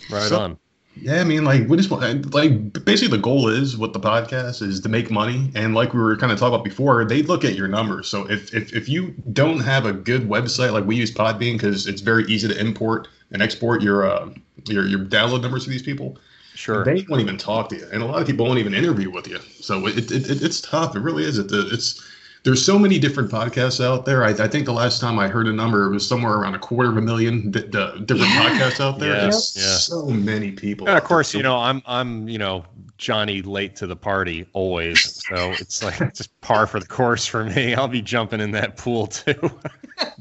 Right 0.09 0.23
so, 0.23 0.39
on 0.39 0.59
yeah, 0.95 1.21
I 1.21 1.23
mean, 1.23 1.45
like 1.45 1.67
we 1.67 1.77
just 1.77 1.89
want, 1.89 2.33
like 2.33 2.85
basically 2.85 3.15
the 3.15 3.21
goal 3.21 3.47
is 3.47 3.77
with 3.77 3.93
the 3.93 3.99
podcast 3.99 4.61
is 4.61 4.79
to 4.81 4.89
make 4.89 5.09
money, 5.09 5.51
and 5.55 5.73
like 5.73 5.93
we 5.93 5.99
were 5.99 6.17
kind 6.17 6.31
of 6.31 6.39
talking 6.39 6.55
about 6.55 6.63
before, 6.63 7.05
they 7.05 7.21
look 7.21 7.45
at 7.45 7.55
your 7.55 7.67
numbers. 7.67 8.07
So 8.07 8.29
if 8.29 8.53
if 8.53 8.73
if 8.73 8.89
you 8.89 9.13
don't 9.31 9.59
have 9.59 9.85
a 9.85 9.93
good 9.93 10.23
website, 10.23 10.73
like 10.73 10.85
we 10.85 10.95
use 10.95 11.11
Podbean 11.11 11.53
because 11.53 11.87
it's 11.87 12.01
very 12.01 12.25
easy 12.25 12.47
to 12.47 12.59
import 12.59 13.07
and 13.31 13.41
export 13.41 13.81
your 13.81 14.09
uh, 14.09 14.29
your 14.65 14.85
your 14.85 14.99
download 14.99 15.41
numbers 15.41 15.63
to 15.65 15.69
these 15.69 15.83
people. 15.83 16.17
Sure. 16.55 16.83
They 16.83 17.05
won't 17.07 17.21
even 17.21 17.37
talk 17.37 17.69
to 17.69 17.77
you, 17.77 17.87
and 17.93 18.03
a 18.03 18.05
lot 18.05 18.21
of 18.21 18.27
people 18.27 18.45
won't 18.45 18.59
even 18.59 18.73
interview 18.73 19.09
with 19.09 19.27
you. 19.27 19.39
So 19.61 19.87
it, 19.87 20.11
it, 20.11 20.29
it 20.29 20.43
it's 20.43 20.59
tough. 20.59 20.95
It 20.95 20.99
really 20.99 21.23
is. 21.23 21.37
It, 21.37 21.47
it's 21.51 22.03
there's 22.43 22.65
so 22.65 22.79
many 22.79 22.99
different 22.99 23.29
podcasts 23.31 23.83
out 23.83 24.05
there. 24.05 24.23
I, 24.23 24.29
I, 24.29 24.47
think 24.47 24.65
the 24.65 24.73
last 24.73 25.01
time 25.01 25.19
I 25.19 25.27
heard 25.27 25.47
a 25.47 25.53
number, 25.53 25.85
it 25.85 25.91
was 25.91 26.07
somewhere 26.07 26.35
around 26.35 26.55
a 26.55 26.59
quarter 26.59 26.89
of 26.89 26.97
a 26.97 27.01
million 27.01 27.51
d- 27.51 27.61
d- 27.61 27.67
different 28.05 28.31
yeah. 28.31 28.49
podcasts 28.49 28.79
out 28.79 28.99
there. 28.99 29.25
Yes, 29.25 29.55
yeah. 29.57 29.75
So 29.75 30.05
many 30.05 30.51
people. 30.51 30.87
And 30.87 30.97
of 30.97 31.03
course, 31.03 31.33
you 31.33 31.43
know, 31.43 31.57
I'm 31.57 31.81
I'm 31.85 32.29
you 32.29 32.37
know 32.37 32.65
Johnny 32.97 33.41
late 33.41 33.75
to 33.77 33.87
the 33.87 33.95
party 33.95 34.45
always, 34.53 35.21
so 35.27 35.51
it's 35.59 35.83
like 35.83 36.13
just 36.13 36.39
par 36.41 36.65
for 36.65 36.79
the 36.79 36.87
course 36.87 37.25
for 37.25 37.43
me. 37.43 37.73
I'll 37.75 37.87
be 37.87 38.01
jumping 38.01 38.39
in 38.39 38.51
that 38.51 38.77
pool 38.77 39.07
too. 39.07 39.51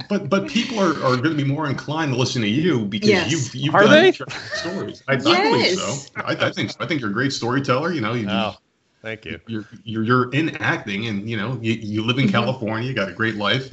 but 0.08 0.28
but 0.28 0.48
people 0.48 0.80
are, 0.80 0.90
are 1.04 1.16
going 1.16 1.36
to 1.36 1.36
be 1.36 1.44
more 1.44 1.68
inclined 1.68 2.12
to 2.12 2.18
listen 2.18 2.42
to 2.42 2.48
you 2.48 2.84
because 2.84 3.10
yes. 3.10 3.30
you've 3.30 3.54
you've 3.54 3.74
are 3.74 3.86
they? 3.86 4.12
stories. 4.12 5.02
I, 5.06 5.14
yes. 5.14 5.26
I 5.26 5.42
believe 5.42 5.78
so. 5.78 6.12
I, 6.16 6.46
I, 6.46 6.52
think 6.52 6.70
so. 6.70 6.76
I 6.80 6.86
think 6.86 7.00
you're 7.00 7.10
a 7.10 7.12
great 7.12 7.32
storyteller. 7.32 7.92
You 7.92 8.00
know, 8.00 8.14
you, 8.14 8.26
oh. 8.28 8.56
Thank 9.02 9.24
you. 9.24 9.40
You're 9.46 9.68
you're, 9.84 10.02
you're 10.02 10.30
in 10.32 10.56
acting, 10.56 11.06
and 11.06 11.28
you 11.28 11.36
know 11.36 11.58
you, 11.62 11.72
you 11.72 12.04
live 12.04 12.18
in 12.18 12.24
mm-hmm. 12.24 12.32
California. 12.32 12.88
You 12.88 12.94
got 12.94 13.08
a 13.08 13.12
great 13.12 13.36
life. 13.36 13.72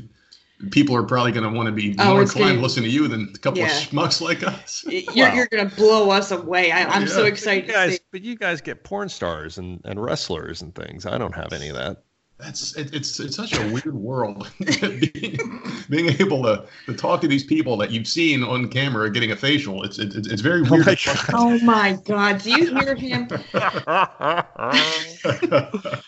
People 0.72 0.96
are 0.96 1.04
probably 1.04 1.34
going 1.34 1.44
to 1.44 1.56
want 1.56 1.68
to 1.68 1.74
be 1.74 1.96
oh, 2.00 2.14
more 2.14 2.22
inclined 2.22 2.48
gonna, 2.48 2.56
to 2.56 2.62
listen 2.62 2.84
to 2.84 2.90
you 2.90 3.10
than 3.10 3.30
a 3.36 3.38
couple 3.38 3.60
yeah. 3.60 3.66
of 3.66 3.72
schmucks 3.74 4.22
like 4.22 4.42
us. 4.42 4.86
You're, 4.88 5.28
wow. 5.28 5.34
you're 5.34 5.48
going 5.48 5.70
to 5.70 5.76
blow 5.76 6.10
us 6.12 6.32
away. 6.32 6.72
I, 6.72 6.96
am 6.96 7.02
yeah. 7.02 7.08
so 7.10 7.26
excited. 7.26 7.68
But 7.68 7.74
you, 7.74 7.74
guys, 7.74 8.00
but 8.12 8.22
you 8.22 8.36
guys 8.38 8.62
get 8.62 8.86
porn 8.86 9.10
stars 9.10 9.58
and, 9.58 9.82
and 9.84 10.02
wrestlers 10.02 10.62
and 10.62 10.74
things. 10.74 11.06
I 11.06 11.18
don't 11.18 11.36
have 11.36 11.52
any 11.52 11.68
of 11.68 11.76
that. 11.76 12.05
That's 12.38 12.76
it, 12.76 12.94
it's 12.94 13.20
it's 13.20 13.36
such 13.36 13.54
a 13.54 13.62
weird 13.72 13.96
world 13.96 14.52
being, 14.60 15.38
being, 15.90 16.10
able 16.20 16.44
to, 16.44 16.66
to 16.86 16.94
talk 16.94 17.22
to 17.22 17.28
these 17.28 17.44
people 17.44 17.78
that 17.78 17.92
you've 17.92 18.08
seen 18.08 18.44
on 18.44 18.70
camera 18.70 19.10
getting 19.10 19.32
a 19.32 19.36
facial. 19.36 19.84
It's 19.84 20.00
it's, 20.00 20.16
it's 20.16 20.42
very 20.42 20.62
oh 20.68 20.72
weird. 20.72 21.00
oh 21.08 21.20
my, 21.24 21.28
oh 21.34 21.60
my 21.60 21.94
god. 22.04 22.42
Do 22.42 22.52
you 22.52 22.76
hear 22.76 22.96
him? 22.96 23.28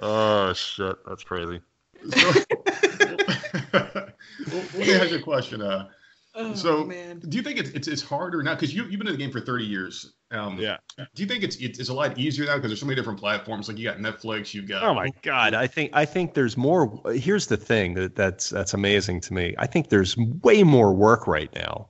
Oh 0.00 0.52
shit. 0.52 0.96
That's 1.06 1.24
crazy. 1.24 1.60
So, 2.10 2.32
let 3.72 4.74
me 4.74 4.94
ask 4.94 5.10
you 5.10 5.18
a 5.18 5.22
question 5.22 5.62
uh 5.62 5.88
Oh, 6.38 6.54
so, 6.54 6.84
man. 6.84 7.18
do 7.20 7.38
you 7.38 7.42
think 7.42 7.58
it's, 7.58 7.70
it's, 7.70 7.88
it's 7.88 8.02
harder 8.02 8.42
now? 8.42 8.54
Because 8.54 8.74
you 8.74 8.84
you've 8.84 8.98
been 8.98 9.08
in 9.08 9.14
the 9.14 9.18
game 9.18 9.32
for 9.32 9.40
thirty 9.40 9.64
years. 9.64 10.12
Um, 10.32 10.58
yeah. 10.58 10.78
Do 10.96 11.22
you 11.22 11.26
think 11.26 11.44
it's 11.44 11.56
it's 11.56 11.88
a 11.88 11.94
lot 11.94 12.18
easier 12.18 12.46
now 12.46 12.56
because 12.56 12.70
there's 12.70 12.80
so 12.80 12.86
many 12.86 12.96
different 12.96 13.18
platforms? 13.18 13.68
Like 13.68 13.78
you 13.78 13.84
got 13.84 13.98
Netflix, 13.98 14.52
you 14.52 14.62
got. 14.62 14.82
Oh 14.82 14.94
my 14.94 15.12
God! 15.22 15.54
I 15.54 15.66
think 15.66 15.90
I 15.94 16.04
think 16.04 16.34
there's 16.34 16.56
more. 16.56 17.00
Here's 17.12 17.46
the 17.46 17.56
thing 17.56 17.94
that 17.94 18.16
that's 18.16 18.50
that's 18.50 18.74
amazing 18.74 19.20
to 19.22 19.34
me. 19.34 19.54
I 19.58 19.66
think 19.66 19.88
there's 19.88 20.16
way 20.16 20.64
more 20.64 20.92
work 20.92 21.26
right 21.26 21.52
now 21.54 21.86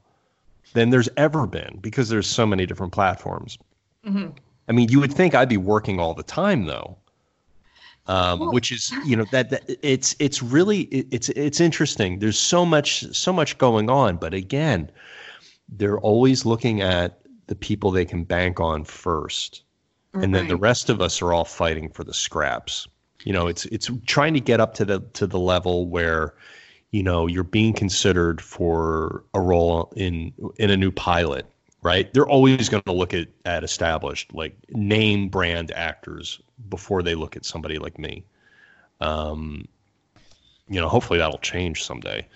than 0.74 0.91
there's 0.91 1.09
ever 1.16 1.47
been 1.47 1.78
because 1.80 2.11
there's 2.11 2.26
so 2.26 2.47
many 2.47 2.66
different 2.66 2.93
platforms. 2.93 3.57
Mm-hmm. 4.07 4.28
I 4.68 4.72
mean, 4.72 4.91
you 4.91 5.01
would 5.01 5.12
think 5.12 5.34
I'd 5.34 5.49
be 5.49 5.57
working 5.57 5.99
all 5.99 6.12
the 6.12 6.22
time 6.22 6.66
though 6.66 6.99
um, 8.09 8.39
well, 8.39 8.53
which 8.53 8.70
is 8.70 8.93
you 9.05 9.16
know 9.16 9.24
that, 9.32 9.51
that, 9.51 9.78
it's 9.82 10.14
it's 10.18 10.43
really 10.43 10.82
it, 10.82 11.07
it's 11.11 11.28
it's 11.30 11.61
interesting. 11.61 12.18
There's 12.18 12.39
so 12.39 12.64
much 12.64 13.05
so 13.14 13.32
much 13.32 13.59
going 13.59 13.91
on, 13.91 14.16
but 14.16 14.32
again, 14.32 14.91
they're 15.68 15.99
always 15.99 16.45
looking 16.45 16.80
at 16.80 17.20
the 17.47 17.55
people 17.55 17.91
they 17.91 18.05
can 18.05 18.25
bank 18.25 18.61
on 18.61 18.85
first, 18.85 19.63
right. 20.13 20.25
and 20.25 20.35
then 20.35 20.49
the 20.49 20.57
rest 20.57 20.91
of 20.91 21.01
us 21.01 21.23
are 21.23 21.33
all 21.33 21.45
fighting 21.45 21.89
for 21.91 22.05
the 22.05 22.15
scraps. 22.15 22.87
You 23.25 23.33
know, 23.33 23.47
it's 23.47 23.65
it's 23.67 23.91
trying 24.07 24.35
to 24.35 24.41
get 24.41 24.61
up 24.61 24.75
to 24.75 24.85
the 24.85 25.01
to 25.15 25.27
the 25.27 25.39
level 25.39 25.89
where 25.89 26.35
you 26.91 27.03
know 27.03 27.27
you're 27.27 27.45
being 27.45 27.73
considered 27.73 28.41
for 28.41 29.25
a 29.35 29.41
role 29.41 29.93
in 29.97 30.33
in 30.59 30.71
a 30.71 30.77
new 30.77 30.91
pilot 30.91 31.47
right? 31.87 32.13
They're 32.13 32.27
always 32.27 32.69
going 32.69 32.83
to 32.83 32.93
look 32.93 33.15
at, 33.15 33.29
at 33.45 33.63
established, 33.63 34.35
like 34.35 34.57
name 34.71 35.29
brand 35.29 35.71
actors 35.71 36.41
before 36.69 37.01
they 37.01 37.15
look 37.15 37.37
at 37.37 37.45
somebody 37.45 37.79
like 37.79 37.97
me. 37.97 38.25
Um, 39.01 39.69
you 40.69 40.81
know, 40.81 40.89
hopefully 40.89 41.21
that'll 41.21 41.39
change 41.39 41.85
someday. 41.85 42.27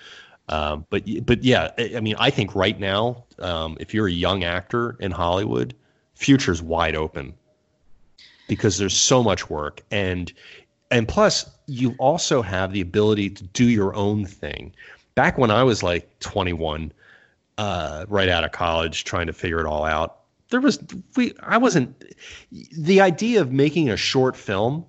Um, 0.50 0.84
but 0.90 1.04
but 1.24 1.44
yeah, 1.44 1.70
I 1.78 2.00
mean, 2.00 2.16
I 2.18 2.30
think 2.30 2.54
right 2.56 2.78
now, 2.78 3.24
um, 3.38 3.76
if 3.80 3.94
you're 3.94 4.08
a 4.08 4.12
young 4.12 4.42
actor 4.42 4.96
in 4.98 5.12
Hollywood, 5.12 5.74
future's 6.14 6.60
wide 6.60 6.96
open 6.96 7.32
because 8.48 8.76
there's 8.76 8.96
so 8.96 9.22
much 9.22 9.48
work 9.48 9.80
and 9.92 10.32
and 10.90 11.06
plus 11.06 11.48
you 11.66 11.94
also 11.98 12.42
have 12.42 12.72
the 12.72 12.80
ability 12.80 13.30
to 13.30 13.44
do 13.44 13.64
your 13.64 13.94
own 13.94 14.26
thing. 14.26 14.72
Back 15.14 15.38
when 15.38 15.52
I 15.52 15.62
was 15.62 15.84
like 15.84 16.18
21, 16.18 16.92
uh, 17.56 18.06
right 18.08 18.28
out 18.28 18.42
of 18.42 18.50
college 18.50 19.04
trying 19.04 19.28
to 19.28 19.32
figure 19.32 19.60
it 19.60 19.66
all 19.66 19.84
out. 19.84 20.16
There 20.50 20.60
was 20.60 20.80
we 21.14 21.32
I 21.44 21.58
wasn't 21.58 22.04
the 22.50 23.00
idea 23.00 23.40
of 23.40 23.52
making 23.52 23.88
a 23.88 23.96
short 23.96 24.36
film 24.36 24.84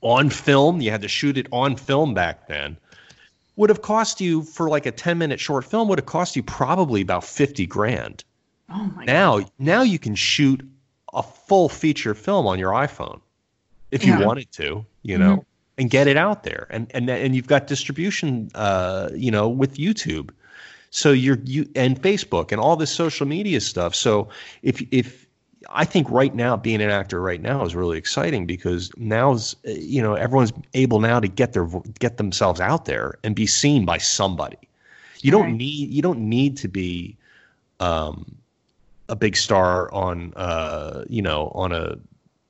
on 0.00 0.30
film, 0.30 0.80
you 0.80 0.90
had 0.90 1.02
to 1.02 1.08
shoot 1.08 1.36
it 1.36 1.46
on 1.52 1.76
film 1.76 2.14
back 2.14 2.48
then, 2.48 2.78
would 3.56 3.70
have 3.70 3.82
cost 3.82 4.20
you 4.20 4.42
for 4.42 4.68
like 4.68 4.86
a 4.86 4.92
10 4.92 5.18
minute 5.18 5.40
short 5.40 5.64
film 5.64 5.88
would 5.88 5.98
have 5.98 6.06
cost 6.06 6.36
you 6.36 6.42
probably 6.42 7.00
about 7.00 7.24
50 7.24 7.66
grand. 7.66 8.24
Oh 8.70 8.92
my 8.94 9.04
now, 9.04 9.38
God. 9.40 9.50
now 9.58 9.82
you 9.82 9.98
can 9.98 10.14
shoot 10.14 10.66
a 11.12 11.22
full 11.22 11.68
feature 11.68 12.14
film 12.14 12.46
on 12.46 12.58
your 12.58 12.72
iPhone 12.72 13.20
if 13.90 14.04
yeah. 14.04 14.18
you 14.18 14.26
wanted 14.26 14.50
to, 14.52 14.84
you 15.02 15.16
know, 15.16 15.36
mm-hmm. 15.36 15.78
and 15.78 15.90
get 15.90 16.06
it 16.06 16.16
out 16.16 16.42
there. 16.42 16.66
And 16.70 16.90
and 16.92 17.08
and 17.08 17.34
you've 17.34 17.46
got 17.46 17.66
distribution 17.66 18.50
uh, 18.54 19.10
you 19.14 19.30
know, 19.30 19.48
with 19.48 19.76
YouTube. 19.76 20.30
So 20.90 21.12
you're 21.12 21.38
you 21.44 21.68
and 21.74 22.00
Facebook 22.00 22.52
and 22.52 22.60
all 22.60 22.76
this 22.76 22.90
social 22.90 23.26
media 23.26 23.60
stuff. 23.60 23.94
So 23.94 24.28
if 24.62 24.82
if 24.90 25.25
I 25.70 25.84
think 25.84 26.10
right 26.10 26.34
now 26.34 26.56
being 26.56 26.80
an 26.80 26.90
actor 26.90 27.20
right 27.20 27.40
now 27.40 27.64
is 27.64 27.74
really 27.74 27.98
exciting 27.98 28.46
because 28.46 28.90
now's 28.96 29.56
you 29.64 30.02
know 30.02 30.14
everyone's 30.14 30.52
able 30.74 31.00
now 31.00 31.20
to 31.20 31.28
get 31.28 31.52
their 31.52 31.68
get 31.98 32.16
themselves 32.16 32.60
out 32.60 32.84
there 32.84 33.18
and 33.24 33.34
be 33.34 33.46
seen 33.46 33.84
by 33.84 33.98
somebody. 33.98 34.58
You 35.22 35.30
don't 35.30 35.46
right. 35.46 35.54
need 35.54 35.90
you 35.90 36.02
don't 36.02 36.28
need 36.28 36.56
to 36.58 36.68
be 36.68 37.16
um, 37.80 38.36
a 39.08 39.16
big 39.16 39.36
star 39.36 39.92
on 39.92 40.32
uh, 40.36 41.04
you 41.08 41.22
know 41.22 41.52
on 41.54 41.72
a 41.72 41.96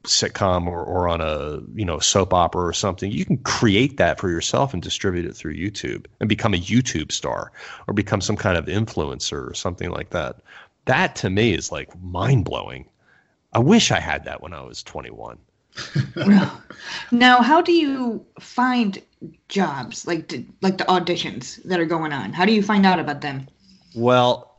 sitcom 0.04 0.66
or, 0.66 0.82
or 0.84 1.08
on 1.08 1.20
a 1.20 1.60
you 1.74 1.84
know 1.84 1.98
soap 1.98 2.32
opera 2.32 2.64
or 2.64 2.72
something 2.72 3.10
you 3.10 3.24
can 3.24 3.36
create 3.38 3.96
that 3.96 4.20
for 4.20 4.30
yourself 4.30 4.72
and 4.72 4.80
distribute 4.80 5.24
it 5.24 5.34
through 5.34 5.52
youtube 5.52 6.06
and 6.20 6.28
become 6.28 6.54
a 6.54 6.58
youtube 6.60 7.10
star 7.10 7.50
or 7.88 7.92
become 7.92 8.20
some 8.20 8.36
kind 8.36 8.56
of 8.56 8.66
influencer 8.66 9.50
or 9.50 9.52
something 9.52 9.90
like 9.90 10.10
that 10.10 10.36
that 10.84 11.16
to 11.16 11.28
me 11.28 11.52
is 11.52 11.72
like 11.72 11.88
mind-blowing 12.02 12.86
i 13.56 13.58
wish 13.58 13.90
i 13.90 13.98
had 13.98 14.24
that 14.24 14.40
when 14.40 14.52
i 14.52 14.62
was 14.62 14.82
21 14.82 15.38
now 17.10 17.42
how 17.42 17.60
do 17.60 17.72
you 17.72 18.24
find 18.40 19.02
jobs? 19.48 20.06
Like 20.06 20.32
like 20.62 20.78
the 20.78 20.84
auditions 20.84 21.62
that 21.64 21.80
are 21.80 21.86
going 21.86 22.12
on? 22.12 22.32
How 22.32 22.44
do 22.44 22.52
you 22.52 22.62
find 22.62 22.86
out 22.86 22.98
about 22.98 23.20
them? 23.20 23.46
Well 23.94 24.52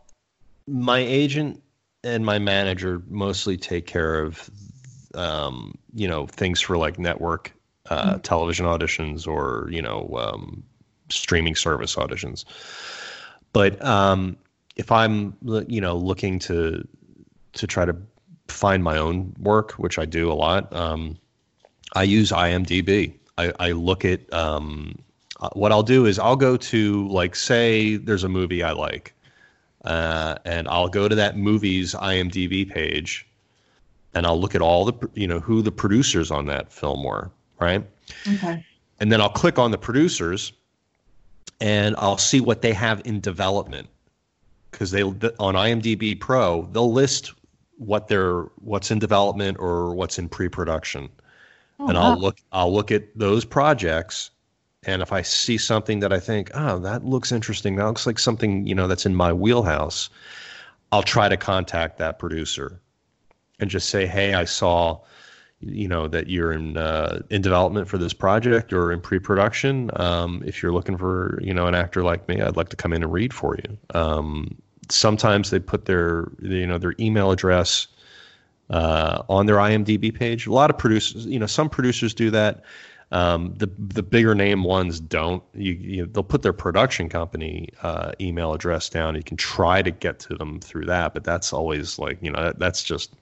my 0.67 0.99
agent 0.99 1.61
and 2.03 2.25
my 2.25 2.39
manager 2.39 3.01
mostly 3.09 3.57
take 3.57 3.85
care 3.85 4.21
of 4.21 4.49
um, 5.15 5.77
you 5.93 6.07
know 6.07 6.27
things 6.27 6.61
for 6.61 6.77
like 6.77 6.99
network 6.99 7.53
uh, 7.89 8.11
mm-hmm. 8.11 8.19
television 8.21 8.65
auditions 8.65 9.27
or 9.27 9.69
you 9.71 9.81
know 9.81 10.09
um, 10.17 10.63
streaming 11.09 11.55
service 11.55 11.95
auditions. 11.95 12.45
But 13.53 13.83
um, 13.83 14.37
if 14.75 14.91
I'm 14.91 15.35
you 15.67 15.81
know 15.81 15.95
looking 15.95 16.39
to 16.39 16.87
to 17.53 17.67
try 17.67 17.85
to 17.85 17.95
find 18.47 18.83
my 18.83 18.97
own 18.97 19.33
work, 19.39 19.73
which 19.73 19.99
I 19.99 20.05
do 20.05 20.31
a 20.31 20.33
lot, 20.33 20.73
um, 20.73 21.17
I 21.93 22.03
use 22.03 22.31
IMDb. 22.31 23.13
I, 23.37 23.53
I 23.59 23.71
look 23.71 24.03
at 24.05 24.31
um, 24.33 24.97
uh, 25.39 25.49
what 25.53 25.71
I'll 25.71 25.83
do 25.83 26.05
is 26.05 26.17
I'll 26.19 26.35
go 26.35 26.57
to 26.57 27.07
like 27.09 27.35
say 27.35 27.97
there's 27.97 28.23
a 28.23 28.29
movie 28.29 28.63
I 28.63 28.71
like, 28.71 29.13
uh, 29.85 30.35
and 30.45 30.67
I'll 30.67 30.89
go 30.89 31.07
to 31.07 31.15
that 31.15 31.37
movie's 31.37 31.93
IMDb 31.93 32.69
page 32.69 33.27
and 34.17 34.25
I'll 34.25 34.39
look 34.39 34.55
at 34.55 34.61
all 34.61 34.83
the 34.83 35.09
you 35.13 35.27
know 35.27 35.39
who 35.39 35.61
the 35.61 35.71
producers 35.71 36.31
on 36.31 36.47
that 36.47 36.71
film 36.73 37.03
were, 37.03 37.29
right? 37.59 37.85
Okay. 38.27 38.65
And 38.99 39.11
then 39.11 39.21
I'll 39.21 39.29
click 39.29 39.59
on 39.59 39.69
the 39.69 39.77
producers, 39.77 40.53
and 41.61 41.95
I'll 41.99 42.17
see 42.17 42.41
what 42.41 42.63
they 42.63 42.73
have 42.73 43.01
in 43.05 43.19
development, 43.19 43.87
because 44.71 44.89
they 44.89 45.03
on 45.03 45.53
IMDb 45.53 46.19
Pro 46.19 46.63
they'll 46.71 46.91
list 46.91 47.33
what 47.77 48.07
they're 48.07 48.43
what's 48.61 48.91
in 48.91 48.99
development 48.99 49.57
or 49.59 49.93
what's 49.93 50.19
in 50.19 50.29
pre-production, 50.29 51.09
oh, 51.79 51.87
and 51.87 51.97
I'll 51.97 52.15
wow. 52.15 52.21
look 52.21 52.37
I'll 52.51 52.73
look 52.73 52.91
at 52.91 53.17
those 53.17 53.45
projects, 53.45 54.31
and 54.83 55.01
if 55.01 55.11
I 55.11 55.21
see 55.21 55.57
something 55.57 55.99
that 55.99 56.11
I 56.11 56.19
think 56.19 56.51
oh 56.53 56.79
that 56.79 57.05
looks 57.05 57.31
interesting, 57.31 57.75
that 57.75 57.85
looks 57.85 58.05
like 58.05 58.19
something 58.19 58.65
you 58.65 58.75
know 58.75 58.87
that's 58.87 59.05
in 59.05 59.15
my 59.15 59.31
wheelhouse, 59.31 60.09
I'll 60.91 61.03
try 61.03 61.29
to 61.29 61.37
contact 61.37 61.97
that 61.99 62.19
producer 62.19 62.81
and 63.59 63.69
just 63.69 63.89
say, 63.89 64.05
"Hey, 64.05 64.33
I 64.33 64.45
saw." 64.45 64.99
you 65.59 65.87
know 65.87 66.07
that 66.07 66.27
you're 66.27 66.51
in 66.51 66.77
uh, 66.77 67.21
in 67.29 67.41
development 67.41 67.87
for 67.87 67.97
this 67.97 68.13
project 68.13 68.71
or 68.71 68.91
in 68.91 69.01
pre-production 69.01 69.89
um, 69.95 70.43
if 70.45 70.61
you're 70.61 70.71
looking 70.71 70.97
for 70.97 71.39
you 71.41 71.53
know 71.53 71.65
an 71.65 71.73
actor 71.73 72.03
like 72.03 72.27
me 72.27 72.41
i'd 72.41 72.55
like 72.55 72.69
to 72.69 72.75
come 72.75 72.93
in 72.93 73.01
and 73.01 73.11
read 73.11 73.33
for 73.33 73.55
you 73.55 73.77
um, 73.95 74.55
sometimes 74.89 75.49
they 75.49 75.59
put 75.59 75.85
their 75.85 76.29
you 76.41 76.65
know 76.67 76.77
their 76.77 76.95
email 76.99 77.31
address 77.31 77.87
uh, 78.69 79.23
on 79.29 79.45
their 79.45 79.55
imdb 79.57 80.13
page 80.13 80.47
a 80.47 80.53
lot 80.53 80.69
of 80.69 80.77
producers 80.77 81.25
you 81.25 81.39
know 81.39 81.45
some 81.45 81.69
producers 81.69 82.13
do 82.13 82.29
that 82.29 82.63
um, 83.09 83.53
the 83.55 83.69
the 83.77 84.03
bigger 84.03 84.35
name 84.35 84.65
ones 84.65 84.99
don't 84.99 85.41
you, 85.53 85.73
you 85.73 86.05
they'll 86.05 86.23
put 86.23 86.41
their 86.41 86.53
production 86.53 87.07
company 87.07 87.69
uh, 87.83 88.11
email 88.19 88.53
address 88.53 88.89
down 88.89 89.15
you 89.15 89.23
can 89.23 89.37
try 89.37 89.81
to 89.81 89.91
get 89.91 90.19
to 90.19 90.35
them 90.35 90.59
through 90.59 90.85
that 90.85 91.13
but 91.13 91.23
that's 91.23 91.53
always 91.53 91.97
like 91.97 92.17
you 92.21 92.29
know 92.29 92.43
that, 92.43 92.59
that's 92.59 92.83
just 92.83 93.13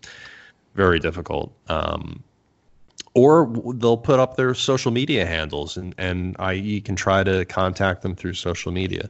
very 0.76 1.00
difficult. 1.00 1.54
Um, 1.68 2.22
or 3.14 3.50
they'll 3.76 3.98
put 3.98 4.20
up 4.20 4.36
their 4.36 4.54
social 4.54 4.92
media 4.92 5.26
handles, 5.26 5.78
and 5.78 5.96
and 5.98 6.36
I 6.38 6.52
you 6.52 6.82
can 6.82 6.96
try 6.96 7.24
to 7.24 7.46
contact 7.46 8.02
them 8.02 8.14
through 8.14 8.34
social 8.34 8.72
media. 8.72 9.10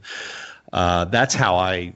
Uh, 0.72 1.06
that's 1.06 1.34
how 1.34 1.56
I 1.56 1.94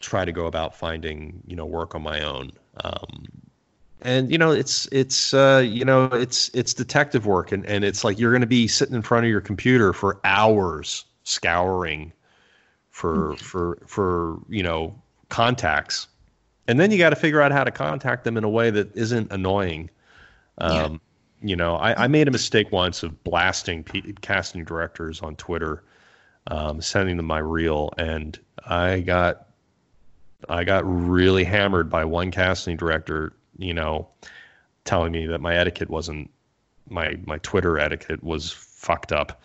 try 0.00 0.24
to 0.24 0.32
go 0.32 0.46
about 0.46 0.74
finding 0.74 1.42
you 1.46 1.54
know 1.54 1.66
work 1.66 1.94
on 1.94 2.02
my 2.02 2.20
own. 2.20 2.52
Um, 2.82 3.28
and 4.02 4.30
you 4.30 4.38
know 4.38 4.50
it's 4.50 4.86
it's 4.90 5.34
uh, 5.34 5.62
you 5.64 5.84
know 5.84 6.06
it's 6.06 6.50
it's 6.54 6.74
detective 6.74 7.26
work, 7.26 7.52
and 7.52 7.64
and 7.66 7.84
it's 7.84 8.02
like 8.02 8.18
you're 8.18 8.32
going 8.32 8.40
to 8.40 8.46
be 8.46 8.66
sitting 8.66 8.94
in 8.94 9.02
front 9.02 9.24
of 9.24 9.30
your 9.30 9.40
computer 9.40 9.92
for 9.92 10.18
hours 10.24 11.04
scouring 11.24 12.12
for 12.90 13.36
for 13.36 13.78
for 13.86 14.38
you 14.48 14.62
know 14.62 14.94
contacts. 15.28 16.08
And 16.66 16.78
then 16.78 16.92
you 16.92 16.98
got 16.98 17.10
to 17.10 17.16
figure 17.16 17.40
out 17.40 17.50
how 17.50 17.64
to 17.64 17.70
contact 17.70 18.22
them 18.24 18.36
in 18.36 18.44
a 18.44 18.48
way 18.48 18.70
that 18.70 18.94
isn't 18.96 19.32
annoying. 19.32 19.90
Um, 20.58 21.00
you 21.42 21.56
know, 21.56 21.74
I, 21.76 22.04
I 22.04 22.06
made 22.06 22.28
a 22.28 22.30
mistake 22.30 22.70
once 22.70 23.02
of 23.02 23.24
blasting 23.24 23.82
casting 24.20 24.64
directors 24.64 25.20
on 25.20 25.34
Twitter, 25.36 25.82
um, 26.46 26.80
sending 26.80 27.16
them 27.16 27.26
my 27.26 27.38
reel, 27.38 27.92
and 27.98 28.38
I 28.66 29.00
got 29.00 29.48
I 30.48 30.64
got 30.64 30.82
really 30.84 31.44
hammered 31.44 31.90
by 31.90 32.04
one 32.04 32.30
casting 32.30 32.76
director, 32.76 33.32
you 33.58 33.74
know, 33.74 34.08
telling 34.84 35.12
me 35.12 35.26
that 35.26 35.40
my 35.40 35.54
etiquette 35.56 35.90
wasn't 35.90 36.30
my 36.88 37.16
my 37.24 37.38
Twitter 37.38 37.78
etiquette 37.78 38.22
was 38.22 38.52
fucked 38.52 39.12
up. 39.12 39.40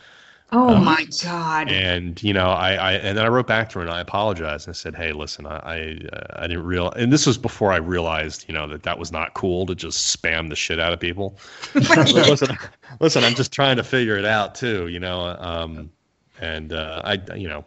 Oh 0.51 0.75
um, 0.75 0.85
my 0.85 1.05
god! 1.23 1.71
And 1.71 2.21
you 2.21 2.31
know, 2.31 2.49
I, 2.49 2.73
I 2.73 2.91
and 2.93 3.17
then 3.17 3.25
I 3.25 3.29
wrote 3.29 3.47
back 3.47 3.69
to 3.69 3.79
her 3.79 3.85
and 3.85 3.91
I 3.91 3.99
apologized. 3.99 4.67
And 4.67 4.73
I 4.73 4.77
said, 4.77 4.95
"Hey, 4.95 5.11
listen, 5.11 5.45
I 5.47 5.57
I, 5.57 5.99
uh, 6.13 6.43
I 6.43 6.47
didn't 6.47 6.63
real." 6.63 6.91
And 6.91 7.11
this 7.11 7.25
was 7.25 7.37
before 7.37 7.71
I 7.71 7.77
realized, 7.77 8.45
you 8.47 8.53
know, 8.53 8.67
that 8.67 8.83
that 8.83 8.99
was 8.99 9.11
not 9.11 9.33
cool 9.33 9.65
to 9.65 9.75
just 9.75 10.15
spam 10.15 10.49
the 10.49 10.55
shit 10.55 10.79
out 10.79 10.93
of 10.93 10.99
people. 10.99 11.37
listen, 11.73 12.57
listen, 12.99 13.23
I'm 13.23 13.33
just 13.35 13.51
trying 13.51 13.77
to 13.77 13.83
figure 13.83 14.17
it 14.17 14.25
out 14.25 14.55
too, 14.55 14.87
you 14.87 14.99
know. 14.99 15.35
Um, 15.39 15.91
and 16.39 16.73
uh, 16.73 17.01
I, 17.03 17.19
you 17.35 17.47
know, 17.47 17.65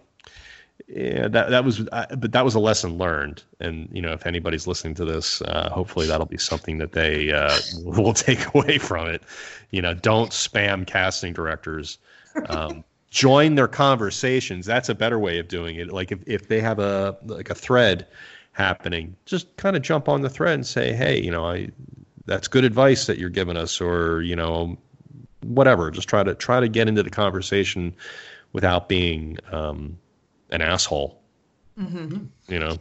yeah, 0.87 1.29
that 1.29 1.51
that 1.51 1.65
was, 1.65 1.87
uh, 1.93 2.07
but 2.17 2.33
that 2.33 2.45
was 2.45 2.55
a 2.55 2.61
lesson 2.61 2.99
learned. 2.99 3.43
And 3.61 3.89
you 3.93 4.01
know, 4.01 4.13
if 4.13 4.27
anybody's 4.27 4.67
listening 4.67 4.95
to 4.95 5.05
this, 5.05 5.43
uh, 5.43 5.71
hopefully 5.71 6.07
that'll 6.07 6.27
be 6.27 6.39
something 6.39 6.79
that 6.79 6.93
they 6.93 7.33
uh, 7.33 7.59
will 7.85 8.15
take 8.15 8.55
away 8.55 8.79
from 8.79 9.09
it. 9.09 9.23
You 9.71 9.83
know, 9.83 9.95
don't 9.95 10.31
spam 10.31 10.87
casting 10.87 11.33
directors 11.33 11.99
um, 12.49 12.85
join 13.11 13.55
their 13.57 13.69
conversations. 13.69 14.67
That's 14.67 14.89
a 14.89 14.95
better 14.95 15.19
way 15.19 15.39
of 15.39 15.49
doing 15.49 15.77
it. 15.77 15.93
Like 15.93 16.13
if, 16.13 16.21
if 16.27 16.49
they 16.49 16.61
have 16.61 16.79
a 16.79 17.17
like 17.27 17.51
a 17.51 17.55
thread 17.55 18.07
happening, 18.53 19.17
just 19.27 19.55
kind 19.57 19.77
of 19.77 19.83
jump 19.83 20.09
on 20.09 20.23
the 20.23 20.31
thread 20.31 20.55
and 20.55 20.67
say, 20.67 20.93
hey, 20.93 21.21
you 21.21 21.31
know, 21.31 21.45
I 21.45 21.71
that's 22.27 22.47
good 22.49 22.65
advice 22.65 23.07
that 23.07 23.19
you're 23.19 23.31
giving 23.31 23.57
us, 23.57 23.81
or 23.81 24.23
you 24.23 24.37
know, 24.37 24.77
whatever. 25.43 25.91
Just 25.91 26.09
try 26.09 26.23
to 26.23 26.35
try 26.35 26.61
to 26.61 26.69
get 26.69 26.89
into 26.89 27.03
the 27.03 27.11
conversation 27.11 27.95
without 28.53 28.89
being 28.89 29.39
um, 29.53 29.99
an 30.51 30.63
asshole. 30.63 31.21
Mm-hmm. 31.79 32.25
You 32.49 32.59
know. 32.59 32.79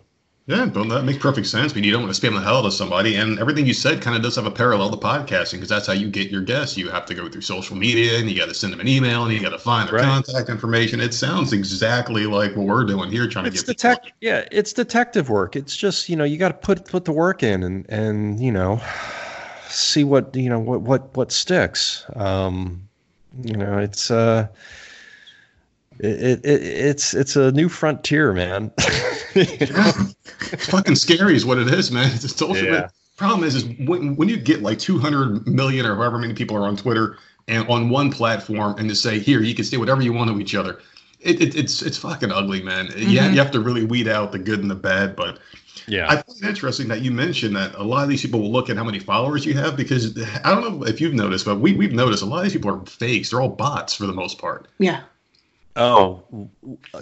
Yeah, 0.48 0.66
but 0.66 0.88
that 0.88 1.04
makes 1.04 1.18
perfect 1.18 1.48
sense. 1.48 1.74
But 1.74 1.84
you 1.84 1.92
don't 1.92 2.04
want 2.04 2.16
to 2.16 2.22
spam 2.22 2.34
the 2.34 2.40
hell 2.40 2.60
out 2.60 2.66
of 2.66 2.74
somebody, 2.74 3.16
and 3.16 3.38
everything 3.38 3.66
you 3.66 3.74
said 3.74 4.02
kind 4.02 4.16
of 4.16 4.24
does 4.24 4.38
have 4.38 4.46
a 4.46 4.52
parallel 4.52 4.90
to 4.92 4.96
podcasting 4.96 5.54
because 5.54 5.68
that's 5.68 5.86
how 5.86 5.92
you 5.92 6.10
get 6.10 6.32
your 6.32 6.42
guests. 6.42 6.78
You 6.78 6.90
have 6.90 7.06
to 7.08 7.14
go 7.14 7.28
through 7.28 7.42
social 7.42 7.76
media, 7.76 8.18
and 8.18 8.30
you 8.30 8.38
got 8.38 8.48
to 8.48 8.54
send 8.54 8.72
them 8.72 8.80
an 8.80 8.88
email, 8.88 9.26
and 9.26 9.34
you 9.34 9.42
got 9.42 9.50
to 9.50 9.60
find 9.60 9.90
their 9.90 9.96
right. 9.96 10.06
contact 10.06 10.48
information. 10.48 11.02
It 11.02 11.14
sounds 11.14 11.52
exactly 11.52 12.28
like 12.28 12.56
what 12.56 12.66
we're 12.66 12.86
doing 12.86 13.12
here, 13.12 13.28
trying 13.28 13.48
it's 13.48 13.62
to 13.64 13.74
get. 13.74 13.78
Detec- 13.78 14.12
yeah, 14.22 14.48
it's 14.50 14.72
detective 14.72 15.30
work. 15.30 15.58
It's 15.58 15.76
just 15.76 16.08
you 16.08 16.16
know 16.16 16.24
you 16.24 16.38
got 16.38 16.48
to 16.48 16.54
put 16.54 16.86
put 16.86 17.04
the 17.04 17.12
work 17.12 17.44
in, 17.44 17.62
and 17.62 17.86
and 17.90 18.40
you 18.40 18.54
know 18.54 18.82
see 19.68 20.06
what 20.06 20.34
you 20.34 20.50
know 20.50 20.60
what 20.60 20.80
what 20.80 21.14
what 21.18 21.34
sticks. 21.34 22.06
Um, 22.16 22.88
you 23.44 23.58
know, 23.58 23.78
it's 23.78 24.10
uh 24.10 24.48
it, 26.00 26.46
it, 26.46 26.62
it's 26.64 27.14
it's 27.14 27.36
a 27.36 27.52
new 27.52 27.70
frontier, 27.70 28.34
man. 28.34 28.72
yeah. 29.36 29.94
It's 30.50 30.68
fucking 30.68 30.96
scary, 30.96 31.36
is 31.36 31.46
what 31.46 31.58
it 31.58 31.68
is, 31.68 31.92
man. 31.92 32.10
It's 32.14 32.24
a 32.24 32.30
social. 32.30 32.66
Yeah. 32.66 32.90
Problem 33.18 33.44
is, 33.44 33.56
is 33.56 33.66
when 33.88 34.16
when 34.16 34.30
you 34.30 34.38
get 34.38 34.62
like 34.62 34.80
200 34.80 35.48
million 35.48 35.86
or 35.86 35.96
however 35.96 36.20
many 36.20 36.34
people 36.34 36.56
are 36.56 36.68
on 36.68 36.78
Twitter 36.78 37.18
and 37.48 37.68
on 37.68 37.90
one 37.90 38.12
platform, 38.12 38.78
and 38.78 38.88
to 38.88 38.96
say 38.96 39.20
here 39.20 39.42
you 39.42 39.56
can 39.56 39.66
say 39.66 39.78
whatever 39.78 40.02
you 40.02 40.14
want 40.14 40.30
to 40.30 40.40
each 40.40 40.56
other, 40.56 40.80
it, 41.20 41.42
it 41.42 41.56
it's 41.56 41.82
it's 41.82 41.98
fucking 41.98 42.32
ugly, 42.32 42.62
man. 42.62 42.88
Mm-hmm. 42.88 43.10
Yeah, 43.10 43.30
you 43.30 43.40
have 43.40 43.52
to 43.52 43.60
really 43.60 43.84
weed 43.84 44.08
out 44.08 44.32
the 44.32 44.40
good 44.40 44.60
and 44.60 44.72
the 44.72 44.76
bad, 44.76 45.16
but. 45.16 45.40
Yeah. 45.90 46.08
I 46.10 46.16
find 46.16 46.44
it 46.44 46.50
interesting 46.50 46.90
that 46.90 47.02
you 47.02 47.12
mentioned 47.12 47.56
that 47.56 47.74
a 47.76 47.84
lot 47.84 48.04
of 48.04 48.10
these 48.10 48.22
people 48.22 48.42
will 48.42 48.52
look 48.52 48.70
at 48.70 48.76
how 48.76 48.84
many 48.84 49.00
followers 49.00 49.46
you 49.46 49.54
have 49.54 49.78
because 49.78 50.22
I 50.44 50.54
don't 50.54 50.62
know 50.62 50.86
if 50.86 51.00
you've 51.00 51.14
noticed, 51.14 51.46
but 51.46 51.62
we, 51.62 51.76
we've 51.76 51.94
noticed 51.94 52.24
a 52.24 52.26
lot 52.26 52.40
of 52.40 52.44
these 52.44 52.52
people 52.52 52.72
are 52.72 52.86
fakes. 52.86 53.30
They're 53.30 53.40
all 53.40 53.48
bots 53.48 53.94
for 53.94 54.06
the 54.06 54.12
most 54.12 54.38
part. 54.38 54.68
Yeah. 54.80 55.04
Oh, 55.78 56.24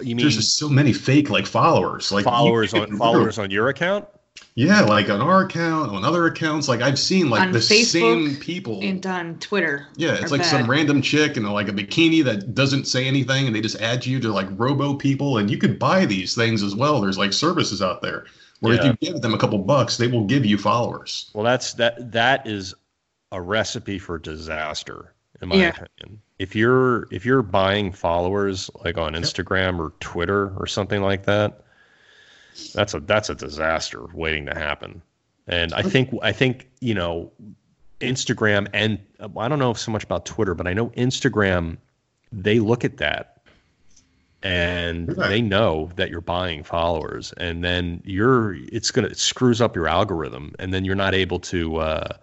you 0.02 0.14
mean 0.14 0.18
there's 0.18 0.36
just 0.36 0.58
so 0.58 0.68
many 0.68 0.92
fake 0.92 1.30
like 1.30 1.46
followers, 1.46 2.12
like 2.12 2.24
followers 2.24 2.74
on 2.74 2.96
followers 2.98 3.38
on 3.38 3.50
your 3.50 3.68
account? 3.68 4.06
Yeah, 4.54 4.82
like 4.82 5.08
on 5.08 5.22
our 5.22 5.44
account, 5.44 5.92
on 5.92 6.04
other 6.04 6.26
accounts. 6.26 6.68
Like 6.68 6.82
I've 6.82 6.98
seen 6.98 7.30
like 7.30 7.40
on 7.40 7.52
the 7.52 7.58
Facebook 7.58 8.30
same 8.30 8.36
people 8.36 8.80
and 8.82 9.04
on 9.06 9.38
Twitter. 9.38 9.86
Yeah, 9.96 10.14
it's 10.14 10.30
like 10.30 10.42
bad. 10.42 10.50
some 10.50 10.70
random 10.70 11.00
chick 11.00 11.38
in 11.38 11.44
like 11.44 11.68
a 11.68 11.72
bikini 11.72 12.22
that 12.24 12.54
doesn't 12.54 12.84
say 12.84 13.06
anything, 13.06 13.46
and 13.46 13.56
they 13.56 13.62
just 13.62 13.80
add 13.80 14.04
you 14.04 14.20
to 14.20 14.30
like 14.30 14.46
robo 14.52 14.94
people, 14.94 15.38
and 15.38 15.50
you 15.50 15.56
could 15.56 15.78
buy 15.78 16.04
these 16.04 16.34
things 16.34 16.62
as 16.62 16.74
well. 16.74 17.00
There's 17.00 17.18
like 17.18 17.32
services 17.32 17.80
out 17.80 18.02
there 18.02 18.26
where 18.60 18.74
yeah. 18.74 18.80
if 18.80 18.86
you 19.00 19.12
give 19.12 19.22
them 19.22 19.32
a 19.32 19.38
couple 19.38 19.58
bucks, 19.58 19.96
they 19.96 20.06
will 20.06 20.24
give 20.24 20.44
you 20.44 20.58
followers. 20.58 21.30
Well, 21.32 21.44
that's 21.44 21.72
that. 21.74 22.12
That 22.12 22.46
is 22.46 22.74
a 23.32 23.40
recipe 23.40 23.98
for 23.98 24.18
disaster, 24.18 25.14
in 25.40 25.48
my 25.48 25.56
yeah. 25.56 25.68
opinion 25.70 26.20
if 26.38 26.54
you're 26.54 27.08
if 27.10 27.24
you're 27.24 27.42
buying 27.42 27.92
followers 27.92 28.70
like 28.84 28.98
on 28.98 29.14
Instagram 29.14 29.78
or 29.78 29.92
Twitter 30.00 30.52
or 30.58 30.66
something 30.66 31.02
like 31.02 31.24
that, 31.24 31.62
that's 32.74 32.94
a 32.94 33.00
that's 33.00 33.30
a 33.30 33.34
disaster 33.34 34.06
waiting 34.12 34.46
to 34.46 34.54
happen. 34.54 35.02
And 35.46 35.72
I 35.72 35.82
think 35.82 36.10
I 36.22 36.32
think 36.32 36.68
you 36.80 36.94
know 36.94 37.32
Instagram 38.00 38.68
and 38.74 38.98
I 39.36 39.48
don't 39.48 39.58
know 39.58 39.72
so 39.72 39.90
much 39.90 40.04
about 40.04 40.26
Twitter, 40.26 40.54
but 40.54 40.66
I 40.66 40.74
know 40.74 40.88
Instagram 40.90 41.78
they 42.32 42.58
look 42.58 42.84
at 42.84 42.98
that 42.98 43.40
and 44.42 45.08
they 45.08 45.40
know 45.40 45.90
that 45.96 46.10
you're 46.10 46.20
buying 46.20 46.62
followers. 46.62 47.32
And 47.38 47.64
then 47.64 48.02
you're 48.04 48.54
it's 48.54 48.90
gonna 48.90 49.08
it 49.08 49.18
screws 49.18 49.62
up 49.62 49.74
your 49.74 49.88
algorithm. 49.88 50.54
And 50.58 50.74
then 50.74 50.84
you're 50.84 50.94
not 50.94 51.14
able 51.14 51.40
to 51.40 51.76
uh, 51.76 52.16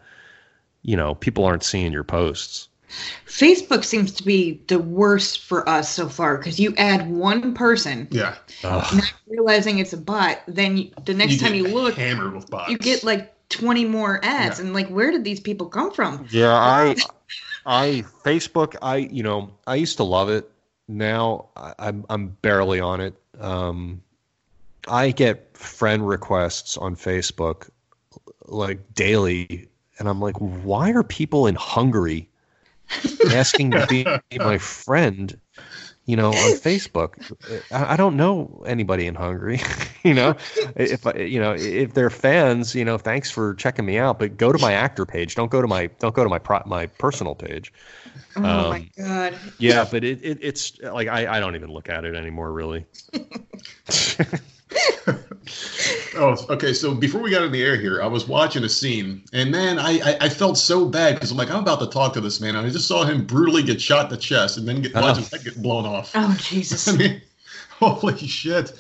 you 0.84 0.96
know 0.96 1.16
people 1.16 1.46
aren't 1.46 1.64
seeing 1.64 1.92
your 1.92 2.04
posts 2.04 2.70
Facebook 3.26 3.84
seems 3.84 4.12
to 4.14 4.24
be 4.24 4.62
the 4.68 4.80
worst 4.80 5.40
for 5.40 5.68
us 5.68 5.90
so 5.90 6.08
far 6.08 6.38
because 6.38 6.60
you 6.60 6.74
add 6.78 7.10
one 7.10 7.54
person, 7.54 8.08
yeah, 8.12 8.36
not 8.64 9.14
realizing 9.28 9.80
it's 9.80 9.94
a 9.94 9.98
bot. 9.98 10.42
Then 10.48 10.78
you, 10.78 10.92
the 11.06 11.14
next 11.14 11.34
you 11.34 11.40
time 11.40 11.56
you 11.56 11.68
look, 11.68 11.96
hammered 11.96 12.36
with 12.36 12.50
bots. 12.50 12.72
You 12.72 12.78
get 12.78 13.04
like 13.04 13.34
twenty 13.50 13.86
more 13.86 14.24
ads, 14.24 14.60
yeah. 14.60 14.66
and 14.66 14.74
like, 14.74 14.88
where 14.90 15.12
did 15.12 15.24
these 15.24 15.40
people 15.40 15.68
come 15.68 15.92
from? 15.92 16.28
Yeah, 16.30 16.54
I, 16.54 16.96
I 17.66 18.04
Facebook, 18.24 18.76
I 18.82 18.98
you 18.98 19.24
know, 19.24 19.52
I 19.66 19.76
used 19.76 19.98
to 19.98 20.04
love 20.04 20.30
it. 20.30 20.50
Now 20.88 21.48
I, 21.56 21.74
I'm 21.80 22.06
I'm 22.10 22.28
barely 22.28 22.80
on 22.80 23.02
it. 23.02 23.16
Um, 23.40 24.04
I 24.88 25.12
get 25.12 25.58
friend 25.58 26.08
requests 26.08 26.78
on 26.78 26.96
Facebook 26.96 27.70
like 28.46 28.94
daily, 28.94 29.70
and 29.98 30.08
I'm 30.08 30.20
like, 30.20 30.36
why 30.38 30.92
are 30.92 31.04
people 31.04 31.48
in 31.48 31.56
Hungary? 31.56 32.30
asking 33.32 33.72
to 33.72 33.86
be 33.88 34.06
my 34.38 34.58
friend, 34.58 35.40
you 36.06 36.16
know, 36.16 36.30
on 36.30 36.52
Facebook. 36.58 37.32
I, 37.72 37.94
I 37.94 37.98
don't 37.98 38.18
know 38.18 38.64
anybody 38.66 39.08
in 39.08 39.16
Hungary, 39.16 39.62
you 40.04 40.14
know. 40.14 40.36
If 40.76 41.08
I, 41.08 41.14
you 41.14 41.40
know, 41.40 41.54
if 41.54 41.94
they're 41.94 42.10
fans, 42.10 42.76
you 42.76 42.86
know, 42.86 42.98
thanks 42.98 43.32
for 43.32 43.54
checking 43.56 43.86
me 43.86 43.98
out. 43.98 44.20
But 44.20 44.38
go 44.38 44.52
to 44.52 44.60
my 44.60 44.74
actor 44.74 45.06
page. 45.06 45.36
Don't 45.36 45.52
go 45.52 45.62
to 45.62 45.68
my 45.68 45.88
don't 46.00 46.16
go 46.16 46.24
to 46.24 46.30
my 46.30 46.40
pro, 46.40 46.62
my 46.66 46.88
personal 46.88 47.36
page. 47.36 47.74
Oh 48.36 48.44
um, 48.44 48.70
my 48.70 48.90
god. 48.98 49.36
Yeah, 49.60 49.86
but 49.90 50.04
it, 50.04 50.24
it 50.24 50.40
it's 50.42 50.80
like 50.82 51.08
I, 51.08 51.38
I 51.38 51.40
don't 51.40 51.56
even 51.56 51.72
look 51.72 51.90
at 51.90 52.06
it 52.06 52.16
anymore, 52.16 52.52
really. 52.52 52.86
oh, 56.16 56.46
okay. 56.50 56.74
So 56.74 56.94
before 56.94 57.22
we 57.22 57.32
got 57.32 57.44
in 57.44 57.52
the 57.52 57.62
air 57.64 57.76
here, 57.76 58.02
I 58.02 58.08
was 58.08 58.28
watching 58.28 58.64
a 58.64 58.70
scene, 58.70 59.24
and 59.34 59.52
man, 59.52 59.80
I 59.80 60.00
I, 60.00 60.18
I 60.22 60.30
felt 60.30 60.58
so 60.58 60.86
bad 60.86 61.16
because 61.16 61.32
I'm 61.32 61.38
like, 61.38 61.50
I'm 61.50 61.60
about 61.60 61.80
to 61.80 61.88
talk 61.88 62.14
to 62.14 62.22
this 62.22 62.40
man, 62.40 62.56
and 62.56 62.66
I 62.66 62.70
just 62.70 62.88
saw 62.88 63.04
him 63.04 63.26
brutally 63.26 63.64
get 63.64 63.82
shot 63.82 64.06
in 64.06 64.12
the 64.12 64.18
chest, 64.18 64.58
and 64.58 64.68
then 64.68 64.82
get, 64.82 64.94
watch 64.96 65.18
his 65.18 65.32
head 65.32 65.44
get 65.44 65.62
blown 65.62 65.86
off. 65.86 66.12
Oh 66.16 66.36
Jesus! 66.40 66.88
I 66.94 66.98
mean, 66.98 67.22
holy 67.70 68.18
shit! 68.18 68.74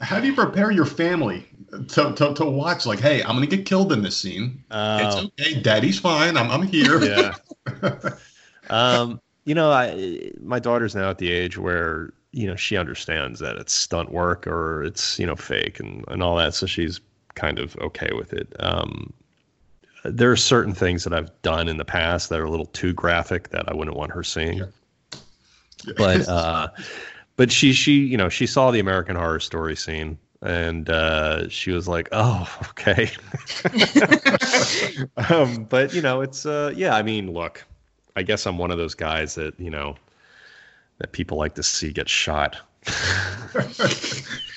How 0.00 0.20
do 0.20 0.26
you 0.26 0.34
prepare 0.34 0.70
your 0.70 0.86
family 0.86 1.46
to, 1.70 2.12
to, 2.14 2.34
to 2.34 2.44
watch? 2.44 2.86
Like, 2.86 3.00
hey, 3.00 3.22
I'm 3.22 3.34
gonna 3.34 3.46
get 3.46 3.66
killed 3.66 3.92
in 3.92 4.02
this 4.02 4.16
scene. 4.16 4.64
it's 4.70 5.16
oh. 5.16 5.30
okay, 5.40 5.60
Daddy's 5.60 5.98
fine. 5.98 6.36
I'm 6.36 6.50
I'm 6.50 6.62
here. 6.62 7.02
Yeah. 7.02 7.34
um, 8.70 9.20
you 9.44 9.54
know, 9.54 9.70
I 9.70 10.32
my 10.40 10.58
daughter's 10.58 10.94
now 10.94 11.10
at 11.10 11.18
the 11.18 11.30
age 11.30 11.58
where 11.58 12.12
you 12.32 12.46
know 12.46 12.56
she 12.56 12.76
understands 12.76 13.38
that 13.40 13.56
it's 13.56 13.72
stunt 13.72 14.10
work 14.10 14.46
or 14.46 14.82
it's 14.82 15.18
you 15.18 15.26
know 15.26 15.36
fake 15.36 15.78
and, 15.78 16.04
and 16.08 16.22
all 16.22 16.36
that 16.36 16.54
so 16.54 16.66
she's 16.66 17.00
kind 17.34 17.58
of 17.58 17.76
okay 17.76 18.10
with 18.14 18.32
it 18.32 18.54
um, 18.60 19.12
there 20.04 20.30
are 20.30 20.36
certain 20.36 20.74
things 20.74 21.04
that 21.04 21.12
i've 21.12 21.30
done 21.42 21.68
in 21.68 21.76
the 21.76 21.84
past 21.84 22.28
that 22.28 22.40
are 22.40 22.44
a 22.44 22.50
little 22.50 22.66
too 22.66 22.92
graphic 22.92 23.50
that 23.50 23.68
i 23.68 23.74
wouldn't 23.74 23.96
want 23.96 24.10
her 24.10 24.24
seeing 24.24 24.58
yeah. 24.58 24.64
Yeah. 25.86 25.92
but 25.96 26.28
uh, 26.28 26.68
but 27.36 27.52
she 27.52 27.72
she 27.72 27.92
you 27.92 28.16
know 28.16 28.28
she 28.28 28.46
saw 28.46 28.70
the 28.70 28.80
american 28.80 29.16
horror 29.16 29.40
story 29.40 29.76
scene 29.76 30.18
and 30.40 30.90
uh, 30.90 31.48
she 31.48 31.70
was 31.70 31.86
like 31.86 32.08
oh 32.12 32.48
okay 32.70 33.10
um, 35.28 35.64
but 35.64 35.94
you 35.94 36.02
know 36.02 36.20
it's 36.20 36.46
uh, 36.46 36.72
yeah 36.74 36.96
i 36.96 37.02
mean 37.02 37.32
look 37.32 37.64
i 38.16 38.22
guess 38.22 38.46
i'm 38.46 38.58
one 38.58 38.70
of 38.70 38.78
those 38.78 38.94
guys 38.94 39.34
that 39.34 39.58
you 39.60 39.70
know 39.70 39.94
that 41.02 41.10
people 41.10 41.36
like 41.36 41.56
to 41.56 41.64
see 41.64 41.92
get 41.92 42.08
shot. 42.08 42.56
I 42.86 43.66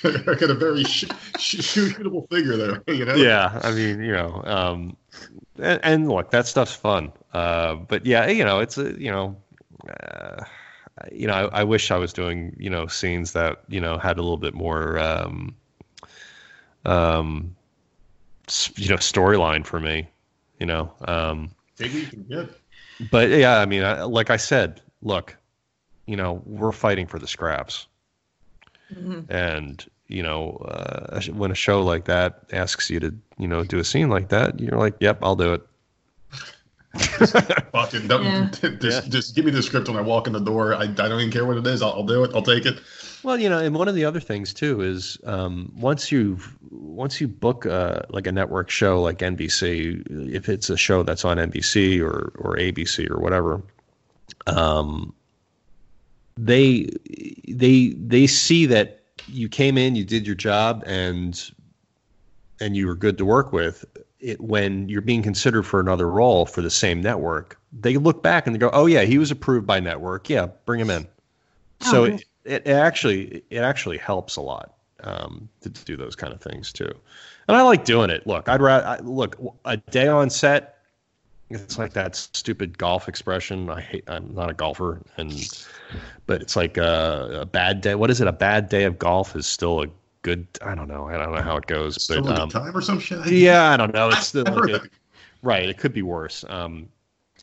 got 0.04 0.48
a 0.48 0.54
very 0.54 0.84
sh- 0.84 1.10
sh- 1.38 1.56
shootable 1.56 2.30
figure 2.30 2.56
there, 2.56 2.94
you 2.94 3.04
know. 3.04 3.16
Yeah, 3.16 3.60
I 3.64 3.72
mean, 3.72 4.00
you 4.00 4.12
know, 4.12 4.42
um, 4.44 4.96
and, 5.58 5.80
and, 5.82 6.08
look, 6.08 6.30
that 6.30 6.46
stuff's 6.46 6.74
fun. 6.74 7.12
Uh, 7.32 7.74
but 7.74 8.06
yeah, 8.06 8.28
you 8.28 8.44
know, 8.44 8.60
it's 8.60 8.78
a 8.78 8.98
you 8.98 9.10
know, 9.10 9.36
uh, 9.88 10.44
you 11.10 11.26
know, 11.26 11.34
I, 11.34 11.60
I, 11.60 11.64
wish 11.64 11.90
I 11.90 11.96
was 11.96 12.12
doing 12.12 12.56
you 12.60 12.70
know 12.70 12.86
scenes 12.86 13.32
that 13.32 13.64
you 13.68 13.80
know 13.80 13.98
had 13.98 14.16
a 14.16 14.22
little 14.22 14.36
bit 14.36 14.54
more, 14.54 15.00
um, 15.00 15.52
um, 16.84 17.56
you 18.76 18.88
know, 18.88 18.96
storyline 18.96 19.66
for 19.66 19.80
me. 19.80 20.08
You 20.60 20.66
know, 20.66 20.92
um, 21.08 21.50
but 23.10 23.30
yeah, 23.30 23.58
I 23.58 23.66
mean, 23.66 23.82
I, 23.82 24.04
like 24.04 24.30
I 24.30 24.36
said, 24.36 24.80
look, 25.02 25.36
you 26.06 26.16
know, 26.16 26.42
we're 26.44 26.72
fighting 26.72 27.06
for 27.06 27.18
the 27.18 27.26
scraps, 27.26 27.86
mm-hmm. 28.92 29.30
and 29.30 29.84
you 30.08 30.22
know, 30.22 30.56
uh, 30.68 31.20
when 31.32 31.50
a 31.50 31.54
show 31.54 31.82
like 31.82 32.04
that 32.04 32.44
asks 32.52 32.88
you 32.90 33.00
to, 33.00 33.14
you 33.38 33.48
know, 33.48 33.64
do 33.64 33.78
a 33.78 33.84
scene 33.84 34.08
like 34.08 34.28
that, 34.28 34.60
you're 34.60 34.78
like, 34.78 34.94
"Yep, 35.00 35.18
I'll 35.22 35.36
do 35.36 35.54
it." 35.54 35.66
fucking 37.72 38.06
don't, 38.08 38.24
yeah. 38.24 38.48
just, 38.80 38.82
yeah. 38.82 39.00
just 39.08 39.34
give 39.34 39.44
me 39.44 39.50
the 39.50 39.62
script 39.62 39.88
when 39.88 39.98
I 39.98 40.00
walk 40.00 40.26
in 40.26 40.32
the 40.32 40.40
door. 40.40 40.74
I, 40.74 40.82
I 40.82 40.86
don't 40.86 41.20
even 41.20 41.30
care 41.30 41.44
what 41.44 41.56
it 41.56 41.66
is. 41.66 41.82
I'll, 41.82 41.92
I'll 41.92 42.04
do 42.04 42.24
it. 42.24 42.30
I'll 42.34 42.42
take 42.42 42.64
it. 42.64 42.80
Well, 43.22 43.38
you 43.38 43.48
know, 43.48 43.58
and 43.58 43.74
one 43.74 43.88
of 43.88 43.94
the 43.94 44.04
other 44.04 44.20
things 44.20 44.54
too 44.54 44.80
is 44.80 45.18
um, 45.24 45.72
once 45.76 46.12
you 46.12 46.38
once 46.70 47.20
you 47.20 47.28
book 47.28 47.66
uh, 47.66 48.02
like 48.10 48.26
a 48.26 48.32
network 48.32 48.70
show 48.70 49.02
like 49.02 49.18
NBC, 49.18 50.32
if 50.32 50.48
it's 50.48 50.70
a 50.70 50.76
show 50.76 51.02
that's 51.02 51.24
on 51.24 51.36
NBC 51.36 52.00
or 52.00 52.32
or 52.38 52.56
ABC 52.56 53.10
or 53.10 53.18
whatever, 53.18 53.62
um, 54.46 55.12
they 56.36 56.88
they 57.48 57.88
they 57.96 58.26
see 58.26 58.66
that 58.66 59.02
you 59.28 59.48
came 59.48 59.78
in, 59.78 59.96
you 59.96 60.04
did 60.04 60.26
your 60.26 60.36
job, 60.36 60.82
and 60.86 61.50
and 62.60 62.76
you 62.76 62.86
were 62.86 62.94
good 62.94 63.18
to 63.18 63.24
work 63.24 63.52
with. 63.52 63.84
It, 64.18 64.40
when 64.40 64.88
you're 64.88 65.02
being 65.02 65.22
considered 65.22 65.64
for 65.64 65.78
another 65.78 66.08
role 66.08 66.46
for 66.46 66.62
the 66.62 66.70
same 66.70 67.02
network, 67.02 67.60
they 67.72 67.96
look 67.96 68.22
back 68.22 68.46
and 68.46 68.54
they 68.54 68.58
go, 68.58 68.70
"Oh 68.72 68.86
yeah, 68.86 69.02
he 69.02 69.18
was 69.18 69.30
approved 69.30 69.66
by 69.66 69.80
network. 69.80 70.28
Yeah, 70.28 70.46
bring 70.64 70.80
him 70.80 70.90
in." 70.90 71.06
Oh, 71.82 71.90
so 71.90 72.04
it, 72.04 72.24
it, 72.44 72.66
actually 72.68 73.44
it 73.50 73.58
actually 73.58 73.98
helps 73.98 74.36
a 74.36 74.40
lot 74.40 74.74
um, 75.04 75.48
to, 75.60 75.70
to, 75.70 75.84
do 75.84 75.96
those 75.96 76.16
kind 76.16 76.32
of 76.32 76.40
things 76.40 76.72
too. 76.72 76.90
And 77.48 77.56
I 77.56 77.62
like 77.62 77.84
doing 77.84 78.10
it. 78.10 78.26
Look, 78.26 78.48
I'd 78.48 78.62
rather 78.62 79.02
look 79.02 79.36
a 79.64 79.76
day 79.76 80.08
on 80.08 80.30
set. 80.30 80.75
It's 81.48 81.78
like 81.78 81.92
that 81.92 82.16
stupid 82.16 82.76
golf 82.76 83.08
expression. 83.08 83.70
I 83.70 83.80
hate. 83.80 84.04
I'm 84.08 84.34
not 84.34 84.50
a 84.50 84.54
golfer, 84.54 85.00
and 85.16 85.32
but 86.26 86.42
it's 86.42 86.56
like 86.56 86.76
a, 86.76 87.40
a 87.42 87.46
bad 87.46 87.80
day. 87.80 87.94
What 87.94 88.10
is 88.10 88.20
it? 88.20 88.26
A 88.26 88.32
bad 88.32 88.68
day 88.68 88.84
of 88.84 88.98
golf 88.98 89.36
is 89.36 89.46
still 89.46 89.82
a 89.82 89.86
good. 90.22 90.46
I 90.62 90.74
don't 90.74 90.88
know. 90.88 91.06
I 91.06 91.16
don't 91.16 91.32
know 91.32 91.42
how 91.42 91.56
it 91.56 91.66
goes. 91.66 92.02
Still 92.02 92.22
but 92.22 92.36
um, 92.36 92.48
time 92.48 92.76
or 92.76 92.80
some 92.80 92.98
shit. 92.98 93.24
Yeah, 93.28 93.70
I 93.70 93.76
don't 93.76 93.94
know. 93.94 94.08
It's 94.08 94.26
still 94.28 94.44
like 94.44 94.90
right. 95.42 95.68
It 95.68 95.78
could 95.78 95.92
be 95.92 96.02
worse. 96.02 96.44
Um, 96.48 96.88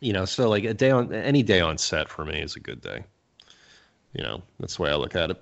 you 0.01 0.11
know, 0.11 0.25
so 0.25 0.49
like 0.49 0.65
a 0.65 0.73
day 0.73 0.91
on 0.91 1.13
any 1.13 1.41
day 1.41 1.61
on 1.61 1.77
set 1.77 2.09
for 2.09 2.25
me 2.25 2.41
is 2.41 2.57
a 2.57 2.59
good 2.59 2.81
day. 2.81 3.05
You 4.13 4.23
know, 4.23 4.43
that's 4.59 4.75
the 4.75 4.83
way 4.83 4.91
I 4.91 4.95
look 4.95 5.15
at 5.15 5.31
it. 5.31 5.41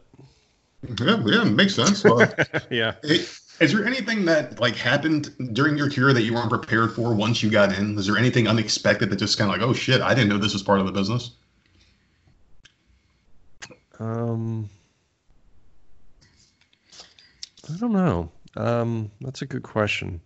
Yeah, 1.00 1.22
yeah, 1.26 1.44
makes 1.44 1.76
sense. 1.76 2.04
Well, 2.04 2.32
yeah. 2.70 2.94
Is 3.62 3.72
there 3.74 3.86
anything 3.86 4.26
that 4.26 4.60
like 4.60 4.76
happened 4.76 5.54
during 5.54 5.78
your 5.78 5.90
career 5.90 6.14
that 6.14 6.24
you 6.24 6.34
weren't 6.34 6.50
prepared 6.50 6.94
for 6.94 7.14
once 7.14 7.44
you 7.44 7.50
got 7.50 7.78
in? 7.78 7.98
Is 7.98 8.08
there 8.08 8.18
anything 8.18 8.48
unexpected 8.48 9.12
that 9.12 9.18
just 9.18 9.38
kind 9.38 9.52
of 9.52 9.58
like, 9.58 9.68
oh 9.68 9.74
shit, 9.74 10.02
I 10.02 10.16
didn't 10.16 10.30
know 10.30 10.40
this 10.40 10.54
was 10.54 10.64
part 10.64 10.80
of 10.80 10.88
the 10.88 10.92
business? 10.92 11.32
Um, 14.00 14.68
I 17.72 17.78
don't 17.78 17.94
know. 17.94 18.32
Um, 18.58 19.12
that's 19.22 19.44
a 19.44 19.46
good 19.46 19.62
question. 19.62 20.20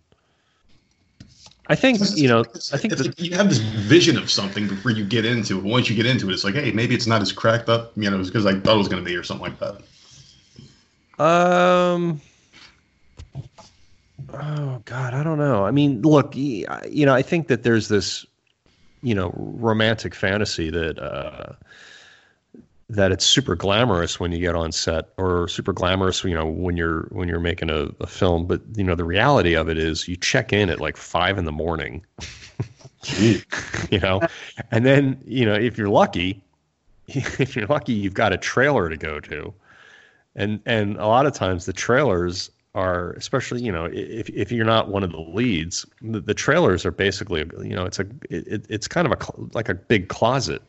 I 1.68 1.74
think 1.74 1.98
you 2.14 2.28
know. 2.28 2.44
I 2.72 2.78
think 2.78 2.96
that, 2.96 3.20
you 3.20 3.34
have 3.34 3.48
this 3.50 3.58
vision 3.58 4.16
of 4.16 4.30
something 4.30 4.66
before 4.66 4.92
you 4.92 5.04
get 5.04 5.26
into 5.26 5.58
it. 5.58 5.64
Once 5.64 5.90
you 5.90 5.96
get 5.96 6.06
into 6.06 6.30
it, 6.30 6.32
it's 6.32 6.44
like, 6.44 6.54
hey, 6.54 6.70
maybe 6.70 6.94
it's 6.94 7.06
not 7.06 7.20
as 7.20 7.32
cracked 7.32 7.68
up, 7.68 7.92
you 7.96 8.08
know, 8.08 8.22
because 8.22 8.46
I 8.46 8.58
thought 8.60 8.76
it 8.76 8.78
was 8.78 8.88
going 8.88 9.04
to 9.04 9.08
be 9.08 9.14
or 9.16 9.24
something 9.24 9.52
like 9.52 9.58
that. 11.18 11.22
Um. 11.22 12.22
Oh 14.32 14.82
God, 14.84 15.14
I 15.14 15.22
don't 15.22 15.38
know. 15.38 15.64
I 15.64 15.70
mean, 15.70 16.02
look, 16.02 16.34
you 16.34 16.66
know, 16.66 17.14
I 17.14 17.22
think 17.22 17.48
that 17.48 17.62
there's 17.62 17.88
this, 17.88 18.26
you 19.02 19.14
know, 19.14 19.32
romantic 19.34 20.14
fantasy 20.14 20.70
that 20.70 20.98
uh, 20.98 21.52
that 22.88 23.10
it's 23.10 23.26
super 23.26 23.56
glamorous 23.56 24.20
when 24.20 24.32
you 24.32 24.38
get 24.38 24.54
on 24.54 24.70
set 24.70 25.08
or 25.16 25.48
super 25.48 25.72
glamorous 25.72 26.22
you 26.22 26.34
know 26.34 26.46
when 26.46 26.76
you're 26.76 27.08
when 27.10 27.28
you're 27.28 27.40
making 27.40 27.70
a, 27.70 27.88
a 28.00 28.06
film. 28.06 28.46
But 28.46 28.62
you 28.76 28.84
know 28.84 28.94
the 28.94 29.04
reality 29.04 29.54
of 29.54 29.68
it 29.68 29.78
is 29.78 30.06
you 30.08 30.16
check 30.16 30.52
in 30.52 30.70
at 30.70 30.80
like 30.80 30.96
five 30.96 31.38
in 31.38 31.44
the 31.44 31.52
morning. 31.52 32.04
You 33.88 34.00
know? 34.00 34.20
And 34.72 34.84
then 34.84 35.22
you 35.24 35.46
know 35.46 35.54
if 35.54 35.78
you're 35.78 35.88
lucky 35.88 36.42
if 37.06 37.54
you're 37.54 37.68
lucky 37.68 37.92
you've 37.92 38.14
got 38.14 38.32
a 38.32 38.36
trailer 38.36 38.88
to 38.88 38.96
go 38.96 39.20
to. 39.20 39.54
And 40.34 40.60
and 40.66 40.96
a 40.96 41.06
lot 41.06 41.24
of 41.24 41.32
times 41.32 41.66
the 41.66 41.72
trailers 41.72 42.50
are 42.76 43.12
especially 43.12 43.60
you 43.62 43.72
know 43.72 43.86
if 43.92 44.28
if 44.30 44.52
you're 44.52 44.64
not 44.64 44.88
one 44.88 45.02
of 45.02 45.10
the 45.10 45.18
leads 45.18 45.84
the, 46.02 46.20
the 46.20 46.34
trailers 46.34 46.84
are 46.84 46.92
basically 46.92 47.40
you 47.62 47.74
know 47.74 47.84
it's 47.84 47.98
a 47.98 48.06
it, 48.30 48.64
it's 48.68 48.86
kind 48.86 49.10
of 49.10 49.12
a 49.12 49.56
like 49.56 49.68
a 49.68 49.74
big 49.74 50.08
closet 50.08 50.62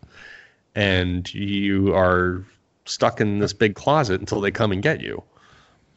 and 0.77 1.33
you 1.33 1.93
are 1.93 2.45
stuck 2.85 3.19
in 3.19 3.39
this 3.39 3.51
big 3.51 3.75
closet 3.75 4.19
until 4.19 4.39
they 4.39 4.51
come 4.51 4.71
and 4.71 4.81
get 4.81 5.01
you. 5.01 5.21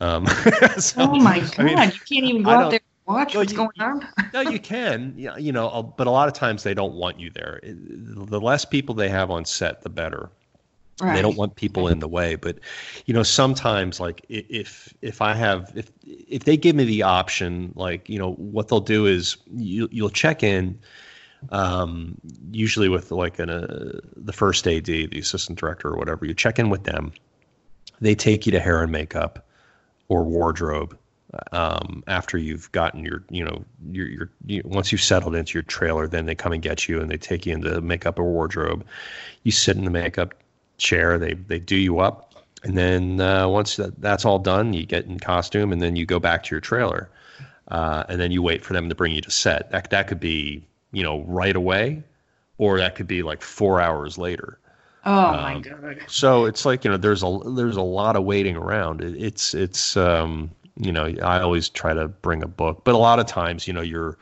Um, 0.01 0.27
so, 0.79 1.03
oh 1.03 1.17
my 1.17 1.41
god! 1.41 1.59
I 1.59 1.63
mean, 1.63 1.79
you 1.79 2.01
can't 2.09 2.25
even 2.25 2.43
go 2.43 2.51
out 2.51 2.71
there 2.71 2.81
and 3.07 3.15
watch 3.15 3.35
no, 3.35 3.41
what's 3.41 3.53
you, 3.53 3.59
going 3.59 3.81
on. 3.81 4.09
no, 4.35 4.41
you 4.41 4.59
can. 4.59 5.13
Yeah, 5.17 5.37
you 5.37 5.53
know, 5.53 5.95
but 5.97 6.07
a 6.07 6.11
lot 6.11 6.29
of 6.29 6.35
times 6.35 6.63
they 6.63 6.73
don't 6.73 6.95
want 6.95 7.21
you 7.21 7.31
there. 7.31 7.61
The 7.63 8.41
less 8.41 8.65
people 8.65 8.95
they 8.95 9.11
have 9.11 9.31
on 9.31 9.45
set, 9.45 9.83
the 9.83 9.91
better. 9.91 10.31
Right. 11.01 11.15
They 11.15 11.23
don't 11.23 11.37
want 11.37 11.57
people 11.57 11.89
in 11.89 12.01
the 12.01 12.09
way, 12.09 12.35
but 12.35 12.59
you 13.07 13.15
know, 13.15 13.23
sometimes 13.23 14.01
like 14.01 14.25
if 14.29 14.93
if 15.01 15.23
I 15.23 15.35
have 15.35 15.73
if 15.75 15.91
if 16.05 16.45
they 16.45 16.57
give 16.57 16.77
me 16.77 16.85
the 16.85 17.03
option, 17.03 17.73
like 17.75 18.09
you 18.09 18.19
know, 18.19 18.33
what 18.33 18.69
they'll 18.69 18.81
do 18.81 19.07
is 19.07 19.37
you 19.51 19.89
you'll 19.91 20.11
check 20.11 20.43
in 20.43 20.79
um, 21.51 22.21
usually 22.51 22.89
with 22.89 23.11
like 23.11 23.39
an, 23.39 23.51
uh, 23.51 24.01
the 24.17 24.33
first 24.33 24.67
AD, 24.67 24.85
the 24.85 25.19
assistant 25.19 25.59
director 25.59 25.89
or 25.89 25.97
whatever. 25.97 26.27
You 26.27 26.35
check 26.35 26.59
in 26.59 26.71
with 26.71 26.85
them. 26.85 27.13
They 28.01 28.15
take 28.15 28.47
you 28.47 28.53
to 28.53 28.61
hair 28.61 28.83
and 28.83 28.93
makeup 28.93 29.47
or 30.09 30.25
wardrobe 30.25 30.99
um, 31.53 32.03
after 32.07 32.39
you've 32.39 32.71
gotten 32.73 33.05
your, 33.05 33.25
you 33.31 33.45
know, 33.45 33.65
your, 33.91 34.07
your 34.07 34.31
you, 34.47 34.63
once 34.65 34.91
you've 34.93 35.03
settled 35.03 35.35
into 35.35 35.55
your 35.55 35.63
trailer, 35.63 36.07
then 36.07 36.27
they 36.27 36.35
come 36.35 36.53
and 36.53 36.63
get 36.63 36.89
you 36.89 37.01
and 37.01 37.11
they 37.11 37.17
take 37.17 37.47
you 37.47 37.55
into 37.55 37.81
makeup 37.81 38.19
or 38.19 38.25
wardrobe. 38.25 38.85
You 39.43 39.53
sit 39.53 39.77
in 39.77 39.85
the 39.85 39.91
makeup 39.91 40.35
chair. 40.81 41.19
They 41.19 41.35
they 41.35 41.59
do 41.59 41.77
you 41.77 42.01
up, 42.01 42.35
and 42.65 42.77
then 42.77 43.21
uh, 43.21 43.47
once 43.49 43.77
that, 43.77 44.01
that's 44.01 44.25
all 44.25 44.39
done, 44.39 44.73
you 44.73 44.87
get 44.87 45.07
in 45.07 45.21
costume, 45.21 45.73
and 45.73 45.81
then 45.81 45.95
you 45.95 46.07
go 46.07 46.19
back 46.19 46.43
to 46.45 46.55
your 46.55 46.61
trailer, 46.61 47.09
uh, 47.69 48.05
and 48.09 48.21
then 48.21 48.33
you 48.33 48.43
wait 48.43 48.65
for 48.65 48.73
them 48.73 48.89
to 48.89 48.95
bring 48.95 49.13
you 49.13 49.21
to 49.21 49.31
set. 49.31 49.71
That 49.71 49.91
that 49.91 50.09
could 50.09 50.21
be 50.21 50.65
you 50.93 51.03
know, 51.03 51.23
right 51.23 51.57
away, 51.57 52.03
or 52.59 52.79
that 52.79 52.95
could 52.95 53.07
be 53.07 53.23
like 53.23 53.43
four 53.43 53.81
hours 53.81 54.19
later. 54.19 54.59
Oh 55.05 55.13
um, 55.13 55.37
my 55.37 55.61
god! 55.61 55.99
So 56.09 56.45
it's 56.45 56.65
like 56.65 56.85
you 56.85 56.91
know, 56.91 56.97
there's 56.97 57.23
a 57.23 57.39
there's 57.55 57.77
a 57.77 57.83
lot 57.83 58.17
of 58.17 58.25
waiting 58.25 58.57
around. 58.57 59.01
It, 59.01 59.15
it's 59.17 59.55
it's 59.55 59.97
um, 59.97 60.51
you 60.77 60.93
know, 60.93 61.07
I 61.23 61.41
always 61.41 61.69
try 61.69 61.95
to 61.95 62.09
bring 62.09 62.43
a 62.43 62.49
book, 62.49 62.83
but 62.85 62.95
a 62.95 62.99
lot 62.99 63.19
of 63.19 63.27
times, 63.27 63.67
you 63.67 63.73
know, 63.73 63.81
you're 63.81 64.19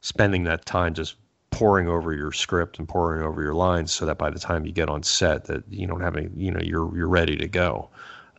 spending 0.00 0.44
that 0.44 0.66
time 0.66 0.94
just 0.94 1.16
poring 1.54 1.88
over 1.88 2.12
your 2.12 2.32
script 2.32 2.78
and 2.78 2.88
poring 2.88 3.22
over 3.22 3.42
your 3.42 3.54
lines, 3.54 3.92
so 3.92 4.04
that 4.06 4.18
by 4.18 4.28
the 4.28 4.38
time 4.38 4.66
you 4.66 4.72
get 4.72 4.88
on 4.88 5.02
set, 5.02 5.44
that 5.44 5.62
you 5.70 5.86
don't 5.86 6.00
have 6.00 6.16
any, 6.16 6.28
you 6.36 6.50
know, 6.50 6.60
you're 6.60 6.96
you're 6.96 7.08
ready 7.08 7.36
to 7.36 7.48
go. 7.48 7.88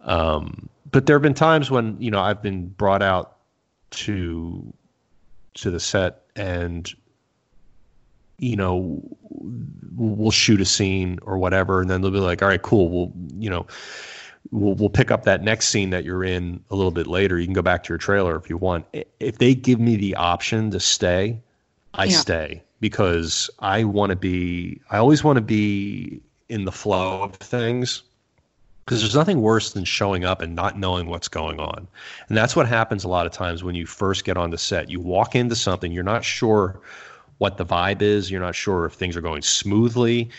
Um, 0.01 0.69
but 0.91 1.05
there 1.05 1.15
have 1.15 1.23
been 1.23 1.33
times 1.33 1.71
when 1.71 1.95
you 1.99 2.11
know 2.11 2.19
I've 2.19 2.41
been 2.41 2.67
brought 2.67 3.01
out 3.01 3.37
to 3.91 4.73
to 5.55 5.71
the 5.71 5.79
set 5.79 6.23
and 6.35 6.93
you 8.37 8.57
know, 8.57 9.01
we'll 9.95 10.31
shoot 10.31 10.59
a 10.59 10.65
scene 10.65 11.19
or 11.21 11.37
whatever, 11.37 11.79
and 11.79 11.89
then 11.89 12.01
they'll 12.01 12.11
be 12.11 12.19
like, 12.19 12.41
all 12.41 12.49
right, 12.49 12.61
cool, 12.61 12.89
we'll, 12.89 13.13
you 13.37 13.49
know, 13.49 13.65
we'll 14.51 14.75
we'll 14.75 14.89
pick 14.89 15.09
up 15.09 15.23
that 15.23 15.41
next 15.41 15.69
scene 15.69 15.89
that 15.91 16.03
you're 16.03 16.23
in 16.23 16.61
a 16.69 16.75
little 16.75 16.91
bit 16.91 17.07
later. 17.07 17.39
You 17.39 17.45
can 17.45 17.53
go 17.53 17.61
back 17.61 17.83
to 17.83 17.89
your 17.89 17.97
trailer 17.97 18.35
if 18.35 18.49
you 18.49 18.57
want. 18.57 18.85
If 19.21 19.37
they 19.37 19.55
give 19.55 19.79
me 19.79 19.95
the 19.95 20.15
option 20.15 20.69
to 20.71 20.81
stay, 20.81 21.39
I 21.93 22.05
yeah. 22.05 22.17
stay 22.17 22.63
because 22.79 23.49
I 23.59 23.83
want 23.83 24.11
to 24.11 24.15
be. 24.15 24.81
I 24.91 24.97
always 24.97 25.23
want 25.23 25.37
to 25.37 25.41
be 25.41 26.21
in 26.49 26.65
the 26.65 26.71
flow 26.71 27.23
of 27.23 27.33
things 27.35 28.03
because 28.85 29.01
there's 29.01 29.15
nothing 29.15 29.41
worse 29.41 29.73
than 29.73 29.83
showing 29.83 30.25
up 30.25 30.41
and 30.41 30.55
not 30.55 30.77
knowing 30.77 31.07
what's 31.07 31.27
going 31.27 31.59
on. 31.59 31.87
And 32.27 32.37
that's 32.37 32.55
what 32.55 32.67
happens 32.67 33.03
a 33.03 33.07
lot 33.07 33.25
of 33.25 33.31
times 33.31 33.63
when 33.63 33.73
you 33.73 33.87
first 33.87 34.25
get 34.25 34.37
on 34.37 34.51
the 34.51 34.59
set. 34.59 34.91
You 34.91 34.99
walk 34.99 35.35
into 35.35 35.55
something, 35.55 35.91
you're 35.91 36.03
not 36.03 36.23
sure 36.23 36.79
what 37.39 37.57
the 37.57 37.65
vibe 37.65 38.01
is. 38.01 38.29
You're 38.29 38.41
not 38.41 38.55
sure 38.55 38.85
if 38.85 38.93
things 38.93 39.17
are 39.17 39.21
going 39.21 39.41
smoothly. 39.41 40.29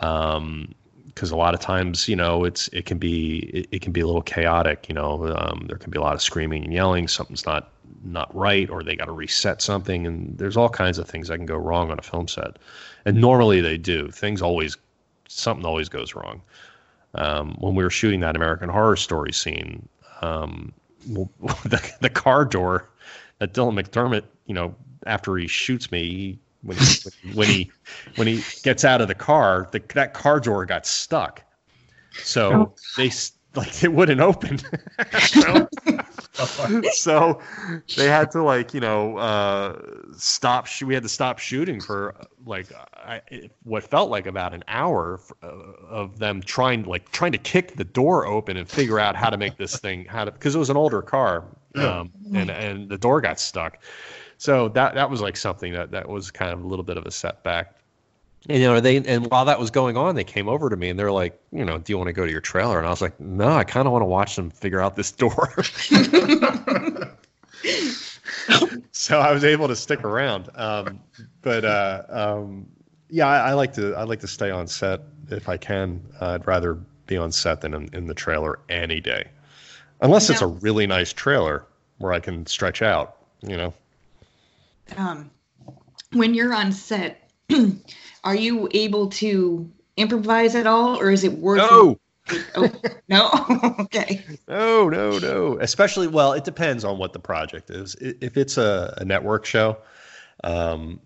Um, 0.00 0.74
because 1.14 1.30
a 1.30 1.36
lot 1.36 1.54
of 1.54 1.60
times 1.60 2.08
you 2.08 2.16
know 2.16 2.44
it's 2.44 2.68
it 2.68 2.86
can 2.86 2.98
be 2.98 3.38
it, 3.52 3.68
it 3.70 3.82
can 3.82 3.92
be 3.92 4.00
a 4.00 4.06
little 4.06 4.22
chaotic 4.22 4.88
you 4.88 4.94
know 4.94 5.26
um, 5.36 5.64
there 5.66 5.76
can 5.76 5.90
be 5.90 5.98
a 5.98 6.00
lot 6.00 6.14
of 6.14 6.22
screaming 6.22 6.64
and 6.64 6.72
yelling 6.72 7.08
something's 7.08 7.44
not 7.44 7.70
not 8.02 8.34
right 8.34 8.70
or 8.70 8.82
they 8.82 8.96
got 8.96 9.06
to 9.06 9.12
reset 9.12 9.60
something 9.60 10.06
and 10.06 10.36
there's 10.38 10.56
all 10.56 10.68
kinds 10.68 10.98
of 10.98 11.08
things 11.08 11.28
that 11.28 11.36
can 11.36 11.46
go 11.46 11.56
wrong 11.56 11.90
on 11.90 11.98
a 11.98 12.02
film 12.02 12.28
set. 12.28 12.58
And 13.04 13.20
normally 13.20 13.60
they 13.60 13.76
do. 13.76 14.10
Things 14.10 14.42
always 14.42 14.76
something 15.28 15.64
always 15.64 15.88
goes 15.88 16.14
wrong. 16.14 16.42
Um, 17.14 17.56
when 17.58 17.74
we 17.74 17.82
were 17.82 17.90
shooting 17.90 18.20
that 18.20 18.36
american 18.36 18.68
horror 18.68 18.94
story 18.94 19.32
scene 19.32 19.88
um, 20.22 20.72
the, 21.08 21.92
the 22.00 22.08
car 22.08 22.44
door 22.44 22.88
that 23.40 23.52
dylan 23.52 23.74
mcdermott 23.74 24.22
you 24.46 24.54
know 24.54 24.72
after 25.06 25.36
he 25.36 25.48
shoots 25.48 25.90
me 25.90 26.02
he 26.04 26.38
when 26.62 26.76
he, 26.76 27.10
when 27.34 27.48
he 27.48 27.70
when 28.16 28.26
he 28.26 28.42
gets 28.62 28.84
out 28.84 29.00
of 29.00 29.08
the 29.08 29.14
car, 29.14 29.68
the, 29.72 29.82
that 29.94 30.14
car 30.14 30.40
door 30.40 30.66
got 30.66 30.86
stuck. 30.86 31.42
So 32.22 32.52
oh. 32.52 32.74
they 32.96 33.10
like 33.54 33.82
it 33.82 33.92
wouldn't 33.92 34.20
open. 34.20 34.58
so, 35.18 35.68
so, 36.92 37.40
they 37.96 38.06
had 38.06 38.30
to 38.32 38.42
like 38.42 38.74
you 38.74 38.80
know 38.80 39.16
uh, 39.16 39.80
stop. 40.16 40.68
We 40.82 40.94
had 40.94 41.02
to 41.02 41.08
stop 41.08 41.38
shooting 41.38 41.80
for 41.80 42.14
like 42.44 42.68
I, 42.94 43.22
what 43.64 43.84
felt 43.84 44.10
like 44.10 44.26
about 44.26 44.54
an 44.54 44.64
hour 44.68 45.20
uh, 45.42 45.46
of 45.88 46.18
them 46.18 46.42
trying 46.42 46.84
like 46.84 47.10
trying 47.10 47.32
to 47.32 47.38
kick 47.38 47.76
the 47.76 47.84
door 47.84 48.26
open 48.26 48.56
and 48.56 48.68
figure 48.68 48.98
out 48.98 49.16
how 49.16 49.30
to 49.30 49.36
make 49.36 49.56
this 49.56 49.76
thing 49.76 50.04
how 50.04 50.24
to 50.24 50.30
because 50.30 50.54
it 50.54 50.58
was 50.58 50.70
an 50.70 50.76
older 50.76 51.02
car 51.02 51.44
um, 51.76 52.10
and 52.34 52.50
and 52.50 52.88
the 52.88 52.98
door 52.98 53.20
got 53.20 53.38
stuck 53.40 53.78
so 54.40 54.68
that 54.70 54.94
that 54.94 55.10
was 55.10 55.20
like 55.20 55.36
something 55.36 55.74
that 55.74 55.90
that 55.90 56.08
was 56.08 56.30
kind 56.30 56.50
of 56.50 56.64
a 56.64 56.66
little 56.66 56.82
bit 56.82 56.96
of 56.96 57.04
a 57.04 57.10
setback. 57.10 57.76
And 58.48 58.58
you 58.58 58.68
know, 58.68 58.80
they 58.80 58.96
and 58.96 59.30
while 59.30 59.44
that 59.44 59.60
was 59.60 59.70
going 59.70 59.98
on, 59.98 60.14
they 60.14 60.24
came 60.24 60.48
over 60.48 60.70
to 60.70 60.76
me 60.78 60.88
and 60.88 60.98
they're 60.98 61.12
like, 61.12 61.38
you 61.52 61.62
know, 61.62 61.76
do 61.76 61.92
you 61.92 61.98
want 61.98 62.08
to 62.08 62.14
go 62.14 62.24
to 62.24 62.32
your 62.32 62.40
trailer? 62.40 62.78
And 62.78 62.86
I 62.86 62.90
was 62.90 63.02
like, 63.02 63.20
no, 63.20 63.50
I 63.50 63.64
kind 63.64 63.86
of 63.86 63.92
want 63.92 64.00
to 64.00 64.06
watch 64.06 64.36
them 64.36 64.48
figure 64.48 64.80
out 64.80 64.96
this 64.96 65.12
door. 65.12 65.52
so 68.92 69.20
I 69.20 69.30
was 69.30 69.44
able 69.44 69.68
to 69.68 69.76
stick 69.76 70.02
around. 70.04 70.48
Um, 70.54 71.00
but 71.42 71.66
uh, 71.66 72.04
um, 72.08 72.66
yeah, 73.10 73.28
I, 73.28 73.50
I, 73.50 73.52
like 73.52 73.74
to 73.74 73.94
I 73.94 74.04
like 74.04 74.20
to 74.20 74.26
stay 74.26 74.50
on 74.50 74.66
set 74.66 75.02
if 75.28 75.50
I 75.50 75.58
can. 75.58 76.00
Uh, 76.18 76.28
I'd 76.28 76.46
rather 76.46 76.78
be 77.06 77.18
on 77.18 77.30
set 77.30 77.60
than 77.60 77.74
in, 77.74 77.90
in 77.92 78.06
the 78.06 78.14
trailer 78.14 78.58
any 78.70 79.00
day, 79.00 79.28
unless 80.00 80.30
it's 80.30 80.40
a 80.40 80.46
really 80.46 80.86
nice 80.86 81.12
trailer 81.12 81.66
where 81.98 82.14
I 82.14 82.20
can 82.20 82.46
stretch 82.46 82.80
out. 82.80 83.18
You 83.42 83.58
know 83.58 83.74
um, 84.96 85.30
when 86.12 86.34
you're 86.34 86.54
on 86.54 86.72
set, 86.72 87.30
are 88.24 88.34
you 88.34 88.68
able 88.72 89.08
to 89.08 89.70
improvise 89.96 90.54
at 90.54 90.66
all, 90.66 90.98
or 90.98 91.10
is 91.10 91.24
it 91.24 91.32
working? 91.38 91.66
No. 91.66 92.00
oh, 92.56 92.72
no. 93.08 93.74
okay. 93.80 94.24
No, 94.48 94.88
no, 94.88 95.18
no. 95.18 95.58
Especially, 95.60 96.06
well, 96.06 96.32
it 96.32 96.44
depends 96.44 96.84
on 96.84 96.98
what 96.98 97.12
the 97.12 97.18
project 97.18 97.70
is. 97.70 97.94
If 98.00 98.36
it's 98.36 98.56
a, 98.56 98.94
a 98.98 99.04
network 99.04 99.44
show, 99.44 99.78
um, 100.44 101.00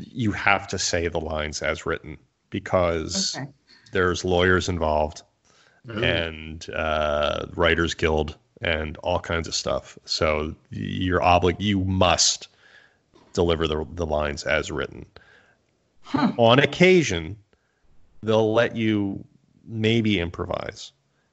you 0.00 0.32
have 0.32 0.68
to 0.68 0.78
say 0.78 1.08
the 1.08 1.20
lines 1.20 1.62
as 1.62 1.86
written 1.86 2.18
because 2.50 3.36
okay. 3.36 3.48
there's 3.92 4.24
lawyers 4.24 4.68
involved 4.68 5.22
mm. 5.86 6.02
and 6.02 6.68
uh, 6.74 7.46
Writers 7.54 7.94
Guild 7.94 8.36
and 8.62 8.96
all 8.98 9.20
kinds 9.20 9.48
of 9.48 9.54
stuff. 9.54 9.98
So 10.04 10.54
you're 10.70 11.20
oblig 11.20 11.56
you 11.58 11.84
must 11.84 12.48
deliver 13.36 13.68
the, 13.68 13.86
the 13.94 14.06
lines 14.06 14.42
as 14.42 14.72
written. 14.72 15.06
Huh. 16.00 16.32
On 16.38 16.58
occasion, 16.58 17.36
they'll 18.22 18.52
let 18.52 18.74
you 18.74 19.24
maybe 19.64 20.18
improvise. 20.18 20.92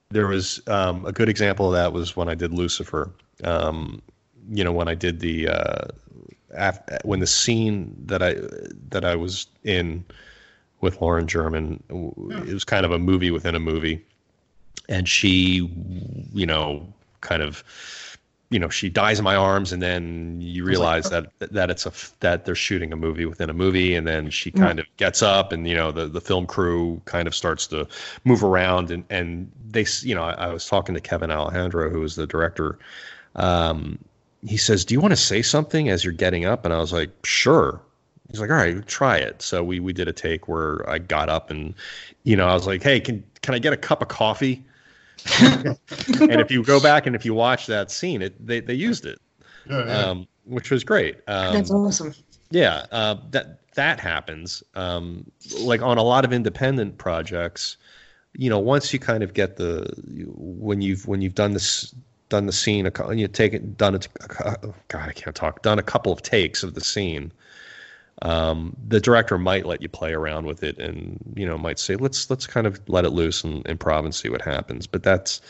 There 0.10 0.28
was 0.28 0.62
um, 0.68 1.06
a 1.06 1.12
good 1.12 1.30
example 1.30 1.68
of 1.68 1.74
that 1.74 1.94
was 1.94 2.16
when 2.16 2.30
I 2.30 2.36
did 2.36 2.54
Lucifer. 2.54 3.12
Um, 3.44 4.02
you 4.52 4.64
know, 4.64 4.72
when 4.72 4.88
I 4.88 4.94
did 4.94 5.20
the 5.20 5.48
uh, 5.48 5.88
af- 6.56 6.84
when 7.04 7.20
the 7.20 7.28
scene 7.28 7.96
that 8.06 8.22
I 8.22 8.36
that 8.90 9.06
I 9.06 9.16
was 9.16 9.48
in 9.64 10.04
with 10.82 11.02
Lauren 11.02 11.28
German, 11.28 11.82
it 11.90 12.54
was 12.54 12.64
kind 12.64 12.86
of 12.86 12.92
a 12.92 13.00
movie 13.00 13.32
within 13.32 13.56
a 13.56 13.60
movie, 13.60 14.06
and 14.90 15.08
she, 15.08 15.70
you 16.34 16.46
know, 16.46 16.86
kind 17.22 17.42
of 17.42 17.64
you 18.54 18.60
know 18.60 18.70
she 18.70 18.88
dies 18.88 19.18
in 19.18 19.26
my 19.26 19.36
arms 19.36 19.74
and 19.74 19.82
then 19.82 20.40
you 20.40 20.64
realize 20.64 21.12
like, 21.12 21.28
that 21.40 21.52
that 21.52 21.70
it's 21.72 21.86
a 21.88 21.92
that 22.20 22.46
they're 22.46 22.54
shooting 22.54 22.94
a 22.94 22.96
movie 22.96 23.26
within 23.26 23.50
a 23.50 23.54
movie 23.54 23.96
and 23.96 24.08
then 24.08 24.30
she 24.30 24.52
kind 24.52 24.80
of 24.80 24.86
gets 24.98 25.24
up 25.24 25.52
and 25.52 25.68
you 25.68 25.76
know 25.76 25.92
the 25.92 26.08
the 26.08 26.22
film 26.22 26.46
crew 26.46 27.02
kind 27.06 27.28
of 27.28 27.34
starts 27.34 27.66
to 27.66 27.88
move 28.26 28.44
around 28.44 28.92
and 28.92 29.04
and 29.10 29.52
they 29.68 29.86
you 30.02 30.14
know 30.14 30.24
I, 30.24 30.34
I 30.34 30.54
was 30.54 30.68
talking 30.68 30.94
to 30.94 31.02
Kevin 31.02 31.32
Alejandro 31.32 31.90
who 31.90 32.04
is 32.04 32.16
the 32.16 32.28
director 32.28 32.78
um, 33.36 33.98
he 34.46 34.58
says 34.58 34.86
do 34.86 34.94
you 34.94 35.02
want 35.02 35.14
to 35.14 35.18
say 35.18 35.42
something 35.42 35.90
as 35.90 36.04
you're 36.04 36.14
getting 36.14 36.46
up? 36.46 36.66
And 36.66 36.74
I 36.74 36.78
was 36.78 36.94
like 36.94 37.10
sure. 37.26 37.82
He's 38.30 38.40
like 38.40 38.50
all 38.50 38.56
right 38.56 38.86
try 38.88 39.18
it. 39.18 39.42
So 39.42 39.64
we 39.64 39.80
we 39.80 39.94
did 39.94 40.08
a 40.08 40.14
take 40.14 40.48
where 40.48 40.88
I 40.90 41.00
got 41.00 41.30
up 41.30 41.50
and 41.50 41.74
you 42.24 42.36
know 42.36 42.48
I 42.48 42.54
was 42.54 42.68
like 42.68 42.84
hey 42.84 43.00
can 43.00 43.24
can 43.42 43.56
I 43.56 43.60
get 43.60 43.74
a 43.74 43.78
cup 43.78 44.02
of 44.02 44.08
coffee 44.08 44.64
and 46.20 46.42
if 46.42 46.52
you 46.52 46.64
go 46.64 46.80
back 46.80 47.06
and 47.06 47.16
if 47.16 47.26
you 47.26 47.34
watch 47.34 47.66
that 47.68 47.92
scene, 47.92 48.22
it 48.22 48.46
they, 48.46 48.60
they 48.60 48.74
used 48.74 49.06
it, 49.06 49.20
yeah, 49.70 49.86
yeah. 49.86 49.98
Um, 49.98 50.28
which 50.46 50.70
was 50.72 50.84
great. 50.84 51.18
Um, 51.28 51.54
That's 51.54 51.72
awesome. 51.72 52.14
Yeah, 52.52 52.86
uh, 52.92 53.16
that 53.32 53.60
that 53.76 54.00
happens. 54.00 54.64
Um, 54.76 55.30
like 55.60 55.82
on 55.82 55.98
a 55.98 56.04
lot 56.04 56.26
of 56.26 56.34
independent 56.34 56.98
projects, 56.98 57.78
you 58.34 58.50
know, 58.50 58.60
once 58.60 58.94
you 58.94 59.00
kind 59.00 59.24
of 59.24 59.34
get 59.34 59.58
the 59.58 59.92
when 60.36 60.82
you've 60.82 61.08
when 61.08 61.22
you've 61.22 61.36
done 61.36 61.54
this 61.54 61.94
done 62.30 62.46
the 62.46 62.52
scene, 62.52 62.86
and 62.86 63.20
you 63.20 63.28
take 63.28 63.54
it 63.54 63.78
done 63.78 63.96
it. 63.96 64.08
God, 64.88 65.10
I 65.10 65.12
can't 65.14 65.36
talk. 65.36 65.62
Done 65.62 65.80
a 65.80 65.84
couple 65.84 66.12
of 66.12 66.22
takes 66.22 66.64
of 66.64 66.74
the 66.74 66.82
scene 66.82 67.32
um, 68.24 68.76
the 68.88 69.02
director 69.02 69.38
might 69.38 69.66
let 69.66 69.82
you 69.82 69.90
play 69.90 70.14
around 70.14 70.46
with 70.46 70.64
it 70.64 70.78
and 70.80 71.20
you 71.36 71.46
know 71.46 71.58
might 71.58 71.78
say 71.78 71.96
let's 71.98 72.30
let's 72.30 72.48
kind 72.48 72.66
of 72.66 72.82
let 72.88 73.06
it 73.06 73.10
loose 73.10 73.44
and 73.44 73.64
improv 73.66 74.06
and 74.06 74.16
see 74.16 74.30
what 74.30 74.42
happens. 74.42 74.88
But 74.88 75.04
that's 75.04 75.42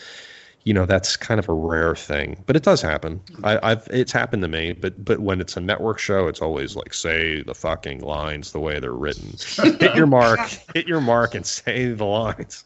you 0.64 0.74
know 0.74 0.88
that's 0.88 1.16
kind 1.16 1.40
of 1.40 1.48
a 1.48 1.54
rare 1.54 1.96
thing. 1.96 2.44
But 2.48 2.56
it 2.56 2.64
does 2.64 2.82
happen. 2.82 3.22
I, 3.44 3.70
have 3.70 3.88
it's 3.92 4.12
happened 4.12 4.42
to 4.42 4.48
me 4.48 4.74
but 4.74 5.06
but 5.06 5.20
when 5.20 5.40
it's 5.40 5.56
a 5.56 5.62
network 5.62 6.00
show 6.00 6.28
it's 6.28 6.42
always 6.42 6.76
like 6.76 6.96
say 6.96 7.44
the 7.44 7.54
fucking 7.54 8.02
lines 8.02 8.52
the 8.52 8.60
way 8.60 8.80
they're 8.80 8.92
written. 8.92 9.36
Hit 9.80 9.96
your 9.96 10.08
mark 10.08 10.40
hit 10.74 10.88
your 10.88 11.02
mark 11.02 11.36
and 11.36 11.46
say 11.46 11.94
the 11.94 12.06
lines. 12.06 12.66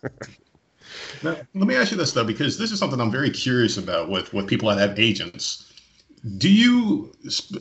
Now, 1.22 1.36
let 1.54 1.68
me 1.68 1.76
ask 1.76 1.92
you 1.92 1.98
this 1.98 2.14
though 2.14 2.24
because 2.24 2.58
this 2.58 2.72
is 2.72 2.80
something 2.80 3.02
i'm 3.02 3.12
very 3.12 3.30
curious 3.30 3.78
about 3.78 4.10
with 4.10 4.34
with 4.34 4.48
people 4.48 4.70
that 4.70 4.78
have 4.78 4.98
agents 4.98 5.67
do 6.38 6.52
you 6.52 7.14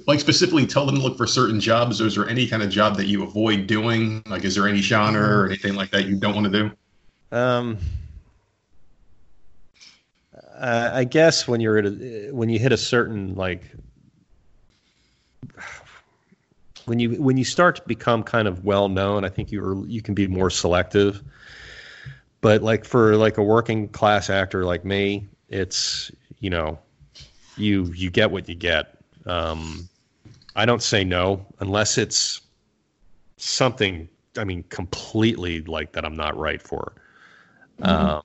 like 0.06 0.18
specifically 0.18 0.66
tell 0.66 0.86
them 0.86 0.96
to 0.96 1.00
look 1.02 1.16
for 1.16 1.26
certain 1.26 1.60
jobs 1.60 2.00
or 2.00 2.06
is 2.06 2.14
there 2.14 2.28
any 2.28 2.46
kind 2.46 2.62
of 2.62 2.70
job 2.70 2.96
that 2.96 3.06
you 3.06 3.22
avoid 3.22 3.66
doing? 3.66 4.22
Like 4.26 4.44
is 4.44 4.54
there 4.54 4.66
any 4.66 4.80
genre 4.80 5.40
or 5.42 5.46
anything 5.46 5.74
like 5.74 5.90
that 5.90 6.06
you 6.06 6.16
don't 6.16 6.34
want 6.34 6.52
to 6.52 6.70
do? 7.30 7.36
Um 7.36 7.78
i 10.58 11.04
guess 11.04 11.46
when 11.46 11.60
you're 11.60 11.78
at 11.78 11.86
a, 11.86 12.30
when 12.32 12.48
you 12.48 12.58
hit 12.58 12.72
a 12.72 12.76
certain 12.76 13.34
like 13.34 13.62
when 16.86 16.98
you 16.98 17.10
when 17.20 17.36
you 17.36 17.44
start 17.44 17.76
to 17.76 17.82
become 17.82 18.22
kind 18.22 18.48
of 18.48 18.64
well 18.64 18.88
known 18.88 19.24
i 19.24 19.28
think 19.28 19.52
you 19.52 19.62
are, 19.62 19.86
you 19.86 20.00
can 20.00 20.14
be 20.14 20.26
more 20.26 20.50
selective. 20.50 21.22
But 22.40 22.62
like 22.62 22.84
for 22.84 23.16
like 23.16 23.38
a 23.38 23.42
working 23.42 23.88
class 23.88 24.30
actor 24.30 24.64
like 24.64 24.84
me 24.84 25.26
it's 25.48 26.10
you 26.40 26.50
know 26.50 26.78
you 27.56 27.84
you 27.94 28.10
get 28.10 28.30
what 28.30 28.48
you 28.48 28.54
get. 28.54 28.98
Um, 29.26 29.88
I 30.54 30.64
don't 30.64 30.82
say 30.82 31.04
no 31.04 31.44
unless 31.60 31.98
it's 31.98 32.40
something. 33.36 34.08
I 34.38 34.44
mean, 34.44 34.64
completely 34.68 35.62
like 35.62 35.92
that. 35.92 36.04
I'm 36.04 36.16
not 36.16 36.36
right 36.36 36.60
for. 36.60 36.92
Mm-hmm. 37.80 38.06
Um, 38.06 38.22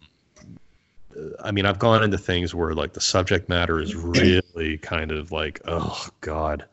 I 1.44 1.52
mean, 1.52 1.66
I've 1.66 1.80
gone 1.80 2.04
into 2.04 2.18
things 2.18 2.56
where 2.56 2.74
like 2.74 2.94
the 2.94 3.02
subject 3.02 3.50
matter 3.50 3.80
is 3.80 3.96
really 3.96 4.78
kind 4.78 5.12
of 5.12 5.32
like, 5.32 5.60
oh 5.68 6.08
god. 6.22 6.66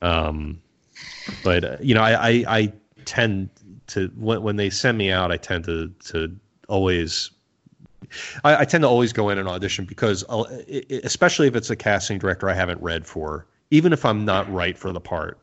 Um, 0.00 0.60
but 1.44 1.64
uh, 1.64 1.76
you 1.80 1.94
know, 1.94 2.02
I, 2.02 2.28
I, 2.28 2.44
I 2.48 2.72
tend 3.04 3.50
to 3.88 4.08
when 4.16 4.42
when 4.42 4.56
they 4.56 4.70
send 4.70 4.98
me 4.98 5.10
out, 5.10 5.30
I 5.30 5.36
tend 5.36 5.64
to 5.64 5.88
to 6.06 6.34
always 6.68 7.30
I, 8.44 8.58
I, 8.58 8.64
tend 8.64 8.82
to 8.82 8.88
always 8.88 9.12
go 9.12 9.28
in 9.28 9.38
and 9.38 9.48
audition 9.48 9.84
because, 9.84 10.24
I'll, 10.28 10.46
especially 11.04 11.46
if 11.48 11.56
it's 11.56 11.70
a 11.70 11.76
casting 11.76 12.18
director 12.18 12.48
I 12.48 12.54
haven't 12.54 12.80
read 12.82 13.06
for, 13.06 13.46
even 13.70 13.92
if 13.92 14.04
I'm 14.04 14.24
not 14.24 14.52
right 14.52 14.76
for 14.76 14.92
the 14.92 15.00
part, 15.00 15.38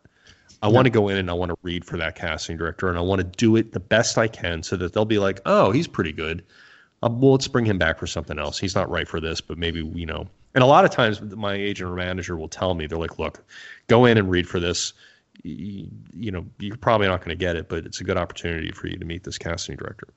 I 0.62 0.68
yeah. 0.68 0.74
want 0.74 0.86
to 0.86 0.91
go 0.91 1.07
in 1.07 1.18
and 1.18 1.30
I 1.30 1.34
want 1.34 1.49
to 1.49 1.57
read 1.64 1.86
for 1.86 1.97
that 1.97 2.16
casting 2.16 2.57
director 2.57 2.89
and 2.89 2.97
I 2.97 3.01
want 3.01 3.20
to 3.20 3.24
do 3.24 3.55
it 3.55 3.72
the 3.72 3.80
best 3.80 4.18
I 4.18 4.28
can 4.28 4.62
so 4.64 4.76
that 4.78 4.93
they'll 4.93 5.05
be 5.05 5.20
like, 5.20 5.41
oh, 5.45 5.72
he's 5.72 5.88
pretty 5.88 6.12
good. 6.12 6.43
Um, 7.01 7.22
well, 7.22 7.32
let's 7.32 7.47
bring 7.47 7.66
him 7.66 7.78
back 7.78 7.97
for 7.97 8.07
something 8.07 8.38
else. 8.38 8.60
He's 8.60 8.76
not 8.76 8.89
right 8.89 9.07
for 9.07 9.22
this, 9.22 9.39
but 9.39 9.57
maybe 9.57 9.86
you 9.95 10.05
know. 10.05 10.28
And 10.53 10.64
a 10.64 10.68
lot 10.68 10.84
of 10.84 10.91
times, 10.91 11.22
my 11.22 11.53
agent 11.53 11.89
or 11.89 11.95
manager 11.95 12.36
will 12.36 12.49
tell 12.49 12.74
me 12.74 12.88
they're 12.88 12.97
like, 12.97 13.20
look, 13.20 13.43
go 13.88 14.05
in 14.05 14.18
and 14.18 14.30
read 14.30 14.49
for 14.49 14.60
this. 14.60 14.93
You, 15.43 15.88
you 16.14 16.32
know, 16.32 16.45
you're 16.60 16.76
probably 16.76 17.07
not 17.07 17.20
going 17.20 17.30
to 17.30 17.36
get 17.36 17.55
it, 17.55 17.70
but 17.70 17.86
it's 17.86 18.01
a 18.01 18.03
good 18.03 18.18
opportunity 18.18 18.72
for 18.72 18.88
you 18.88 18.97
to 18.97 19.05
meet 19.05 19.24
this 19.24 19.38
casting 19.38 19.78
director. 19.78 20.07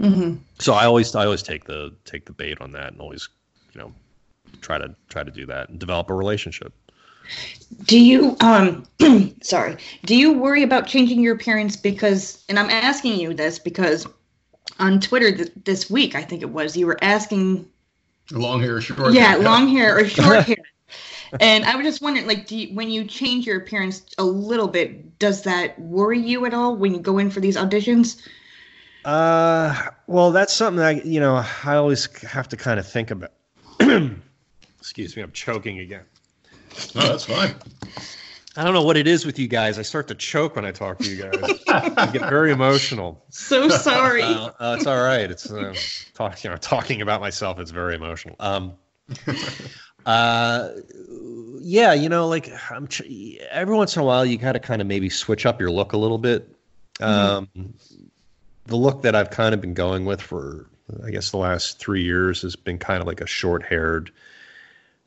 Mm-hmm. 0.00 0.36
So 0.58 0.74
I 0.74 0.84
always 0.84 1.14
I 1.14 1.24
always 1.24 1.42
take 1.42 1.64
the 1.64 1.94
take 2.04 2.26
the 2.26 2.32
bait 2.32 2.60
on 2.60 2.72
that 2.72 2.92
and 2.92 3.00
always 3.00 3.28
you 3.74 3.80
know 3.80 3.92
try 4.60 4.78
to 4.78 4.94
try 5.08 5.22
to 5.22 5.30
do 5.30 5.46
that 5.46 5.68
and 5.68 5.78
develop 5.78 6.10
a 6.10 6.14
relationship. 6.14 6.72
Do 7.84 7.98
you 7.98 8.36
um 8.40 8.86
sorry, 9.42 9.76
do 10.04 10.16
you 10.16 10.32
worry 10.34 10.62
about 10.62 10.86
changing 10.86 11.20
your 11.20 11.34
appearance 11.34 11.76
because 11.76 12.44
and 12.48 12.58
I'm 12.58 12.70
asking 12.70 13.18
you 13.18 13.32
this 13.32 13.58
because 13.58 14.06
on 14.78 15.00
Twitter 15.00 15.34
th- 15.34 15.52
this 15.64 15.88
week 15.88 16.14
I 16.14 16.22
think 16.22 16.42
it 16.42 16.50
was 16.50 16.76
you 16.76 16.86
were 16.86 16.98
asking 17.02 17.66
long 18.30 18.60
hair 18.60 18.76
or 18.76 18.80
short 18.80 19.14
yeah, 19.14 19.30
hair. 19.30 19.38
long 19.38 19.68
hair 19.76 19.98
or 19.98 20.04
short 20.04 20.44
hair. 20.46 20.56
And 21.40 21.64
I 21.64 21.74
was 21.74 21.84
just 21.84 22.02
wondering 22.02 22.26
like 22.26 22.46
do 22.46 22.56
you, 22.56 22.74
when 22.74 22.90
you 22.90 23.04
change 23.04 23.46
your 23.46 23.56
appearance 23.56 24.02
a 24.18 24.24
little 24.24 24.68
bit 24.68 25.18
does 25.18 25.42
that 25.42 25.78
worry 25.80 26.20
you 26.20 26.44
at 26.44 26.52
all 26.52 26.76
when 26.76 26.92
you 26.92 27.00
go 27.00 27.16
in 27.16 27.30
for 27.30 27.40
these 27.40 27.56
auditions? 27.56 28.20
Uh, 29.06 29.90
well, 30.08 30.32
that's 30.32 30.52
something 30.52 30.82
I, 30.82 31.00
you 31.02 31.20
know, 31.20 31.36
I 31.64 31.76
always 31.76 32.12
have 32.22 32.48
to 32.48 32.56
kind 32.56 32.80
of 32.80 32.88
think 32.88 33.12
about. 33.12 33.30
Excuse 34.80 35.16
me, 35.16 35.22
I'm 35.22 35.30
choking 35.30 35.78
again. 35.78 36.02
Oh, 36.96 37.08
that's 37.08 37.24
fine. 37.24 37.54
I 38.56 38.64
don't 38.64 38.74
know 38.74 38.82
what 38.82 38.96
it 38.96 39.06
is 39.06 39.24
with 39.24 39.38
you 39.38 39.46
guys. 39.46 39.78
I 39.78 39.82
start 39.82 40.08
to 40.08 40.16
choke 40.16 40.56
when 40.56 40.64
I 40.64 40.72
talk 40.72 40.98
to 40.98 41.08
you 41.08 41.22
guys. 41.22 41.62
I 41.68 42.10
get 42.12 42.28
very 42.28 42.50
emotional. 42.50 43.24
So 43.30 43.68
sorry. 43.68 44.22
Uh, 44.22 44.50
uh, 44.58 44.76
it's 44.76 44.86
all 44.88 45.00
right. 45.00 45.30
It's 45.30 45.52
uh, 45.52 45.74
talk, 46.14 46.42
you 46.42 46.50
know, 46.50 46.56
talking 46.56 47.00
about 47.00 47.20
myself. 47.20 47.60
It's 47.60 47.70
very 47.70 47.94
emotional. 47.94 48.34
Um, 48.40 48.72
uh, 50.06 50.70
yeah, 51.60 51.92
you 51.92 52.08
know, 52.08 52.26
like 52.26 52.50
I'm 52.72 52.88
ch- 52.88 53.02
every 53.50 53.76
once 53.76 53.94
in 53.94 54.02
a 54.02 54.04
while, 54.04 54.26
you 54.26 54.36
got 54.36 54.52
to 54.52 54.60
kind 54.60 54.80
of 54.80 54.88
maybe 54.88 55.10
switch 55.10 55.46
up 55.46 55.60
your 55.60 55.70
look 55.70 55.92
a 55.92 55.96
little 55.96 56.18
bit. 56.18 56.48
Um, 57.00 57.48
the 58.66 58.76
look 58.76 59.02
that 59.02 59.14
I've 59.14 59.30
kind 59.30 59.54
of 59.54 59.60
been 59.60 59.74
going 59.74 60.04
with 60.04 60.20
for, 60.20 60.66
I 61.04 61.10
guess, 61.10 61.30
the 61.30 61.36
last 61.38 61.78
three 61.78 62.02
years 62.02 62.42
has 62.42 62.56
been 62.56 62.78
kind 62.78 63.00
of 63.00 63.06
like 63.06 63.20
a 63.20 63.26
short-haired, 63.26 64.10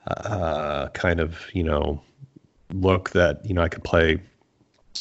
uh, 0.08 0.88
kind 0.90 1.20
of, 1.20 1.46
you 1.54 1.64
know, 1.64 2.02
look 2.74 3.12
that 3.12 3.44
you 3.46 3.54
know 3.54 3.62
I 3.62 3.68
could 3.70 3.84
play 3.84 4.20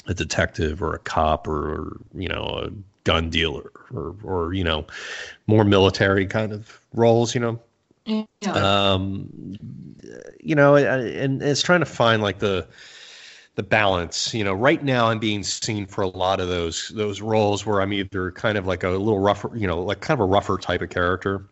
a 0.06 0.14
detective 0.14 0.82
or 0.82 0.94
a 0.94 0.98
cop 0.98 1.46
or 1.46 1.98
you 2.14 2.28
know 2.28 2.44
a 2.64 2.70
gun 3.04 3.30
dealer 3.30 3.70
or 3.92 4.14
or 4.22 4.54
you 4.54 4.64
know 4.64 4.86
more 5.46 5.64
military 5.64 6.26
kind 6.26 6.52
of 6.52 6.80
roles 6.94 7.34
you 7.34 7.40
know 7.40 7.60
Yeah. 8.06 8.22
um 8.52 9.28
you 10.40 10.54
know 10.54 10.76
and 10.76 11.42
it's 11.42 11.62
trying 11.62 11.80
to 11.80 11.86
find 11.86 12.22
like 12.22 12.38
the 12.38 12.66
the 13.58 13.62
balance 13.64 14.32
you 14.32 14.44
know 14.44 14.54
right 14.54 14.84
now 14.84 15.08
i'm 15.08 15.18
being 15.18 15.42
seen 15.42 15.84
for 15.84 16.02
a 16.02 16.06
lot 16.06 16.38
of 16.38 16.46
those 16.46 16.92
those 16.94 17.20
roles 17.20 17.66
where 17.66 17.80
i'm 17.80 17.92
either 17.92 18.30
kind 18.30 18.56
of 18.56 18.66
like 18.68 18.84
a 18.84 18.88
little 18.88 19.18
rougher 19.18 19.50
you 19.56 19.66
know 19.66 19.82
like 19.82 20.00
kind 20.00 20.20
of 20.20 20.20
a 20.20 20.30
rougher 20.30 20.56
type 20.58 20.80
of 20.80 20.90
character 20.90 21.44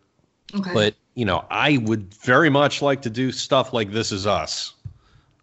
okay. 0.55 0.71
but 0.73 0.95
you 1.15 1.25
know 1.25 1.45
i 1.51 1.77
would 1.79 2.13
very 2.13 2.49
much 2.49 2.81
like 2.81 3.01
to 3.01 3.09
do 3.09 3.29
stuff 3.29 3.73
like 3.73 3.91
this 3.91 4.13
is 4.13 4.25
us 4.25 4.73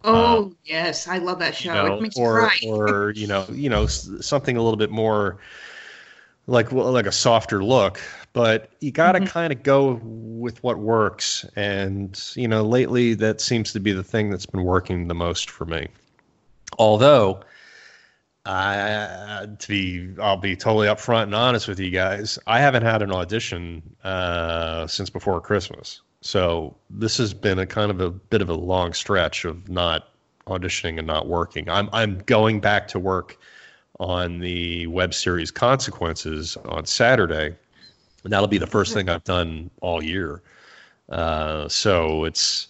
oh 0.05 0.53
yes, 0.65 1.09
I 1.09 1.19
love 1.19 1.39
that 1.41 1.55
show. 1.55 1.71
you 1.71 1.75
know, 1.75 1.97
it 1.97 2.03
makes 2.03 2.17
me 2.19 2.25
or 2.25 2.41
cry. 2.41 2.59
or 2.63 3.11
you 3.17 3.27
know, 3.27 3.47
you 3.53 3.71
know, 3.71 3.87
something 3.87 4.57
a 4.57 4.63
little 4.63 4.77
bit 4.77 4.91
more 4.91 5.39
like 6.47 6.73
like 6.73 7.07
a 7.07 7.13
softer 7.13 7.63
look. 7.63 8.01
But 8.33 8.71
you 8.81 8.91
got 8.91 9.13
to 9.13 9.21
Mhm. 9.21 9.27
kind 9.27 9.53
of 9.53 9.63
go 9.63 10.01
with 10.03 10.63
what 10.63 10.79
works, 10.79 11.47
and 11.57 12.21
you 12.35 12.49
know, 12.49 12.63
lately 12.65 13.15
that 13.15 13.41
seems 13.41 13.73
to 13.73 13.81
be 13.81 13.93
the 13.93 14.03
thing 14.05 14.31
that's 14.31 14.47
been 14.47 14.65
working 14.65 15.09
the 15.09 15.15
most 15.15 15.51
for 15.51 15.65
me. 15.65 15.89
Although, 16.79 17.41
I 18.47 19.47
to 19.59 19.69
be, 19.69 20.21
I'll 20.21 20.37
be 20.37 20.55
totally 20.55 20.87
upfront 20.87 21.25
and 21.25 21.35
honest 21.35 21.67
with 21.67 21.81
you 21.81 21.91
guys. 21.91 22.39
I 22.47 22.61
haven't 22.61 22.83
had 22.83 23.01
an 23.03 23.11
audition 23.11 23.83
uh, 24.05 24.87
since 24.87 25.09
before 25.09 25.41
Christmas. 25.41 26.03
So 26.21 26.75
this 26.91 27.17
has 27.19 27.35
been 27.35 27.59
a 27.59 27.67
kind 27.67 27.91
of 27.91 28.01
a 28.01 28.11
bit 28.11 28.43
of 28.43 28.49
a 28.49 28.55
long 28.55 28.93
stretch 28.93 29.45
of 29.45 29.69
not 29.69 30.09
auditioning 30.47 30.99
and 30.99 31.07
not 31.07 31.27
working. 31.27 31.69
I'm 31.69 31.89
I'm 31.93 32.19
going 32.21 32.61
back 32.61 32.89
to 32.89 32.99
work 32.99 33.39
on 34.01 34.41
the 34.41 34.87
web 34.89 35.15
series 35.15 35.51
Consequences 35.51 36.57
on 36.65 36.85
Saturday, 36.85 37.55
and 38.25 38.33
that'll 38.33 38.49
be 38.49 38.59
the 38.59 38.67
first 38.67 38.93
thing 38.93 39.09
I've 39.09 39.25
done 39.25 39.71
all 39.81 40.03
year. 40.03 40.43
Uh, 41.09 41.69
so 41.69 42.25
it's 42.25 42.69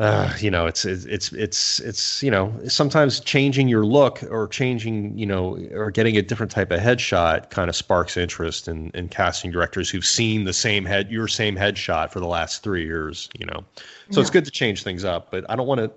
uh, 0.00 0.34
you 0.40 0.50
know 0.50 0.66
it's 0.66 0.86
it's 0.86 1.30
it's 1.34 1.78
it's 1.80 2.22
you 2.22 2.30
know 2.30 2.58
sometimes 2.66 3.20
changing 3.20 3.68
your 3.68 3.84
look 3.84 4.22
or 4.30 4.48
changing 4.48 5.16
you 5.18 5.26
know 5.26 5.58
or 5.72 5.90
getting 5.90 6.16
a 6.16 6.22
different 6.22 6.50
type 6.50 6.70
of 6.70 6.80
headshot 6.80 7.50
kind 7.50 7.68
of 7.68 7.76
sparks 7.76 8.16
interest 8.16 8.66
in, 8.66 8.90
in 8.94 9.08
casting 9.10 9.50
directors 9.50 9.90
who've 9.90 10.06
seen 10.06 10.44
the 10.44 10.54
same 10.54 10.86
head 10.86 11.10
your 11.10 11.28
same 11.28 11.54
headshot 11.54 12.10
for 12.10 12.18
the 12.18 12.26
last 12.26 12.62
three 12.62 12.82
years 12.82 13.28
you 13.38 13.44
know. 13.44 13.62
So 14.10 14.22
it's 14.22 14.30
good 14.30 14.46
to 14.46 14.50
change 14.50 14.84
things 14.84 15.04
up 15.04 15.30
but 15.30 15.44
I 15.50 15.54
don't 15.54 15.66
want 15.66 15.80
to 15.80 15.90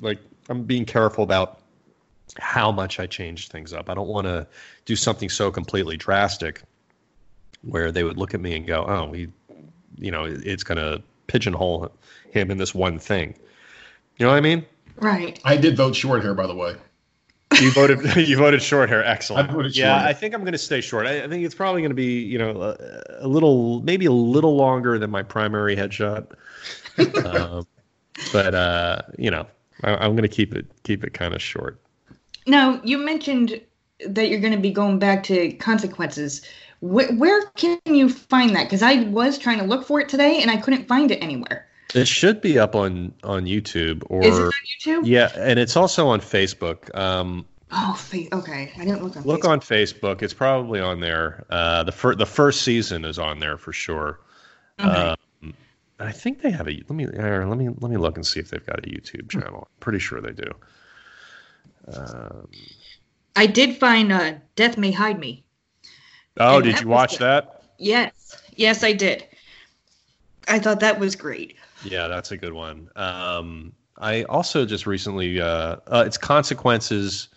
like 0.00 0.20
I'm 0.48 0.62
being 0.62 0.86
careful 0.86 1.22
about 1.22 1.60
how 2.38 2.72
much 2.72 2.98
I 2.98 3.06
change 3.06 3.48
things 3.48 3.74
up. 3.74 3.90
I 3.90 3.94
don't 3.94 4.08
want 4.08 4.26
to 4.26 4.46
do 4.86 4.96
something 4.96 5.28
so 5.28 5.50
completely 5.50 5.98
drastic 5.98 6.62
where 7.60 7.92
they 7.92 8.04
would 8.04 8.16
look 8.16 8.32
at 8.32 8.40
me 8.40 8.56
and 8.56 8.66
go 8.66 8.86
oh 8.88 9.12
he 9.12 9.28
you 9.98 10.10
know 10.10 10.24
it's 10.24 10.64
going 10.64 10.78
to 10.78 11.02
pigeonhole 11.26 11.92
him 12.30 12.50
in 12.50 12.56
this 12.56 12.74
one 12.74 12.98
thing 12.98 13.34
you 14.20 14.26
know 14.26 14.32
what 14.32 14.38
I 14.38 14.40
mean 14.40 14.64
Right. 15.00 15.40
I 15.44 15.56
did 15.56 15.76
vote 15.76 15.96
short 15.96 16.22
hair, 16.22 16.34
by 16.34 16.46
the 16.46 16.54
way. 16.54 16.76
you 17.60 17.72
voted. 17.72 17.98
You 18.28 18.36
voted 18.36 18.62
short 18.62 18.88
hair. 18.88 19.04
Excellent. 19.04 19.50
I 19.50 19.52
voted 19.52 19.76
yeah, 19.76 19.98
short. 19.98 20.08
I 20.08 20.12
think 20.12 20.34
I'm 20.34 20.42
going 20.42 20.52
to 20.52 20.58
stay 20.58 20.80
short. 20.80 21.06
I, 21.06 21.24
I 21.24 21.28
think 21.28 21.44
it's 21.44 21.54
probably 21.54 21.80
going 21.80 21.90
to 21.90 21.96
be, 21.96 22.20
you 22.20 22.38
know, 22.38 22.60
a, 22.60 23.24
a 23.24 23.28
little, 23.28 23.80
maybe 23.80 24.06
a 24.06 24.12
little 24.12 24.56
longer 24.56 24.98
than 24.98 25.10
my 25.10 25.22
primary 25.22 25.74
headshot. 25.74 26.26
um, 27.24 27.66
but 28.32 28.54
uh, 28.54 29.02
you 29.18 29.30
know, 29.30 29.46
I, 29.82 29.94
I'm 29.94 30.12
going 30.12 30.22
to 30.22 30.28
keep 30.28 30.54
it 30.54 30.66
keep 30.84 31.02
it 31.02 31.14
kind 31.14 31.34
of 31.34 31.40
short. 31.40 31.80
Now 32.46 32.80
you 32.84 32.98
mentioned 32.98 33.60
that 34.06 34.28
you're 34.28 34.40
going 34.40 34.52
to 34.52 34.60
be 34.60 34.70
going 34.70 34.98
back 34.98 35.22
to 35.24 35.52
consequences. 35.52 36.42
Where, 36.80 37.12
where 37.14 37.46
can 37.56 37.78
you 37.86 38.08
find 38.08 38.54
that? 38.54 38.64
Because 38.64 38.82
I 38.82 39.02
was 39.04 39.38
trying 39.38 39.58
to 39.58 39.64
look 39.64 39.86
for 39.86 40.00
it 40.00 40.08
today 40.08 40.40
and 40.40 40.50
I 40.50 40.56
couldn't 40.56 40.88
find 40.88 41.10
it 41.10 41.18
anywhere. 41.22 41.68
It 41.94 42.06
should 42.08 42.40
be 42.40 42.58
up 42.58 42.74
on 42.74 43.12
on 43.24 43.44
YouTube 43.46 44.02
or 44.08 44.22
Is 44.24 44.38
it 44.38 44.42
on 44.42 44.50
YouTube? 44.80 45.06
yeah, 45.06 45.30
and 45.36 45.58
it's 45.58 45.76
also 45.76 46.06
on 46.08 46.20
Facebook. 46.20 46.94
Um, 46.96 47.46
Oh, 47.72 47.94
fa- 47.94 48.26
okay. 48.34 48.72
I 48.76 48.84
didn't 48.84 49.04
look 49.04 49.16
on. 49.16 49.22
Facebook. 49.22 49.26
Look 49.26 49.40
Facebook. 49.42 49.48
on 49.48 49.60
Facebook. 49.60 50.22
It's 50.22 50.34
probably 50.34 50.80
on 50.80 50.98
there. 50.98 51.44
Uh, 51.50 51.84
the 51.84 51.92
fir- 51.92 52.16
the 52.16 52.26
first 52.26 52.62
season 52.62 53.04
is 53.04 53.16
on 53.16 53.38
there 53.38 53.56
for 53.56 53.72
sure. 53.72 54.18
Okay. 54.80 54.90
Um, 55.42 55.54
I 56.00 56.10
think 56.10 56.40
they 56.42 56.50
have 56.50 56.66
a. 56.66 56.72
Let 56.72 56.90
me 56.90 57.06
uh, 57.06 57.46
let 57.46 57.58
me 57.58 57.68
let 57.68 57.90
me 57.90 57.96
look 57.96 58.16
and 58.16 58.26
see 58.26 58.40
if 58.40 58.50
they've 58.50 58.64
got 58.66 58.80
a 58.80 58.88
YouTube 58.88 59.28
channel. 59.30 59.68
I'm 59.70 59.80
pretty 59.80 60.00
sure 60.00 60.20
they 60.20 60.32
do. 60.32 60.50
Um, 61.94 62.48
I 63.36 63.46
did 63.46 63.76
find 63.76 64.10
uh, 64.12 64.34
"Death 64.56 64.76
May 64.76 64.90
Hide 64.92 65.20
Me." 65.20 65.44
oh, 66.38 66.60
did 66.60 66.80
you 66.80 66.88
watch 66.88 67.12
good. 67.12 67.20
that? 67.20 67.62
Yes, 67.78 68.42
yes, 68.56 68.82
I 68.82 68.92
did. 68.94 69.26
I 70.48 70.58
thought 70.58 70.80
that 70.80 70.98
was 70.98 71.14
great. 71.16 71.54
Yeah, 71.84 72.08
that's 72.08 72.30
a 72.32 72.36
good 72.36 72.52
one. 72.52 72.88
Um, 72.96 73.72
I 73.98 74.24
also 74.24 74.64
just 74.66 74.86
recently. 74.86 75.40
Uh, 75.40 75.76
uh, 75.86 76.04
it's 76.06 76.16
consequences 76.18 77.28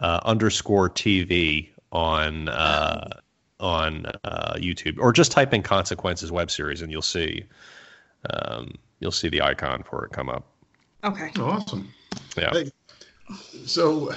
uh, 0.00 0.20
underscore 0.24 0.90
TV 0.90 1.68
on 1.92 2.48
uh, 2.48 3.20
on 3.58 4.06
uh, 4.24 4.54
YouTube, 4.56 4.98
or 4.98 5.12
just 5.12 5.32
type 5.32 5.52
in 5.52 5.62
consequences 5.62 6.30
web 6.32 6.50
series, 6.50 6.82
and 6.82 6.90
you'll 6.90 7.02
see. 7.02 7.44
Um, 8.30 8.74
you'll 9.00 9.12
see 9.12 9.28
the 9.28 9.40
icon 9.40 9.82
for 9.82 10.04
it 10.04 10.12
come 10.12 10.28
up. 10.28 10.46
Okay. 11.04 11.30
Awesome. 11.38 11.88
Yeah. 12.36 12.50
Hey, 12.52 12.70
So 13.64 14.12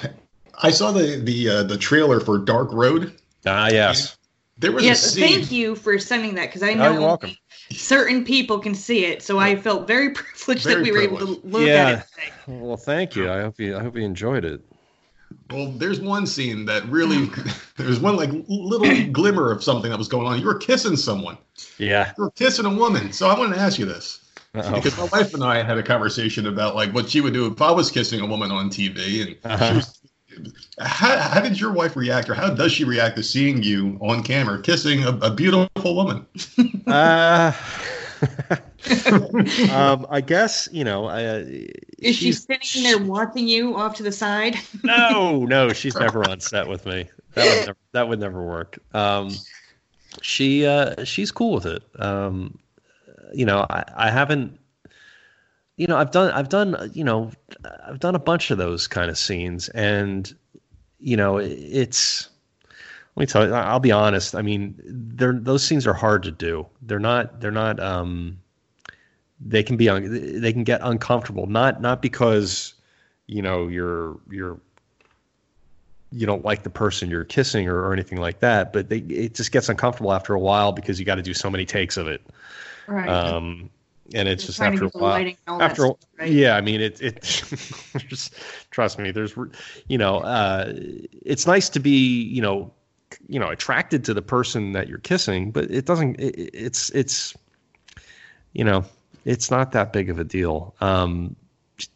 I 0.61 0.71
saw 0.71 0.91
the 0.91 1.21
the 1.23 1.49
uh, 1.49 1.63
the 1.63 1.77
trailer 1.77 2.19
for 2.19 2.37
Dark 2.37 2.71
Road. 2.73 3.13
Ah, 3.45 3.67
yes. 3.69 4.17
There 4.57 4.71
was 4.71 4.83
a 4.83 4.87
Yes, 4.87 5.13
scene. 5.13 5.23
thank 5.23 5.51
you 5.51 5.75
for 5.75 5.97
sending 5.99 6.35
that 6.35 6.47
because 6.47 6.63
I 6.63 6.73
Oh, 6.73 6.75
know 6.75 6.91
you're 6.91 7.01
welcome. 7.01 7.29
only 7.29 7.39
certain 7.71 8.23
people 8.25 8.59
can 8.59 8.75
see 8.75 9.05
it, 9.05 9.21
so 9.23 9.39
I 9.39 9.55
felt 9.55 9.87
very 9.87 10.09
privileged 10.13 10.65
that 10.67 10.79
Very 10.79 10.83
we 10.83 10.91
were 10.91 11.01
able 11.01 11.17
to 11.19 11.39
look 11.43 11.61
Yeah. 11.67 11.89
at 11.89 11.99
it 11.99 12.05
today. 12.13 12.33
Well, 12.47 12.77
thank 12.77 13.15
you. 13.15 13.29
I 13.31 13.41
hope 13.41 13.59
you. 13.59 13.77
I 13.77 13.81
hope 13.81 13.95
you 13.95 14.03
enjoyed 14.03 14.45
it. 14.45 14.61
Well, 15.49 15.71
there's 15.71 15.99
one 15.99 16.27
scene 16.27 16.65
that 16.65 16.85
really 16.87 17.29
there's 17.77 17.99
one 17.99 18.15
like 18.15 18.29
little 18.47 19.11
glimmer 19.11 19.51
of 19.51 19.63
something 19.63 19.89
that 19.91 19.97
was 19.97 20.07
going 20.07 20.27
on. 20.27 20.39
You 20.39 20.45
were 20.45 20.57
kissing 20.57 20.95
someone. 20.95 21.37
Yeah. 21.77 22.13
You 22.17 22.25
were 22.25 22.31
kissing 22.31 22.65
a 22.65 22.73
woman. 22.73 23.11
So 23.13 23.27
I 23.27 23.37
wanted 23.37 23.55
to 23.55 23.61
ask 23.61 23.79
you 23.79 23.85
this. 23.85 24.19
Uh-oh. 24.55 24.75
Because 24.75 24.95
my 24.97 25.05
wife 25.05 25.33
and 25.33 25.43
I 25.43 25.63
had 25.63 25.79
a 25.79 25.83
conversation 25.83 26.45
about 26.45 26.75
like 26.75 26.93
what 26.93 27.09
she 27.09 27.21
would 27.21 27.33
do 27.33 27.47
if 27.51 27.59
I 27.61 27.71
was 27.71 27.89
kissing 27.89 28.19
a 28.19 28.25
woman 28.25 28.51
on 28.51 28.69
TV, 28.69 29.21
and 29.21 29.29
she 29.31 29.39
Uh-huh. 29.45 29.73
was, 29.75 29.99
how, 30.79 31.17
how 31.17 31.41
did 31.41 31.59
your 31.59 31.71
wife 31.71 31.95
react, 31.95 32.29
or 32.29 32.33
how 32.33 32.49
does 32.53 32.71
she 32.71 32.83
react 32.83 33.15
to 33.17 33.23
seeing 33.23 33.61
you 33.63 33.97
on 34.01 34.23
camera 34.23 34.61
kissing 34.61 35.03
a, 35.03 35.09
a 35.17 35.31
beautiful 35.31 35.95
woman? 35.95 36.25
Uh, 36.87 37.51
um, 39.71 40.05
I 40.09 40.21
guess 40.25 40.67
you 40.71 40.83
know. 40.83 41.05
Uh, 41.05 41.43
Is 41.99 42.15
she 42.15 42.31
she's- 42.31 42.43
sitting 42.45 42.83
there 42.83 42.97
watching 42.99 43.47
you 43.47 43.75
off 43.75 43.95
to 43.95 44.03
the 44.03 44.11
side? 44.11 44.57
No, 44.83 45.45
no, 45.45 45.71
she's 45.73 45.95
never 45.95 46.27
on 46.29 46.39
set 46.39 46.67
with 46.67 46.85
me. 46.85 47.07
That 47.35 47.45
would 47.45 47.65
never, 47.67 47.77
that 47.93 48.07
would 48.09 48.19
never 48.19 48.43
work. 48.43 48.77
Um, 48.93 49.31
she 50.21 50.65
uh, 50.65 51.03
she's 51.05 51.31
cool 51.31 51.53
with 51.53 51.65
it. 51.65 51.83
Um, 51.99 52.59
you 53.33 53.45
know, 53.45 53.65
I, 53.69 53.83
I 53.95 54.11
haven't. 54.11 54.59
You 55.77 55.87
know, 55.87 55.97
I've 55.97 56.11
done 56.11 56.31
I've 56.31 56.49
done 56.49 56.91
you 56.93 57.03
know 57.03 57.31
I've 57.85 57.99
done 57.99 58.15
a 58.15 58.19
bunch 58.19 58.51
of 58.51 58.57
those 58.57 58.87
kind 58.87 59.09
of 59.09 59.17
scenes, 59.17 59.69
and 59.69 60.33
you 60.99 61.17
know, 61.17 61.37
it's. 61.37 62.29
Let 63.15 63.21
me 63.21 63.25
tell 63.27 63.45
you. 63.45 63.53
I'll 63.53 63.79
be 63.79 63.91
honest. 63.91 64.33
I 64.33 64.41
mean, 64.41 64.75
they're 64.83 65.33
those 65.33 65.63
scenes 65.63 65.85
are 65.85 65.93
hard 65.93 66.23
to 66.23 66.31
do. 66.31 66.65
They're 66.81 66.99
not. 66.99 67.41
They're 67.41 67.51
not. 67.51 67.79
Um, 67.79 68.39
they 69.39 69.61
can 69.61 69.77
be. 69.77 69.89
Un, 69.89 70.41
they 70.41 70.51
can 70.51 70.63
get 70.63 70.81
uncomfortable. 70.81 71.45
Not 71.45 71.81
not 71.81 72.01
because, 72.01 72.73
you 73.27 73.41
know, 73.41 73.67
you're 73.67 74.17
you're 74.31 74.59
you 76.11 76.25
don't 76.25 76.45
like 76.45 76.63
the 76.63 76.69
person 76.69 77.09
you're 77.09 77.23
kissing 77.23 77.67
or, 77.67 77.77
or 77.83 77.93
anything 77.93 78.19
like 78.19 78.39
that, 78.39 78.71
but 78.71 78.89
they, 78.89 78.99
it 78.99 79.33
just 79.33 79.51
gets 79.51 79.67
uncomfortable 79.67 80.13
after 80.13 80.33
a 80.33 80.39
while 80.39 80.71
because 80.71 80.99
you 80.99 81.05
got 81.05 81.15
to 81.15 81.23
do 81.23 81.33
so 81.33 81.49
many 81.49 81.65
takes 81.65 81.97
of 81.97 82.07
it. 82.07 82.21
Right. 82.87 83.09
Um, 83.09 83.69
and 84.13 84.27
it's 84.27 84.45
just 84.45 84.61
after 84.61 84.85
a 84.85 84.89
while. 84.89 85.33
After 85.47 85.85
stuff, 85.85 85.97
right? 86.19 86.31
yeah, 86.31 86.55
I 86.55 86.61
mean 86.61 86.81
it. 86.81 87.01
It 87.01 87.21
just 88.07 88.35
trust 88.71 88.99
me. 88.99 89.11
There's, 89.11 89.35
you 89.87 89.97
know, 89.97 90.17
uh, 90.19 90.73
it's 91.23 91.47
nice 91.47 91.69
to 91.69 91.79
be, 91.79 92.23
you 92.23 92.41
know, 92.41 92.71
you 93.27 93.39
know, 93.39 93.49
attracted 93.49 94.03
to 94.05 94.13
the 94.13 94.21
person 94.21 94.71
that 94.73 94.87
you're 94.87 94.99
kissing, 94.99 95.51
but 95.51 95.69
it 95.71 95.85
doesn't. 95.85 96.19
It, 96.19 96.51
it's 96.53 96.89
it's, 96.91 97.35
you 98.53 98.63
know, 98.63 98.85
it's 99.25 99.49
not 99.51 99.71
that 99.71 99.93
big 99.93 100.09
of 100.09 100.19
a 100.19 100.23
deal. 100.23 100.75
Um, 100.81 101.35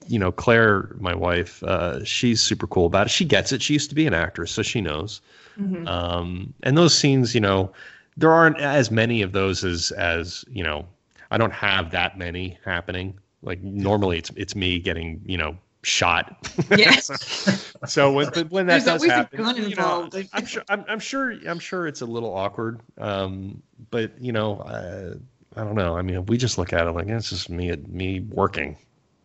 you 0.07 0.17
know, 0.17 0.31
Claire, 0.31 0.95
my 0.99 1.13
wife, 1.13 1.61
uh, 1.63 2.03
she's 2.03 2.41
super 2.41 2.67
cool 2.67 2.87
about 2.87 3.07
it. 3.07 3.09
She 3.09 3.25
gets 3.25 3.51
it. 3.51 3.61
She 3.61 3.73
used 3.73 3.89
to 3.89 3.95
be 3.95 4.07
an 4.07 4.13
actress, 4.13 4.51
so 4.51 4.61
she 4.63 4.81
knows. 4.81 5.21
Mm-hmm. 5.59 5.87
Um, 5.87 6.53
and 6.63 6.77
those 6.77 6.97
scenes, 6.97 7.35
you 7.35 7.41
know, 7.41 7.71
there 8.17 8.31
aren't 8.31 8.59
as 8.59 8.89
many 8.89 9.21
of 9.21 9.31
those 9.31 9.63
as 9.63 9.91
as 9.91 10.43
you 10.49 10.63
know. 10.63 10.85
I 11.31 11.37
don't 11.37 11.53
have 11.53 11.91
that 11.91 12.17
many 12.17 12.57
happening. 12.63 13.19
Like 13.41 13.61
normally, 13.61 14.17
it's 14.17 14.31
it's 14.35 14.55
me 14.55 14.79
getting 14.79 15.21
you 15.25 15.37
know 15.37 15.57
shot. 15.83 16.47
Yes. 16.75 17.71
so 17.87 18.11
when 18.11 18.27
when 18.49 18.67
that 18.67 18.83
There's 18.83 19.01
does 19.01 19.05
happen, 19.05 19.69
you 19.69 19.75
know, 19.75 20.09
I'm 20.33 20.45
sure 20.45 20.63
I'm, 20.69 20.83
I'm, 20.87 20.99
sure 20.99 21.31
I'm 21.47 21.59
sure 21.59 21.87
it's 21.87 22.01
a 22.01 22.05
little 22.05 22.33
awkward. 22.33 22.81
Um, 22.97 23.61
but 23.91 24.19
you 24.19 24.31
know, 24.31 24.59
uh, 24.59 25.15
I 25.55 25.63
don't 25.63 25.75
know. 25.75 25.97
I 25.97 26.01
mean, 26.01 26.25
we 26.25 26.37
just 26.37 26.57
look 26.57 26.73
at 26.73 26.87
it 26.87 26.91
like 26.91 27.07
it's 27.07 27.29
just 27.29 27.49
me 27.49 27.75
me 27.87 28.21
working 28.21 28.77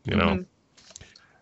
you 0.05 0.17
know. 0.17 0.27
Mm-hmm. 0.27 0.43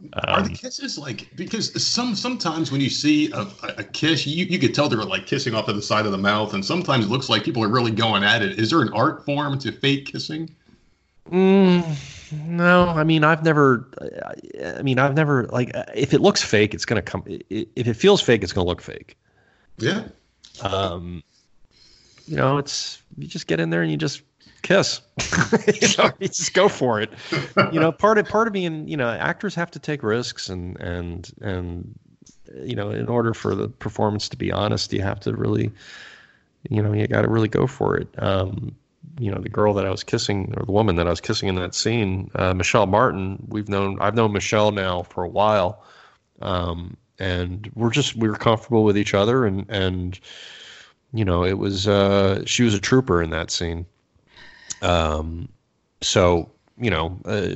Um, 0.02 0.10
Are 0.28 0.42
the 0.42 0.54
kisses 0.54 0.98
like 0.98 1.28
because 1.36 1.82
some 1.84 2.14
sometimes 2.14 2.72
when 2.72 2.80
you 2.80 2.88
see 2.88 3.30
a, 3.32 3.46
a 3.62 3.84
kiss, 3.84 4.26
you, 4.26 4.46
you 4.46 4.58
could 4.58 4.74
tell 4.74 4.88
they're 4.88 5.02
like 5.04 5.26
kissing 5.26 5.54
off 5.54 5.66
to 5.66 5.72
the 5.72 5.82
side 5.82 6.06
of 6.06 6.12
the 6.12 6.18
mouth, 6.18 6.54
and 6.54 6.64
sometimes 6.64 7.04
it 7.04 7.08
looks 7.08 7.28
like 7.28 7.44
people 7.44 7.62
are 7.62 7.68
really 7.68 7.90
going 7.90 8.24
at 8.24 8.42
it. 8.42 8.58
Is 8.58 8.70
there 8.70 8.80
an 8.80 8.92
art 8.92 9.24
form 9.24 9.58
to 9.58 9.72
fake 9.72 10.06
kissing? 10.06 10.54
Mm, 11.30 11.84
no, 12.46 12.88
I 12.88 13.04
mean 13.04 13.24
I've 13.24 13.44
never. 13.44 13.88
I 14.64 14.82
mean 14.82 14.98
I've 14.98 15.14
never 15.14 15.46
like 15.48 15.70
if 15.94 16.14
it 16.14 16.20
looks 16.20 16.42
fake, 16.42 16.72
it's 16.72 16.84
gonna 16.86 17.02
come. 17.02 17.22
If 17.26 17.86
it 17.86 17.94
feels 17.94 18.22
fake, 18.22 18.42
it's 18.42 18.52
gonna 18.52 18.66
look 18.66 18.80
fake. 18.80 19.18
Yeah. 19.76 20.04
Um, 20.62 21.22
you 22.26 22.36
know, 22.36 22.58
it's 22.58 23.02
you 23.18 23.26
just 23.26 23.46
get 23.46 23.60
in 23.60 23.70
there 23.70 23.82
and 23.82 23.90
you 23.90 23.96
just 23.96 24.22
kiss. 24.62 25.00
you, 25.66 25.88
know, 25.98 26.10
you 26.18 26.28
just 26.28 26.54
go 26.54 26.68
for 26.68 27.00
it. 27.00 27.10
You 27.72 27.80
know, 27.80 27.92
part 27.92 28.18
of 28.18 28.28
part 28.28 28.46
of 28.46 28.52
being, 28.52 28.86
you 28.88 28.96
know, 28.96 29.08
actors 29.08 29.54
have 29.54 29.70
to 29.72 29.78
take 29.78 30.02
risks 30.02 30.48
and 30.48 30.78
and 30.80 31.30
and 31.40 31.98
you 32.64 32.74
know, 32.74 32.90
in 32.90 33.08
order 33.08 33.34
for 33.34 33.54
the 33.54 33.68
performance 33.68 34.28
to 34.28 34.36
be 34.36 34.50
honest, 34.50 34.92
you 34.92 35.02
have 35.02 35.20
to 35.20 35.34
really, 35.34 35.70
you 36.68 36.82
know, 36.82 36.92
you 36.92 37.06
got 37.06 37.22
to 37.22 37.28
really 37.28 37.48
go 37.48 37.66
for 37.66 37.96
it. 37.96 38.08
Um, 38.18 38.74
you 39.18 39.30
know, 39.30 39.40
the 39.40 39.48
girl 39.48 39.74
that 39.74 39.86
I 39.86 39.90
was 39.90 40.02
kissing 40.02 40.52
or 40.56 40.64
the 40.64 40.72
woman 40.72 40.96
that 40.96 41.06
I 41.06 41.10
was 41.10 41.20
kissing 41.20 41.48
in 41.48 41.54
that 41.56 41.74
scene, 41.74 42.30
uh, 42.34 42.54
Michelle 42.54 42.86
Martin. 42.86 43.44
We've 43.48 43.68
known 43.68 43.98
I've 44.00 44.14
known 44.14 44.32
Michelle 44.32 44.72
now 44.72 45.02
for 45.02 45.24
a 45.24 45.28
while, 45.28 45.82
um, 46.42 46.96
and 47.18 47.70
we're 47.74 47.90
just 47.90 48.16
we 48.16 48.28
were 48.28 48.36
comfortable 48.36 48.84
with 48.84 48.96
each 48.96 49.14
other, 49.14 49.44
and 49.44 49.66
and 49.68 50.18
you 51.12 51.24
know, 51.24 51.44
it 51.44 51.58
was 51.58 51.88
uh, 51.88 52.44
she 52.46 52.62
was 52.62 52.74
a 52.74 52.80
trooper 52.80 53.22
in 53.22 53.30
that 53.30 53.50
scene. 53.50 53.86
Um, 54.82 55.48
so 56.00 56.50
you 56.80 56.90
know, 56.90 57.18
uh, 57.26 57.48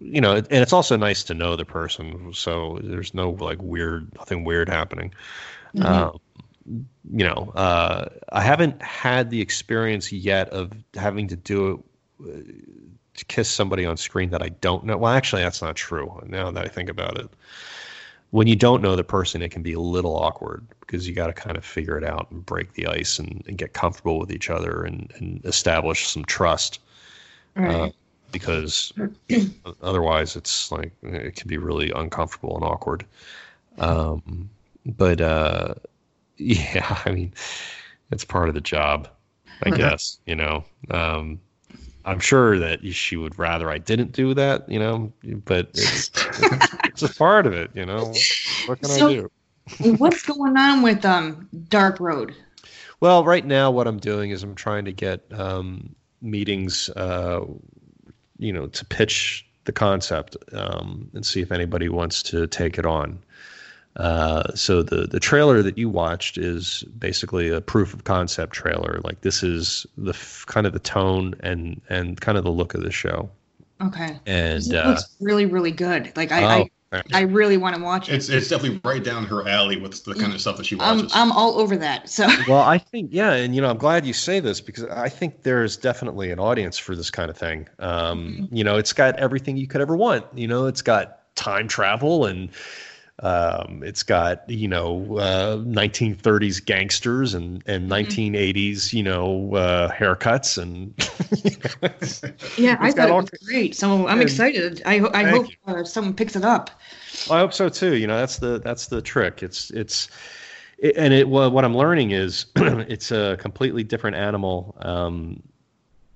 you 0.00 0.20
know, 0.20 0.36
and 0.36 0.46
it's 0.50 0.72
also 0.72 0.96
nice 0.96 1.22
to 1.24 1.34
know 1.34 1.54
the 1.54 1.66
person. 1.66 2.32
So 2.32 2.80
there's 2.82 3.12
no 3.12 3.30
like 3.30 3.60
weird, 3.60 4.10
nothing 4.16 4.42
weird 4.44 4.68
happening. 4.70 5.12
Mm-hmm. 5.74 5.86
Um, 5.86 6.18
you 7.12 7.24
know, 7.24 7.52
uh, 7.54 8.08
I 8.32 8.40
haven't 8.40 8.80
had 8.82 9.30
the 9.30 9.40
experience 9.40 10.10
yet 10.10 10.48
of 10.48 10.72
having 10.94 11.28
to 11.28 11.36
do 11.36 11.84
it 12.24 12.28
uh, 12.28 12.52
to 13.14 13.24
kiss 13.26 13.48
somebody 13.50 13.84
on 13.84 13.96
screen 13.96 14.30
that 14.30 14.42
I 14.42 14.48
don't 14.48 14.84
know. 14.84 14.96
Well, 14.96 15.12
actually, 15.12 15.42
that's 15.42 15.62
not 15.62 15.76
true. 15.76 16.20
Now 16.26 16.50
that 16.50 16.64
I 16.64 16.68
think 16.68 16.88
about 16.88 17.18
it, 17.18 17.30
when 18.36 18.46
you 18.46 18.54
don't 18.54 18.82
know 18.82 18.94
the 18.94 19.02
person, 19.02 19.40
it 19.40 19.50
can 19.50 19.62
be 19.62 19.72
a 19.72 19.80
little 19.80 20.14
awkward 20.14 20.66
because 20.80 21.08
you 21.08 21.14
got 21.14 21.28
to 21.28 21.32
kind 21.32 21.56
of 21.56 21.64
figure 21.64 21.96
it 21.96 22.04
out 22.04 22.30
and 22.30 22.44
break 22.44 22.74
the 22.74 22.86
ice 22.86 23.18
and, 23.18 23.42
and 23.48 23.56
get 23.56 23.72
comfortable 23.72 24.18
with 24.18 24.30
each 24.30 24.50
other 24.50 24.82
and, 24.82 25.10
and 25.16 25.42
establish 25.46 26.06
some 26.06 26.22
trust. 26.22 26.80
Right. 27.54 27.74
Uh, 27.74 27.90
because 28.32 28.92
otherwise, 29.82 30.36
it's 30.36 30.70
like 30.70 30.92
it 31.02 31.34
can 31.34 31.48
be 31.48 31.56
really 31.56 31.90
uncomfortable 31.92 32.56
and 32.56 32.62
awkward. 32.62 33.06
Um, 33.78 34.50
but 34.84 35.22
uh, 35.22 35.72
yeah, 36.36 36.98
I 37.06 37.12
mean, 37.12 37.32
it's 38.10 38.26
part 38.26 38.50
of 38.50 38.54
the 38.54 38.60
job, 38.60 39.08
I 39.62 39.70
guess. 39.70 40.18
You 40.26 40.34
know, 40.34 40.62
um, 40.90 41.40
I'm 42.06 42.20
sure 42.20 42.58
that 42.58 42.86
she 42.94 43.16
would 43.16 43.38
rather 43.38 43.68
I 43.68 43.78
didn't 43.78 44.12
do 44.12 44.32
that, 44.34 44.68
you 44.68 44.78
know, 44.78 45.12
but 45.44 45.70
it's, 45.74 46.10
it's 46.84 47.02
a 47.02 47.12
part 47.12 47.46
of 47.46 47.52
it, 47.52 47.70
you 47.74 47.84
know. 47.84 48.14
What 48.66 48.80
can 48.80 48.88
so, 48.88 49.08
I 49.08 49.12
do? 49.12 49.30
what's 49.98 50.22
going 50.22 50.56
on 50.56 50.82
with 50.82 51.04
um 51.04 51.48
Dark 51.68 51.98
Road? 51.98 52.34
Well, 53.00 53.24
right 53.24 53.44
now, 53.44 53.70
what 53.70 53.86
I'm 53.86 53.98
doing 53.98 54.30
is 54.30 54.42
I'm 54.42 54.54
trying 54.54 54.84
to 54.86 54.92
get 54.92 55.20
um, 55.32 55.94
meetings, 56.22 56.88
uh, 56.90 57.44
you 58.38 58.52
know, 58.52 58.68
to 58.68 58.84
pitch 58.86 59.44
the 59.64 59.72
concept 59.72 60.36
um, 60.52 61.10
and 61.12 61.26
see 61.26 61.40
if 61.40 61.52
anybody 61.52 61.88
wants 61.88 62.22
to 62.24 62.46
take 62.46 62.78
it 62.78 62.86
on. 62.86 63.18
Uh, 63.96 64.54
so 64.54 64.82
the 64.82 65.06
the 65.06 65.20
trailer 65.20 65.62
that 65.62 65.78
you 65.78 65.88
watched 65.88 66.36
is 66.36 66.84
basically 66.98 67.48
a 67.48 67.60
proof 67.60 67.94
of 67.94 68.04
concept 68.04 68.52
trailer. 68.52 69.00
Like 69.02 69.22
this 69.22 69.42
is 69.42 69.86
the 69.96 70.10
f- 70.10 70.44
kind 70.46 70.66
of 70.66 70.72
the 70.72 70.78
tone 70.78 71.34
and 71.40 71.80
and 71.88 72.20
kind 72.20 72.36
of 72.36 72.44
the 72.44 72.50
look 72.50 72.74
of 72.74 72.82
the 72.82 72.90
show. 72.90 73.30
Okay. 73.80 74.18
And 74.26 74.66
it 74.66 74.74
uh, 74.74 74.90
looks 74.90 75.16
really 75.20 75.46
really 75.46 75.70
good. 75.70 76.12
Like 76.14 76.30
I, 76.30 76.42
oh, 76.42 76.48
I 76.92 77.02
I 77.12 77.20
really 77.22 77.56
want 77.56 77.74
to 77.74 77.82
watch 77.82 78.08
it. 78.08 78.14
It's 78.14 78.28
it's 78.28 78.48
definitely 78.48 78.80
right 78.84 79.02
down 79.02 79.24
her 79.26 79.48
alley 79.48 79.78
with 79.78 80.04
the 80.04 80.14
kind 80.14 80.32
of 80.34 80.40
stuff 80.40 80.58
that 80.58 80.66
she 80.66 80.76
watches. 80.76 81.10
I'm, 81.14 81.30
I'm 81.30 81.32
all 81.32 81.58
over 81.58 81.76
that. 81.76 82.08
So 82.08 82.28
well, 82.48 82.62
I 82.62 82.76
think 82.78 83.10
yeah, 83.12 83.32
and 83.32 83.54
you 83.54 83.62
know, 83.62 83.70
I'm 83.70 83.78
glad 83.78 84.04
you 84.04 84.12
say 84.12 84.40
this 84.40 84.60
because 84.60 84.84
I 84.84 85.08
think 85.08 85.42
there's 85.42 85.76
definitely 85.76 86.30
an 86.30 86.38
audience 86.38 86.76
for 86.76 86.94
this 86.94 87.10
kind 87.10 87.30
of 87.30 87.36
thing. 87.36 87.66
Um, 87.78 88.42
mm-hmm. 88.42 88.56
You 88.56 88.64
know, 88.64 88.76
it's 88.76 88.92
got 88.92 89.16
everything 89.16 89.56
you 89.56 89.66
could 89.66 89.80
ever 89.80 89.96
want. 89.96 90.26
You 90.34 90.48
know, 90.48 90.66
it's 90.66 90.82
got 90.82 91.34
time 91.34 91.66
travel 91.66 92.26
and 92.26 92.50
um, 93.20 93.82
it's 93.82 94.02
got 94.02 94.48
you 94.48 94.68
know 94.68 95.16
uh, 95.16 95.56
1930s 95.56 96.62
gangsters 96.64 97.32
and 97.32 97.62
and 97.66 97.90
mm-hmm. 97.90 98.34
1980s 98.34 98.92
you 98.92 99.02
know 99.02 99.54
uh, 99.54 99.90
haircuts 99.90 100.58
and 100.58 100.92
yeah, 102.58 102.76
I 102.78 102.92
thought 102.92 103.08
it 103.08 103.14
was 103.14 103.30
great. 103.46 103.74
So 103.74 104.06
I'm 104.06 104.20
and, 104.20 104.22
excited. 104.22 104.82
I 104.84 105.00
I 105.14 105.24
hope 105.24 105.46
uh, 105.66 105.84
someone 105.84 106.14
picks 106.14 106.36
it 106.36 106.44
up. 106.44 106.70
I 107.30 107.38
hope 107.38 107.54
so 107.54 107.68
too. 107.70 107.96
You 107.96 108.06
know 108.06 108.18
that's 108.18 108.38
the 108.38 108.60
that's 108.60 108.88
the 108.88 109.00
trick. 109.00 109.42
It's 109.42 109.70
it's 109.70 110.08
it, 110.78 110.94
and 110.96 111.14
it 111.14 111.28
well, 111.28 111.50
what 111.50 111.64
I'm 111.64 111.76
learning 111.76 112.10
is 112.10 112.46
it's 112.56 113.10
a 113.10 113.36
completely 113.38 113.82
different 113.82 114.16
animal. 114.16 114.76
Um, 114.80 115.42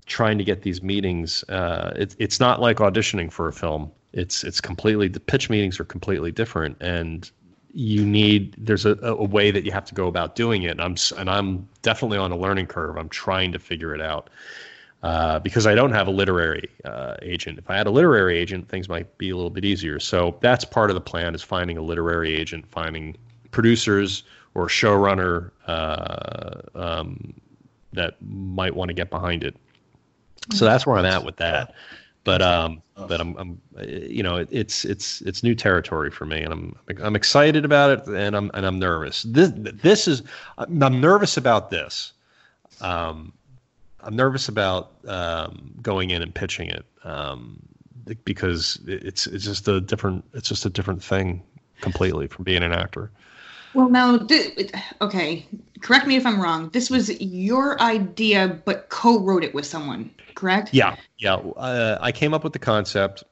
trying 0.05 0.37
to 0.39 0.45
get 0.45 0.63
these 0.63 0.83
meetings, 0.83 1.45
uh, 1.49 1.93
it, 1.95 2.17
it's 2.19 2.41
not 2.41 2.61
like 2.61 2.79
auditioning 2.79 3.31
for 3.31 3.47
a 3.47 3.53
film 3.53 3.93
it's 4.13 4.45
it's 4.45 4.61
completely 4.61 5.09
the 5.09 5.21
pitch 5.21 5.51
meetings 5.51 5.79
are 5.81 5.85
completely 5.85 6.33
different, 6.33 6.77
and 6.81 7.31
you 7.73 8.05
need 8.05 8.55
there's 8.59 8.85
a, 8.87 8.99
a 9.03 9.25
way 9.25 9.51
that 9.51 9.65
you 9.65 9.71
have 9.71 9.85
to 9.87 9.95
go 9.95 10.09
about 10.09 10.35
doing 10.35 10.63
it. 10.65 10.73
And 10.73 10.81
I'm 10.81 10.97
and 11.19 11.31
I'm 11.31 11.69
definitely 11.83 12.19
on 12.19 12.33
a 12.33 12.37
learning 12.37 12.67
curve. 12.67 12.97
I'm 12.97 13.09
trying 13.09 13.53
to 13.53 13.59
figure 13.59 13.95
it 13.95 14.01
out. 14.01 14.31
Uh, 15.03 15.39
because 15.39 15.67
I 15.67 15.75
don't 15.75 15.93
have 15.93 16.09
a 16.09 16.11
literary 16.11 16.69
uh, 16.85 17.15
agent. 17.23 17.59
If 17.59 17.71
I 17.71 17.77
had 17.77 17.87
a 17.87 17.91
literary 17.91 18.37
agent, 18.37 18.69
things 18.69 18.87
might 18.87 19.17
be 19.17 19.31
a 19.31 19.35
little 19.35 19.49
bit 19.49 19.65
easier. 19.65 19.99
So 19.99 20.37
that's 20.43 20.63
part 20.63 20.91
of 20.91 20.95
the 20.95 21.01
plan: 21.01 21.35
is 21.35 21.43
finding 21.43 21.79
a 21.79 21.83
literary 21.83 22.37
agent, 22.37 22.67
finding 22.71 23.17
producers 23.51 24.25
or 24.53 24.67
showrunner 24.67 25.53
uh, 25.67 26.61
um, 26.75 27.33
that 27.95 28.17
might 28.21 28.75
want 28.75 28.91
to 28.91 28.95
get 28.95 29.09
behind 29.09 29.43
it. 29.43 29.57
So 30.53 30.67
that's 30.67 30.87
where 30.87 30.99
I'm 30.99 31.07
at 31.07 31.25
with 31.25 31.37
that. 31.37 31.75
But 32.25 32.43
um, 32.43 32.83
but 33.09 33.21
I'm, 33.21 33.37
I'm 33.37 33.61
you 33.83 34.23
know, 34.23 34.37
it, 34.37 34.49
it's 34.51 34.85
it's 34.85 35.23
it's 35.23 35.43
new 35.43 35.55
territory 35.55 36.11
for 36.11 36.27
me, 36.27 36.43
and 36.43 36.53
I'm 36.53 36.77
I'm 37.03 37.17
excited 37.17 37.65
about 37.65 37.91
it, 37.91 38.07
and 38.07 38.37
I'm 38.37 38.51
and 38.55 38.67
I'm 38.67 38.79
nervous. 38.79 39.23
This 39.23 39.53
this 39.55 40.07
is 40.07 40.23
I'm 40.59 41.01
nervous 41.01 41.37
about 41.37 41.71
this. 41.71 42.13
Um, 42.81 43.33
I'm 44.03 44.17
nervous 44.17 44.49
about 44.49 44.93
um, 45.07 45.73
going 45.83 46.11
in 46.11 46.23
and 46.23 46.35
pitching 46.35 46.69
it 46.69 46.85
um, 47.05 47.63
because 48.25 48.79
it's 48.87 49.27
it's 49.27 49.45
just 49.45 49.69
a 49.69 49.81
different 49.81 50.25
it's 50.35 50.49
just 50.49 50.67
a 50.67 50.71
different 50.71 51.03
thing 51.03 51.43
completely 51.81 52.27
from 52.27 52.45
being 52.45 52.63
an 52.63 52.73
actor. 52.73 53.11
Well, 53.73 53.89
now, 53.89 54.19
th- 54.19 54.73
okay, 55.01 55.47
correct 55.81 56.07
me 56.07 56.17
if 56.17 56.27
I'm 56.27 56.41
wrong. 56.41 56.71
This 56.71 56.91
was 56.91 57.21
your 57.21 57.81
idea, 57.81 58.61
but 58.65 58.89
co-wrote 58.89 59.45
it 59.45 59.55
with 59.55 59.65
someone, 59.65 60.11
correct? 60.41 60.71
Yeah, 60.73 60.97
yeah. 61.19 61.35
Uh, 61.35 61.99
I 62.01 62.13
came 62.13 62.33
up 62.33 62.43
with 62.43 62.55
the 62.55 62.59
concept, 62.59 63.23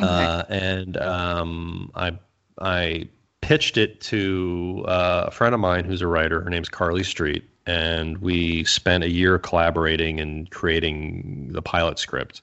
okay. 0.00 0.08
uh, 0.08 0.42
and 0.48 0.96
um, 0.96 1.90
I 1.94 2.18
I 2.60 3.08
pitched 3.40 3.76
it 3.76 4.00
to 4.02 4.84
uh, 4.88 5.24
a 5.28 5.30
friend 5.30 5.54
of 5.54 5.60
mine 5.60 5.84
who's 5.84 6.02
a 6.02 6.06
writer. 6.06 6.40
Her 6.40 6.50
name's 6.50 6.68
Carly 6.68 7.04
Street, 7.04 7.48
and 7.66 8.18
we 8.18 8.64
spent 8.64 9.04
a 9.04 9.10
year 9.10 9.38
collaborating 9.38 10.20
and 10.20 10.50
creating 10.50 11.50
the 11.52 11.62
pilot 11.62 11.98
script. 11.98 12.42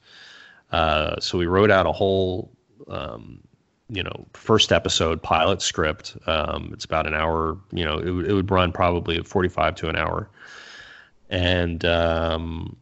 Uh, 0.72 1.20
so 1.20 1.38
we 1.38 1.46
wrote 1.46 1.70
out 1.70 1.86
a 1.86 1.92
whole 1.92 2.52
um, 2.88 3.42
you 3.90 4.02
know 4.02 4.26
first 4.34 4.72
episode 4.72 5.22
pilot 5.22 5.62
script 5.62 6.18
um, 6.26 6.72
it's 6.74 6.86
about 6.86 7.06
an 7.06 7.14
hour 7.14 7.56
you 7.72 7.86
know 7.86 8.00
it, 8.00 8.30
it 8.30 8.34
would 8.34 8.50
run 8.50 8.72
probably 8.72 9.22
45 9.22 9.76
to 9.76 9.90
an 9.90 9.96
hour 9.96 10.28
and 11.30 11.86
um, 11.86 12.76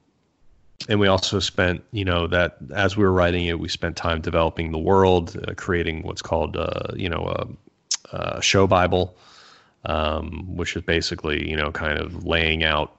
and 0.90 1.00
we 1.00 1.08
also 1.08 1.40
spent 1.40 1.84
you 1.91 2.06
know 2.06 2.28
that 2.28 2.58
as 2.76 2.98
we 2.98 3.04
were 3.04 3.12
writing 3.12 3.45
it 3.45 3.60
we 3.60 3.70
spent 3.70 3.95
time 3.95 4.22
developing 4.22 4.72
the 4.72 4.78
world 4.78 5.38
uh, 5.48 5.54
creating 5.56 6.04
what's 6.04 6.22
called 6.22 6.58
uh, 6.58 6.88
you 6.95 7.10
know 7.10 7.28
a, 8.12 8.16
a 8.16 8.41
show 8.41 8.68
bible 8.68 9.16
um, 9.86 10.56
which 10.56 10.76
is 10.76 10.82
basically 10.84 11.50
you 11.50 11.56
know 11.56 11.72
kind 11.72 12.00
of 12.00 12.26
laying 12.26 12.64
out 12.64 12.98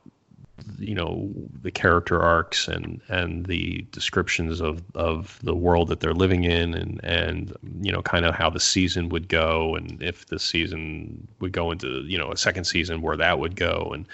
you 0.78 0.94
know 0.94 1.28
the 1.62 1.70
character 1.70 2.20
arcs 2.20 2.68
and 2.68 3.00
and 3.08 3.46
the 3.46 3.84
descriptions 3.90 4.60
of 4.60 4.82
of 4.94 5.38
the 5.42 5.54
world 5.54 5.88
that 5.88 5.98
they're 5.98 6.14
living 6.14 6.44
in 6.44 6.74
and 6.74 7.00
and 7.02 7.52
you 7.80 7.90
know 7.90 8.00
kind 8.02 8.24
of 8.24 8.34
how 8.34 8.48
the 8.48 8.60
season 8.60 9.08
would 9.08 9.28
go 9.28 9.74
and 9.74 10.00
if 10.00 10.26
the 10.26 10.38
season 10.38 11.26
would 11.40 11.50
go 11.50 11.72
into 11.72 12.02
you 12.06 12.16
know 12.16 12.30
a 12.30 12.36
second 12.36 12.64
season 12.64 13.02
where 13.02 13.16
that 13.16 13.38
would 13.40 13.56
go. 13.56 13.90
And 13.92 14.06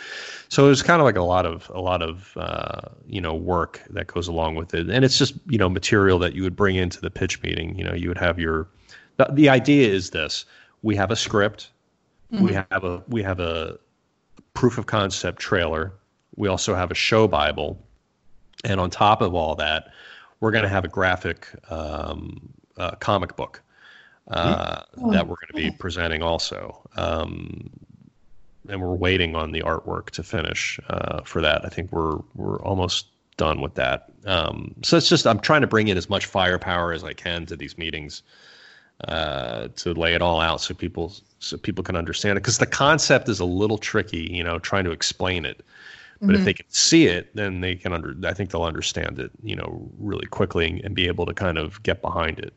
so 0.48 0.64
it 0.64 0.68
was 0.68 0.82
kind 0.82 1.00
of 1.00 1.04
like 1.04 1.16
a 1.16 1.22
lot 1.22 1.44
of 1.44 1.70
a 1.74 1.80
lot 1.80 2.02
of 2.02 2.34
uh, 2.36 2.80
you 3.06 3.20
know 3.20 3.34
work 3.34 3.82
that 3.90 4.06
goes 4.06 4.26
along 4.26 4.54
with 4.54 4.72
it. 4.72 4.88
And 4.88 5.04
it's 5.04 5.18
just 5.18 5.34
you 5.46 5.58
know 5.58 5.68
material 5.68 6.18
that 6.20 6.34
you 6.34 6.42
would 6.42 6.56
bring 6.56 6.76
into 6.76 7.00
the 7.00 7.10
pitch 7.10 7.42
meeting. 7.42 7.76
You 7.76 7.84
know 7.84 7.94
you 7.94 8.08
would 8.08 8.18
have 8.18 8.38
your 8.38 8.66
the, 9.18 9.28
the 9.32 9.48
idea 9.50 9.88
is 9.88 10.10
this. 10.10 10.46
We 10.82 10.96
have 10.96 11.10
a 11.10 11.16
script. 11.16 11.70
Mm-hmm. 12.32 12.44
we 12.44 12.52
have 12.52 12.84
a 12.84 13.02
we 13.08 13.22
have 13.24 13.40
a 13.40 13.78
proof 14.54 14.78
of 14.78 14.86
concept 14.86 15.40
trailer 15.40 15.92
we 16.36 16.48
also 16.48 16.74
have 16.74 16.90
a 16.90 16.94
show 16.94 17.28
Bible. 17.28 17.82
And 18.64 18.80
on 18.80 18.90
top 18.90 19.22
of 19.22 19.34
all 19.34 19.54
that, 19.56 19.88
we're 20.40 20.50
going 20.50 20.64
to 20.64 20.68
have 20.68 20.84
a 20.84 20.88
graphic 20.88 21.48
um, 21.70 22.52
uh, 22.76 22.92
comic 22.92 23.36
book 23.36 23.62
uh, 24.28 24.82
oh. 24.98 25.12
that 25.12 25.26
we're 25.26 25.36
going 25.36 25.48
to 25.48 25.70
be 25.70 25.70
presenting 25.70 26.22
also. 26.22 26.80
Um, 26.96 27.70
and 28.68 28.80
we're 28.80 28.94
waiting 28.94 29.34
on 29.34 29.52
the 29.52 29.62
artwork 29.62 30.10
to 30.10 30.22
finish 30.22 30.78
uh, 30.88 31.22
for 31.22 31.40
that. 31.40 31.64
I 31.64 31.68
think 31.68 31.92
we're 31.92 32.18
we're 32.34 32.60
almost 32.60 33.06
done 33.36 33.60
with 33.60 33.74
that. 33.74 34.10
Um, 34.26 34.74
so 34.82 34.96
it's 34.96 35.08
just 35.08 35.26
I'm 35.26 35.40
trying 35.40 35.62
to 35.62 35.66
bring 35.66 35.88
in 35.88 35.96
as 35.96 36.08
much 36.08 36.26
firepower 36.26 36.92
as 36.92 37.02
I 37.02 37.12
can 37.12 37.46
to 37.46 37.56
these 37.56 37.76
meetings 37.78 38.22
uh, 39.08 39.68
to 39.76 39.94
lay 39.94 40.14
it 40.14 40.22
all 40.22 40.40
out 40.40 40.60
so 40.60 40.74
people 40.74 41.14
so 41.38 41.56
people 41.56 41.82
can 41.82 41.96
understand 41.96 42.36
it 42.36 42.42
because 42.42 42.58
the 42.58 42.66
concept 42.66 43.28
is 43.28 43.40
a 43.40 43.44
little 43.44 43.78
tricky. 43.78 44.28
You 44.30 44.44
know, 44.44 44.58
trying 44.58 44.84
to 44.84 44.92
explain 44.92 45.44
it. 45.44 45.64
But 46.20 46.28
mm-hmm. 46.28 46.34
if 46.36 46.44
they 46.44 46.52
can 46.52 46.66
see 46.68 47.06
it, 47.06 47.34
then 47.34 47.62
they 47.62 47.74
can 47.76 47.94
under. 47.94 48.14
I 48.24 48.34
think 48.34 48.50
they'll 48.50 48.64
understand 48.64 49.18
it, 49.18 49.30
you 49.42 49.56
know, 49.56 49.88
really 49.98 50.26
quickly 50.26 50.80
and 50.84 50.94
be 50.94 51.06
able 51.06 51.24
to 51.24 51.32
kind 51.32 51.56
of 51.56 51.82
get 51.82 52.02
behind 52.02 52.38
it. 52.38 52.52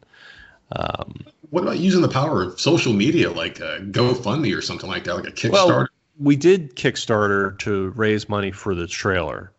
Um, 0.73 1.23
what 1.49 1.63
about 1.63 1.79
using 1.79 2.01
the 2.01 2.09
power 2.09 2.41
of 2.41 2.59
social 2.59 2.91
media, 2.91 3.31
like 3.31 3.59
a 3.59 3.79
GoFundMe 3.91 4.57
or 4.57 4.61
something 4.61 4.89
like 4.89 5.05
that, 5.05 5.15
like 5.15 5.27
a 5.27 5.31
Kickstarter? 5.31 5.67
Well, 5.67 5.87
we 6.19 6.35
did 6.35 6.75
Kickstarter 6.75 7.57
to 7.59 7.91
raise 7.91 8.27
money 8.27 8.51
for 8.51 8.75
the 8.75 8.87
trailer, 8.87 9.53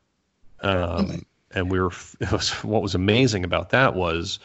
um, 0.60 0.78
mm-hmm. 0.78 1.18
and 1.52 1.70
we 1.70 1.80
were. 1.80 1.92
Was, 2.30 2.50
what 2.64 2.82
was 2.82 2.94
amazing 2.94 3.44
about 3.44 3.70
that 3.70 3.94
was 3.94 4.38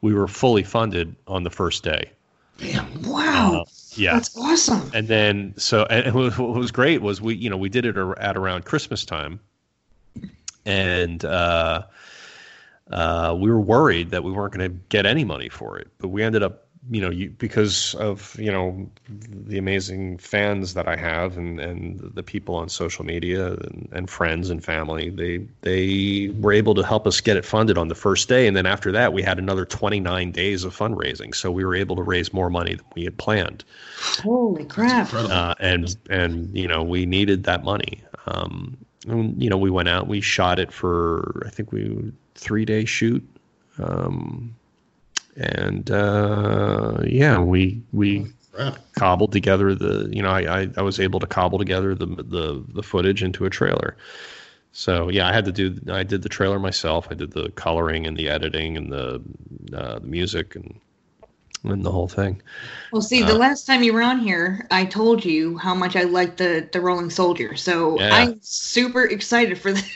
we 0.00 0.14
were 0.14 0.28
fully 0.28 0.62
funded 0.62 1.16
on 1.26 1.42
the 1.42 1.50
first 1.50 1.82
day. 1.82 2.10
Damn! 2.58 3.02
Wow. 3.02 3.62
Uh, 3.62 3.64
yeah, 3.94 4.14
that's 4.14 4.36
awesome. 4.36 4.90
And 4.94 5.08
then 5.08 5.54
so 5.56 5.84
and 5.84 6.14
what 6.14 6.38
was 6.38 6.70
great 6.70 7.02
was 7.02 7.20
we 7.20 7.34
you 7.34 7.50
know 7.50 7.56
we 7.56 7.68
did 7.68 7.86
it 7.86 7.96
at 7.96 8.36
around 8.36 8.64
Christmas 8.64 9.04
time, 9.04 9.40
and 10.64 11.24
uh, 11.24 11.84
uh, 12.90 13.36
we 13.38 13.50
were 13.50 13.60
worried 13.60 14.10
that 14.10 14.24
we 14.24 14.32
weren't 14.32 14.54
going 14.54 14.70
to 14.70 14.76
get 14.88 15.06
any 15.06 15.24
money 15.24 15.48
for 15.48 15.78
it, 15.78 15.88
but 15.98 16.08
we 16.08 16.22
ended 16.22 16.42
up 16.42 16.66
you 16.90 17.00
know, 17.00 17.10
you, 17.10 17.30
because 17.30 17.94
of 17.94 18.36
you 18.38 18.50
know 18.50 18.90
the 19.08 19.56
amazing 19.56 20.18
fans 20.18 20.74
that 20.74 20.88
I 20.88 20.96
have 20.96 21.36
and, 21.36 21.60
and 21.60 22.00
the 22.14 22.22
people 22.24 22.56
on 22.56 22.68
social 22.68 23.04
media 23.04 23.52
and, 23.52 23.88
and 23.92 24.10
friends 24.10 24.50
and 24.50 24.64
family, 24.64 25.08
they 25.10 25.46
they 25.60 26.32
were 26.40 26.52
able 26.52 26.74
to 26.74 26.82
help 26.82 27.06
us 27.06 27.20
get 27.20 27.36
it 27.36 27.44
funded 27.44 27.78
on 27.78 27.86
the 27.86 27.94
first 27.94 28.28
day, 28.28 28.48
and 28.48 28.56
then 28.56 28.66
after 28.66 28.90
that, 28.92 29.12
we 29.12 29.22
had 29.22 29.38
another 29.38 29.64
29 29.64 30.32
days 30.32 30.64
of 30.64 30.76
fundraising, 30.76 31.34
so 31.34 31.52
we 31.52 31.64
were 31.64 31.76
able 31.76 31.94
to 31.96 32.02
raise 32.02 32.32
more 32.32 32.50
money 32.50 32.74
than 32.74 32.86
we 32.96 33.04
had 33.04 33.16
planned. 33.16 33.64
Holy 34.22 34.64
crap! 34.64 35.12
Uh, 35.14 35.54
and 35.60 35.96
and 36.10 36.56
you 36.56 36.66
know 36.66 36.82
we 36.82 37.06
needed 37.06 37.44
that 37.44 37.62
money. 37.62 38.02
Um, 38.26 38.76
and, 39.06 39.40
you 39.40 39.48
know 39.48 39.56
we 39.58 39.70
went 39.70 39.88
out, 39.88 40.08
we 40.08 40.20
shot 40.20 40.58
it 40.58 40.72
for 40.72 41.44
I 41.46 41.50
think 41.50 41.70
we 41.70 42.12
three 42.34 42.64
day 42.64 42.84
shoot. 42.84 43.24
Um, 43.78 44.56
and 45.36 45.90
uh, 45.90 46.98
yeah, 47.04 47.38
we 47.38 47.82
we 47.92 48.26
cobbled 48.94 49.32
together 49.32 49.74
the 49.74 50.08
you 50.12 50.22
know 50.22 50.30
I, 50.30 50.62
I, 50.62 50.68
I 50.76 50.82
was 50.82 51.00
able 51.00 51.20
to 51.20 51.26
cobble 51.26 51.58
together 51.58 51.94
the 51.94 52.06
the 52.06 52.64
the 52.68 52.82
footage 52.82 53.22
into 53.22 53.44
a 53.44 53.50
trailer. 53.50 53.96
So 54.72 55.08
yeah, 55.08 55.28
I 55.28 55.32
had 55.32 55.44
to 55.46 55.52
do 55.52 55.78
I 55.90 56.02
did 56.02 56.22
the 56.22 56.28
trailer 56.28 56.58
myself. 56.58 57.08
I 57.10 57.14
did 57.14 57.32
the 57.32 57.50
coloring 57.50 58.06
and 58.06 58.16
the 58.16 58.28
editing 58.28 58.76
and 58.76 58.92
the 58.92 59.22
uh, 59.74 59.98
the 59.98 60.06
music 60.06 60.54
and 60.54 60.78
and 61.64 61.84
the 61.84 61.90
whole 61.90 62.08
thing. 62.08 62.42
Well, 62.92 63.02
see, 63.02 63.22
the 63.22 63.34
uh, 63.34 63.38
last 63.38 63.66
time 63.66 63.82
you 63.82 63.92
were 63.92 64.02
on 64.02 64.18
here, 64.18 64.66
I 64.70 64.84
told 64.84 65.24
you 65.24 65.56
how 65.58 65.74
much 65.74 65.96
I 65.96 66.02
liked 66.02 66.38
the 66.38 66.68
the 66.72 66.80
Rolling 66.80 67.10
Soldier. 67.10 67.56
So 67.56 67.98
yeah. 67.98 68.14
I'm 68.14 68.38
super 68.42 69.04
excited 69.04 69.58
for 69.58 69.72
this. 69.72 69.88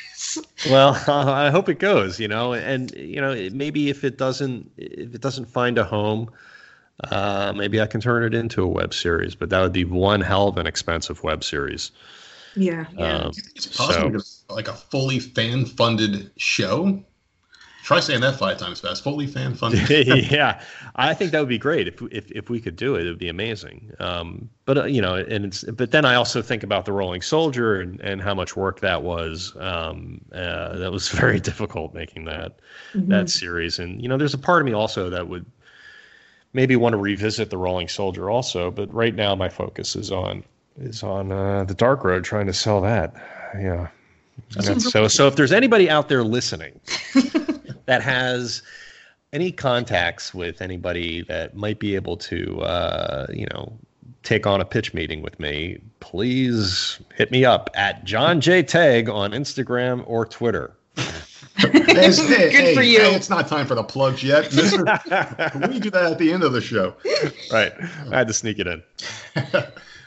Well, 0.69 0.95
I 1.09 1.51
hope 1.51 1.69
it 1.69 1.79
goes. 1.79 2.19
You 2.21 2.29
know, 2.29 2.55
and 2.55 2.91
you 2.93 3.21
know, 3.21 3.49
maybe 3.53 3.89
if 3.89 4.05
it 4.05 4.19
doesn't, 4.19 4.71
if 4.77 5.15
it 5.15 5.21
doesn't 5.21 5.47
find 5.47 5.79
a 5.79 5.85
home, 5.85 6.31
uh, 7.05 7.53
maybe 7.57 7.81
I 7.81 7.87
can 7.87 8.01
turn 8.01 8.23
it 8.25 8.35
into 8.35 8.63
a 8.63 8.67
web 8.67 8.95
series. 8.95 9.35
But 9.35 9.51
that 9.51 9.61
would 9.61 9.73
be 9.73 9.85
one 9.85 10.21
hell 10.21 10.49
of 10.49 10.59
an 10.59 10.67
expensive 10.67 11.23
web 11.23 11.45
series. 11.45 11.91
Yeah, 12.55 12.87
yeah. 12.97 13.17
Um, 13.19 13.33
it's 13.55 13.67
possible 13.67 14.19
so, 14.21 14.55
like 14.55 14.69
a 14.69 14.73
fully 14.73 15.19
fan 15.19 15.67
funded 15.67 16.31
show. 16.37 17.05
Try 17.87 18.01
saying 18.01 18.21
that 18.23 18.35
five 18.35 18.59
times 18.59 18.81
fast. 18.81 19.05
Fully 19.05 19.29
fan 19.29 19.55
funded. 19.55 19.89
yeah, 20.33 20.61
I 20.97 21.15
think 21.15 21.31
that 21.31 21.39
would 21.39 21.49
be 21.49 21.57
great 21.57 21.87
if 21.87 22.03
if 22.11 22.29
if 22.33 22.51
we 22.51 22.61
could 22.61 22.75
do 22.75 22.97
it. 22.97 23.07
It 23.07 23.11
would 23.11 23.19
be 23.21 23.29
amazing. 23.29 23.93
Um, 24.01 24.51
but 24.65 24.77
uh, 24.77 24.85
you 24.87 25.01
know, 25.01 25.15
and 25.15 25.45
it's 25.45 25.63
but 25.63 25.93
then 25.93 26.05
I 26.05 26.17
also 26.17 26.43
think 26.43 26.65
about 26.65 26.85
the 26.85 26.91
Rolling 26.91 27.23
Soldier 27.23 27.81
and 27.81 28.01
and 28.01 28.21
how 28.21 28.35
much 28.35 28.57
work 28.57 28.81
that 28.81 29.05
was. 29.05 29.55
Um, 29.61 30.21
uh, 30.33 30.77
that 30.79 30.91
was 30.91 31.09
very 31.21 31.39
difficult 31.39 31.95
making 31.95 32.25
that 32.25 32.59
mm-hmm. 32.93 33.09
that 33.09 33.31
series. 33.31 33.79
And 33.79 34.03
you 34.03 34.09
know, 34.09 34.17
there's 34.17 34.35
a 34.35 34.39
part 34.39 34.63
of 34.63 34.67
me 34.67 34.73
also 34.73 35.09
that 35.09 35.29
would 35.29 35.47
maybe 36.55 36.75
want 36.75 36.93
to 36.95 36.99
revisit 36.99 37.51
the 37.51 37.57
Rolling 37.57 37.87
Soldier 37.87 38.31
also. 38.31 38.73
But 38.73 38.93
right 38.93 39.15
now, 39.15 39.37
my 39.37 39.49
focus 39.49 39.95
is 39.95 40.11
on 40.11 40.43
is 40.77 41.05
on 41.05 41.31
uh, 41.31 41.63
the 41.63 41.75
Dark 41.75 42.03
Road, 42.03 42.25
trying 42.25 42.49
to 42.49 42.53
sell 42.53 42.81
that. 42.81 43.15
Yeah. 43.57 43.87
So 44.59 45.07
so 45.07 45.29
if 45.29 45.37
there's 45.37 45.53
anybody 45.53 45.89
out 45.89 46.09
there 46.09 46.25
listening 46.25 46.81
that 47.87 48.03
has 48.03 48.63
any 49.33 49.51
contacts 49.51 50.33
with 50.35 50.61
anybody 50.61 51.23
that 51.23 51.57
might 51.57 51.79
be 51.79 51.95
able 51.95 52.17
to, 52.17 52.61
uh, 52.63 53.27
you 53.33 53.47
know, 53.53 53.79
take 54.23 54.47
on 54.47 54.61
a 54.61 54.65
pitch 54.65 54.93
meeting 54.93 55.23
with 55.23 55.39
me, 55.39 55.79
please 56.01 57.01
hit 57.15 57.31
me 57.31 57.45
up 57.45 57.71
at 57.75 58.05
John 58.05 58.41
J 58.41 58.63
Tague 58.63 59.09
on 59.09 59.31
Instagram 59.31 60.03
or 60.07 60.27
Twitter. 60.27 60.76
Hey, 61.57 61.71
Good 61.71 62.53
hey, 62.53 62.75
for 62.75 62.83
you. 62.83 63.01
Hey, 63.01 63.15
it's 63.15 63.31
not 63.31 63.49
time 63.49 63.67
for 63.67 63.75
the 63.75 63.85
plugs 63.85 64.23
yet. 64.23 64.51
we 64.53 65.79
do 65.79 65.91
that 65.91 66.13
at 66.13 66.19
the 66.19 66.33
end 66.33 66.43
of 66.43 66.53
the 66.53 66.61
show. 66.61 66.95
Right. 67.53 67.73
I 68.11 68.19
had 68.19 68.29
to 68.29 68.35
sneak 68.35 68.59
it 68.59 68.67
in. 68.67 68.83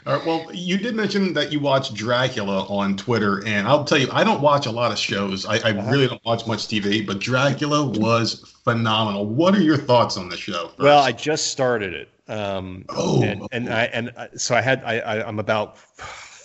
All 0.06 0.16
right. 0.16 0.26
Well, 0.26 0.46
you 0.52 0.78
did 0.78 0.94
mention 0.94 1.34
that 1.34 1.52
you 1.52 1.60
watch 1.60 1.92
Dracula 1.92 2.64
on 2.66 2.96
Twitter, 2.96 3.44
and 3.46 3.68
I'll 3.68 3.84
tell 3.84 3.98
you, 3.98 4.08
I 4.12 4.24
don't 4.24 4.40
watch 4.40 4.66
a 4.66 4.70
lot 4.70 4.92
of 4.92 4.98
shows. 4.98 5.44
I, 5.44 5.58
I 5.58 5.90
really 5.90 6.08
don't 6.08 6.24
watch 6.24 6.46
much 6.46 6.60
TV, 6.68 7.06
but 7.06 7.18
Dracula 7.18 7.86
was 7.86 8.54
phenomenal. 8.64 9.26
What 9.26 9.54
are 9.54 9.60
your 9.60 9.76
thoughts 9.76 10.16
on 10.16 10.28
the 10.28 10.36
show? 10.36 10.68
First? 10.68 10.78
Well, 10.78 11.02
I 11.02 11.12
just 11.12 11.48
started 11.48 11.92
it. 11.92 12.08
Um, 12.28 12.84
oh, 12.90 13.22
and, 13.24 13.46
and 13.50 13.68
I 13.68 13.84
and 13.86 14.12
I, 14.16 14.28
so 14.36 14.54
I 14.54 14.60
had 14.60 14.84
I, 14.84 15.00
I 15.00 15.26
I'm 15.26 15.40
about 15.40 15.78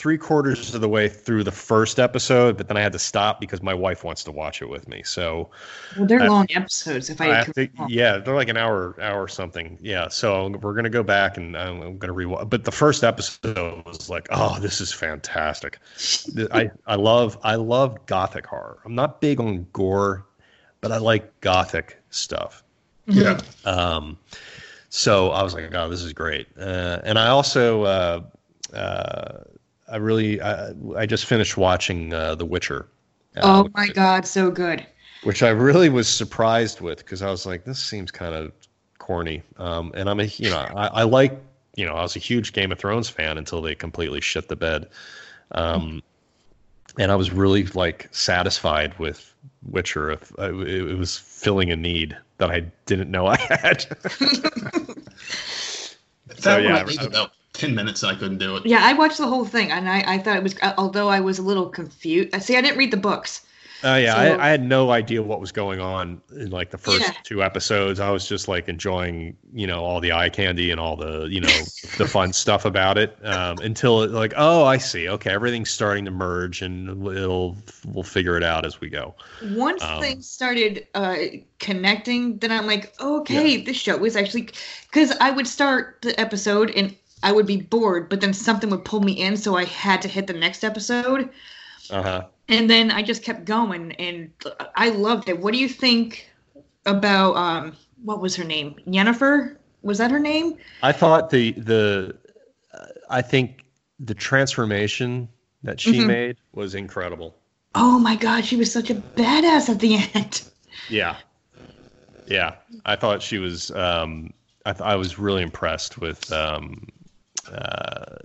three 0.05 0.19
quarters 0.19 0.75
of 0.75 0.81
the 0.81 0.87
way 0.87 1.09
through 1.09 1.43
the 1.43 1.51
first 1.51 1.97
episode, 1.97 2.57
but 2.57 2.67
then 2.67 2.77
I 2.77 2.81
had 2.81 2.91
to 2.91 2.99
stop 2.99 3.41
because 3.41 3.63
my 3.63 3.73
wife 3.73 4.03
wants 4.03 4.23
to 4.25 4.31
watch 4.31 4.61
it 4.61 4.69
with 4.69 4.87
me. 4.87 5.01
So, 5.01 5.49
well, 5.97 6.05
they're 6.05 6.21
I, 6.21 6.27
long 6.27 6.45
episodes. 6.53 7.09
If 7.09 7.19
I, 7.19 7.39
I 7.39 7.43
to, 7.43 7.69
yeah, 7.87 8.19
they're 8.19 8.35
like 8.35 8.47
an 8.47 8.55
hour, 8.55 8.95
hour 9.01 9.27
something. 9.27 9.79
Yeah, 9.81 10.07
so 10.09 10.49
we're 10.61 10.75
gonna 10.75 10.91
go 10.91 11.01
back 11.01 11.37
and 11.37 11.57
I'm 11.57 11.97
gonna 11.97 12.13
rewatch. 12.13 12.51
But 12.51 12.65
the 12.65 12.71
first 12.71 13.03
episode 13.03 13.83
was 13.83 14.07
like, 14.07 14.27
oh, 14.29 14.59
this 14.59 14.79
is 14.79 14.93
fantastic. 14.93 15.79
I 16.51 16.69
I 16.85 16.97
love 16.97 17.39
I 17.41 17.55
love 17.55 18.05
gothic 18.05 18.45
horror. 18.45 18.77
I'm 18.85 18.93
not 18.93 19.21
big 19.21 19.39
on 19.39 19.65
gore, 19.73 20.23
but 20.81 20.91
I 20.91 20.97
like 20.97 21.41
gothic 21.41 21.99
stuff. 22.11 22.63
Yeah. 23.07 23.39
Um, 23.63 24.19
so 24.89 25.31
I 25.31 25.41
was 25.41 25.55
like, 25.55 25.73
oh, 25.73 25.89
this 25.89 26.03
is 26.03 26.13
great. 26.13 26.45
Uh, 26.55 26.99
and 27.03 27.17
I 27.17 27.29
also. 27.29 27.81
Uh, 27.85 28.21
uh, 28.71 29.43
I 29.89 29.97
really 29.97 30.41
I, 30.41 30.73
I 30.97 31.05
just 31.05 31.25
finished 31.25 31.57
watching 31.57 32.13
uh, 32.13 32.35
The 32.35 32.45
Witcher. 32.45 32.87
Uh, 33.37 33.41
oh 33.43 33.69
my 33.73 33.87
god, 33.87 34.25
so 34.25 34.49
good. 34.49 34.85
Which 35.23 35.43
I 35.43 35.49
really 35.49 35.89
was 35.89 36.07
surprised 36.07 36.81
with 36.81 36.99
because 36.99 37.21
I 37.21 37.29
was 37.29 37.45
like, 37.45 37.65
this 37.65 37.79
seems 37.79 38.11
kind 38.11 38.33
of 38.35 38.51
corny. 38.99 39.43
Um, 39.57 39.91
and 39.95 40.09
I'm 40.09 40.19
a 40.19 40.25
you 40.25 40.49
know 40.49 40.57
I, 40.75 40.87
I, 40.87 41.03
like 41.03 41.39
you 41.75 41.85
know 41.85 41.93
I 41.93 42.01
was 42.01 42.15
a 42.15 42.19
huge 42.19 42.53
Game 42.53 42.71
of 42.71 42.79
Thrones 42.79 43.09
fan 43.09 43.37
until 43.37 43.61
they 43.61 43.75
completely 43.75 44.21
shit 44.21 44.47
the 44.47 44.55
bed. 44.55 44.87
Um, 45.51 46.01
and 46.97 47.11
I 47.11 47.15
was 47.15 47.31
really 47.31 47.65
like 47.67 48.07
satisfied 48.11 48.97
with 48.97 49.33
Witcher. 49.69 50.11
If 50.11 50.31
uh, 50.39 50.53
it, 50.61 50.89
it 50.91 50.97
was 50.97 51.17
filling 51.17 51.71
a 51.71 51.75
need 51.75 52.17
that 52.37 52.51
I 52.51 52.61
didn't 52.85 53.11
know 53.11 53.27
I 53.27 53.37
had. 53.37 53.85
that 56.27 56.37
so, 56.37 56.57
yeah, 56.57 56.85
about 57.05 57.31
10 57.57 57.75
minutes 57.75 58.03
I 58.03 58.15
couldn't 58.15 58.37
do 58.37 58.55
it. 58.57 58.65
Yeah, 58.65 58.81
I 58.81 58.93
watched 58.93 59.17
the 59.17 59.27
whole 59.27 59.45
thing 59.45 59.71
and 59.71 59.89
I, 59.89 60.03
I 60.05 60.17
thought 60.17 60.37
it 60.37 60.43
was, 60.43 60.55
although 60.77 61.09
I 61.09 61.19
was 61.19 61.39
a 61.39 61.43
little 61.43 61.69
confused. 61.69 62.41
See, 62.41 62.57
I 62.57 62.61
didn't 62.61 62.77
read 62.77 62.91
the 62.91 62.97
books. 62.97 63.45
Oh 63.83 63.91
uh, 63.91 63.97
yeah, 63.97 64.15
so, 64.15 64.19
I, 64.19 64.47
I, 64.47 64.49
had 64.49 64.63
no 64.63 64.89
idea 64.89 65.21
what 65.21 65.39
was 65.39 65.51
going 65.51 65.79
on 65.79 66.21
in 66.31 66.49
like 66.49 66.71
the 66.71 66.77
first 66.77 67.01
yeah. 67.01 67.13
two 67.23 67.43
episodes. 67.43 67.99
I 67.99 68.09
was 68.09 68.27
just 68.27 68.47
like 68.47 68.67
enjoying, 68.67 69.37
you 69.53 69.67
know, 69.67 69.83
all 69.83 69.99
the 69.99 70.11
eye 70.11 70.29
candy 70.29 70.71
and 70.71 70.79
all 70.79 70.95
the, 70.95 71.25
you 71.25 71.41
know, 71.41 71.49
the 71.97 72.07
fun 72.07 72.33
stuff 72.33 72.65
about 72.65 72.97
it. 72.97 73.15
Um, 73.23 73.57
until 73.59 74.01
it, 74.01 74.09
like, 74.11 74.33
oh, 74.37 74.63
I 74.63 74.77
see. 74.77 75.07
Okay, 75.09 75.29
everything's 75.29 75.69
starting 75.69 76.03
to 76.05 76.11
merge, 76.11 76.63
and 76.63 77.05
it'll 77.05 77.57
we'll 77.85 78.03
figure 78.03 78.37
it 78.37 78.43
out 78.43 78.65
as 78.65 78.81
we 78.81 78.89
go. 78.89 79.13
Once 79.51 79.83
um, 79.83 80.01
things 80.01 80.27
started 80.27 80.87
uh, 80.95 81.17
connecting, 81.59 82.37
then 82.39 82.51
I'm 82.51 82.65
like, 82.65 82.99
okay, 82.99 83.57
yeah. 83.57 83.65
this 83.65 83.77
show 83.77 84.03
is 84.03 84.15
actually 84.15 84.49
because 84.89 85.11
I 85.19 85.29
would 85.29 85.47
start 85.47 85.99
the 86.01 86.19
episode 86.19 86.71
and 86.71 86.95
I 87.23 87.31
would 87.31 87.47
be 87.47 87.61
bored, 87.61 88.09
but 88.09 88.21
then 88.21 88.33
something 88.33 88.69
would 88.69 88.85
pull 88.85 89.01
me 89.01 89.13
in, 89.13 89.37
so 89.37 89.55
I 89.55 89.65
had 89.65 90.01
to 90.03 90.07
hit 90.07 90.27
the 90.27 90.33
next 90.33 90.63
episode. 90.63 91.29
Uh 91.89 92.01
huh. 92.01 92.25
And 92.47 92.69
then 92.69 92.91
I 92.91 93.01
just 93.01 93.23
kept 93.23 93.45
going, 93.45 93.93
and 93.93 94.31
I 94.75 94.89
loved 94.89 95.29
it. 95.29 95.39
What 95.39 95.53
do 95.53 95.59
you 95.59 95.69
think 95.69 96.29
about 96.85 97.35
um, 97.35 97.75
what 98.03 98.21
was 98.21 98.35
her 98.35 98.43
name? 98.43 98.75
Jennifer? 98.89 99.59
Was 99.81 99.97
that 99.97 100.11
her 100.11 100.19
name? 100.19 100.55
I 100.83 100.91
thought 100.91 101.29
the 101.29 101.51
the 101.53 102.15
uh, 102.73 102.85
I 103.09 103.21
think 103.21 103.65
the 103.99 104.13
transformation 104.13 105.29
that 105.63 105.79
she 105.79 105.99
mm-hmm. 105.99 106.07
made 106.07 106.37
was 106.53 106.75
incredible. 106.75 107.35
Oh 107.73 107.99
my 107.99 108.15
god, 108.15 108.45
she 108.45 108.55
was 108.55 108.71
such 108.71 108.89
a 108.89 108.95
badass 108.95 109.69
at 109.69 109.79
the 109.79 110.07
end. 110.13 110.43
Yeah, 110.89 111.17
yeah. 112.27 112.55
I 112.85 112.95
thought 112.95 113.21
she 113.21 113.39
was. 113.39 113.71
Um, 113.71 114.33
I, 114.65 114.73
th- 114.73 114.81
I 114.81 114.95
was 114.95 115.19
really 115.19 115.43
impressed 115.43 115.99
with 115.99 116.31
um, 116.31 116.87
uh, 117.49 118.15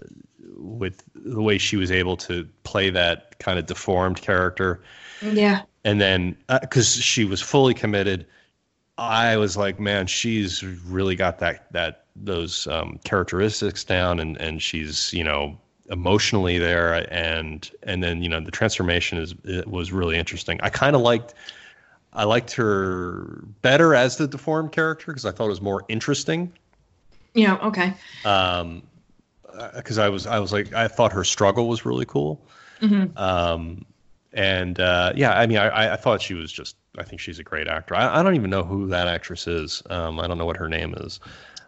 with 0.56 1.02
the 1.14 1.42
way 1.42 1.58
she 1.58 1.76
was 1.76 1.90
able 1.90 2.16
to 2.16 2.48
play 2.64 2.90
that 2.90 3.38
kind 3.38 3.58
of 3.58 3.66
deformed 3.66 4.20
character. 4.20 4.80
Yeah. 5.22 5.62
And 5.84 6.00
then 6.00 6.36
because 6.60 6.98
uh, 6.98 7.00
she 7.00 7.24
was 7.24 7.40
fully 7.40 7.74
committed, 7.74 8.26
I 8.98 9.38
was 9.38 9.56
like, 9.56 9.80
man, 9.80 10.06
she's 10.06 10.62
really 10.62 11.16
got 11.16 11.38
that 11.38 11.72
that 11.72 12.04
those 12.14 12.66
um, 12.66 13.00
characteristics 13.04 13.82
down, 13.82 14.20
and 14.20 14.36
and 14.38 14.62
she's 14.62 15.12
you 15.14 15.24
know 15.24 15.58
emotionally 15.90 16.58
there, 16.58 17.06
and 17.12 17.68
and 17.82 18.02
then 18.02 18.22
you 18.22 18.28
know 18.28 18.40
the 18.40 18.50
transformation 18.50 19.16
is 19.16 19.34
it 19.44 19.68
was 19.68 19.90
really 19.90 20.18
interesting. 20.18 20.60
I 20.62 20.68
kind 20.68 20.94
of 20.94 21.02
liked. 21.02 21.34
I 22.12 22.24
liked 22.24 22.52
her 22.54 23.42
better 23.62 23.94
as 23.94 24.16
the 24.16 24.26
deformed 24.26 24.72
character 24.72 25.06
because 25.12 25.24
I 25.24 25.30
thought 25.30 25.46
it 25.46 25.50
was 25.50 25.62
more 25.62 25.84
interesting. 25.88 26.52
Yeah. 27.34 27.56
Okay. 27.58 27.94
Um, 28.24 28.82
because 29.74 29.98
I 29.98 30.08
was 30.08 30.26
I 30.26 30.38
was 30.38 30.52
like 30.52 30.72
I 30.72 30.88
thought 30.88 31.12
her 31.12 31.24
struggle 31.24 31.68
was 31.68 31.84
really 31.84 32.06
cool. 32.06 32.44
Mm-hmm. 32.80 33.16
Um, 33.18 33.84
and 34.32 34.78
uh, 34.80 35.12
yeah, 35.16 35.32
I 35.32 35.46
mean, 35.46 35.58
I, 35.58 35.94
I 35.94 35.96
thought 35.96 36.22
she 36.22 36.34
was 36.34 36.52
just. 36.52 36.76
I 36.98 37.04
think 37.04 37.20
she's 37.20 37.38
a 37.38 37.44
great 37.44 37.68
actor. 37.68 37.94
I, 37.94 38.18
I 38.18 38.22
don't 38.22 38.34
even 38.34 38.50
know 38.50 38.64
who 38.64 38.88
that 38.88 39.06
actress 39.06 39.46
is. 39.46 39.82
Um, 39.90 40.18
I 40.18 40.26
don't 40.26 40.38
know 40.38 40.44
what 40.44 40.56
her 40.56 40.68
name 40.68 40.94
is. 40.98 41.20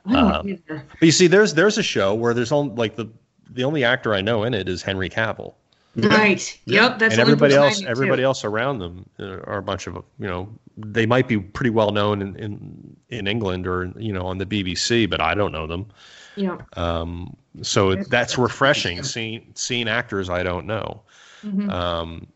Um, 0.07 0.59
but 0.67 0.83
you 1.01 1.13
see, 1.13 1.29
there's 1.29 1.55
there's 1.55 1.79
a 1.79 1.83
show 1.83 2.15
where 2.15 2.35
there's 2.35 2.53
only 2.53 2.75
like 2.75 2.97
the 2.97 3.09
the 3.51 3.65
only 3.65 3.85
actor 3.85 4.15
I 4.15 4.21
know 4.21 4.43
in 4.45 4.55
it 4.55 4.69
is 4.69 4.83
Henry 4.83 5.09
Cavill. 5.09 5.55
Right. 5.95 6.59
Yep. 6.65 6.99
That's 6.99 7.15
and 7.15 7.21
everybody 7.21 7.55
else. 7.55 7.83
Everybody 7.85 8.23
too. 8.23 8.27
else 8.27 8.45
around 8.45 8.79
them 8.79 9.09
are 9.19 9.59
a 9.59 9.63
bunch 9.63 9.87
of 9.87 9.97
you 10.19 10.27
know. 10.27 10.49
They 10.77 11.05
might 11.05 11.29
be 11.29 11.39
pretty 11.39 11.71
well 11.71 11.91
known 11.91 12.23
in, 12.23 12.37
in 12.37 12.97
in 13.11 13.27
England 13.27 13.67
or 13.67 13.93
you 13.97 14.13
know 14.13 14.27
on 14.27 14.39
the 14.39 14.47
BBC, 14.47 15.09
but 15.09 15.21
I 15.21 15.35
don't 15.35 15.53
know 15.53 15.67
them. 15.67 15.87
Yeah. 16.37 16.59
Um, 16.75 17.37
so 17.61 17.95
that's 17.95 18.39
refreshing 18.39 19.03
seeing 19.03 19.53
seeing 19.55 19.89
actors 19.89 20.31
I 20.31 20.43
don't 20.43 20.67
know. 20.67 21.03
Mm-hmm. 21.45 21.71
Um, 21.71 22.27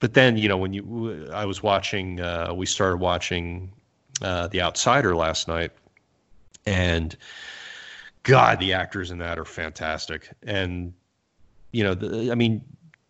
but 0.00 0.14
then 0.14 0.36
you 0.36 0.48
know 0.48 0.56
when 0.56 0.72
you 0.72 1.28
I 1.32 1.44
was 1.44 1.62
watching 1.62 2.20
uh, 2.20 2.52
we 2.54 2.66
started 2.66 2.98
watching 2.98 3.72
uh, 4.22 4.48
The 4.48 4.60
Outsider 4.60 5.16
last 5.16 5.48
night, 5.48 5.72
and 6.66 7.16
God, 8.22 8.60
the 8.60 8.72
actors 8.72 9.10
in 9.10 9.18
that 9.18 9.38
are 9.38 9.44
fantastic. 9.44 10.30
And 10.42 10.92
you 11.72 11.82
know, 11.84 11.94
the, 11.94 12.30
I 12.30 12.34
mean, 12.34 12.62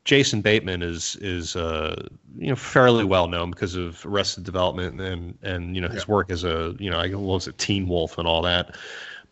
Jason 0.04 0.40
Bateman 0.40 0.82
is 0.82 1.16
is 1.20 1.56
uh, 1.56 2.08
you 2.38 2.48
know 2.48 2.56
fairly 2.56 3.04
well 3.04 3.28
known 3.28 3.50
because 3.50 3.74
of 3.74 4.04
Arrested 4.06 4.44
Development 4.44 5.00
and 5.00 5.36
and 5.42 5.74
you 5.74 5.82
know 5.82 5.88
his 5.88 6.04
yeah. 6.08 6.14
work 6.14 6.30
as 6.30 6.44
a 6.44 6.74
you 6.78 6.90
know 6.90 6.98
I 6.98 7.14
was 7.14 7.46
a 7.46 7.52
Teen 7.52 7.88
Wolf 7.88 8.16
and 8.16 8.26
all 8.26 8.42
that. 8.42 8.76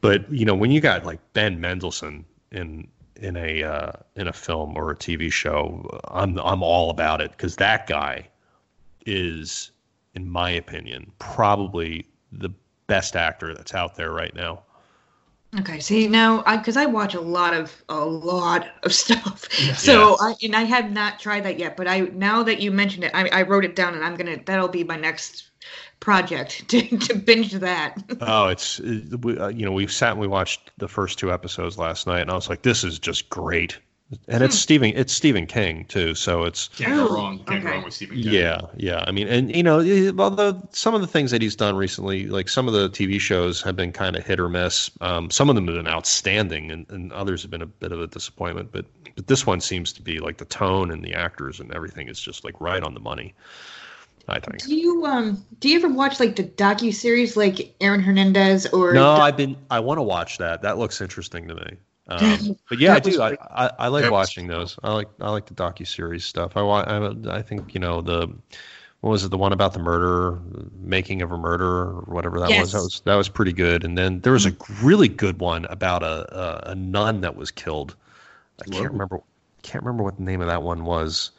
But 0.06 0.30
you 0.32 0.44
know, 0.44 0.54
when 0.54 0.70
you 0.70 0.80
got 0.80 1.04
like 1.04 1.18
Ben 1.32 1.60
Mendelsohn 1.60 2.24
in 2.52 2.86
in 3.16 3.36
a 3.36 3.64
uh, 3.64 3.92
in 4.14 4.28
a 4.28 4.32
film 4.32 4.76
or 4.76 4.92
a 4.92 4.96
TV 4.96 5.32
show, 5.32 6.00
I'm 6.12 6.38
I'm 6.38 6.62
all 6.62 6.90
about 6.90 7.20
it 7.20 7.32
because 7.32 7.56
that 7.56 7.88
guy 7.88 8.28
is, 9.04 9.72
in 10.14 10.30
my 10.30 10.50
opinion, 10.50 11.10
probably 11.18 12.06
the 12.30 12.50
best 12.86 13.16
actor 13.16 13.52
that's 13.52 13.74
out 13.74 13.96
there 13.96 14.12
right 14.12 14.32
now. 14.32 14.62
Okay, 15.58 15.80
see 15.80 16.06
now, 16.06 16.42
because 16.56 16.76
I, 16.76 16.84
I, 16.84 16.86
watch 16.86 17.14
a 17.14 17.20
lot 17.20 17.52
of 17.52 17.82
a 17.88 18.04
lot 18.04 18.68
of 18.84 18.94
stuff, 19.02 19.50
so 19.76 20.10
yes. 20.10 20.18
I 20.20 20.34
and 20.44 20.54
I 20.54 20.62
have 20.62 20.92
not 20.92 21.18
tried 21.18 21.44
that 21.46 21.58
yet. 21.58 21.76
But 21.76 21.88
I 21.88 22.02
now 22.12 22.44
that 22.44 22.60
you 22.60 22.70
mentioned 22.70 23.02
it, 23.02 23.10
I, 23.12 23.28
I 23.30 23.42
wrote 23.42 23.64
it 23.64 23.74
down, 23.74 23.94
and 23.94 24.04
I'm 24.04 24.14
gonna 24.14 24.38
that'll 24.44 24.68
be 24.68 24.84
my 24.84 24.96
next 24.96 25.50
project 26.00 26.68
to, 26.68 26.82
to 26.98 27.14
binge 27.14 27.52
that. 27.52 28.02
oh, 28.20 28.48
it's 28.48 28.80
we, 28.80 29.38
uh, 29.38 29.48
you 29.48 29.64
know 29.64 29.72
we 29.72 29.86
sat 29.86 30.12
and 30.12 30.20
we 30.20 30.26
watched 30.26 30.70
the 30.78 30.88
first 30.88 31.18
two 31.18 31.32
episodes 31.32 31.78
last 31.78 32.06
night, 32.06 32.20
and 32.20 32.30
I 32.30 32.34
was 32.34 32.48
like, 32.48 32.62
this 32.62 32.84
is 32.84 32.98
just 32.98 33.28
great. 33.28 33.78
And 34.28 34.44
it's 34.44 34.54
hmm. 34.54 34.60
Stephen 34.60 34.92
it's 34.94 35.12
Stephen 35.12 35.46
King 35.46 35.84
too, 35.86 36.14
so 36.14 36.44
it's 36.44 36.68
can't 36.68 36.94
go 36.94 37.12
wrong. 37.12 37.38
Can't 37.38 37.50
okay. 37.50 37.60
go 37.60 37.70
wrong 37.70 37.84
with 37.84 37.94
Stephen 37.94 38.22
King. 38.22 38.32
Yeah, 38.32 38.60
yeah. 38.76 39.04
I 39.04 39.10
mean, 39.10 39.26
and 39.26 39.54
you 39.54 39.64
know, 39.64 39.80
although 40.18 40.62
some 40.70 40.94
of 40.94 41.00
the 41.00 41.08
things 41.08 41.32
that 41.32 41.42
he's 41.42 41.56
done 41.56 41.74
recently, 41.74 42.28
like 42.28 42.48
some 42.48 42.68
of 42.68 42.74
the 42.74 42.88
TV 42.88 43.18
shows 43.18 43.60
have 43.62 43.74
been 43.74 43.90
kind 43.90 44.14
of 44.14 44.24
hit 44.24 44.38
or 44.38 44.48
miss. 44.48 44.92
Um, 45.00 45.28
some 45.32 45.48
of 45.48 45.56
them 45.56 45.66
have 45.66 45.74
been 45.74 45.88
outstanding, 45.88 46.70
and, 46.70 46.86
and 46.88 47.12
others 47.12 47.42
have 47.42 47.50
been 47.50 47.62
a 47.62 47.66
bit 47.66 47.90
of 47.90 48.00
a 48.00 48.06
disappointment. 48.06 48.70
But 48.70 48.86
but 49.16 49.26
this 49.26 49.46
one 49.46 49.60
seems 49.60 49.92
to 49.94 50.02
be 50.02 50.20
like 50.20 50.36
the 50.36 50.44
tone 50.44 50.90
and 50.92 51.02
the 51.02 51.14
actors 51.14 51.58
and 51.58 51.74
everything 51.74 52.08
is 52.08 52.20
just 52.20 52.44
like 52.44 52.60
right 52.60 52.82
on 52.82 52.94
the 52.94 53.00
money. 53.00 53.34
I 54.28 54.40
think. 54.40 54.64
Do 54.64 54.74
you 54.74 55.06
um 55.06 55.44
do 55.60 55.68
you 55.68 55.78
ever 55.78 55.88
watch 55.88 56.18
like 56.20 56.36
the 56.36 56.44
docu 56.44 56.92
series 56.92 57.36
like 57.36 57.74
Aaron 57.80 58.00
Hernandez 58.00 58.66
or? 58.66 58.92
No, 58.92 59.12
I've 59.12 59.36
been. 59.36 59.56
I 59.70 59.80
want 59.80 59.98
to 59.98 60.02
watch 60.02 60.38
that. 60.38 60.62
That 60.62 60.78
looks 60.78 61.00
interesting 61.00 61.46
to 61.48 61.54
me. 61.54 61.76
Um, 62.08 62.56
but 62.68 62.78
yeah, 62.78 62.94
I 62.94 63.00
do. 63.00 63.20
I, 63.20 63.36
I, 63.50 63.70
I, 63.78 63.88
like 63.88 64.10
watching 64.10 64.46
those. 64.46 64.78
I 64.82 64.92
like 64.92 65.08
I 65.20 65.30
like 65.30 65.46
the 65.46 65.54
docu 65.54 65.86
series 65.86 66.24
stuff. 66.24 66.56
I 66.56 66.62
want. 66.62 67.26
I, 67.28 67.36
I 67.36 67.42
think 67.42 67.74
you 67.74 67.80
know 67.80 68.00
the 68.00 68.28
what 69.00 69.10
was 69.10 69.24
it 69.24 69.30
the 69.30 69.38
one 69.38 69.52
about 69.52 69.72
the 69.72 69.78
murder 69.78 70.40
making 70.80 71.22
of 71.22 71.30
a 71.30 71.38
murder 71.38 71.64
or 71.64 72.04
whatever 72.06 72.40
that 72.40 72.50
yes. 72.50 72.60
was 72.60 72.72
that 72.72 72.78
was 72.82 73.00
that 73.04 73.14
was 73.14 73.28
pretty 73.28 73.52
good 73.52 73.84
and 73.84 73.96
then 73.96 74.18
there 74.20 74.32
was 74.32 74.46
a 74.46 74.50
mm-hmm. 74.50 74.86
really 74.86 75.06
good 75.06 75.38
one 75.38 75.64
about 75.66 76.02
a 76.02 76.26
a, 76.66 76.70
a 76.72 76.74
nun 76.74 77.20
that 77.20 77.36
was 77.36 77.50
killed 77.50 77.94
i 78.60 78.64
can't 78.70 78.90
remember 78.90 79.20
can't 79.62 79.84
remember 79.84 80.02
what 80.02 80.16
the 80.16 80.22
name 80.22 80.40
of 80.40 80.48
that 80.48 80.62
one 80.62 80.84
was 80.84 81.30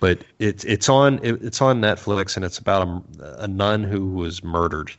but 0.00 0.24
it's 0.38 0.64
it's 0.64 0.88
on 0.88 1.20
it's 1.22 1.60
on 1.60 1.80
Netflix 1.80 2.36
and 2.36 2.44
it's 2.44 2.58
about 2.58 2.88
a, 3.20 3.44
a 3.44 3.48
nun 3.48 3.82
who 3.82 4.10
was 4.10 4.42
murdered. 4.42 4.92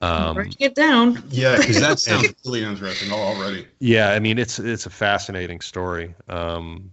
Um, 0.00 0.50
get 0.58 0.74
down. 0.74 1.22
Yeah, 1.30 1.56
because 1.58 1.80
that 1.80 1.98
sounds 2.00 2.34
really 2.44 2.64
interesting 2.64 3.12
already. 3.12 3.66
Yeah, 3.78 4.10
I 4.10 4.18
mean 4.18 4.38
it's 4.38 4.58
it's 4.58 4.86
a 4.86 4.90
fascinating 4.90 5.60
story. 5.60 6.14
Um, 6.28 6.90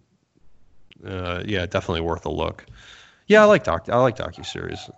uh, 1.05 1.43
yeah, 1.45 1.65
definitely 1.65 2.01
worth 2.01 2.25
a 2.25 2.29
look. 2.29 2.65
Yeah, 3.27 3.41
I 3.41 3.45
like 3.45 3.63
doc. 3.63 3.87
I 3.89 3.97
like 3.97 4.17
docu 4.17 4.45
series. 4.45 4.89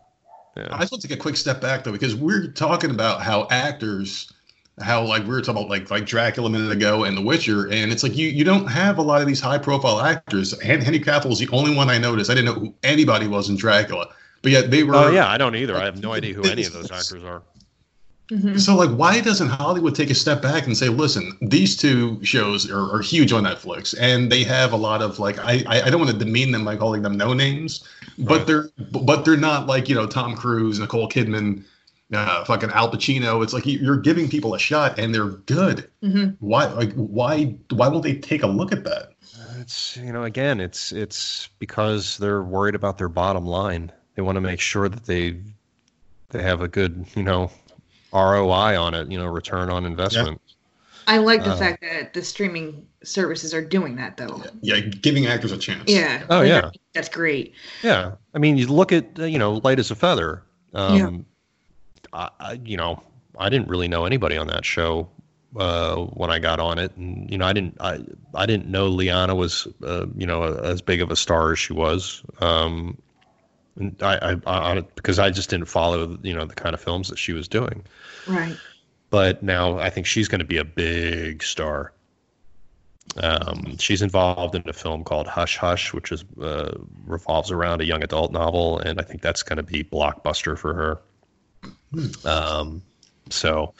Yeah. 0.56 0.68
I 0.72 0.80
just 0.80 0.92
want 0.92 1.02
to 1.02 1.08
take 1.08 1.18
a 1.18 1.22
quick 1.22 1.38
step 1.38 1.62
back 1.62 1.84
though, 1.84 1.92
because 1.92 2.16
we're 2.16 2.48
talking 2.48 2.92
about 2.92 3.22
how 3.22 3.48
actors, 3.50 4.32
how 4.82 5.04
like 5.04 5.24
we 5.24 5.30
were 5.30 5.42
talking 5.42 5.62
about 5.62 5.70
like 5.70 5.90
like 5.90 6.06
Dracula 6.06 6.50
a 6.50 6.52
minute 6.52 6.72
ago 6.72 7.04
and 7.04 7.16
The 7.16 7.22
Witcher, 7.22 7.68
and 7.68 7.92
it's 7.92 8.04
like 8.04 8.18
you 8.18 8.28
you 8.28 8.44
don't 8.44 8.68
have 8.68 8.98
a 8.98 9.02
lot 9.02 9.22
of 9.22 9.28
these 9.28 9.40
high 9.40 9.58
profile 9.58 10.02
actors. 10.02 10.60
Henry 10.62 11.00
Cavill 11.00 11.32
is 11.32 11.40
the 11.40 11.50
only 11.50 11.76
one 11.76 11.90
I 11.90 11.98
noticed. 11.98 12.30
I 12.30 12.34
didn't 12.34 12.54
know 12.54 12.60
who 12.60 12.74
anybody 12.84 13.28
was 13.28 13.50
in 13.50 13.56
Dracula, 13.56 14.08
but 14.42 14.52
yet 14.52 14.72
they 14.72 14.84
were. 14.84 14.96
Oh 14.96 15.12
yeah, 15.12 15.30
I 15.30 15.38
don't 15.38 15.56
either. 15.56 15.76
I 15.76 15.86
have 15.86 16.02
no 16.02 16.14
idea 16.14 16.34
who 16.34 16.44
any 16.44 16.66
of 16.66 16.74
those 16.74 16.92
actors 16.92 17.24
are. 17.24 17.44
Mm-hmm. 18.32 18.58
So, 18.60 18.76
like, 18.78 18.90
why 18.92 19.20
doesn't 19.20 19.50
Hollywood 19.50 19.94
take 19.94 20.10
a 20.10 20.16
step 20.16 20.42
back 20.42 20.66
and 20.66 20.78
say, 20.78 20.88
"Listen, 20.88 21.38
these 21.42 21.76
two 21.76 22.24
shows 22.24 22.70
are, 22.72 22.96
are 22.96 23.02
huge 23.02 23.34
on 23.34 23.44
Netflix, 23.44 23.94
and 24.00 24.32
they 24.32 24.46
have 24.46 24.72
a 24.72 24.78
lot 24.78 25.02
of 25.02 25.20
like, 25.20 25.38
I 25.40 25.64
I 25.68 25.90
don't 25.90 26.00
want 26.00 26.12
to 26.12 26.18
demean 26.18 26.52
them 26.52 26.64
by 26.64 26.78
calling 26.78 27.02
them 27.02 27.18
no 27.18 27.34
names, 27.34 27.84
but 28.18 28.38
right. 28.38 28.48
they're 28.48 28.70
but 28.92 29.26
they're 29.26 29.36
not 29.36 29.68
like 29.68 29.90
you 29.90 29.96
know 29.96 30.08
Tom 30.08 30.38
Cruise, 30.38 30.80
Nicole 30.80 31.10
Kidman, 31.10 31.66
uh, 32.14 32.44
fucking 32.46 32.70
Al 32.72 32.92
Pacino. 32.92 33.44
It's 33.44 33.54
like 33.54 33.66
you're 33.66 33.98
giving 33.98 34.30
people 34.30 34.54
a 34.54 34.60
shot, 34.60 35.00
and 35.00 35.14
they're 35.14 35.28
good. 35.28 35.90
Mm-hmm. 36.04 36.32
Why 36.40 36.66
like 36.68 36.94
why 36.94 37.56
why 37.70 37.88
won't 37.88 38.04
they 38.04 38.16
take 38.16 38.44
a 38.44 38.48
look 38.48 38.72
at 38.72 38.84
that? 38.84 39.14
It's 39.60 39.98
you 39.98 40.12
know 40.12 40.24
again, 40.24 40.60
it's 40.60 40.92
it's 40.92 41.50
because 41.60 42.18
they're 42.18 42.44
worried 42.44 42.76
about 42.76 42.98
their 42.98 43.10
bottom 43.10 43.46
line. 43.46 43.92
They 44.16 44.22
want 44.22 44.36
to 44.36 44.42
make 44.42 44.60
sure 44.60 44.90
that 44.90 45.06
they 45.06 45.40
they 46.30 46.42
have 46.42 46.62
a 46.62 46.68
good 46.68 47.06
you 47.16 47.24
know 47.24 47.52
ROI 48.14 48.80
on 48.80 48.94
it, 48.94 49.12
you 49.12 49.18
know, 49.18 49.28
return 49.28 49.70
on 49.70 49.86
investment. 49.86 50.42
Yeah. 50.46 50.52
I 51.08 51.18
like 51.18 51.44
the 51.44 51.52
uh, 51.52 51.58
fact 51.58 51.82
that 51.82 52.14
the 52.14 52.24
streaming 52.24 52.86
services 53.04 53.54
are 53.54 53.64
doing 53.64 53.96
that 53.96 54.18
though. 54.18 54.44
Yeah, 54.62 54.80
giving 54.80 55.26
actors 55.26 55.52
a 55.52 55.58
chance. 55.58 55.84
Yeah. 55.88 56.24
Oh 56.30 56.42
yeah. 56.42 56.70
That's 56.94 57.10
great. 57.10 57.54
Yeah. 57.82 58.14
I 58.34 58.38
mean, 58.38 58.58
you 58.58 58.68
look 58.68 58.92
at 58.92 59.18
you 59.18 59.40
know, 59.40 59.56
light 59.64 59.80
as 59.80 59.92
a 59.92 59.96
feather. 59.96 60.44
Um, 60.74 60.98
yeah. 60.98 61.31
I, 62.14 62.60
you 62.64 62.78
know, 62.78 63.02
I 63.38 63.50
didn't 63.50 63.68
really 63.68 63.88
know 63.88 64.06
anybody 64.06 64.38
on 64.38 64.48
that 64.48 64.66
show 64.66 65.10
uh, 65.58 65.96
when 65.96 66.30
I 66.30 66.40
got 66.40 66.60
on 66.60 66.80
it, 66.80 66.96
and 66.96 67.30
you 67.30 67.38
know, 67.38 67.46
I 67.46 67.54
didn't, 67.54 67.78
I, 67.80 68.00
I 68.36 68.46
didn't 68.46 68.68
know 68.68 68.88
Liana 68.88 69.36
was, 69.36 69.68
uh, 69.84 70.06
you 70.16 70.26
know, 70.26 70.44
as 70.44 70.82
big 70.82 71.02
of 71.02 71.12
a 71.12 71.16
star 71.16 71.52
as 71.52 71.60
she 71.60 71.74
was. 71.74 72.24
Um, 72.40 72.98
I, 74.02 74.36
I, 74.36 74.38
I, 74.46 74.82
because 74.96 75.20
I 75.20 75.30
just 75.30 75.50
didn't 75.50 75.68
follow, 75.68 76.18
you 76.22 76.34
know, 76.34 76.46
the 76.46 76.56
kind 76.56 76.74
of 76.74 76.82
films 76.82 77.10
that 77.10 77.18
she 77.18 77.34
was 77.34 77.48
doing. 77.48 77.84
Right. 78.28 78.56
But 79.10 79.44
now 79.44 79.78
I 79.80 79.90
think 79.90 80.06
she's 80.06 80.28
going 80.28 80.40
to 80.40 80.46
be 80.46 80.58
a 80.58 80.66
big 80.66 81.44
star. 81.44 81.94
Um, 83.18 83.78
she's 83.78 84.02
involved 84.02 84.56
in 84.56 84.64
a 84.68 84.74
film 84.74 85.04
called 85.04 85.28
Hush 85.28 85.58
Hush, 85.58 85.94
which 85.94 86.12
is 86.12 86.24
uh, 86.42 86.78
revolves 87.06 87.52
around 87.52 87.82
a 87.82 87.86
young 87.86 88.04
adult 88.04 88.32
novel, 88.32 88.80
and 88.80 89.00
I 89.00 89.04
think 89.04 89.22
that's 89.22 89.44
going 89.44 89.58
to 89.58 89.64
be 89.64 89.84
blockbuster 89.84 90.58
for 90.58 90.74
her. 90.74 91.00
Um, 92.26 92.82
so 93.30 93.74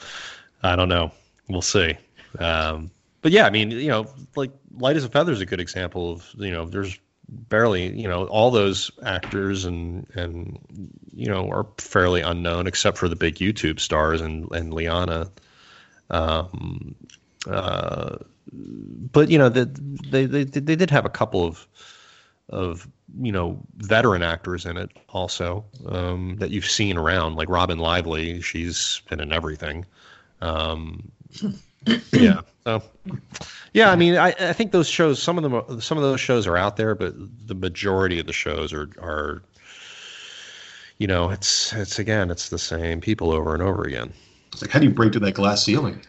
I 0.62 0.76
don't 0.76 0.88
know. 0.88 1.12
We'll 1.48 1.62
see. 1.62 1.96
Um, 2.38 2.90
but 3.20 3.32
yeah, 3.32 3.46
I 3.46 3.50
mean, 3.50 3.70
you 3.70 3.88
know, 3.88 4.06
like 4.36 4.50
Light 4.76 4.96
as 4.96 5.04
a 5.04 5.08
Feather 5.08 5.32
is 5.32 5.40
a 5.40 5.46
good 5.46 5.60
example 5.60 6.12
of 6.12 6.30
you 6.36 6.50
know, 6.50 6.64
there's 6.64 6.98
barely 7.28 7.98
you 7.98 8.06
know 8.06 8.26
all 8.26 8.50
those 8.50 8.90
actors 9.04 9.64
and 9.64 10.06
and 10.14 10.58
you 11.14 11.26
know 11.26 11.48
are 11.50 11.66
fairly 11.78 12.20
unknown 12.20 12.66
except 12.66 12.98
for 12.98 13.08
the 13.08 13.16
big 13.16 13.36
YouTube 13.36 13.80
stars 13.80 14.20
and 14.20 14.50
and 14.52 14.74
Liana. 14.74 15.30
Um, 16.10 16.94
uh, 17.48 18.16
but 18.52 19.30
you 19.30 19.38
know 19.38 19.48
the, 19.48 19.66
they 20.10 20.26
they 20.26 20.44
they 20.44 20.76
did 20.76 20.90
have 20.90 21.06
a 21.06 21.10
couple 21.10 21.44
of 21.44 21.66
of 22.48 22.88
you 23.20 23.32
know 23.32 23.58
veteran 23.76 24.22
actors 24.22 24.66
in 24.66 24.76
it 24.76 24.90
also 25.08 25.64
um, 25.86 26.36
that 26.38 26.50
you've 26.50 26.66
seen 26.68 26.96
around 26.96 27.36
like 27.36 27.48
Robin 27.48 27.78
Lively. 27.78 28.40
She's 28.40 29.02
been 29.08 29.20
in 29.20 29.32
everything. 29.32 29.86
Um, 30.40 31.10
yeah. 32.12 32.40
So, 32.64 32.82
yeah, 33.72 33.90
I 33.90 33.96
mean, 33.96 34.16
I, 34.16 34.28
I 34.38 34.52
think 34.52 34.72
those 34.72 34.88
shows, 34.88 35.20
some 35.20 35.38
of 35.38 35.42
them, 35.42 35.80
some 35.80 35.98
of 35.98 36.04
those 36.04 36.20
shows 36.20 36.46
are 36.46 36.56
out 36.56 36.76
there, 36.76 36.94
but 36.94 37.14
the 37.46 37.54
majority 37.54 38.20
of 38.20 38.26
the 38.26 38.32
shows 38.32 38.72
are, 38.72 38.90
are, 39.00 39.42
you 40.98 41.06
know, 41.06 41.30
it's, 41.30 41.72
it's 41.72 41.98
again, 41.98 42.30
it's 42.30 42.50
the 42.50 42.58
same 42.58 43.00
people 43.00 43.32
over 43.32 43.54
and 43.54 43.62
over 43.62 43.82
again. 43.82 44.12
It's 44.52 44.62
like, 44.62 44.70
how 44.70 44.78
do 44.78 44.86
you 44.86 44.92
break 44.92 45.12
through 45.12 45.22
that 45.22 45.32
glass 45.32 45.64
ceiling? 45.64 46.00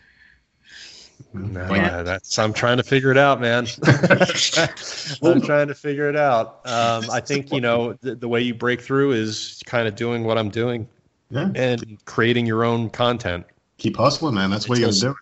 No, 1.33 1.73
yeah. 1.73 2.03
that's 2.03 2.37
I'm 2.37 2.53
trying 2.53 2.77
to 2.77 2.83
figure 2.83 3.09
it 3.09 3.17
out, 3.17 3.41
man. 3.41 3.67
I'm 5.23 5.41
trying 5.41 5.67
to 5.67 5.75
figure 5.75 6.07
it 6.07 6.15
out. 6.15 6.59
Um, 6.65 7.09
I 7.11 7.19
think 7.19 7.51
you 7.51 7.59
know 7.59 7.93
the, 8.01 8.15
the, 8.15 8.27
way 8.27 8.41
you 8.41 8.53
break 8.53 8.81
through 8.81 9.13
is 9.13 9.61
kind 9.65 9.87
of 9.87 9.95
doing 9.95 10.25
what 10.25 10.37
I'm 10.37 10.49
doing, 10.49 10.87
yeah. 11.31 11.49
and 11.55 11.97
creating 12.05 12.45
your 12.45 12.63
own 12.63 12.89
content. 12.89 13.45
Keep 13.77 13.97
hustling, 13.97 14.35
man. 14.35 14.51
That's 14.51 14.69
what 14.69 14.77
you 14.77 14.85
got 14.85 14.93
to 14.93 14.99
do 14.99 15.15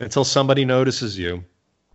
until 0.00 0.24
somebody 0.24 0.64
notices 0.66 1.18
you. 1.18 1.44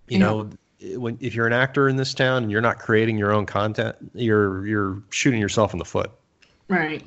You 0.08 0.18
yeah. 0.18 0.18
know, 0.18 0.50
when 0.98 1.18
if 1.22 1.36
you're 1.36 1.48
an 1.48 1.54
actor 1.54 1.88
in 1.90 1.96
this 1.96 2.16
town 2.16 2.44
and 2.44 2.52
you're 2.52 2.62
not 2.62 2.80
creating 2.80 3.18
your 3.18 3.32
own 3.32 3.46
content, 3.46 3.96
you're 4.16 4.66
you're 4.66 5.04
shooting 5.12 5.40
yourself 5.40 5.74
in 5.74 5.80
the 5.80 5.86
foot. 5.86 6.12
Right. 6.68 7.06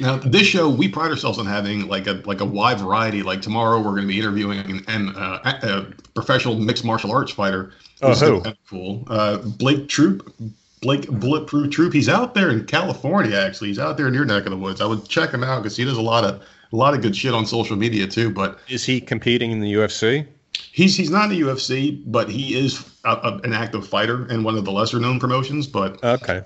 Now, 0.00 0.16
this 0.16 0.46
show 0.46 0.68
we 0.68 0.88
pride 0.88 1.10
ourselves 1.10 1.38
on 1.38 1.46
having 1.46 1.86
like 1.88 2.06
a 2.06 2.22
like 2.24 2.40
a 2.40 2.44
wide 2.44 2.80
variety. 2.80 3.22
Like 3.22 3.42
tomorrow, 3.42 3.78
we're 3.78 3.90
going 3.90 4.02
to 4.02 4.08
be 4.08 4.18
interviewing 4.18 4.84
an, 4.88 5.08
uh, 5.10 5.58
a 5.62 5.86
professional 6.14 6.58
mixed 6.58 6.84
martial 6.84 7.12
arts 7.12 7.32
fighter. 7.32 7.72
Oh, 8.00 8.14
who? 8.14 8.40
Kind 8.40 8.56
of 8.56 8.68
cool. 8.68 9.04
Uh, 9.08 9.38
Blake 9.38 9.88
Troop, 9.88 10.34
Blake 10.80 11.08
Bulletproof 11.08 11.70
Troop. 11.70 11.92
He's 11.92 12.08
out 12.08 12.34
there 12.34 12.50
in 12.50 12.64
California. 12.66 13.36
Actually, 13.36 13.68
he's 13.68 13.78
out 13.78 13.96
there 13.96 14.08
in 14.08 14.14
your 14.14 14.24
neck 14.24 14.44
of 14.44 14.50
the 14.50 14.56
woods. 14.56 14.80
I 14.80 14.86
would 14.86 15.08
check 15.08 15.30
him 15.30 15.44
out 15.44 15.62
because 15.62 15.76
he 15.76 15.84
does 15.84 15.98
a 15.98 16.02
lot 16.02 16.24
of 16.24 16.42
a 16.72 16.76
lot 16.76 16.94
of 16.94 17.02
good 17.02 17.14
shit 17.14 17.34
on 17.34 17.46
social 17.46 17.76
media 17.76 18.06
too. 18.06 18.30
But 18.30 18.58
is 18.68 18.84
he 18.84 19.00
competing 19.00 19.52
in 19.52 19.60
the 19.60 19.72
UFC? 19.74 20.26
He's 20.72 20.96
he's 20.96 21.10
not 21.10 21.30
in 21.30 21.38
the 21.38 21.40
UFC, 21.40 22.02
but 22.06 22.28
he 22.28 22.58
is 22.58 22.84
a, 23.04 23.10
a, 23.10 23.40
an 23.44 23.52
active 23.52 23.86
fighter 23.86 24.26
in 24.30 24.42
one 24.42 24.56
of 24.56 24.64
the 24.64 24.72
lesser 24.72 24.98
known 24.98 25.20
promotions. 25.20 25.66
But 25.66 26.02
okay, 26.02 26.42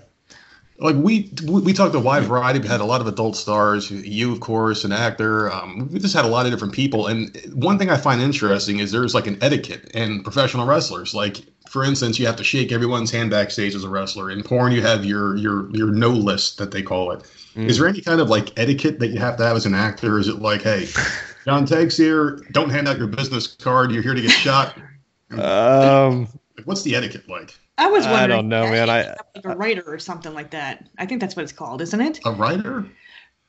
like 0.78 0.96
we 0.96 1.30
we 1.44 1.72
talked 1.72 1.94
a 1.94 2.00
wide 2.00 2.24
variety. 2.24 2.58
We 2.58 2.68
had 2.68 2.80
a 2.80 2.84
lot 2.84 3.00
of 3.00 3.06
adult 3.06 3.36
stars. 3.36 3.90
You, 3.90 4.32
of 4.32 4.40
course, 4.40 4.84
an 4.84 4.92
actor. 4.92 5.50
Um, 5.50 5.88
we 5.92 5.98
just 5.98 6.14
had 6.14 6.24
a 6.24 6.28
lot 6.28 6.46
of 6.46 6.52
different 6.52 6.74
people. 6.74 7.06
And 7.06 7.36
one 7.52 7.78
thing 7.78 7.90
I 7.90 7.96
find 7.96 8.20
interesting 8.20 8.78
is 8.78 8.92
there's 8.92 9.14
like 9.14 9.26
an 9.26 9.38
etiquette 9.42 9.90
in 9.94 10.22
professional 10.22 10.66
wrestlers. 10.66 11.14
Like 11.14 11.38
for 11.68 11.84
instance, 11.84 12.18
you 12.18 12.26
have 12.26 12.36
to 12.36 12.44
shake 12.44 12.72
everyone's 12.72 13.10
hand 13.10 13.30
backstage 13.30 13.74
as 13.74 13.84
a 13.84 13.88
wrestler. 13.88 14.30
In 14.30 14.42
porn, 14.42 14.72
you 14.72 14.82
have 14.82 15.04
your 15.04 15.36
your 15.36 15.70
your 15.74 15.90
no 15.90 16.10
list 16.10 16.58
that 16.58 16.70
they 16.70 16.82
call 16.82 17.12
it. 17.12 17.20
Mm. 17.54 17.68
Is 17.68 17.78
there 17.78 17.88
any 17.88 18.00
kind 18.00 18.20
of 18.20 18.28
like 18.28 18.58
etiquette 18.58 18.98
that 19.00 19.08
you 19.08 19.18
have 19.18 19.36
to 19.36 19.44
have 19.44 19.56
as 19.56 19.66
an 19.66 19.74
actor? 19.74 20.18
Is 20.18 20.28
it 20.28 20.40
like, 20.40 20.62
hey, 20.62 20.88
John 21.44 21.66
Tague's 21.66 21.96
here, 21.96 22.42
don't 22.52 22.70
hand 22.70 22.88
out 22.88 22.98
your 22.98 23.06
business 23.06 23.46
card. 23.46 23.90
You're 23.90 24.02
here 24.02 24.14
to 24.14 24.22
get 24.22 24.30
shot. 24.30 24.78
Um, 25.28 26.28
what's 26.66 26.82
the 26.82 26.94
etiquette 26.94 27.28
like? 27.28 27.58
I 27.78 27.88
was 27.88 28.04
wondering. 28.04 28.24
I 28.24 28.26
don't 28.26 28.48
know, 28.48 28.70
man. 28.70 28.88
I 28.88 29.16
like 29.34 29.44
a 29.44 29.56
writer 29.56 29.84
or 29.86 29.98
something 29.98 30.32
like 30.32 30.50
that. 30.50 30.88
I 30.98 31.06
think 31.06 31.20
that's 31.20 31.36
what 31.36 31.42
it's 31.42 31.52
called, 31.52 31.82
isn't 31.82 32.00
it? 32.00 32.20
A 32.24 32.32
writer. 32.32 32.86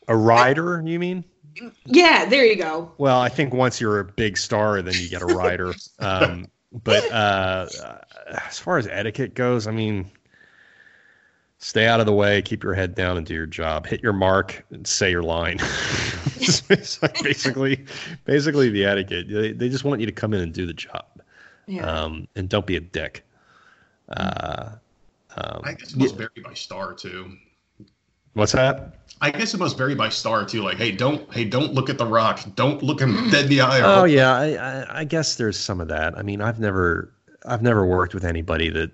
A 0.07 0.15
rider, 0.15 0.81
you 0.85 0.99
mean? 0.99 1.23
Yeah, 1.85 2.25
there 2.25 2.45
you 2.45 2.55
go. 2.55 2.91
Well, 2.97 3.19
I 3.19 3.29
think 3.29 3.53
once 3.53 3.81
you're 3.81 3.99
a 3.99 4.05
big 4.05 4.37
star, 4.37 4.81
then 4.81 4.93
you 4.95 5.09
get 5.09 5.21
a 5.21 5.25
writer. 5.25 5.73
um, 5.99 6.47
but 6.71 7.09
uh, 7.11 7.67
as 8.47 8.59
far 8.59 8.77
as 8.77 8.87
etiquette 8.87 9.33
goes, 9.33 9.67
I 9.67 9.71
mean, 9.71 10.11
stay 11.57 11.87
out 11.87 11.99
of 11.99 12.05
the 12.05 12.13
way, 12.13 12.41
keep 12.41 12.63
your 12.63 12.73
head 12.73 12.95
down, 12.95 13.17
and 13.17 13.25
do 13.25 13.33
your 13.33 13.45
job. 13.45 13.87
Hit 13.87 14.03
your 14.03 14.13
mark 14.13 14.65
and 14.71 14.85
say 14.85 15.09
your 15.09 15.23
line. 15.23 15.57
it's 16.35 17.01
like 17.01 17.19
basically, 17.23 17.85
basically 18.25 18.69
the 18.69 18.85
etiquette. 18.85 19.27
They, 19.29 19.51
they 19.53 19.69
just 19.69 19.83
want 19.83 19.99
you 19.99 20.05
to 20.05 20.11
come 20.11 20.33
in 20.33 20.41
and 20.41 20.53
do 20.53 20.65
the 20.65 20.73
job, 20.73 21.05
yeah. 21.65 21.85
um, 21.85 22.27
and 22.35 22.49
don't 22.49 22.65
be 22.65 22.75
a 22.75 22.81
dick. 22.81 23.23
Uh, 24.09 24.71
um, 25.35 25.61
I 25.63 25.73
guess 25.73 25.93
it 25.93 25.97
must 25.97 26.15
vary 26.15 26.41
by 26.43 26.53
star 26.53 26.93
too. 26.93 27.37
What's 28.33 28.51
that? 28.51 28.95
I 29.19 29.31
guess 29.31 29.53
it 29.53 29.59
must 29.59 29.77
vary 29.77 29.95
by 29.95 30.09
star 30.09 30.45
too. 30.45 30.61
Like, 30.61 30.77
hey, 30.77 30.91
don't, 30.91 31.31
hey, 31.33 31.43
don't 31.43 31.73
look 31.73 31.89
at 31.89 31.97
the 31.97 32.05
Rock. 32.05 32.39
Don't 32.55 32.83
look 32.83 33.01
him 33.01 33.29
dead 33.31 33.45
in 33.45 33.49
the 33.49 33.61
eye. 33.61 33.81
Oh 33.81 34.03
yeah, 34.05 34.35
I, 34.35 34.45
I, 34.53 34.99
I 34.99 35.03
guess 35.03 35.35
there's 35.35 35.57
some 35.57 35.81
of 35.81 35.87
that. 35.87 36.17
I 36.17 36.21
mean, 36.21 36.41
I've 36.41 36.59
never, 36.59 37.11
I've 37.45 37.61
never 37.61 37.85
worked 37.85 38.13
with 38.13 38.23
anybody 38.23 38.69
that 38.69 38.91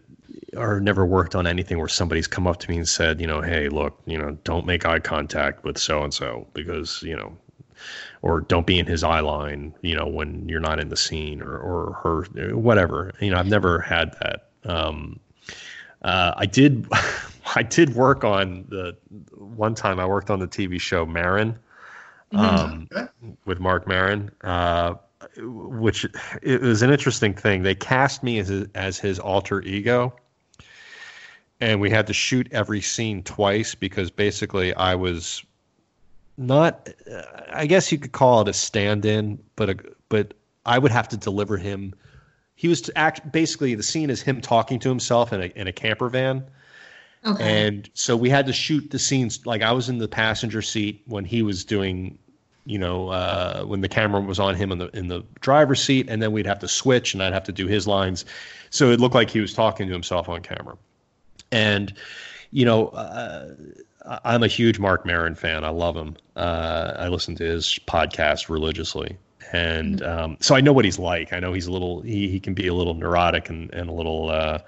or 0.55 0.79
never 0.79 1.05
worked 1.05 1.35
on 1.35 1.47
anything 1.47 1.77
where 1.77 1.87
somebody's 1.87 2.27
come 2.27 2.47
up 2.47 2.57
to 2.59 2.69
me 2.69 2.77
and 2.77 2.87
said, 2.87 3.19
you 3.19 3.27
know, 3.27 3.41
hey, 3.41 3.69
look, 3.69 3.99
you 4.05 4.17
know, 4.17 4.37
don't 4.43 4.65
make 4.65 4.85
eye 4.85 4.99
contact 4.99 5.63
with 5.63 5.77
so 5.77 6.03
and 6.03 6.13
so 6.13 6.47
because, 6.53 7.01
you 7.03 7.15
know, 7.15 7.35
or 8.21 8.41
don't 8.41 8.65
be 8.65 8.79
in 8.79 8.85
his 8.85 9.03
eye 9.03 9.19
line, 9.19 9.73
you 9.81 9.95
know, 9.95 10.07
when 10.07 10.47
you're 10.47 10.59
not 10.59 10.79
in 10.79 10.89
the 10.89 10.97
scene 10.97 11.41
or, 11.41 11.57
or 11.57 11.93
her, 12.03 12.55
whatever. 12.55 13.11
You 13.19 13.31
know, 13.31 13.37
I've 13.37 13.47
never 13.47 13.79
had 13.79 14.13
that. 14.21 14.49
Um, 14.65 15.19
uh, 16.01 16.33
I 16.37 16.45
did, 16.45 16.87
I 17.55 17.63
did 17.63 17.95
work 17.95 18.23
on 18.23 18.65
the 18.69 18.95
one 19.37 19.75
time 19.75 19.99
I 19.99 20.05
worked 20.05 20.29
on 20.29 20.39
the 20.39 20.47
TV 20.47 20.79
show 20.79 21.05
Maron. 21.05 21.57
mm-hmm. 22.33 22.39
um, 22.39 22.87
okay. 22.95 23.07
with 23.45 23.59
Mark 23.59 23.87
Maron, 23.87 24.31
uh, 24.43 24.95
which 25.37 26.05
it 26.41 26.61
was 26.61 26.81
an 26.81 26.91
interesting 26.91 27.33
thing. 27.33 27.63
They 27.63 27.75
cast 27.75 28.23
me 28.23 28.39
as 28.39 28.47
his, 28.47 28.67
as 28.75 28.99
his 28.99 29.19
alter 29.19 29.61
ego, 29.61 30.13
and 31.59 31.79
we 31.79 31.89
had 31.89 32.07
to 32.07 32.13
shoot 32.13 32.47
every 32.51 32.81
scene 32.81 33.23
twice 33.23 33.75
because 33.75 34.11
basically 34.11 34.73
I 34.75 34.95
was 34.95 35.43
not. 36.37 36.89
I 37.51 37.65
guess 37.65 37.91
you 37.91 37.97
could 37.97 38.11
call 38.11 38.41
it 38.41 38.47
a 38.47 38.53
stand-in, 38.53 39.39
but 39.55 39.69
a, 39.69 39.77
but 40.09 40.33
I 40.65 40.79
would 40.79 40.91
have 40.91 41.07
to 41.09 41.17
deliver 41.17 41.57
him. 41.57 41.93
He 42.55 42.67
was 42.67 42.81
to 42.81 42.97
act 42.97 43.31
basically 43.31 43.75
the 43.75 43.83
scene 43.83 44.09
is 44.09 44.21
him 44.21 44.41
talking 44.41 44.79
to 44.79 44.89
himself 44.89 45.33
in 45.33 45.41
a 45.41 45.45
in 45.55 45.67
a 45.67 45.73
camper 45.73 46.09
van 46.09 46.45
Okay. 47.25 47.67
And 47.67 47.89
so 47.93 48.17
we 48.17 48.29
had 48.29 48.45
to 48.47 48.53
shoot 48.53 48.91
the 48.91 48.99
scenes 48.99 49.45
like 49.45 49.61
I 49.61 49.71
was 49.71 49.87
in 49.87 49.97
the 49.97 50.07
passenger 50.07 50.61
seat 50.61 51.01
when 51.05 51.23
he 51.23 51.41
was 51.41 51.63
doing, 51.63 52.17
you 52.65 52.77
know, 52.77 53.09
uh, 53.09 53.63
when 53.63 53.81
the 53.81 53.87
camera 53.87 54.19
was 54.19 54.39
on 54.39 54.55
him 54.55 54.71
in 54.71 54.77
the 54.77 54.87
in 54.89 55.07
the 55.07 55.23
driver's 55.39 55.81
seat, 55.81 56.07
and 56.09 56.21
then 56.21 56.33
we'd 56.33 56.45
have 56.45 56.59
to 56.59 56.67
switch, 56.67 57.13
and 57.13 57.23
I'd 57.23 57.33
have 57.33 57.45
to 57.45 57.53
do 57.53 57.67
his 57.67 57.87
lines, 57.87 58.25
so 58.71 58.91
it 58.91 58.99
looked 58.99 59.15
like 59.15 59.29
he 59.29 59.39
was 59.39 59.53
talking 59.53 59.87
to 59.87 59.93
himself 59.93 60.27
on 60.27 60.41
camera. 60.41 60.77
And, 61.51 61.93
you 62.51 62.65
know, 62.65 62.87
uh, 62.89 63.53
I'm 64.25 64.43
a 64.43 64.47
huge 64.47 64.79
Mark 64.79 65.05
Maron 65.05 65.35
fan. 65.35 65.63
I 65.63 65.69
love 65.69 65.95
him. 65.95 66.17
Uh, 66.35 66.93
I 66.97 67.07
listen 67.07 67.35
to 67.35 67.43
his 67.43 67.79
podcast 67.87 68.49
religiously. 68.49 69.17
And 69.53 70.01
mm-hmm. 70.01 70.19
um, 70.19 70.37
so 70.41 70.55
I 70.55 70.61
know 70.61 70.73
what 70.73 70.83
he's 70.83 70.99
like. 70.99 71.31
I 71.31 71.39
know 71.39 71.53
he's 71.53 71.67
a 71.67 71.71
little, 71.71 72.01
he, 72.01 72.27
he 72.27 72.39
can 72.39 72.53
be 72.53 72.67
a 72.67 72.73
little 72.73 72.95
neurotic 72.95 73.49
and, 73.49 73.73
and 73.73 73.89
a 73.89 73.93
little, 73.93 74.29
uh, 74.29 74.59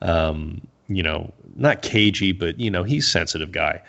um, 0.00 0.60
you 0.88 1.02
know, 1.02 1.32
not 1.54 1.82
cagey, 1.82 2.32
but 2.32 2.58
you 2.58 2.70
know, 2.70 2.82
he's 2.82 3.06
sensitive 3.06 3.52
guy. 3.52 3.82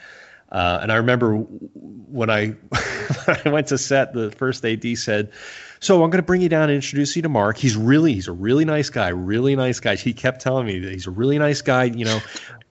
Uh, 0.52 0.80
and 0.84 0.91
I 0.91 0.95
remember 0.95 1.36
when 1.36 2.30
I 2.30 2.48
when 3.26 3.38
I 3.45 3.49
went 3.49 3.68
to 3.68 3.78
set, 3.78 4.14
the 4.14 4.30
first 4.32 4.64
AD 4.64 4.98
said, 4.98 5.32
"So 5.80 6.03
I'm 6.03 6.11
going 6.11 6.22
to 6.22 6.26
bring 6.26 6.41
you 6.41 6.49
down 6.49 6.64
and 6.64 6.74
introduce 6.74 7.15
you 7.15 7.24
to 7.24 7.30
Mark. 7.30 7.57
He's 7.57 7.76
really 7.76 8.14
he's 8.14 8.28
a 8.28 8.34
really 8.34 8.64
nice 8.64 8.91
guy, 8.91 9.10
really 9.10 9.56
nice 9.56 9.80
guy." 9.80 9.95
He 9.95 10.14
kept 10.14 10.41
telling 10.41 10.68
me 10.68 10.80
that 10.80 10.91
he's 10.91 11.07
a 11.07 11.11
really 11.11 11.40
nice 11.40 11.61
guy, 11.61 11.86
you 11.86 12.06
know. 12.06 12.20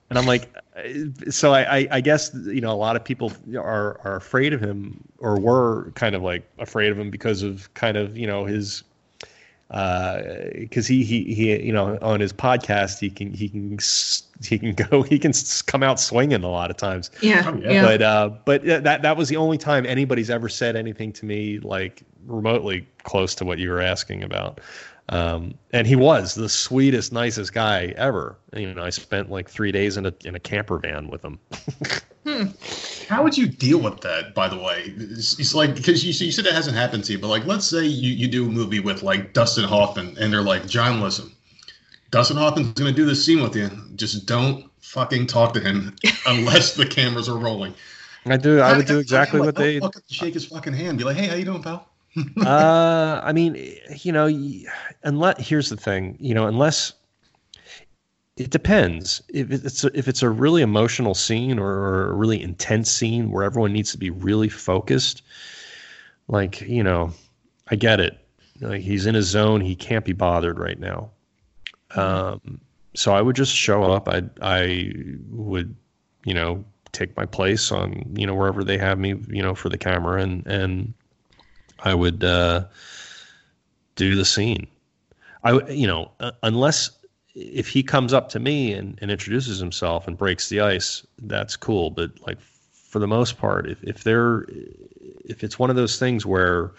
And 0.09 0.17
I'm 0.17 0.25
like, 0.25 0.53
so 1.29 1.53
I, 1.53 1.77
I, 1.77 1.87
I 1.91 2.01
guess 2.01 2.33
you 2.33 2.61
know 2.61 2.71
a 2.71 2.75
lot 2.75 2.95
of 2.95 3.03
people 3.03 3.31
are 3.55 3.99
are 4.03 4.15
afraid 4.15 4.53
of 4.53 4.61
him 4.61 5.03
or 5.19 5.39
were 5.39 5.91
kind 5.95 6.15
of 6.15 6.21
like 6.21 6.47
afraid 6.59 6.91
of 6.91 6.99
him 6.99 7.09
because 7.09 7.43
of 7.43 7.73
kind 7.73 7.97
of 7.97 8.17
you 8.17 8.27
know 8.27 8.45
his 8.45 8.83
because 9.69 10.85
uh, 10.85 10.93
he, 10.93 11.03
he 11.03 11.33
he 11.33 11.63
you 11.63 11.73
know 11.73 11.97
on 12.01 12.19
his 12.19 12.31
podcast 12.31 12.99
he 12.99 13.09
can 13.09 13.33
he 13.33 13.49
can 13.49 13.79
he 14.43 14.59
can 14.59 14.73
go 14.89 15.01
he 15.01 15.17
can 15.17 15.31
come 15.65 15.81
out 15.81 15.99
swinging 15.99 16.43
a 16.43 16.49
lot 16.49 16.69
of 16.69 16.77
times. 16.77 17.09
Yeah, 17.21 17.43
oh, 17.51 17.57
yeah. 17.57 17.81
but 17.81 18.01
uh 18.01 18.29
but 18.45 18.63
that 18.65 19.01
that 19.01 19.17
was 19.17 19.29
the 19.29 19.37
only 19.37 19.57
time 19.57 19.85
anybody's 19.85 20.29
ever 20.29 20.49
said 20.49 20.75
anything 20.75 21.11
to 21.13 21.25
me 21.25 21.59
like 21.59 22.03
remotely 22.27 22.87
close 23.03 23.35
to 23.35 23.45
what 23.45 23.57
you 23.57 23.69
were 23.69 23.81
asking 23.81 24.23
about 24.23 24.61
um 25.09 25.53
and 25.71 25.85
he 25.85 25.95
was 25.95 26.35
the 26.35 26.47
sweetest 26.47 27.11
nicest 27.11 27.53
guy 27.53 27.93
ever 27.97 28.37
you 28.55 28.73
know 28.73 28.83
i 28.83 28.89
spent 28.89 29.29
like 29.29 29.49
three 29.49 29.71
days 29.71 29.97
in 29.97 30.05
a 30.05 30.13
in 30.23 30.35
a 30.35 30.39
camper 30.39 30.79
van 30.79 31.07
with 31.07 31.23
him 31.23 31.37
Hmm. 32.25 32.45
How 33.09 33.21
would 33.21 33.37
you 33.37 33.47
deal 33.47 33.79
with 33.79 33.99
that, 34.01 34.33
by 34.33 34.47
the 34.47 34.57
way? 34.57 34.93
It's, 34.95 35.37
it's 35.39 35.53
like, 35.53 35.75
because 35.75 36.05
you, 36.05 36.25
you 36.25 36.31
said 36.31 36.45
it 36.45 36.53
hasn't 36.53 36.75
happened 36.75 37.03
to 37.05 37.11
you, 37.13 37.19
but 37.19 37.27
like, 37.27 37.45
let's 37.45 37.67
say 37.67 37.83
you, 37.85 38.13
you 38.13 38.27
do 38.27 38.45
a 38.45 38.49
movie 38.49 38.79
with 38.79 39.03
like 39.03 39.33
Dustin 39.33 39.65
Hoffman 39.65 40.17
and 40.17 40.31
they're 40.31 40.41
like, 40.41 40.65
John, 40.65 41.01
listen, 41.01 41.31
Dustin 42.11 42.37
Hoffman's 42.37 42.73
going 42.73 42.93
to 42.93 42.95
do 42.95 43.05
this 43.05 43.25
scene 43.25 43.43
with 43.43 43.55
you. 43.55 43.69
Just 43.95 44.25
don't 44.25 44.69
fucking 44.79 45.27
talk 45.27 45.53
to 45.55 45.59
him 45.59 45.95
unless 46.25 46.75
the 46.75 46.85
cameras 46.85 47.27
are 47.27 47.37
rolling. 47.37 47.73
I 48.25 48.37
do. 48.37 48.61
I 48.61 48.77
would 48.77 48.85
do 48.85 48.99
exactly 48.99 49.41
what 49.41 49.55
they. 49.55 49.81
Shake 50.09 50.35
his 50.35 50.45
fucking 50.45 50.71
hand. 50.71 50.97
Be 50.97 51.03
like, 51.03 51.17
hey, 51.17 51.27
how 51.27 51.35
you 51.35 51.43
doing, 51.43 51.61
pal? 51.61 51.89
uh, 52.45 53.21
I 53.23 53.33
mean, 53.33 53.55
you 54.01 54.11
know, 54.11 54.27
unless 55.03 55.47
here's 55.47 55.69
the 55.69 55.77
thing, 55.77 56.17
you 56.19 56.33
know, 56.33 56.47
unless 56.47 56.93
it 58.37 58.49
depends. 58.49 59.21
If 59.29 59.51
it's 59.51 59.83
a, 59.83 59.97
if 59.97 60.07
it's 60.07 60.23
a 60.23 60.29
really 60.29 60.61
emotional 60.61 61.13
scene 61.13 61.59
or 61.59 62.09
a 62.09 62.13
really 62.13 62.41
intense 62.41 62.91
scene 62.91 63.31
where 63.31 63.43
everyone 63.43 63.73
needs 63.73 63.91
to 63.91 63.97
be 63.97 64.09
really 64.09 64.49
focused, 64.49 65.21
like 66.27 66.61
you 66.61 66.83
know, 66.83 67.13
I 67.69 67.75
get 67.75 67.99
it. 67.99 68.17
Like 68.59 68.81
he's 68.81 69.05
in 69.05 69.15
his 69.15 69.27
zone. 69.27 69.61
He 69.61 69.75
can't 69.75 70.05
be 70.05 70.13
bothered 70.13 70.59
right 70.59 70.79
now. 70.79 71.11
Um, 71.95 72.59
so 72.95 73.13
I 73.13 73.21
would 73.21 73.35
just 73.35 73.55
show 73.55 73.83
up. 73.83 74.07
I 74.07 74.23
I 74.41 74.93
would, 75.29 75.75
you 76.25 76.33
know, 76.33 76.63
take 76.91 77.15
my 77.17 77.25
place 77.25 77.71
on 77.71 78.13
you 78.15 78.25
know 78.25 78.35
wherever 78.35 78.63
they 78.63 78.77
have 78.77 78.97
me, 78.97 79.15
you 79.29 79.43
know, 79.43 79.53
for 79.53 79.69
the 79.69 79.77
camera, 79.77 80.21
and 80.21 80.45
and 80.47 80.93
I 81.79 81.93
would 81.93 82.23
uh, 82.23 82.65
do 83.95 84.15
the 84.15 84.25
scene. 84.25 84.67
I 85.43 85.59
you 85.69 85.87
know 85.87 86.11
uh, 86.19 86.31
unless 86.43 86.91
if 87.35 87.67
he 87.67 87.81
comes 87.81 88.13
up 88.13 88.29
to 88.29 88.39
me 88.39 88.73
and, 88.73 88.97
and 89.01 89.09
introduces 89.09 89.59
himself 89.59 90.07
and 90.07 90.17
breaks 90.17 90.49
the 90.49 90.61
ice, 90.61 91.05
that's 91.23 91.55
cool. 91.55 91.89
But 91.89 92.11
like 92.25 92.39
for 92.39 92.99
the 92.99 93.07
most 93.07 93.37
part, 93.37 93.67
if, 93.67 93.83
if 93.83 94.03
they're 94.03 94.45
if 95.25 95.43
it's 95.43 95.57
one 95.57 95.69
of 95.69 95.75
those 95.75 95.97
things 95.97 96.25
where 96.25 96.71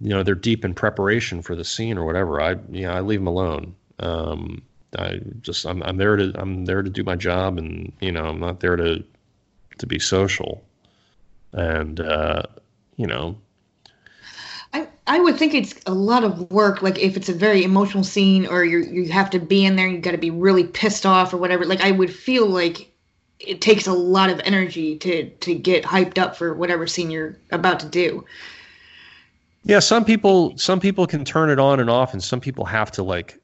you 0.00 0.10
know 0.10 0.22
they're 0.22 0.34
deep 0.34 0.64
in 0.64 0.74
preparation 0.74 1.42
for 1.42 1.54
the 1.54 1.64
scene 1.64 1.98
or 1.98 2.04
whatever, 2.04 2.40
I 2.40 2.56
you 2.70 2.86
know 2.86 2.92
I 2.92 3.00
leave 3.00 3.20
them 3.20 3.26
alone. 3.26 3.74
Um, 3.98 4.62
I 4.98 5.20
just 5.42 5.66
I'm 5.66 5.82
I'm 5.82 5.96
there 5.96 6.16
to 6.16 6.32
I'm 6.36 6.64
there 6.64 6.82
to 6.82 6.90
do 6.90 7.04
my 7.04 7.16
job, 7.16 7.58
and 7.58 7.92
you 8.00 8.12
know 8.12 8.24
I'm 8.24 8.40
not 8.40 8.60
there 8.60 8.76
to 8.76 9.04
to 9.78 9.86
be 9.86 9.98
social. 9.98 10.64
And 11.52 12.00
uh, 12.00 12.42
you 12.96 13.06
know 13.06 13.36
I 14.72 14.88
I 15.06 15.20
would 15.20 15.36
think 15.36 15.54
it's 15.54 15.74
a 15.86 15.94
lot 15.94 16.24
of 16.24 16.50
work. 16.50 16.82
Like 16.82 16.98
if 16.98 17.16
it's 17.16 17.28
a 17.28 17.34
very 17.34 17.62
emotional 17.64 18.04
scene, 18.04 18.46
or 18.46 18.64
you 18.64 18.78
you 18.80 19.10
have 19.10 19.30
to 19.30 19.38
be 19.38 19.64
in 19.64 19.76
there, 19.76 19.86
you 19.86 19.98
got 19.98 20.12
to 20.12 20.18
be 20.18 20.30
really 20.30 20.64
pissed 20.64 21.06
off 21.06 21.32
or 21.32 21.36
whatever. 21.36 21.64
Like 21.64 21.80
I 21.80 21.90
would 21.90 22.12
feel 22.14 22.46
like 22.46 22.92
it 23.38 23.60
takes 23.60 23.86
a 23.86 23.92
lot 23.92 24.30
of 24.30 24.40
energy 24.44 24.96
to 24.98 25.28
to 25.28 25.54
get 25.54 25.84
hyped 25.84 26.18
up 26.18 26.36
for 26.36 26.54
whatever 26.54 26.86
scene 26.86 27.10
you're 27.10 27.36
about 27.50 27.80
to 27.80 27.86
do. 27.86 28.24
Yeah, 29.64 29.80
some 29.80 30.04
people 30.04 30.56
some 30.56 30.80
people 30.80 31.06
can 31.06 31.24
turn 31.24 31.50
it 31.50 31.58
on 31.58 31.80
and 31.80 31.90
off, 31.90 32.12
and 32.12 32.22
some 32.22 32.40
people 32.40 32.64
have 32.64 32.90
to 32.92 33.02
like, 33.02 33.38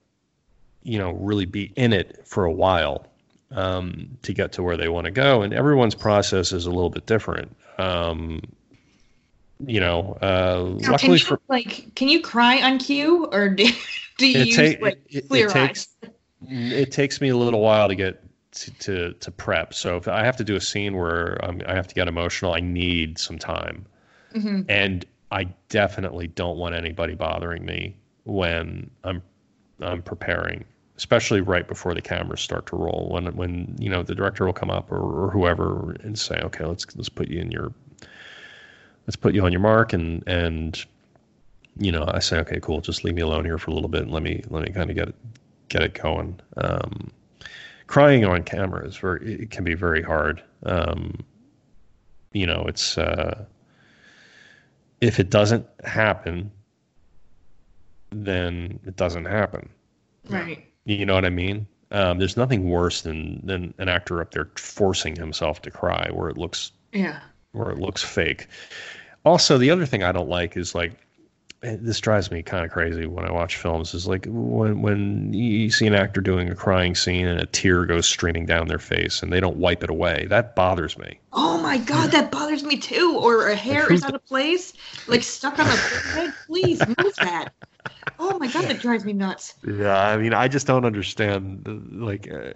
you 0.82 0.98
know, 0.98 1.12
really 1.12 1.46
be 1.46 1.72
in 1.76 1.92
it 1.92 2.26
for 2.26 2.44
a 2.44 2.52
while 2.52 3.06
um, 3.50 4.16
to 4.22 4.32
get 4.32 4.52
to 4.52 4.62
where 4.62 4.76
they 4.76 4.88
want 4.88 5.04
to 5.06 5.10
go. 5.10 5.42
And 5.42 5.52
everyone's 5.52 5.94
process 5.94 6.52
is 6.52 6.66
a 6.66 6.70
little 6.70 6.90
bit 6.90 7.06
different. 7.06 7.54
Um, 7.78 8.40
you 9.66 9.80
know, 9.80 10.16
uh, 10.20 10.74
now, 10.78 10.92
luckily 10.92 11.18
you, 11.18 11.24
for 11.24 11.40
like, 11.48 11.94
can 11.94 12.08
you 12.08 12.20
cry 12.20 12.60
on 12.62 12.78
cue 12.78 13.26
or 13.26 13.48
do, 13.48 13.66
do 14.18 14.26
you 14.26 14.44
use 14.44 14.56
ta- 14.56 14.84
like 14.84 15.00
it, 15.08 15.28
clear 15.28 15.48
it, 15.48 15.52
takes, 15.52 15.88
eyes? 16.02 16.10
It 16.48 16.92
takes 16.92 17.20
me 17.20 17.28
a 17.28 17.36
little 17.36 17.60
while 17.60 17.88
to 17.88 17.94
get 17.94 18.22
to, 18.52 18.70
to, 18.78 19.12
to 19.14 19.30
prep. 19.30 19.74
So 19.74 19.96
if 19.96 20.08
I 20.08 20.24
have 20.24 20.36
to 20.36 20.44
do 20.44 20.56
a 20.56 20.60
scene 20.60 20.96
where 20.96 21.42
um, 21.44 21.62
I 21.66 21.74
have 21.74 21.86
to 21.88 21.94
get 21.94 22.08
emotional, 22.08 22.54
I 22.54 22.60
need 22.60 23.18
some 23.18 23.38
time, 23.38 23.86
mm-hmm. 24.34 24.62
and 24.68 25.04
I 25.30 25.44
definitely 25.68 26.28
don't 26.28 26.58
want 26.58 26.74
anybody 26.74 27.14
bothering 27.14 27.64
me 27.64 27.96
when 28.24 28.90
I'm 29.04 29.22
I'm 29.80 30.02
preparing, 30.02 30.64
especially 30.96 31.40
right 31.40 31.66
before 31.66 31.94
the 31.94 32.02
cameras 32.02 32.40
start 32.40 32.66
to 32.66 32.76
roll. 32.76 33.08
When 33.10 33.34
when 33.36 33.74
you 33.78 33.88
know 33.88 34.02
the 34.02 34.14
director 34.14 34.44
will 34.44 34.52
come 34.52 34.70
up 34.70 34.92
or, 34.92 35.00
or 35.00 35.30
whoever 35.30 35.96
and 36.02 36.18
say, 36.18 36.38
okay, 36.42 36.64
let's 36.64 36.86
let's 36.96 37.08
put 37.08 37.28
you 37.28 37.40
in 37.40 37.50
your 37.50 37.72
let's 39.06 39.16
put 39.16 39.34
you 39.34 39.44
on 39.44 39.52
your 39.52 39.60
mark 39.60 39.92
and 39.92 40.22
and 40.26 40.84
you 41.78 41.90
know 41.90 42.04
I 42.06 42.18
say 42.18 42.38
okay 42.38 42.60
cool 42.60 42.80
just 42.80 43.04
leave 43.04 43.14
me 43.14 43.22
alone 43.22 43.44
here 43.44 43.58
for 43.58 43.70
a 43.70 43.74
little 43.74 43.88
bit 43.88 44.02
and 44.02 44.12
let 44.12 44.22
me 44.22 44.42
let 44.48 44.64
me 44.64 44.72
kind 44.72 44.90
of 44.90 44.96
get 44.96 45.08
it 45.08 45.14
get 45.68 45.82
it 45.82 45.94
going. 45.94 46.38
Um, 46.58 47.10
crying 47.86 48.24
on 48.24 48.42
camera 48.42 48.86
is 48.86 48.96
very 48.96 49.42
it 49.42 49.50
can 49.50 49.64
be 49.64 49.74
very 49.74 50.02
hard. 50.02 50.42
Um, 50.64 51.24
you 52.32 52.46
know 52.46 52.64
it's 52.66 52.98
uh, 52.98 53.44
if 55.00 55.18
it 55.18 55.30
doesn't 55.30 55.66
happen, 55.84 56.50
then 58.10 58.78
it 58.86 58.96
doesn't 58.96 59.24
happen. 59.24 59.68
Right. 60.28 60.64
You 60.84 61.06
know 61.06 61.14
what 61.14 61.24
I 61.24 61.30
mean? 61.30 61.66
Um, 61.90 62.18
there's 62.18 62.36
nothing 62.36 62.68
worse 62.68 63.02
than 63.02 63.44
than 63.44 63.74
an 63.78 63.88
actor 63.88 64.20
up 64.20 64.30
there 64.30 64.50
forcing 64.56 65.16
himself 65.16 65.60
to 65.62 65.70
cry 65.70 66.08
where 66.12 66.28
it 66.30 66.38
looks 66.38 66.72
yeah 66.92 67.20
where 67.52 67.70
it 67.70 67.78
looks 67.78 68.02
fake. 68.02 68.46
Also, 69.24 69.58
the 69.58 69.70
other 69.70 69.86
thing 69.86 70.02
I 70.02 70.12
don't 70.12 70.28
like 70.28 70.56
is 70.56 70.74
like 70.74 70.92
this 71.62 72.00
drives 72.00 72.30
me 72.30 72.42
kind 72.42 72.64
of 72.64 72.72
crazy 72.72 73.06
when 73.06 73.24
I 73.24 73.30
watch 73.30 73.56
films 73.56 73.94
is 73.94 74.06
like 74.06 74.26
when 74.28 74.82
when 74.82 75.32
you 75.32 75.70
see 75.70 75.86
an 75.86 75.94
actor 75.94 76.20
doing 76.20 76.50
a 76.50 76.56
crying 76.56 76.94
scene 76.94 77.26
and 77.26 77.40
a 77.40 77.46
tear 77.46 77.86
goes 77.86 78.06
streaming 78.06 78.46
down 78.46 78.66
their 78.66 78.80
face 78.80 79.22
and 79.22 79.32
they 79.32 79.38
don't 79.38 79.56
wipe 79.56 79.84
it 79.84 79.90
away. 79.90 80.26
That 80.28 80.56
bothers 80.56 80.98
me. 80.98 81.20
Oh 81.32 81.58
my 81.58 81.78
god, 81.78 82.10
that 82.10 82.32
bothers 82.32 82.64
me 82.64 82.76
too. 82.76 83.16
Or 83.16 83.48
a 83.48 83.54
hair 83.54 83.92
is 83.92 84.02
out 84.02 84.14
of 84.14 84.24
place, 84.26 84.72
like 85.06 85.22
stuck 85.22 85.58
on 85.58 85.66
the 85.66 85.72
forehead. 85.72 86.34
Please 86.46 86.80
move 86.80 87.14
that. 87.20 87.50
Oh 88.18 88.38
my 88.38 88.48
god, 88.48 88.64
that 88.64 88.80
drives 88.80 89.04
me 89.04 89.12
nuts. 89.12 89.54
Yeah, 89.66 89.96
I 89.96 90.16
mean, 90.16 90.34
I 90.34 90.48
just 90.48 90.66
don't 90.66 90.84
understand. 90.84 91.64
Like, 91.92 92.30
uh, 92.30 92.52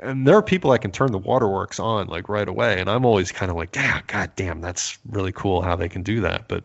and 0.00 0.26
there 0.26 0.36
are 0.36 0.42
people 0.42 0.72
that 0.72 0.80
can 0.80 0.92
turn 0.92 1.12
the 1.12 1.18
waterworks 1.18 1.78
on 1.78 2.08
like 2.08 2.28
right 2.28 2.48
away, 2.48 2.80
and 2.80 2.90
I'm 2.90 3.04
always 3.04 3.30
kind 3.32 3.50
of 3.50 3.56
like, 3.56 3.74
yeah, 3.74 4.00
god 4.06 4.32
damn, 4.36 4.60
that's 4.60 4.98
really 5.10 5.32
cool 5.32 5.62
how 5.62 5.76
they 5.76 5.88
can 5.88 6.02
do 6.02 6.20
that. 6.22 6.48
But 6.48 6.64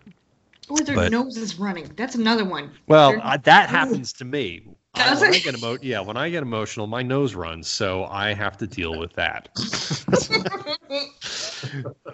or 0.72 0.84
their 0.84 0.95
but, 0.95 1.11
nose 1.11 1.38
is 1.38 1.60
running. 1.60 1.91
That's 1.95 2.15
another 2.15 2.45
one. 2.45 2.72
Well, 2.88 3.19
uh, 3.22 3.38
that 3.38 3.69
happens 3.69 4.14
to 4.14 4.26
me. 4.26 4.68
Does 4.95 5.22
I, 5.23 5.26
when 5.27 5.35
I 5.35 5.39
get 5.39 5.57
emo- 5.57 5.77
yeah, 5.81 5.99
when 6.02 6.18
I 6.18 6.30
get 6.30 6.43
emotional, 6.43 6.88
my 6.88 7.02
nose 7.02 7.35
runs, 7.35 7.68
so 7.68 8.06
I 8.06 8.34
have 8.34 8.57
to 8.57 8.68
deal 8.68 8.98
with 8.98 9.14
that. 9.14 9.49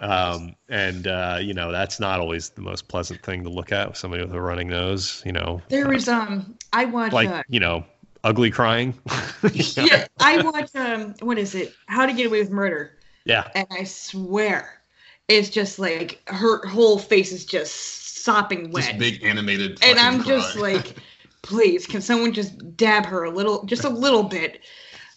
um, 0.00 0.54
and 0.68 1.06
uh, 1.06 1.38
you 1.40 1.54
know, 1.54 1.72
that's 1.72 1.98
not 1.98 2.20
always 2.20 2.50
the 2.50 2.62
most 2.62 2.88
pleasant 2.88 3.22
thing 3.22 3.42
to 3.44 3.50
look 3.50 3.72
at. 3.72 3.96
Somebody 3.96 4.24
with 4.24 4.34
a 4.34 4.40
running 4.40 4.68
nose, 4.68 5.22
you 5.24 5.32
know. 5.32 5.60
there 5.68 5.84
There 5.84 5.92
is 5.92 6.08
um, 6.08 6.56
I 6.72 6.84
watch 6.84 7.12
like 7.12 7.28
uh, 7.28 7.42
you 7.48 7.60
know, 7.60 7.84
ugly 8.24 8.50
crying. 8.50 8.94
yeah, 9.52 10.06
I 10.20 10.42
watch 10.42 10.74
um, 10.74 11.14
what 11.20 11.38
is 11.38 11.54
it? 11.54 11.74
How 11.86 12.06
to 12.06 12.12
Get 12.12 12.26
Away 12.26 12.40
with 12.40 12.50
Murder. 12.50 12.98
Yeah. 13.24 13.50
And 13.54 13.66
I 13.70 13.84
swear, 13.84 14.80
it's 15.28 15.50
just 15.50 15.78
like 15.78 16.22
her 16.28 16.66
whole 16.66 16.98
face 16.98 17.32
is 17.32 17.44
just 17.44 18.07
sopping 18.28 18.70
wet. 18.70 18.84
Just 18.84 18.98
big 18.98 19.24
animated. 19.24 19.78
And 19.82 19.98
I'm 19.98 20.22
cry. 20.22 20.36
just 20.36 20.56
like 20.68 20.96
please, 21.42 21.86
can 21.86 22.02
someone 22.02 22.32
just 22.32 22.76
dab 22.76 23.06
her 23.06 23.24
a 23.24 23.30
little, 23.30 23.64
just 23.64 23.84
a 23.84 23.88
little 23.88 24.22
bit? 24.22 24.60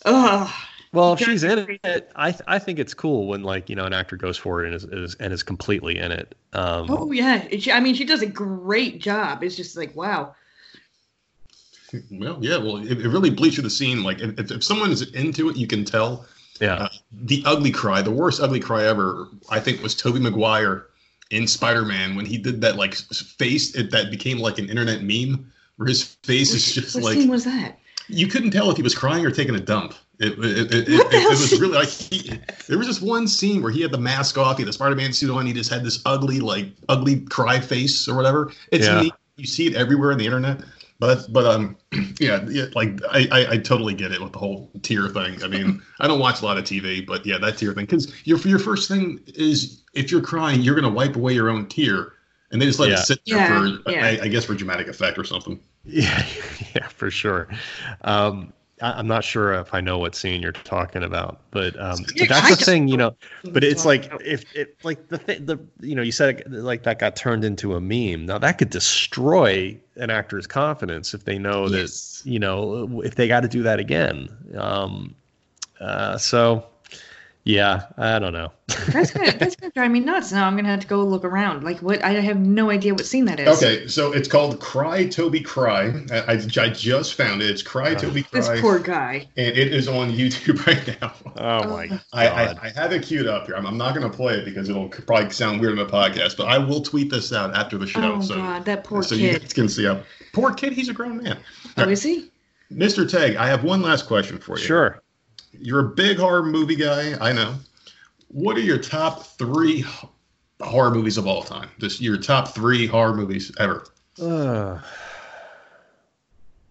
Ugh. 0.06 0.50
Well, 0.94 1.14
if 1.14 1.20
she's 1.20 1.44
in 1.44 1.78
it, 1.84 2.12
I 2.18 2.32
th- 2.32 2.44
I 2.48 2.60
think 2.60 2.78
it's 2.78 2.94
cool 2.94 3.28
when 3.28 3.44
like 3.44 3.70
you 3.70 3.78
know 3.78 3.86
an 3.86 3.94
actor 3.94 4.18
goes 4.18 4.38
for 4.38 4.62
it 4.62 4.66
and 4.66 4.76
is, 4.76 4.84
is 4.84 5.16
and 5.22 5.32
is 5.32 5.42
completely 5.42 5.98
in 5.98 6.12
it. 6.12 6.36
Um, 6.52 6.88
oh 6.90 7.12
yeah, 7.14 7.48
I 7.72 7.80
mean 7.80 7.96
she 7.96 8.04
does 8.04 8.22
a 8.22 8.26
great 8.26 9.00
job. 9.00 9.42
It's 9.42 9.56
just 9.56 9.78
like 9.78 9.96
wow. 9.96 10.36
Well, 12.10 12.38
yeah, 12.42 12.58
well, 12.58 12.78
it, 12.78 13.00
it 13.00 13.08
really 13.08 13.30
bleeds 13.30 13.56
you 13.56 13.64
the 13.64 13.70
scene. 13.70 14.04
Like 14.04 14.20
if, 14.20 14.52
if 14.52 14.64
someone 14.66 14.92
is 14.92 15.02
into 15.14 15.50
it, 15.50 15.56
you 15.56 15.66
can 15.66 15.86
tell. 15.86 16.26
Yeah. 16.60 16.76
Uh, 16.76 16.90
the 17.12 17.42
ugly 17.46 17.72
cry, 17.72 18.02
the 18.02 18.12
worst 18.12 18.42
ugly 18.42 18.60
cry 18.60 18.84
ever, 18.84 19.28
I 19.50 19.62
think, 19.62 19.82
was 19.82 19.96
Tobey 19.96 20.20
Maguire 20.20 20.88
in 21.32 21.48
Spider 21.48 21.84
Man 21.84 22.16
when 22.16 22.26
he 22.26 22.38
did 22.38 22.62
that 22.62 22.76
like 22.76 22.94
face 22.94 23.76
it, 23.76 23.90
that 23.92 24.12
became 24.12 24.38
like 24.38 24.60
an 24.60 24.70
internet 24.70 25.02
meme 25.02 25.52
where 25.78 25.88
his 25.88 26.04
face 26.04 26.54
is 26.54 26.74
just 26.74 26.96
what 26.96 27.04
like. 27.04 27.16
What 27.16 27.22
scene 27.22 27.32
was 27.32 27.46
that? 27.46 27.80
You 28.08 28.28
couldn't 28.28 28.52
tell 28.52 28.70
if 28.70 28.78
he 28.78 28.84
was 28.84 28.94
crying 28.94 29.26
or 29.26 29.32
taking 29.32 29.56
a 29.56 29.60
dump. 29.60 29.96
It, 30.20 30.34
it, 30.34 30.72
it, 30.72 30.90
it, 30.90 31.08
it 31.12 31.30
was 31.30 31.60
really 31.60 31.74
like 31.74 31.88
he, 31.88 32.38
there 32.68 32.78
was 32.78 32.86
this 32.86 33.02
one 33.02 33.28
scene 33.28 33.64
where 33.64 33.72
he 33.72 33.82
had 33.82 33.92
the 33.92 33.98
mask 33.98 34.38
off, 34.38 34.58
he 34.58 34.64
had 34.64 34.68
the 34.68 34.74
Spider-Man 34.74 35.14
suit 35.14 35.32
on, 35.32 35.48
he 35.48 35.54
just 35.54 35.72
had 35.72 35.84
this 35.84 36.02
ugly, 36.06 36.40
like 36.40 36.68
ugly 36.90 37.22
cry 37.22 37.60
face 37.60 38.08
or 38.08 38.16
whatever. 38.16 38.52
It's 38.72 38.86
yeah. 38.86 39.02
neat. 39.02 39.14
You 39.38 39.48
see 39.48 39.66
it 39.66 39.76
everywhere 39.76 40.12
on 40.12 40.20
the 40.20 40.26
internet. 40.26 40.62
But 41.02 41.34
but 41.34 41.48
um 41.48 41.76
yeah, 42.20 42.46
yeah 42.48 42.66
like 42.76 43.02
I, 43.10 43.28
I, 43.32 43.52
I 43.54 43.58
totally 43.58 43.96
get 43.96 44.12
it 44.12 44.22
with 44.22 44.34
the 44.34 44.40
whole 44.40 44.70
tear 44.84 45.10
thing. 45.10 45.44
I 45.44 45.48
mean 45.48 45.82
I 46.00 46.08
don't 46.08 46.20
watch 46.20 46.44
a 46.44 46.46
lot 46.46 46.60
of 46.60 46.64
TV, 46.64 47.06
but 47.06 47.26
yeah 47.26 47.40
that 47.40 47.58
tear 47.58 47.74
thing 47.74 47.86
because 47.86 48.14
your 48.26 48.38
your 48.42 48.60
first 48.60 48.88
thing 48.88 49.20
is 49.26 49.82
if 49.96 50.12
you're 50.12 50.22
crying 50.22 50.62
you're 50.62 50.76
gonna 50.76 50.94
wipe 50.94 51.16
away 51.16 51.34
your 51.34 51.50
own 51.50 51.66
tear 51.66 52.14
and 52.52 52.62
they 52.62 52.68
just 52.68 52.78
let 52.78 52.90
yeah. 52.90 53.00
it 53.00 53.00
sit 53.00 53.20
there 53.26 53.38
yeah, 53.38 53.78
for 53.84 53.92
yeah. 53.92 54.06
I, 54.06 54.20
I, 54.26 54.28
guess 54.28 54.46
for 54.46 54.54
dramatic 54.54 54.88
effect 54.88 55.18
or 55.18 55.24
something. 55.24 55.60
Yeah, 55.84 56.24
yeah, 56.76 56.88
for 56.90 57.10
sure. 57.10 57.48
Um, 58.02 58.54
I, 58.82 59.00
am 59.00 59.08
not 59.08 59.24
sure 59.24 59.54
if 59.54 59.74
I 59.74 59.82
know 59.82 59.98
what 59.98 60.16
scene 60.16 60.42
you're 60.42 60.52
talking 60.52 61.04
about, 61.04 61.40
but, 61.52 61.80
um, 61.80 62.00
but 62.18 62.30
that's 62.30 62.58
the 62.58 62.66
thing, 62.66 62.88
you 62.88 62.98
know. 62.98 63.16
But 63.52 63.64
it's 63.64 63.86
like 63.86 64.12
if 64.24 64.46
it 64.56 64.78
like 64.84 65.08
the 65.08 65.18
thing, 65.18 65.46
the 65.46 65.60
you 65.80 65.96
know, 65.96 66.02
you 66.02 66.12
said 66.12 66.42
it, 66.42 66.52
like 66.52 66.84
that 66.84 67.00
got 67.00 67.16
turned 67.16 67.44
into 67.44 67.76
a 67.76 67.82
meme. 67.82 68.26
Now 68.26 68.38
that 68.38 68.58
could 68.58 68.70
destroy 68.70 69.78
an 69.96 70.10
actor's 70.10 70.48
confidence 70.48 71.14
if 71.14 71.26
they 71.26 71.38
know 71.38 71.68
yes. 71.68 72.22
that 72.24 72.30
you 72.30 72.40
know 72.40 73.02
if 73.02 73.16
they 73.16 73.28
got 73.28 73.42
to 73.42 73.48
do 73.48 73.64
that 73.64 73.80
again. 73.80 74.30
Um, 74.56 75.16
uh, 75.80 76.18
so 76.18 76.66
yeah, 77.44 77.88
I 77.98 78.20
don't 78.20 78.34
know. 78.34 78.52
that's 78.90 79.12
gonna 79.12 79.32
that's 79.32 79.56
gonna 79.56 79.72
drive 79.72 79.90
me 79.90 80.00
nuts. 80.00 80.32
Now 80.32 80.46
I'm 80.46 80.56
gonna 80.56 80.70
have 80.70 80.82
to 80.82 80.88
go 80.88 81.04
look 81.04 81.26
around. 81.26 81.64
Like 81.64 81.80
what? 81.80 82.04
I 82.04 82.12
have 82.12 82.38
no 82.38 82.70
idea 82.70 82.94
what 82.94 83.06
scene 83.06 83.26
that 83.26 83.40
is. 83.40 83.48
Okay, 83.58 83.88
so 83.88 84.14
it's 84.14 84.28
called 84.28 84.60
Cry 84.60 85.08
Tobey 85.08 85.42
Cry. 85.42 85.92
I, 86.12 86.20
I, 86.20 86.34
I 86.34 86.70
just 86.70 87.16
found 87.16 87.42
it. 87.42 87.50
It's 87.50 87.64
Cry 87.64 87.96
Tobey. 87.96 88.24
Cry. 88.24 88.42
This 88.42 88.62
poor 88.62 88.78
guy. 88.78 89.28
And 89.38 89.58
it 89.58 89.74
is 89.74 89.88
on 89.88 90.12
YouTube 90.12 90.66
right 90.68 91.02
now. 91.02 91.14
Oh 91.38 91.70
my 91.70 91.88
god! 91.88 92.02
I, 92.14 92.28
I, 92.28 92.56
I 92.62 92.70
have 92.76 92.94
it 92.94 93.04
queued 93.04 93.28
up 93.28 93.48
here. 93.48 93.56
I'm, 93.56 93.66
I'm 93.66 93.78
not 93.78 93.96
gonna 93.96 94.10
play 94.10 94.36
it 94.36 94.46
because 94.46 94.70
it'll 94.70 94.90
probably 94.90 95.32
sound 95.32 95.62
weird 95.62 95.80
in 95.80 95.80
the 95.80 95.92
podcast, 95.92 96.38
but 96.38 96.48
I 96.48 96.60
will 96.60 96.82
tweet 96.82 97.10
this 97.10 97.34
out 97.34 97.56
after 97.56 97.80
the 97.80 97.88
show. 97.88 98.18
Oh 98.18 98.22
so, 98.22 98.36
god, 98.36 98.66
that 98.66 98.84
poor 98.84 99.02
so 99.02 99.16
kid. 99.16 99.22
you 99.22 99.40
guys 99.40 99.54
can 99.54 99.68
see 99.68 99.86
him. 99.86 100.04
Poor 100.34 100.54
kid. 100.54 100.74
He's 100.74 100.90
a 100.90 100.94
grown 100.94 101.24
man. 101.24 101.40
Oh, 101.78 101.84
right. 101.84 101.92
is 101.92 102.04
he? 102.04 102.30
Mr. 102.72 103.10
Tague, 103.10 103.36
I 103.36 103.48
have 103.48 103.64
one 103.64 103.82
last 103.82 104.06
question 104.06 104.38
for 104.38 104.58
you. 104.58 104.64
Sure. 104.64 105.02
You're 105.54 105.80
a 105.80 105.90
big 105.90 106.18
horror 106.18 106.44
movie 106.44 106.76
guy. 106.76 107.16
I 107.20 107.34
know 107.34 107.56
what 108.28 108.58
are 108.58 108.62
your 108.62 108.78
top 108.78 109.24
three 109.24 109.84
horror 110.62 110.92
movies 110.92 111.18
of 111.18 111.28
all 111.28 111.44
time? 111.44 111.70
Just 111.80 112.02
your 112.02 112.18
top 112.18 112.50
three 112.50 112.88
horror 112.88 113.14
movies 113.14 113.52
ever. 113.60 113.86
Uh, 114.22 114.80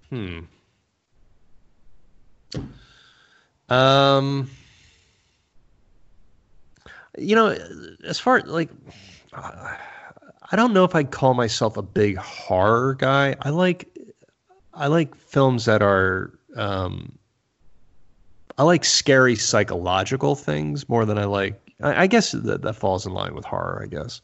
hmm. 0.09 0.41
Um. 3.69 4.51
You 7.19 7.35
know, 7.35 7.57
as 8.05 8.19
far 8.19 8.41
like, 8.41 8.71
I 9.35 10.57
don't 10.57 10.73
know 10.73 10.85
if 10.85 10.95
I'd 10.95 11.11
call 11.11 11.35
myself 11.35 11.77
a 11.77 11.83
big 11.83 12.17
horror 12.17 12.95
guy. 12.95 13.37
I 13.43 13.51
like, 13.51 13.95
I 14.73 14.87
like 14.87 15.15
films 15.15 15.67
that 15.67 15.83
are 15.83 16.39
um, 16.57 17.19
I 18.61 18.63
like 18.63 18.85
scary 18.85 19.37
psychological 19.37 20.35
things 20.35 20.87
more 20.87 21.07
than 21.07 21.17
I 21.17 21.25
like. 21.25 21.59
I, 21.83 22.03
I 22.03 22.07
guess 22.07 22.33
that, 22.33 22.61
that 22.61 22.75
falls 22.75 23.07
in 23.07 23.15
line 23.15 23.35
with 23.35 23.47
horror. 23.47 23.81
I 23.83 23.87
guess. 23.87 24.21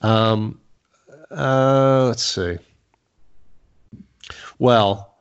Um, 0.00 0.58
uh, 1.30 2.06
let's 2.06 2.24
see. 2.24 2.56
Well, 4.58 5.14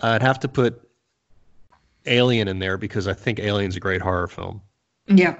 I'd 0.00 0.22
have 0.22 0.38
to 0.40 0.48
put 0.48 0.80
Alien 2.06 2.46
in 2.46 2.60
there 2.60 2.78
because 2.78 3.08
I 3.08 3.14
think 3.14 3.40
Alien's 3.40 3.74
a 3.74 3.80
great 3.80 4.00
horror 4.00 4.28
film. 4.28 4.62
Yeah, 5.08 5.34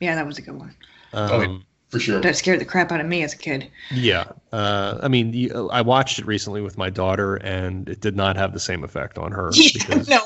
yeah, 0.00 0.16
that 0.16 0.26
was 0.26 0.38
a 0.38 0.42
good 0.42 0.58
one. 0.58 0.74
Um, 1.12 1.30
oh, 1.30 1.60
for 1.92 2.00
sure. 2.00 2.20
That 2.22 2.36
scared 2.36 2.58
the 2.58 2.64
crap 2.64 2.90
out 2.90 3.00
of 3.00 3.06
me 3.06 3.22
as 3.22 3.34
a 3.34 3.36
kid. 3.36 3.70
Yeah, 3.90 4.24
uh, 4.50 4.98
I 5.02 5.08
mean, 5.08 5.52
I 5.70 5.82
watched 5.82 6.18
it 6.18 6.26
recently 6.26 6.62
with 6.62 6.78
my 6.78 6.88
daughter, 6.88 7.36
and 7.36 7.86
it 7.86 8.00
did 8.00 8.16
not 8.16 8.34
have 8.36 8.54
the 8.54 8.60
same 8.60 8.82
effect 8.82 9.18
on 9.18 9.30
her. 9.30 9.50
Because, 9.72 10.08
no, 10.08 10.20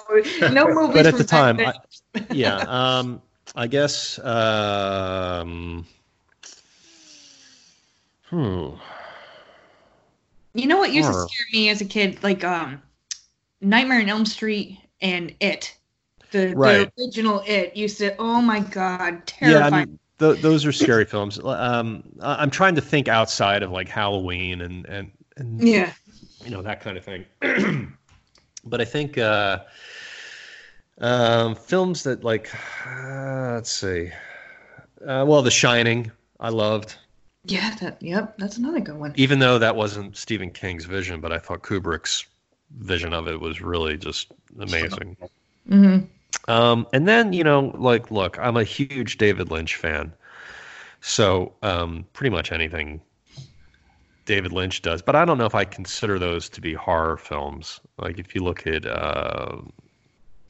no 0.52 0.68
movies. 0.72 0.94
but 0.94 1.06
at 1.06 1.16
the 1.16 1.24
time, 1.24 1.58
I, 1.58 1.74
yeah, 2.30 2.58
um, 2.68 3.20
I 3.56 3.66
guess. 3.66 4.20
Um, 4.20 5.86
hmm. 8.30 8.68
You 10.54 10.66
know 10.68 10.78
what 10.78 10.92
used 10.92 11.10
Horror. 11.10 11.26
to 11.26 11.34
scare 11.34 11.46
me 11.52 11.68
as 11.68 11.80
a 11.80 11.84
kid, 11.84 12.22
like 12.22 12.44
um, 12.44 12.80
Nightmare 13.60 14.00
on 14.00 14.08
Elm 14.08 14.24
Street 14.24 14.78
and 15.00 15.34
It. 15.40 15.76
The, 16.30 16.54
right. 16.54 16.92
the 16.96 17.02
original 17.02 17.42
It 17.44 17.76
used 17.76 17.98
to. 17.98 18.16
Oh 18.18 18.40
my 18.40 18.60
god, 18.60 19.26
terrifying. 19.26 19.72
Yeah, 19.72 19.76
I 19.76 19.84
mean, 19.84 19.98
th- 20.18 20.40
those 20.40 20.64
are 20.64 20.72
scary 20.72 21.04
films. 21.04 21.38
Um, 21.42 22.02
I'm 22.20 22.50
trying 22.50 22.74
to 22.76 22.80
think 22.80 23.08
outside 23.08 23.62
of 23.62 23.70
like 23.70 23.88
Halloween 23.88 24.60
and 24.60 24.86
and, 24.86 25.10
and 25.36 25.66
yeah, 25.66 25.92
you 26.44 26.50
know 26.50 26.62
that 26.62 26.80
kind 26.80 26.96
of 26.96 27.04
thing. 27.04 27.24
but 28.64 28.80
I 28.80 28.84
think 28.84 29.18
uh, 29.18 29.60
um, 30.98 31.54
films 31.54 32.02
that 32.04 32.24
like 32.24 32.50
uh, 32.86 33.52
let's 33.54 33.70
see, 33.70 34.10
uh, 35.06 35.24
well, 35.26 35.42
The 35.42 35.50
Shining, 35.50 36.10
I 36.40 36.50
loved. 36.50 36.96
Yeah, 37.44 37.74
that 37.76 38.02
yep, 38.02 38.36
that's 38.38 38.56
another 38.56 38.80
good 38.80 38.96
one. 38.96 39.12
Even 39.16 39.38
though 39.38 39.58
that 39.58 39.76
wasn't 39.76 40.16
Stephen 40.16 40.50
King's 40.50 40.84
vision, 40.84 41.20
but 41.20 41.32
I 41.32 41.38
thought 41.38 41.62
Kubrick's 41.62 42.26
vision 42.78 43.12
of 43.12 43.28
it 43.28 43.40
was 43.40 43.60
really 43.60 43.96
just 43.96 44.32
amazing. 44.58 45.16
Mm-hmm. 45.68 46.06
Um, 46.48 46.86
and 46.92 47.08
then, 47.08 47.32
you 47.32 47.44
know, 47.44 47.72
like, 47.76 48.10
look, 48.10 48.38
I'm 48.38 48.56
a 48.56 48.64
huge 48.64 49.18
David 49.18 49.50
Lynch 49.50 49.76
fan. 49.76 50.12
So 51.00 51.52
um, 51.62 52.04
pretty 52.12 52.30
much 52.30 52.52
anything 52.52 53.00
David 54.26 54.52
Lynch 54.52 54.82
does, 54.82 55.00
but 55.02 55.14
I 55.14 55.24
don't 55.24 55.38
know 55.38 55.46
if 55.46 55.54
I 55.54 55.64
consider 55.64 56.18
those 56.18 56.48
to 56.50 56.60
be 56.60 56.74
horror 56.74 57.16
films. 57.16 57.80
Like 57.98 58.18
if 58.18 58.34
you 58.34 58.42
look 58.42 58.66
at, 58.66 58.84
uh, 58.84 59.58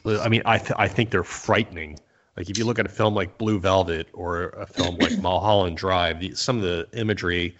I 0.06 0.28
mean, 0.28 0.42
I 0.46 0.58
th- 0.58 0.72
I 0.76 0.88
think 0.88 1.10
they're 1.10 1.22
frightening. 1.22 1.98
Like 2.36 2.48
if 2.48 2.58
you 2.58 2.64
look 2.64 2.78
at 2.78 2.86
a 2.86 2.90
film 2.90 3.14
like 3.14 3.36
Blue 3.38 3.60
Velvet 3.60 4.08
or 4.14 4.48
a 4.50 4.66
film 4.66 4.96
like 4.96 5.18
Mulholland 5.22 5.76
Drive, 5.76 6.20
the, 6.20 6.34
some 6.34 6.56
of 6.56 6.62
the 6.62 6.88
imagery 6.94 7.54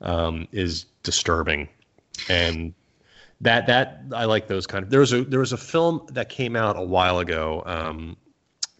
um, 0.00 0.48
is 0.52 0.86
disturbing, 1.02 1.68
and 2.30 2.72
that 3.42 3.66
that 3.66 4.02
I 4.14 4.24
like 4.24 4.48
those 4.48 4.66
kind 4.66 4.84
of. 4.84 4.90
There 4.90 5.00
was 5.00 5.12
a 5.12 5.24
there 5.24 5.40
was 5.40 5.52
a 5.52 5.58
film 5.58 6.06
that 6.12 6.28
came 6.28 6.56
out 6.56 6.76
a 6.76 6.82
while 6.82 7.18
ago 7.18 7.62
um, 7.66 8.16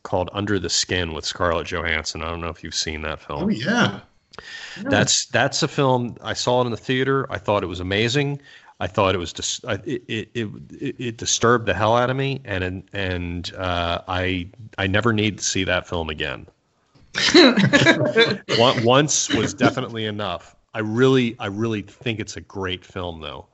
called 0.02 0.30
Under 0.32 0.58
the 0.58 0.70
Skin 0.70 1.12
with 1.12 1.24
Scarlett 1.24 1.66
Johansson. 1.66 2.22
I 2.22 2.30
don't 2.30 2.40
know 2.40 2.48
if 2.48 2.64
you've 2.64 2.74
seen 2.74 3.02
that 3.02 3.20
film. 3.20 3.44
Oh 3.44 3.48
yeah. 3.48 4.00
That's 4.84 5.26
that's 5.26 5.62
a 5.62 5.68
film 5.68 6.16
I 6.22 6.32
saw 6.32 6.62
it 6.62 6.64
in 6.64 6.70
the 6.70 6.76
theater. 6.76 7.30
I 7.30 7.38
thought 7.38 7.62
it 7.62 7.66
was 7.66 7.80
amazing. 7.80 8.40
I 8.80 8.86
thought 8.86 9.14
it 9.14 9.18
was 9.18 9.32
dis- 9.32 9.60
it, 9.64 10.02
it, 10.08 10.28
it 10.34 10.48
it 10.98 11.16
disturbed 11.16 11.66
the 11.66 11.74
hell 11.74 11.96
out 11.96 12.10
of 12.10 12.16
me, 12.16 12.40
and 12.44 12.82
and 12.92 13.54
uh, 13.54 14.00
I 14.08 14.48
I 14.78 14.86
never 14.86 15.12
need 15.12 15.38
to 15.38 15.44
see 15.44 15.64
that 15.64 15.86
film 15.86 16.08
again. 16.08 16.46
Once 18.58 19.28
was 19.28 19.54
definitely 19.54 20.06
enough. 20.06 20.56
I 20.74 20.80
really 20.80 21.36
I 21.38 21.46
really 21.46 21.82
think 21.82 22.18
it's 22.18 22.36
a 22.36 22.40
great 22.40 22.84
film 22.84 23.20
though, 23.20 23.46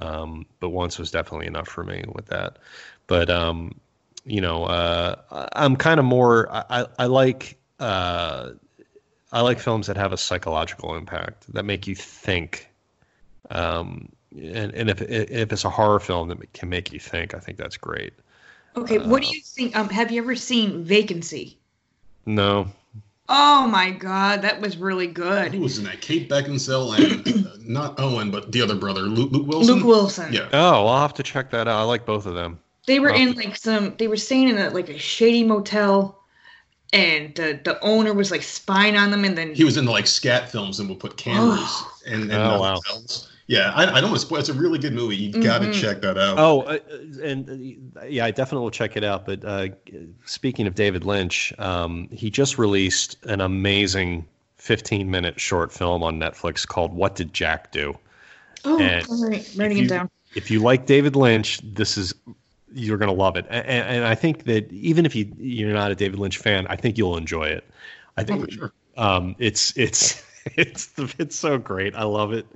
um, 0.00 0.46
but 0.60 0.70
once 0.70 0.98
was 0.98 1.10
definitely 1.10 1.46
enough 1.46 1.68
for 1.68 1.84
me 1.84 2.04
with 2.14 2.26
that. 2.26 2.58
But 3.06 3.30
um, 3.30 3.78
you 4.24 4.40
know, 4.40 4.64
uh, 4.64 5.46
I'm 5.54 5.76
kind 5.76 6.00
of 6.00 6.06
more 6.06 6.48
I, 6.50 6.86
I 6.98 7.06
like 7.06 7.58
uh, 7.80 8.50
I 9.32 9.40
like 9.40 9.58
films 9.58 9.86
that 9.86 9.96
have 9.96 10.12
a 10.12 10.16
psychological 10.16 10.94
impact 10.94 11.52
that 11.52 11.64
make 11.64 11.86
you 11.86 11.94
think. 11.94 12.70
Um, 13.50 14.08
and, 14.32 14.72
and 14.74 14.90
if 14.90 15.02
if 15.02 15.52
it's 15.52 15.64
a 15.64 15.70
horror 15.70 16.00
film 16.00 16.28
that 16.28 16.52
can 16.52 16.68
make 16.68 16.92
you 16.92 17.00
think, 17.00 17.34
I 17.34 17.38
think 17.38 17.58
that's 17.58 17.76
great. 17.76 18.14
Okay, 18.76 18.98
what 18.98 19.22
do 19.22 19.28
uh, 19.28 19.32
you 19.32 19.40
think? 19.42 19.76
Um, 19.76 19.88
have 19.90 20.10
you 20.10 20.20
ever 20.22 20.34
seen 20.34 20.84
Vacancy? 20.84 21.58
No. 22.26 22.68
Oh 23.28 23.66
my 23.66 23.90
god, 23.90 24.42
that 24.42 24.60
was 24.60 24.76
really 24.76 25.06
good. 25.06 25.54
Who 25.54 25.60
was 25.60 25.78
in 25.78 25.84
that? 25.84 26.02
Kate 26.02 26.28
Beckinsale 26.28 26.92
and 26.98 27.46
uh, 27.46 27.50
not 27.60 27.98
Owen, 27.98 28.30
but 28.30 28.52
the 28.52 28.60
other 28.60 28.74
brother, 28.74 29.02
Luke, 29.02 29.32
Luke, 29.32 29.46
Wilson. 29.46 29.76
Luke 29.76 29.84
Wilson. 29.84 30.32
Yeah. 30.32 30.48
Oh, 30.52 30.86
I'll 30.86 31.00
have 31.00 31.14
to 31.14 31.22
check 31.22 31.50
that 31.50 31.66
out. 31.66 31.80
I 31.80 31.82
like 31.82 32.04
both 32.04 32.26
of 32.26 32.34
them. 32.34 32.60
They 32.86 33.00
were 33.00 33.08
in 33.08 33.32
like 33.32 33.56
some. 33.56 33.94
They 33.96 34.08
were 34.08 34.18
staying 34.18 34.50
in 34.50 34.58
a, 34.58 34.68
like 34.70 34.90
a 34.90 34.98
shady 34.98 35.42
motel, 35.42 36.22
and 36.92 37.34
the 37.34 37.58
the 37.64 37.80
owner 37.80 38.12
was 38.12 38.30
like 38.30 38.42
spying 38.42 38.96
on 38.96 39.10
them, 39.10 39.24
and 39.24 39.38
then 39.38 39.54
he 39.54 39.64
was 39.64 39.78
in 39.78 39.86
the, 39.86 39.90
like 39.90 40.06
scat 40.06 40.50
films 40.50 40.78
and 40.78 40.88
would 40.90 41.00
put 41.00 41.16
cameras 41.16 41.60
oh. 41.62 41.98
and, 42.06 42.24
and 42.24 42.32
oh, 42.32 42.60
wow. 42.60 42.74
hotels. 42.84 43.32
Yeah, 43.46 43.72
I, 43.74 43.82
I 43.82 44.00
don't 44.00 44.10
want 44.10 44.20
to 44.20 44.26
spoil. 44.26 44.38
It's 44.38 44.48
a 44.48 44.54
really 44.54 44.78
good 44.78 44.94
movie. 44.94 45.16
You 45.16 45.30
mm-hmm. 45.30 45.42
got 45.42 45.58
to 45.58 45.72
check 45.72 46.00
that 46.00 46.16
out. 46.16 46.38
Oh, 46.38 46.62
uh, 46.62 46.78
and 47.22 47.92
uh, 47.98 48.04
yeah, 48.06 48.24
I 48.24 48.30
definitely 48.30 48.62
will 48.62 48.70
check 48.70 48.96
it 48.96 49.04
out. 49.04 49.26
But 49.26 49.44
uh, 49.44 49.68
speaking 50.24 50.66
of 50.66 50.74
David 50.74 51.04
Lynch, 51.04 51.52
um, 51.58 52.08
he 52.10 52.30
just 52.30 52.56
released 52.58 53.22
an 53.26 53.42
amazing 53.42 54.26
15 54.56 55.10
minute 55.10 55.38
short 55.38 55.72
film 55.72 56.02
on 56.02 56.18
Netflix 56.18 56.66
called 56.66 56.94
"What 56.94 57.16
Did 57.16 57.34
Jack 57.34 57.70
Do." 57.70 57.98
Oh, 58.64 58.80
and 58.80 59.06
all 59.08 59.28
right, 59.28 59.54
writing 59.56 59.76
you, 59.76 59.84
it 59.84 59.88
down. 59.88 60.10
If 60.34 60.50
you 60.50 60.60
like 60.60 60.86
David 60.86 61.14
Lynch, 61.14 61.60
this 61.62 61.98
is 61.98 62.14
you're 62.72 62.98
going 62.98 63.10
to 63.10 63.14
love 63.14 63.36
it. 63.36 63.46
And, 63.50 63.66
and, 63.66 64.04
I 64.04 64.14
think 64.14 64.44
that 64.44 64.70
even 64.72 65.06
if 65.06 65.14
you 65.14 65.30
you're 65.36 65.72
not 65.72 65.90
a 65.90 65.94
David 65.94 66.18
Lynch 66.18 66.38
fan, 66.38 66.66
I 66.68 66.76
think 66.76 66.98
you'll 66.98 67.18
enjoy 67.18 67.44
it. 67.44 67.64
I 68.16 68.24
think 68.24 68.44
oh, 68.44 68.46
sure. 68.50 68.72
um, 68.96 69.36
it's 69.38 69.76
it's 69.76 70.24
it's 70.56 70.90
it's 71.18 71.36
so 71.36 71.58
great. 71.58 71.94
I 71.94 72.04
love 72.04 72.32
it. 72.32 72.46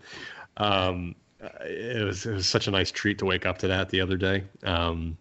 Um, 0.59 1.15
it 1.61 2.05
was 2.05 2.27
it 2.27 2.35
was 2.35 2.47
such 2.47 2.67
a 2.67 2.71
nice 2.71 2.91
treat 2.91 3.19
to 3.19 3.25
wake 3.25 3.47
up 3.47 3.59
to 3.59 3.69
that 3.69 3.89
the 3.89 4.01
other 4.01 4.17
day. 4.17 4.45
Um, 4.65 5.17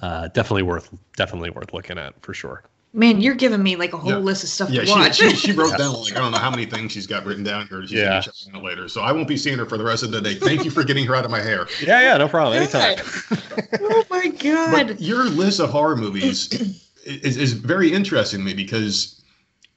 uh, 0.00 0.28
definitely 0.28 0.62
worth 0.62 0.90
definitely 1.16 1.50
worth 1.50 1.72
looking 1.72 1.98
at 1.98 2.14
for 2.22 2.34
sure. 2.34 2.62
Man, 2.92 3.20
you're 3.20 3.34
giving 3.34 3.62
me 3.62 3.76
like 3.76 3.92
a 3.92 3.98
whole 3.98 4.12
yeah. 4.12 4.16
list 4.16 4.42
of 4.42 4.48
stuff 4.48 4.70
yeah, 4.70 4.82
to 4.82 4.90
watch. 4.90 5.16
She, 5.16 5.28
she, 5.30 5.36
she 5.36 5.52
wrote 5.52 5.76
down 5.78 5.92
like 5.94 6.16
I 6.16 6.20
don't 6.20 6.32
know 6.32 6.38
how 6.38 6.50
many 6.50 6.64
things 6.64 6.92
she's 6.92 7.06
got 7.06 7.26
written 7.26 7.44
down 7.44 7.66
here. 7.68 7.82
She's 7.82 7.92
yeah. 7.92 8.22
gonna 8.44 8.58
out 8.58 8.64
later, 8.64 8.88
so 8.88 9.02
I 9.02 9.12
won't 9.12 9.28
be 9.28 9.36
seeing 9.36 9.58
her 9.58 9.66
for 9.66 9.76
the 9.76 9.84
rest 9.84 10.02
of 10.02 10.12
the 10.12 10.20
day. 10.20 10.34
Thank 10.34 10.64
you 10.64 10.70
for 10.70 10.84
getting 10.84 11.04
her 11.06 11.14
out 11.14 11.24
of 11.24 11.30
my 11.30 11.40
hair. 11.40 11.66
Yeah, 11.82 12.00
yeah, 12.00 12.16
no 12.16 12.28
problem. 12.28 12.56
Anytime. 12.56 12.96
oh 13.80 14.04
my 14.10 14.28
god! 14.28 14.88
But 14.88 15.00
your 15.00 15.24
list 15.24 15.60
of 15.60 15.70
horror 15.70 15.96
movies 15.96 16.48
is, 17.04 17.36
is 17.36 17.52
very 17.52 17.92
interesting 17.92 18.40
to 18.40 18.46
me 18.46 18.54
because 18.54 19.15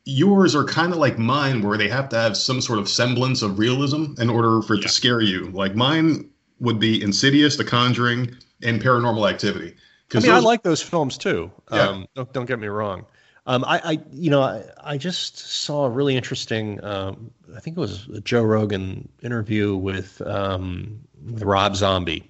yours 0.05 0.55
are 0.55 0.63
kind 0.63 0.91
of 0.91 0.97
like 0.97 1.17
mine 1.17 1.61
where 1.61 1.77
they 1.77 1.89
have 1.89 2.09
to 2.09 2.15
have 2.15 2.35
some 2.35 2.61
sort 2.61 2.79
of 2.79 2.89
semblance 2.89 3.41
of 3.41 3.59
realism 3.59 4.13
in 4.17 4.29
order 4.29 4.61
for 4.61 4.73
it 4.73 4.77
yeah. 4.77 4.83
to 4.83 4.89
scare 4.89 5.21
you 5.21 5.45
like 5.51 5.75
mine 5.75 6.29
would 6.59 6.79
be 6.79 7.01
insidious 7.01 7.57
the 7.57 7.63
conjuring 7.63 8.35
and 8.63 8.81
paranormal 8.81 9.29
activity 9.29 9.75
i 10.13 10.17
mean 10.17 10.25
those, 10.25 10.29
i 10.29 10.39
like 10.39 10.63
those 10.63 10.81
films 10.81 11.17
too 11.17 11.51
yeah. 11.71 11.89
Um, 11.89 12.07
don't, 12.15 12.33
don't 12.33 12.45
get 12.45 12.59
me 12.59 12.67
wrong 12.67 13.05
um, 13.49 13.65
I, 13.65 13.81
I, 13.83 13.99
you 14.11 14.29
know, 14.29 14.43
I, 14.43 14.63
I 14.83 14.97
just 14.99 15.39
saw 15.39 15.85
a 15.85 15.89
really 15.89 16.15
interesting. 16.15 16.83
Um, 16.83 17.31
I 17.55 17.59
think 17.59 17.77
it 17.77 17.79
was 17.79 18.07
a 18.09 18.21
Joe 18.21 18.43
Rogan 18.43 19.09
interview 19.23 19.75
with 19.75 20.21
um, 20.21 20.99
with 21.25 21.41
Rob 21.41 21.75
Zombie, 21.75 22.29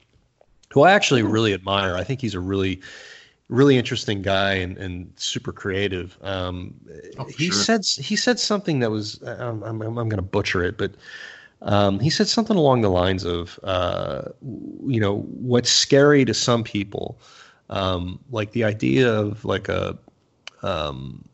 who 0.71 0.83
I 0.83 0.93
actually 0.93 1.23
really 1.23 1.53
admire. 1.53 1.97
I 1.97 2.05
think 2.05 2.21
he's 2.21 2.35
a 2.35 2.39
really 2.39 2.79
really 3.49 3.77
interesting 3.77 4.21
guy 4.21 4.53
and, 4.53 4.77
and 4.77 5.11
super 5.15 5.51
creative. 5.51 6.17
Um, 6.21 6.73
oh, 7.17 7.25
he 7.25 7.49
sure. 7.49 7.53
said 7.53 7.85
he 7.85 8.15
said 8.15 8.39
something 8.39 8.79
that 8.79 8.91
was 8.91 9.21
I'm, 9.23 9.63
I'm, 9.63 9.81
I'm 9.81 9.95
going 9.95 10.11
to 10.11 10.21
butcher 10.21 10.63
it, 10.63 10.77
but 10.77 10.91
um, 11.63 11.99
he 11.99 12.09
said 12.09 12.27
something 12.27 12.55
along 12.55 12.81
the 12.81 12.89
lines 12.89 13.25
of 13.25 13.59
uh, 13.63 14.29
you 14.85 14.99
know 14.99 15.19
what's 15.21 15.71
scary 15.71 16.23
to 16.25 16.33
some 16.33 16.63
people, 16.63 17.19
um, 17.69 18.19
like 18.31 18.51
the 18.51 18.63
idea 18.63 19.11
of 19.11 19.43
like 19.43 19.67
a 19.67 19.97
um, 20.61 21.25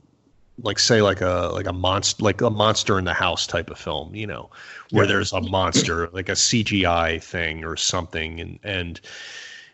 like 0.61 0.79
say 0.79 1.01
like 1.01 1.21
a 1.21 1.51
like 1.53 1.67
a 1.67 1.73
monster 1.73 2.23
like 2.23 2.41
a 2.41 2.49
monster 2.49 2.97
in 2.97 3.05
the 3.05 3.13
house 3.13 3.45
type 3.45 3.69
of 3.69 3.77
film, 3.77 4.15
you 4.15 4.25
know, 4.25 4.49
where 4.91 5.03
yeah. 5.03 5.11
there's 5.11 5.33
a 5.33 5.41
monster 5.41 6.09
like 6.13 6.29
a 6.29 6.33
CGI 6.33 7.21
thing 7.21 7.63
or 7.63 7.75
something, 7.75 8.39
and 8.39 8.59
and 8.63 9.01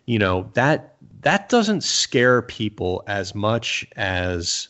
you 0.06 0.19
know 0.19 0.49
that 0.53 0.95
that 1.22 1.49
doesn't 1.49 1.82
scare 1.82 2.41
people 2.41 3.03
as 3.07 3.36
much 3.36 3.86
as 3.95 4.68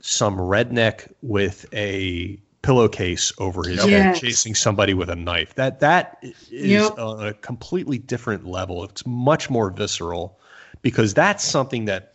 some 0.00 0.36
redneck 0.36 1.12
with 1.22 1.66
a 1.72 2.38
pillowcase 2.62 3.32
over 3.38 3.64
his 3.64 3.84
yes. 3.86 3.88
head 3.88 4.16
chasing 4.16 4.54
somebody 4.54 4.92
with 4.92 5.08
a 5.08 5.16
knife 5.16 5.54
that 5.54 5.80
that 5.80 6.18
is 6.22 6.50
yep. 6.50 6.92
a, 6.98 7.28
a 7.28 7.34
completely 7.34 7.98
different 7.98 8.46
level 8.46 8.84
it's 8.84 9.06
much 9.06 9.48
more 9.48 9.70
visceral 9.70 10.38
because 10.82 11.14
that's 11.14 11.44
something 11.44 11.84
that 11.84 12.14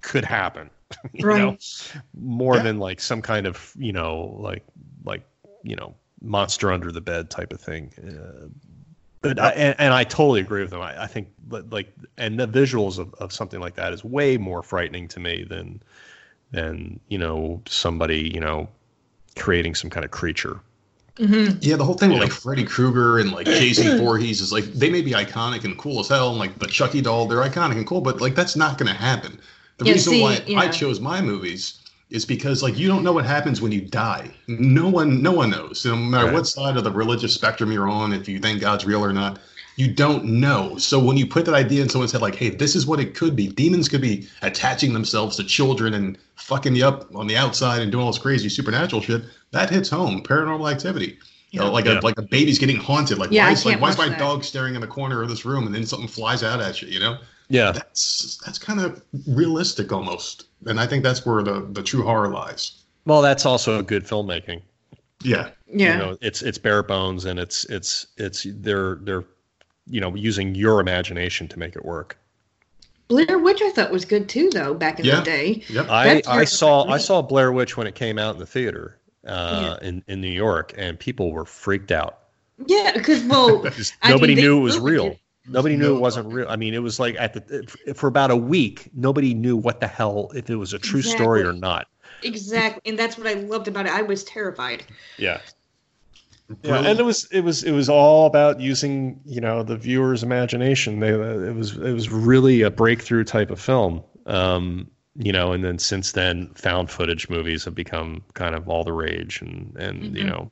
could 0.00 0.24
happen 0.24 0.68
you 1.12 1.26
right. 1.26 1.38
know 1.38 1.56
more 2.20 2.56
yeah. 2.56 2.62
than 2.62 2.78
like 2.78 3.00
some 3.00 3.22
kind 3.22 3.46
of 3.46 3.72
you 3.78 3.92
know 3.92 4.36
like 4.38 4.64
like 5.04 5.22
you 5.62 5.76
know 5.76 5.94
monster 6.20 6.72
under 6.72 6.90
the 6.90 7.00
bed 7.00 7.30
type 7.30 7.52
of 7.52 7.60
thing 7.60 7.90
uh, 7.98 8.46
but 9.24 9.40
I, 9.40 9.50
and, 9.50 9.74
and, 9.78 9.94
I 9.94 10.04
totally 10.04 10.40
agree 10.40 10.60
with 10.60 10.70
them. 10.70 10.80
I, 10.80 11.04
I, 11.04 11.06
think 11.06 11.28
like 11.48 11.92
and 12.18 12.38
the 12.38 12.46
visuals 12.46 12.98
of, 12.98 13.14
of 13.14 13.32
something 13.32 13.58
like 13.58 13.74
that 13.76 13.92
is 13.92 14.04
way 14.04 14.36
more 14.36 14.62
frightening 14.62 15.08
to 15.08 15.20
me 15.20 15.44
than 15.48 15.82
than 16.50 17.00
you 17.08 17.18
know 17.18 17.62
somebody 17.66 18.30
you 18.34 18.40
know 18.40 18.68
creating 19.36 19.74
some 19.74 19.90
kind 19.90 20.04
of 20.04 20.10
creature. 20.10 20.60
Mm-hmm. 21.16 21.58
Yeah, 21.60 21.76
the 21.76 21.84
whole 21.84 21.94
thing 21.94 22.10
with 22.10 22.20
like 22.20 22.32
Freddy 22.32 22.64
Krueger 22.64 23.18
and 23.18 23.32
like 23.32 23.46
Jason 23.46 23.98
Voorhees 24.04 24.40
is 24.40 24.52
like 24.52 24.64
they 24.64 24.90
may 24.90 25.00
be 25.00 25.12
iconic 25.12 25.64
and 25.64 25.78
cool 25.78 26.00
as 26.00 26.08
hell, 26.08 26.30
and 26.30 26.38
like 26.38 26.58
the 26.58 26.66
Chucky 26.66 27.00
doll, 27.00 27.26
they're 27.26 27.38
iconic 27.38 27.76
and 27.76 27.86
cool, 27.86 28.00
but 28.00 28.20
like 28.20 28.34
that's 28.34 28.56
not 28.56 28.78
going 28.78 28.88
to 28.88 28.98
happen. 28.98 29.40
The 29.78 29.86
yeah, 29.86 29.92
reason 29.92 30.12
see, 30.12 30.22
why 30.22 30.42
yeah. 30.46 30.58
I 30.58 30.68
chose 30.68 31.00
my 31.00 31.20
movies 31.20 31.83
is 32.14 32.24
because 32.24 32.62
like 32.62 32.78
you 32.78 32.86
don't 32.86 33.02
know 33.02 33.12
what 33.12 33.26
happens 33.26 33.60
when 33.60 33.72
you 33.72 33.80
die. 33.80 34.30
No 34.46 34.88
one, 34.88 35.20
no 35.20 35.32
one 35.32 35.50
knows. 35.50 35.84
No 35.84 35.96
matter 35.96 36.26
right. 36.26 36.34
what 36.34 36.46
side 36.46 36.76
of 36.76 36.84
the 36.84 36.90
religious 36.92 37.34
spectrum 37.34 37.72
you're 37.72 37.88
on, 37.88 38.12
if 38.12 38.28
you 38.28 38.38
think 38.38 38.60
God's 38.60 38.86
real 38.86 39.04
or 39.04 39.12
not, 39.12 39.40
you 39.74 39.92
don't 39.92 40.24
know. 40.24 40.78
So 40.78 41.00
when 41.00 41.16
you 41.16 41.26
put 41.26 41.44
that 41.46 41.54
idea 41.54 41.82
in 41.82 41.88
someone's 41.88 42.12
head, 42.12 42.22
like, 42.22 42.36
hey, 42.36 42.50
this 42.50 42.76
is 42.76 42.86
what 42.86 43.00
it 43.00 43.16
could 43.16 43.34
be. 43.34 43.48
Demons 43.48 43.88
could 43.88 44.00
be 44.00 44.28
attaching 44.42 44.92
themselves 44.92 45.36
to 45.38 45.44
children 45.44 45.92
and 45.94 46.16
fucking 46.36 46.76
you 46.76 46.86
up 46.86 47.12
on 47.16 47.26
the 47.26 47.36
outside 47.36 47.82
and 47.82 47.90
doing 47.90 48.04
all 48.04 48.12
this 48.12 48.22
crazy 48.22 48.48
supernatural 48.48 49.02
shit. 49.02 49.24
That 49.50 49.68
hits 49.68 49.90
home. 49.90 50.22
Paranormal 50.22 50.70
activity. 50.70 51.18
Yeah. 51.50 51.62
You 51.62 51.66
know, 51.66 51.72
like 51.72 51.86
yeah. 51.86 51.98
a 51.98 52.00
like 52.00 52.18
a 52.18 52.22
baby's 52.22 52.60
getting 52.60 52.76
haunted. 52.76 53.18
Like 53.18 53.32
yeah, 53.32 53.46
why 53.46 53.52
is 53.52 53.66
like 53.66 53.80
why 53.80 53.88
is 53.88 53.98
my 53.98 54.08
that. 54.08 54.20
dog 54.20 54.44
staring 54.44 54.76
in 54.76 54.80
the 54.80 54.86
corner 54.86 55.20
of 55.20 55.28
this 55.28 55.44
room 55.44 55.66
and 55.66 55.74
then 55.74 55.84
something 55.84 56.08
flies 56.08 56.44
out 56.44 56.60
at 56.60 56.80
you? 56.80 56.86
You 56.86 57.00
know? 57.00 57.18
Yeah. 57.48 57.72
That's 57.72 58.38
that's 58.44 58.58
kind 58.58 58.80
of 58.80 59.02
realistic 59.26 59.92
almost 59.92 60.46
and 60.66 60.80
I 60.80 60.86
think 60.86 61.02
that's 61.02 61.24
where 61.24 61.42
the 61.42 61.66
the 61.72 61.82
true 61.82 62.02
horror 62.02 62.28
lies. 62.28 62.82
Well, 63.04 63.22
that's 63.22 63.44
also 63.44 63.78
a 63.78 63.82
good 63.82 64.04
filmmaking. 64.04 64.62
Yeah, 65.22 65.50
yeah. 65.66 65.92
You 65.92 65.98
know, 65.98 66.18
it's 66.20 66.42
it's 66.42 66.58
bare 66.58 66.82
bones, 66.82 67.24
and 67.24 67.38
it's 67.38 67.64
it's 67.64 68.06
it's 68.16 68.46
they're 68.48 68.96
they're 68.96 69.24
you 69.86 70.00
know 70.00 70.14
using 70.14 70.54
your 70.54 70.80
imagination 70.80 71.48
to 71.48 71.58
make 71.58 71.76
it 71.76 71.84
work. 71.84 72.18
Blair 73.08 73.38
Witch, 73.38 73.60
I 73.62 73.70
thought 73.70 73.90
was 73.90 74.04
good 74.04 74.28
too, 74.28 74.50
though 74.50 74.74
back 74.74 74.98
in 74.98 75.04
yeah. 75.04 75.16
the 75.16 75.22
day. 75.22 75.62
Yep. 75.68 75.86
I 75.90 76.22
I 76.26 76.44
saw 76.44 76.84
I 76.84 76.98
saw 76.98 77.22
Blair 77.22 77.52
Witch 77.52 77.76
when 77.76 77.86
it 77.86 77.94
came 77.94 78.18
out 78.18 78.34
in 78.34 78.40
the 78.40 78.46
theater 78.46 78.98
uh, 79.26 79.76
yeah. 79.82 79.88
in 79.88 80.02
in 80.08 80.20
New 80.20 80.28
York, 80.32 80.74
and 80.76 80.98
people 80.98 81.32
were 81.32 81.44
freaked 81.44 81.92
out. 81.92 82.20
Yeah, 82.66 82.92
because 82.94 83.22
well, 83.24 83.64
nobody 84.08 84.34
mean, 84.34 84.44
knew 84.44 84.58
it 84.58 84.62
was 84.62 84.78
real. 84.78 85.18
Nobody 85.46 85.76
knew 85.76 85.96
it 85.96 86.00
wasn't 86.00 86.32
real. 86.32 86.48
I 86.48 86.56
mean, 86.56 86.72
it 86.74 86.82
was 86.82 86.98
like 86.98 87.16
at 87.18 87.34
the 87.34 87.94
for 87.94 88.06
about 88.06 88.30
a 88.30 88.36
week, 88.36 88.90
nobody 88.94 89.34
knew 89.34 89.56
what 89.56 89.80
the 89.80 89.86
hell 89.86 90.30
if 90.34 90.48
it 90.48 90.56
was 90.56 90.72
a 90.72 90.78
true 90.78 91.00
exactly. 91.00 91.24
story 91.24 91.42
or 91.42 91.52
not. 91.52 91.88
Exactly, 92.22 92.80
and 92.86 92.98
that's 92.98 93.18
what 93.18 93.26
I 93.26 93.34
loved 93.34 93.68
about 93.68 93.86
it. 93.86 93.92
I 93.92 94.02
was 94.02 94.24
terrified. 94.24 94.84
Yeah. 95.18 95.40
Yeah, 96.62 96.80
and 96.80 97.00
it 97.00 97.04
was 97.04 97.26
it 97.30 97.40
was 97.40 97.62
it 97.62 97.72
was 97.72 97.88
all 97.88 98.26
about 98.26 98.60
using 98.60 99.18
you 99.24 99.40
know 99.40 99.62
the 99.62 99.76
viewer's 99.76 100.22
imagination. 100.22 101.00
They 101.00 101.08
it 101.08 101.54
was 101.54 101.76
it 101.76 101.92
was 101.92 102.10
really 102.10 102.62
a 102.62 102.70
breakthrough 102.70 103.24
type 103.24 103.50
of 103.50 103.58
film. 103.60 104.02
Um, 104.26 104.90
you 105.16 105.32
know, 105.32 105.52
and 105.52 105.64
then 105.64 105.78
since 105.78 106.12
then, 106.12 106.50
found 106.54 106.90
footage 106.90 107.30
movies 107.30 107.64
have 107.64 107.74
become 107.74 108.22
kind 108.34 108.54
of 108.54 108.68
all 108.68 108.84
the 108.84 108.92
rage, 108.92 109.40
and 109.40 109.74
and 109.76 110.02
mm-hmm. 110.02 110.16
you 110.16 110.24
know, 110.24 110.50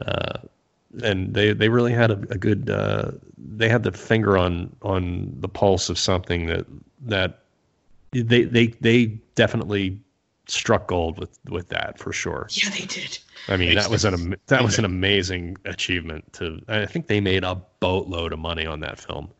uh, 0.00 0.38
and 1.02 1.34
they 1.34 1.52
they 1.52 1.68
really 1.68 1.92
had 1.92 2.10
a, 2.10 2.18
a 2.30 2.38
good 2.38 2.70
uh, 2.70 3.10
they 3.36 3.68
had 3.68 3.82
the 3.82 3.92
finger 3.92 4.36
on 4.38 4.74
on 4.82 5.34
the 5.40 5.48
pulse 5.48 5.88
of 5.88 5.98
something 5.98 6.46
that 6.46 6.66
that 7.00 7.40
they 8.12 8.42
they 8.42 8.68
they 8.80 9.06
definitely 9.34 9.98
struck 10.46 10.88
gold 10.88 11.18
with 11.18 11.38
with 11.48 11.68
that 11.68 11.98
for 11.98 12.12
sure. 12.12 12.48
Yeah, 12.50 12.70
they 12.70 12.86
did. 12.86 13.18
I 13.48 13.56
mean, 13.56 13.74
that 13.74 13.90
was 13.90 14.04
an 14.04 14.36
that 14.46 14.62
was 14.62 14.78
an 14.78 14.84
amazing 14.84 15.56
achievement. 15.64 16.32
To 16.34 16.60
I 16.68 16.86
think 16.86 17.06
they 17.08 17.20
made 17.20 17.44
a 17.44 17.60
boatload 17.80 18.32
of 18.32 18.38
money 18.38 18.66
on 18.66 18.80
that 18.80 18.98
film. 18.98 19.30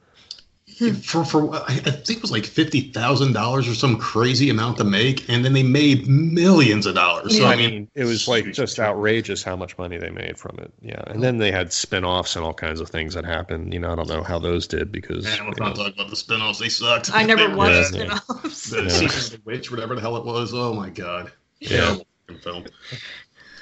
Hmm. 0.78 0.92
For 0.92 1.24
for 1.24 1.54
I 1.54 1.74
think 1.74 2.18
it 2.18 2.22
was 2.22 2.32
like 2.32 2.44
fifty 2.44 2.80
thousand 2.80 3.32
dollars 3.32 3.68
or 3.68 3.74
some 3.74 3.96
crazy 3.96 4.50
amount 4.50 4.78
to 4.78 4.84
make, 4.84 5.28
and 5.28 5.44
then 5.44 5.52
they 5.52 5.62
made 5.62 6.08
millions 6.08 6.86
of 6.86 6.94
dollars. 6.94 7.36
So 7.36 7.46
I 7.46 7.54
mean, 7.54 7.88
it 7.94 8.04
was 8.04 8.26
like 8.26 8.52
just 8.52 8.80
outrageous 8.80 9.42
how 9.42 9.56
much 9.56 9.78
money 9.78 9.98
they 9.98 10.10
made 10.10 10.38
from 10.38 10.58
it. 10.58 10.72
Yeah, 10.80 11.02
and 11.06 11.22
then 11.22 11.38
they 11.38 11.52
had 11.52 11.72
spin-offs 11.72 12.34
and 12.34 12.44
all 12.44 12.54
kinds 12.54 12.80
of 12.80 12.88
things 12.88 13.14
that 13.14 13.24
happened. 13.24 13.72
You 13.72 13.80
know, 13.80 13.92
I 13.92 13.94
don't 13.94 14.08
know 14.08 14.22
how 14.22 14.38
those 14.38 14.66
did 14.66 14.90
because. 14.90 15.24
Man, 15.24 15.46
let's 15.46 15.58
not 15.60 15.76
talk 15.76 15.94
about 15.94 16.10
the 16.10 16.16
spin-offs. 16.16 16.58
They 16.58 16.68
sucked. 16.68 17.14
I 17.14 17.24
never 17.24 17.54
watched 17.54 17.94
yeah, 17.94 18.18
spin-offs. 18.18 18.70
The 18.70 18.82
yeah. 18.82 18.88
season 18.88 19.34
of 19.34 19.44
the 19.44 19.50
witch, 19.50 19.70
whatever 19.70 19.94
the 19.94 20.00
hell 20.00 20.16
it 20.16 20.24
was. 20.24 20.52
Oh 20.54 20.72
my 20.72 20.90
god. 20.90 21.30
Yeah. 21.60 21.96
Film. 22.42 22.64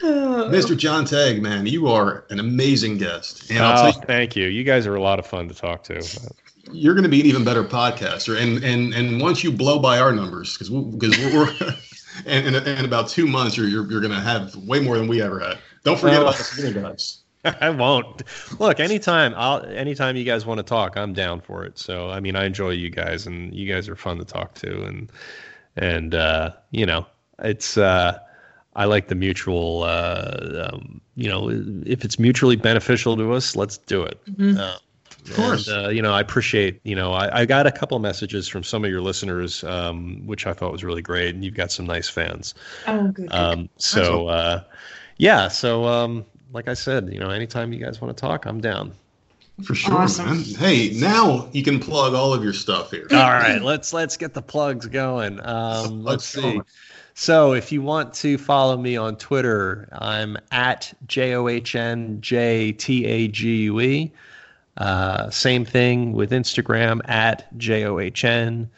Mr. 0.03 0.77
John 0.77 1.05
Tague, 1.05 1.41
man, 1.41 1.67
you 1.67 1.89
are 1.89 2.25
an 2.31 2.41
amazing 2.41 2.99
guest. 2.99 3.51
And 3.51 3.61
oh, 3.61 3.87
you, 3.87 3.93
thank 3.93 4.35
you. 4.35 4.47
You 4.49 4.65
guys 4.65 4.87
are 4.87 4.97
a 4.97 5.01
lot 5.01 5.19
of 5.19 5.27
fun 5.27 5.49
to 5.49 5.55
talk 5.55 5.85
to. 5.85 6.03
You're 6.71 6.95
going 6.95 7.05
to 7.05 7.11
be 7.11 7.21
an 7.21 7.27
even 7.27 7.45
better 7.45 7.65
podcaster, 7.65 8.41
and 8.41 8.63
and 8.63 8.95
and 8.95 9.21
once 9.21 9.43
you 9.43 9.51
blow 9.51 9.79
by 9.79 9.99
our 9.99 10.13
numbers, 10.13 10.57
because 10.57 10.71
because 10.71 11.19
we, 11.19 11.27
we're, 11.27 11.47
we're 11.47 11.75
and 12.27 12.55
in, 12.55 12.55
in, 12.55 12.85
about 12.85 13.09
two 13.09 13.27
months, 13.27 13.57
you're 13.57 13.69
you're, 13.69 13.91
you're 13.91 14.01
going 14.01 14.13
to 14.13 14.21
have 14.21 14.55
way 14.57 14.81
more 14.81 14.97
than 14.97 15.09
we 15.09 15.21
ever 15.21 15.41
had. 15.41 15.59
Don't 15.85 15.99
forget 15.99 16.19
oh. 16.19 16.29
about 16.29 16.37
the 16.37 16.73
guys. 16.73 17.19
I 17.61 17.71
won't. 17.71 18.23
Look, 18.61 18.79
anytime 18.79 19.35
I'll 19.37 19.65
anytime 19.67 20.17
you 20.17 20.25
guys 20.25 20.47
want 20.47 20.59
to 20.59 20.63
talk, 20.63 20.97
I'm 20.97 21.13
down 21.13 21.41
for 21.41 21.65
it. 21.65 21.79
So 21.79 22.11
I 22.11 22.21
mean, 22.21 22.37
I 22.37 22.45
enjoy 22.45 22.71
you 22.71 22.91
guys, 22.91 23.27
and 23.27 23.53
you 23.53 23.73
guys 23.73 23.89
are 23.89 23.97
fun 23.97 24.19
to 24.19 24.25
talk 24.25 24.55
to, 24.57 24.85
and 24.85 25.11
and 25.77 26.15
uh, 26.15 26.53
you 26.71 26.87
know, 26.87 27.07
it's. 27.41 27.77
Uh, 27.77 28.19
I 28.75 28.87
like 28.87 29.09
the 29.09 29.15
mutual. 29.15 29.83
Uh, 29.83 30.71
um, 30.73 31.01
you 31.15 31.29
know, 31.29 31.51
if 31.85 32.05
it's 32.05 32.19
mutually 32.19 32.57
beneficial 32.57 33.17
to 33.17 33.33
us, 33.33 33.55
let's 33.57 33.77
do 33.77 34.03
it. 34.03 34.19
Mm-hmm. 34.27 34.59
Uh, 34.59 34.77
of 35.25 35.35
course. 35.35 35.69
And, 35.69 35.87
uh, 35.87 35.89
you 35.91 36.03
know, 36.03 36.13
I 36.13 36.21
appreciate. 36.21 36.81
You 36.85 36.95
know, 36.95 37.13
I, 37.13 37.41
I, 37.41 37.47
got 37.47 37.67
a 37.67 37.73
couple 37.73 37.97
of 37.97 38.03
messages 38.03 38.49
from 38.49 38.63
some 38.63 38.85
of 38.85 38.91
your 38.91 39.01
listeners, 39.01 39.63
um, 39.65 40.27
which 40.27 40.47
I 40.47 40.53
thought 40.53 40.73
was 40.73 40.85
really 40.85 41.03
great, 41.03 41.35
and 41.35 41.45
you've 41.45 41.55
got 41.55 41.71
some 41.71 41.87
nice 41.87 42.09
fans. 42.09 42.55
Oh, 42.87 43.09
good. 43.09 43.33
Um, 43.33 43.69
so, 43.77 44.29
uh, 44.29 44.65
yeah. 45.19 45.49
So, 45.49 45.85
um, 45.85 46.25
like 46.53 46.69
I 46.69 46.75
said, 46.75 47.13
you 47.13 47.21
know, 47.21 47.31
anytime 47.31 47.73
you 47.73 47.85
guys 47.85 48.01
want 48.01 48.17
to 48.17 48.21
talk, 48.21 48.47
I'm 48.47 48.61
down. 48.61 48.93
For 49.65 49.75
sure, 49.75 49.95
awesome. 49.95 50.27
man. 50.27 50.45
Hey, 50.45 50.91
now 50.95 51.49
you 51.53 51.63
can 51.63 51.79
plug 51.79 52.15
all 52.15 52.33
of 52.33 52.43
your 52.43 52.55
stuff 52.55 52.91
here. 52.91 53.07
All 53.11 53.31
right, 53.31 53.61
let's 53.61 53.93
let's 53.93 54.17
get 54.17 54.35
the 54.35 54.43
plugs 54.43 54.87
going. 54.87 55.41
Um, 55.45 56.03
let's 56.03 56.25
see. 56.25 56.61
So 57.15 57.53
if 57.53 57.71
you 57.71 57.83
want 57.83 58.15
to 58.15 58.39
follow 58.39 58.77
me 58.77 58.97
on 58.97 59.17
Twitter, 59.17 59.89
I'm 59.93 60.39
at 60.51 60.93
J 61.07 61.35
O 61.35 61.47
H 61.47 61.77
N 61.77 62.21
J 62.21 62.73
T 62.73 63.05
A 63.05 63.29
G 63.29 63.57
U 63.65 63.81
E. 63.81 64.13
Uh, 64.77 65.29
same 65.31 65.65
thing 65.65 66.13
with 66.13 66.31
Instagram 66.31 67.01
at 67.09 67.57
J 67.59 67.85
O 67.85 67.99
H 67.99 68.25
N 68.25 68.71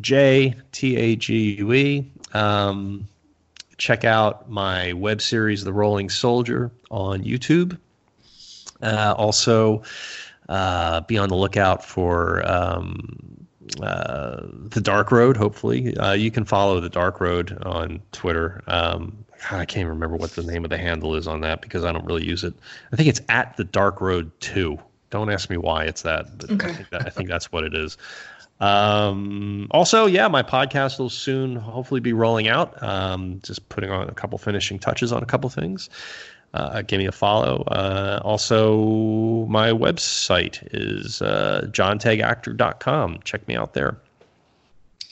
J 0.00 0.54
T 0.72 0.96
A 0.96 1.16
G 1.16 1.56
U 1.56 1.72
E. 1.72 2.10
Um, 2.32 3.08
check 3.76 4.04
out 4.04 4.48
my 4.48 4.92
web 4.92 5.20
series, 5.20 5.64
The 5.64 5.72
Rolling 5.72 6.08
Soldier, 6.08 6.70
on 6.90 7.22
YouTube. 7.24 7.78
Uh, 8.82 9.14
also, 9.16 9.82
uh, 10.48 11.00
be 11.02 11.18
on 11.18 11.28
the 11.28 11.34
lookout 11.34 11.84
for 11.84 12.46
um, 12.48 13.46
uh, 13.82 14.42
the 14.44 14.80
Dark 14.80 15.10
Road. 15.10 15.36
Hopefully, 15.36 15.96
uh, 15.96 16.12
you 16.12 16.30
can 16.30 16.44
follow 16.44 16.80
the 16.80 16.88
Dark 16.88 17.20
Road 17.20 17.58
on 17.62 18.00
Twitter. 18.12 18.62
Um, 18.66 19.24
I 19.50 19.64
can't 19.64 19.88
remember 19.88 20.16
what 20.16 20.32
the 20.32 20.42
name 20.42 20.64
of 20.64 20.70
the 20.70 20.78
handle 20.78 21.14
is 21.14 21.26
on 21.26 21.40
that 21.40 21.60
because 21.60 21.84
I 21.84 21.92
don't 21.92 22.04
really 22.04 22.24
use 22.24 22.44
it. 22.44 22.54
I 22.92 22.96
think 22.96 23.08
it's 23.08 23.20
at 23.28 23.56
the 23.56 23.64
Dark 23.64 24.00
Road 24.00 24.30
Two. 24.40 24.78
Don't 25.14 25.30
ask 25.30 25.48
me 25.48 25.56
why 25.56 25.84
it's 25.84 26.02
that, 26.02 26.36
but 26.36 26.50
okay. 26.50 26.68
I, 26.68 26.72
think 26.72 26.90
that, 26.90 27.06
I 27.06 27.10
think 27.10 27.28
that's 27.28 27.52
what 27.52 27.64
it 27.64 27.74
is. 27.74 27.96
Um, 28.60 29.68
also, 29.70 30.06
yeah, 30.06 30.28
my 30.28 30.42
podcast 30.42 30.98
will 30.98 31.08
soon 31.08 31.56
hopefully 31.56 32.00
be 32.00 32.12
rolling 32.12 32.48
out. 32.48 32.82
Um, 32.82 33.40
just 33.42 33.68
putting 33.68 33.90
on 33.90 34.08
a 34.08 34.12
couple 34.12 34.38
finishing 34.38 34.78
touches 34.78 35.12
on 35.12 35.22
a 35.22 35.26
couple 35.26 35.48
things 35.50 35.88
uh, 36.54 36.82
give 36.82 36.98
me 36.98 37.06
a 37.06 37.12
follow. 37.12 37.62
Uh, 37.64 38.20
also, 38.22 39.46
my 39.46 39.70
website 39.70 40.66
is 40.72 41.20
uh, 41.20 41.66
johntagueactor.com. 41.70 43.20
Check 43.24 43.46
me 43.48 43.56
out 43.56 43.74
there. 43.74 43.96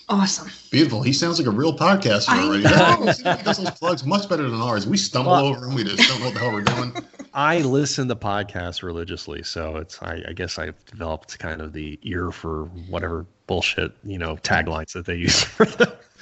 Awesome. 0.08 0.50
Beautiful. 0.70 1.02
He 1.02 1.12
sounds 1.12 1.38
like 1.38 1.48
a 1.48 1.50
real 1.50 1.76
podcaster 1.76 2.28
already. 2.28 2.62
he 3.38 3.44
does 3.44 3.58
those 3.58 3.70
plugs 3.72 4.04
much 4.04 4.28
better 4.28 4.48
than 4.48 4.60
ours. 4.60 4.86
We 4.86 4.96
stumble 4.96 5.32
well, 5.32 5.46
over 5.46 5.66
and 5.66 5.74
we 5.74 5.84
just 5.84 6.08
don't 6.08 6.20
know 6.20 6.26
what 6.26 6.34
the 6.34 6.40
hell 6.40 6.52
we're 6.52 6.62
doing. 6.62 6.94
I 7.34 7.58
listen 7.60 8.08
to 8.08 8.16
podcasts 8.16 8.82
religiously, 8.82 9.42
so 9.42 9.76
it's 9.76 10.02
I, 10.02 10.22
I 10.28 10.32
guess 10.32 10.58
I've 10.58 10.82
developed 10.86 11.38
kind 11.38 11.60
of 11.60 11.72
the 11.72 11.98
ear 12.02 12.30
for 12.30 12.64
whatever 12.88 13.26
bullshit 13.46 13.92
you 14.04 14.18
know 14.18 14.36
taglines 14.36 14.92
that 14.92 15.06
they 15.06 15.16
use 15.26 15.42
for. 15.42 15.66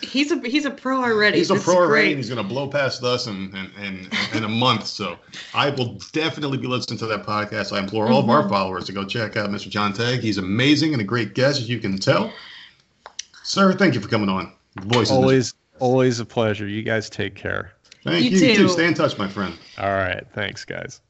He's 0.03 0.32
a 0.32 0.41
he's 0.49 0.65
a 0.65 0.70
pro 0.70 1.03
already. 1.03 1.39
He's 1.39 1.51
a 1.51 1.57
pro 1.57 1.77
already. 1.77 2.15
He's 2.15 2.31
going 2.31 2.43
to 2.43 2.49
blow 2.49 2.69
past 2.69 3.03
us 3.05 3.27
in, 3.27 3.55
in, 3.55 3.85
in, 3.85 4.09
in, 4.35 4.45
a 4.45 4.49
month. 4.49 4.87
So 4.87 5.19
I 5.53 5.69
will 5.70 5.99
definitely 6.12 6.57
be 6.57 6.66
listening 6.66 6.99
to 7.01 7.07
that 7.07 7.27
podcast. 7.27 7.77
I 7.77 7.81
implore 7.81 8.09
all 8.09 8.23
mm-hmm. 8.23 8.31
of 8.31 8.37
our 8.37 8.43
mm-hmm. 8.43 8.51
followers 8.51 8.87
to 8.87 8.93
go 8.93 9.05
check 9.05 9.37
out 9.37 9.51
Mr. 9.51 9.69
John 9.69 9.93
Tague. 9.93 10.20
He's 10.20 10.39
amazing 10.39 10.95
and 10.95 11.03
a 11.03 11.05
great 11.05 11.35
guest, 11.35 11.61
as 11.61 11.69
you 11.69 11.78
can 11.81 11.99
tell. 11.99 12.32
Sir, 13.43 13.74
thank 13.74 13.95
you 13.95 14.01
for 14.01 14.09
coming 14.09 14.31
on. 14.31 14.53
Voice 14.85 15.11
always 15.11 15.55
always 15.81 16.20
a 16.20 16.24
pleasure. 16.24 16.66
You 16.66 16.82
guys 16.82 17.11
take 17.11 17.35
care. 17.35 17.73
Thank 18.05 18.24
you, 18.24 18.31
you 18.31 18.39
too. 18.39 18.62
too. 18.62 18.68
Stay 18.68 18.86
in 18.86 18.94
touch, 18.94 19.18
my 19.18 19.28
friend. 19.28 19.56
All 19.78 19.90
right. 19.90 20.24
Thanks, 20.35 20.64
guys. 20.64 21.01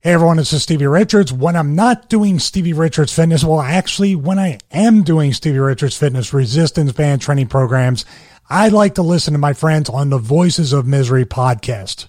Hey 0.00 0.12
everyone, 0.12 0.36
this 0.36 0.52
is 0.52 0.62
Stevie 0.62 0.86
Richards. 0.86 1.32
When 1.32 1.56
I'm 1.56 1.74
not 1.74 2.08
doing 2.08 2.38
Stevie 2.38 2.72
Richards 2.72 3.12
Fitness, 3.12 3.42
well, 3.42 3.60
actually, 3.60 4.14
when 4.14 4.38
I 4.38 4.58
am 4.70 5.02
doing 5.02 5.32
Stevie 5.32 5.58
Richards 5.58 5.96
Fitness 5.96 6.32
resistance 6.32 6.92
band 6.92 7.20
training 7.20 7.48
programs, 7.48 8.04
I 8.48 8.68
like 8.68 8.94
to 8.94 9.02
listen 9.02 9.32
to 9.32 9.40
my 9.40 9.54
friends 9.54 9.90
on 9.90 10.10
the 10.10 10.18
Voices 10.18 10.72
of 10.72 10.86
Misery 10.86 11.24
podcast. 11.24 12.06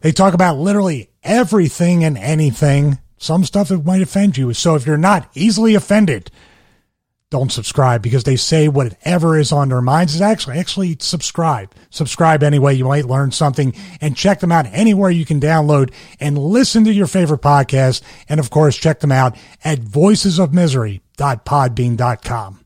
They 0.00 0.10
talk 0.10 0.34
about 0.34 0.58
literally 0.58 1.10
everything 1.22 2.02
and 2.02 2.18
anything, 2.18 2.98
some 3.18 3.44
stuff 3.44 3.68
that 3.68 3.86
might 3.86 4.02
offend 4.02 4.36
you. 4.36 4.52
So 4.52 4.74
if 4.74 4.84
you're 4.84 4.96
not 4.96 5.30
easily 5.32 5.76
offended, 5.76 6.32
don't 7.30 7.50
subscribe 7.50 8.02
because 8.02 8.24
they 8.24 8.36
say 8.36 8.68
whatever 8.68 9.38
is 9.38 9.52
on 9.52 9.68
their 9.68 9.82
minds 9.82 10.14
is 10.14 10.20
actually 10.20 10.58
actually 10.58 10.96
subscribe. 11.00 11.74
Subscribe 11.90 12.42
anyway 12.42 12.74
you 12.74 12.84
might 12.84 13.06
learn 13.06 13.32
something 13.32 13.74
and 14.00 14.16
check 14.16 14.40
them 14.40 14.52
out 14.52 14.66
anywhere 14.66 15.10
you 15.10 15.24
can 15.24 15.40
download 15.40 15.92
and 16.20 16.38
listen 16.38 16.84
to 16.84 16.92
your 16.92 17.08
favorite 17.08 17.42
podcast. 17.42 18.02
And 18.28 18.38
of 18.38 18.50
course 18.50 18.76
check 18.76 19.00
them 19.00 19.12
out 19.12 19.36
at 19.64 19.80
voicesofmisery.podbean.com 19.80 22.65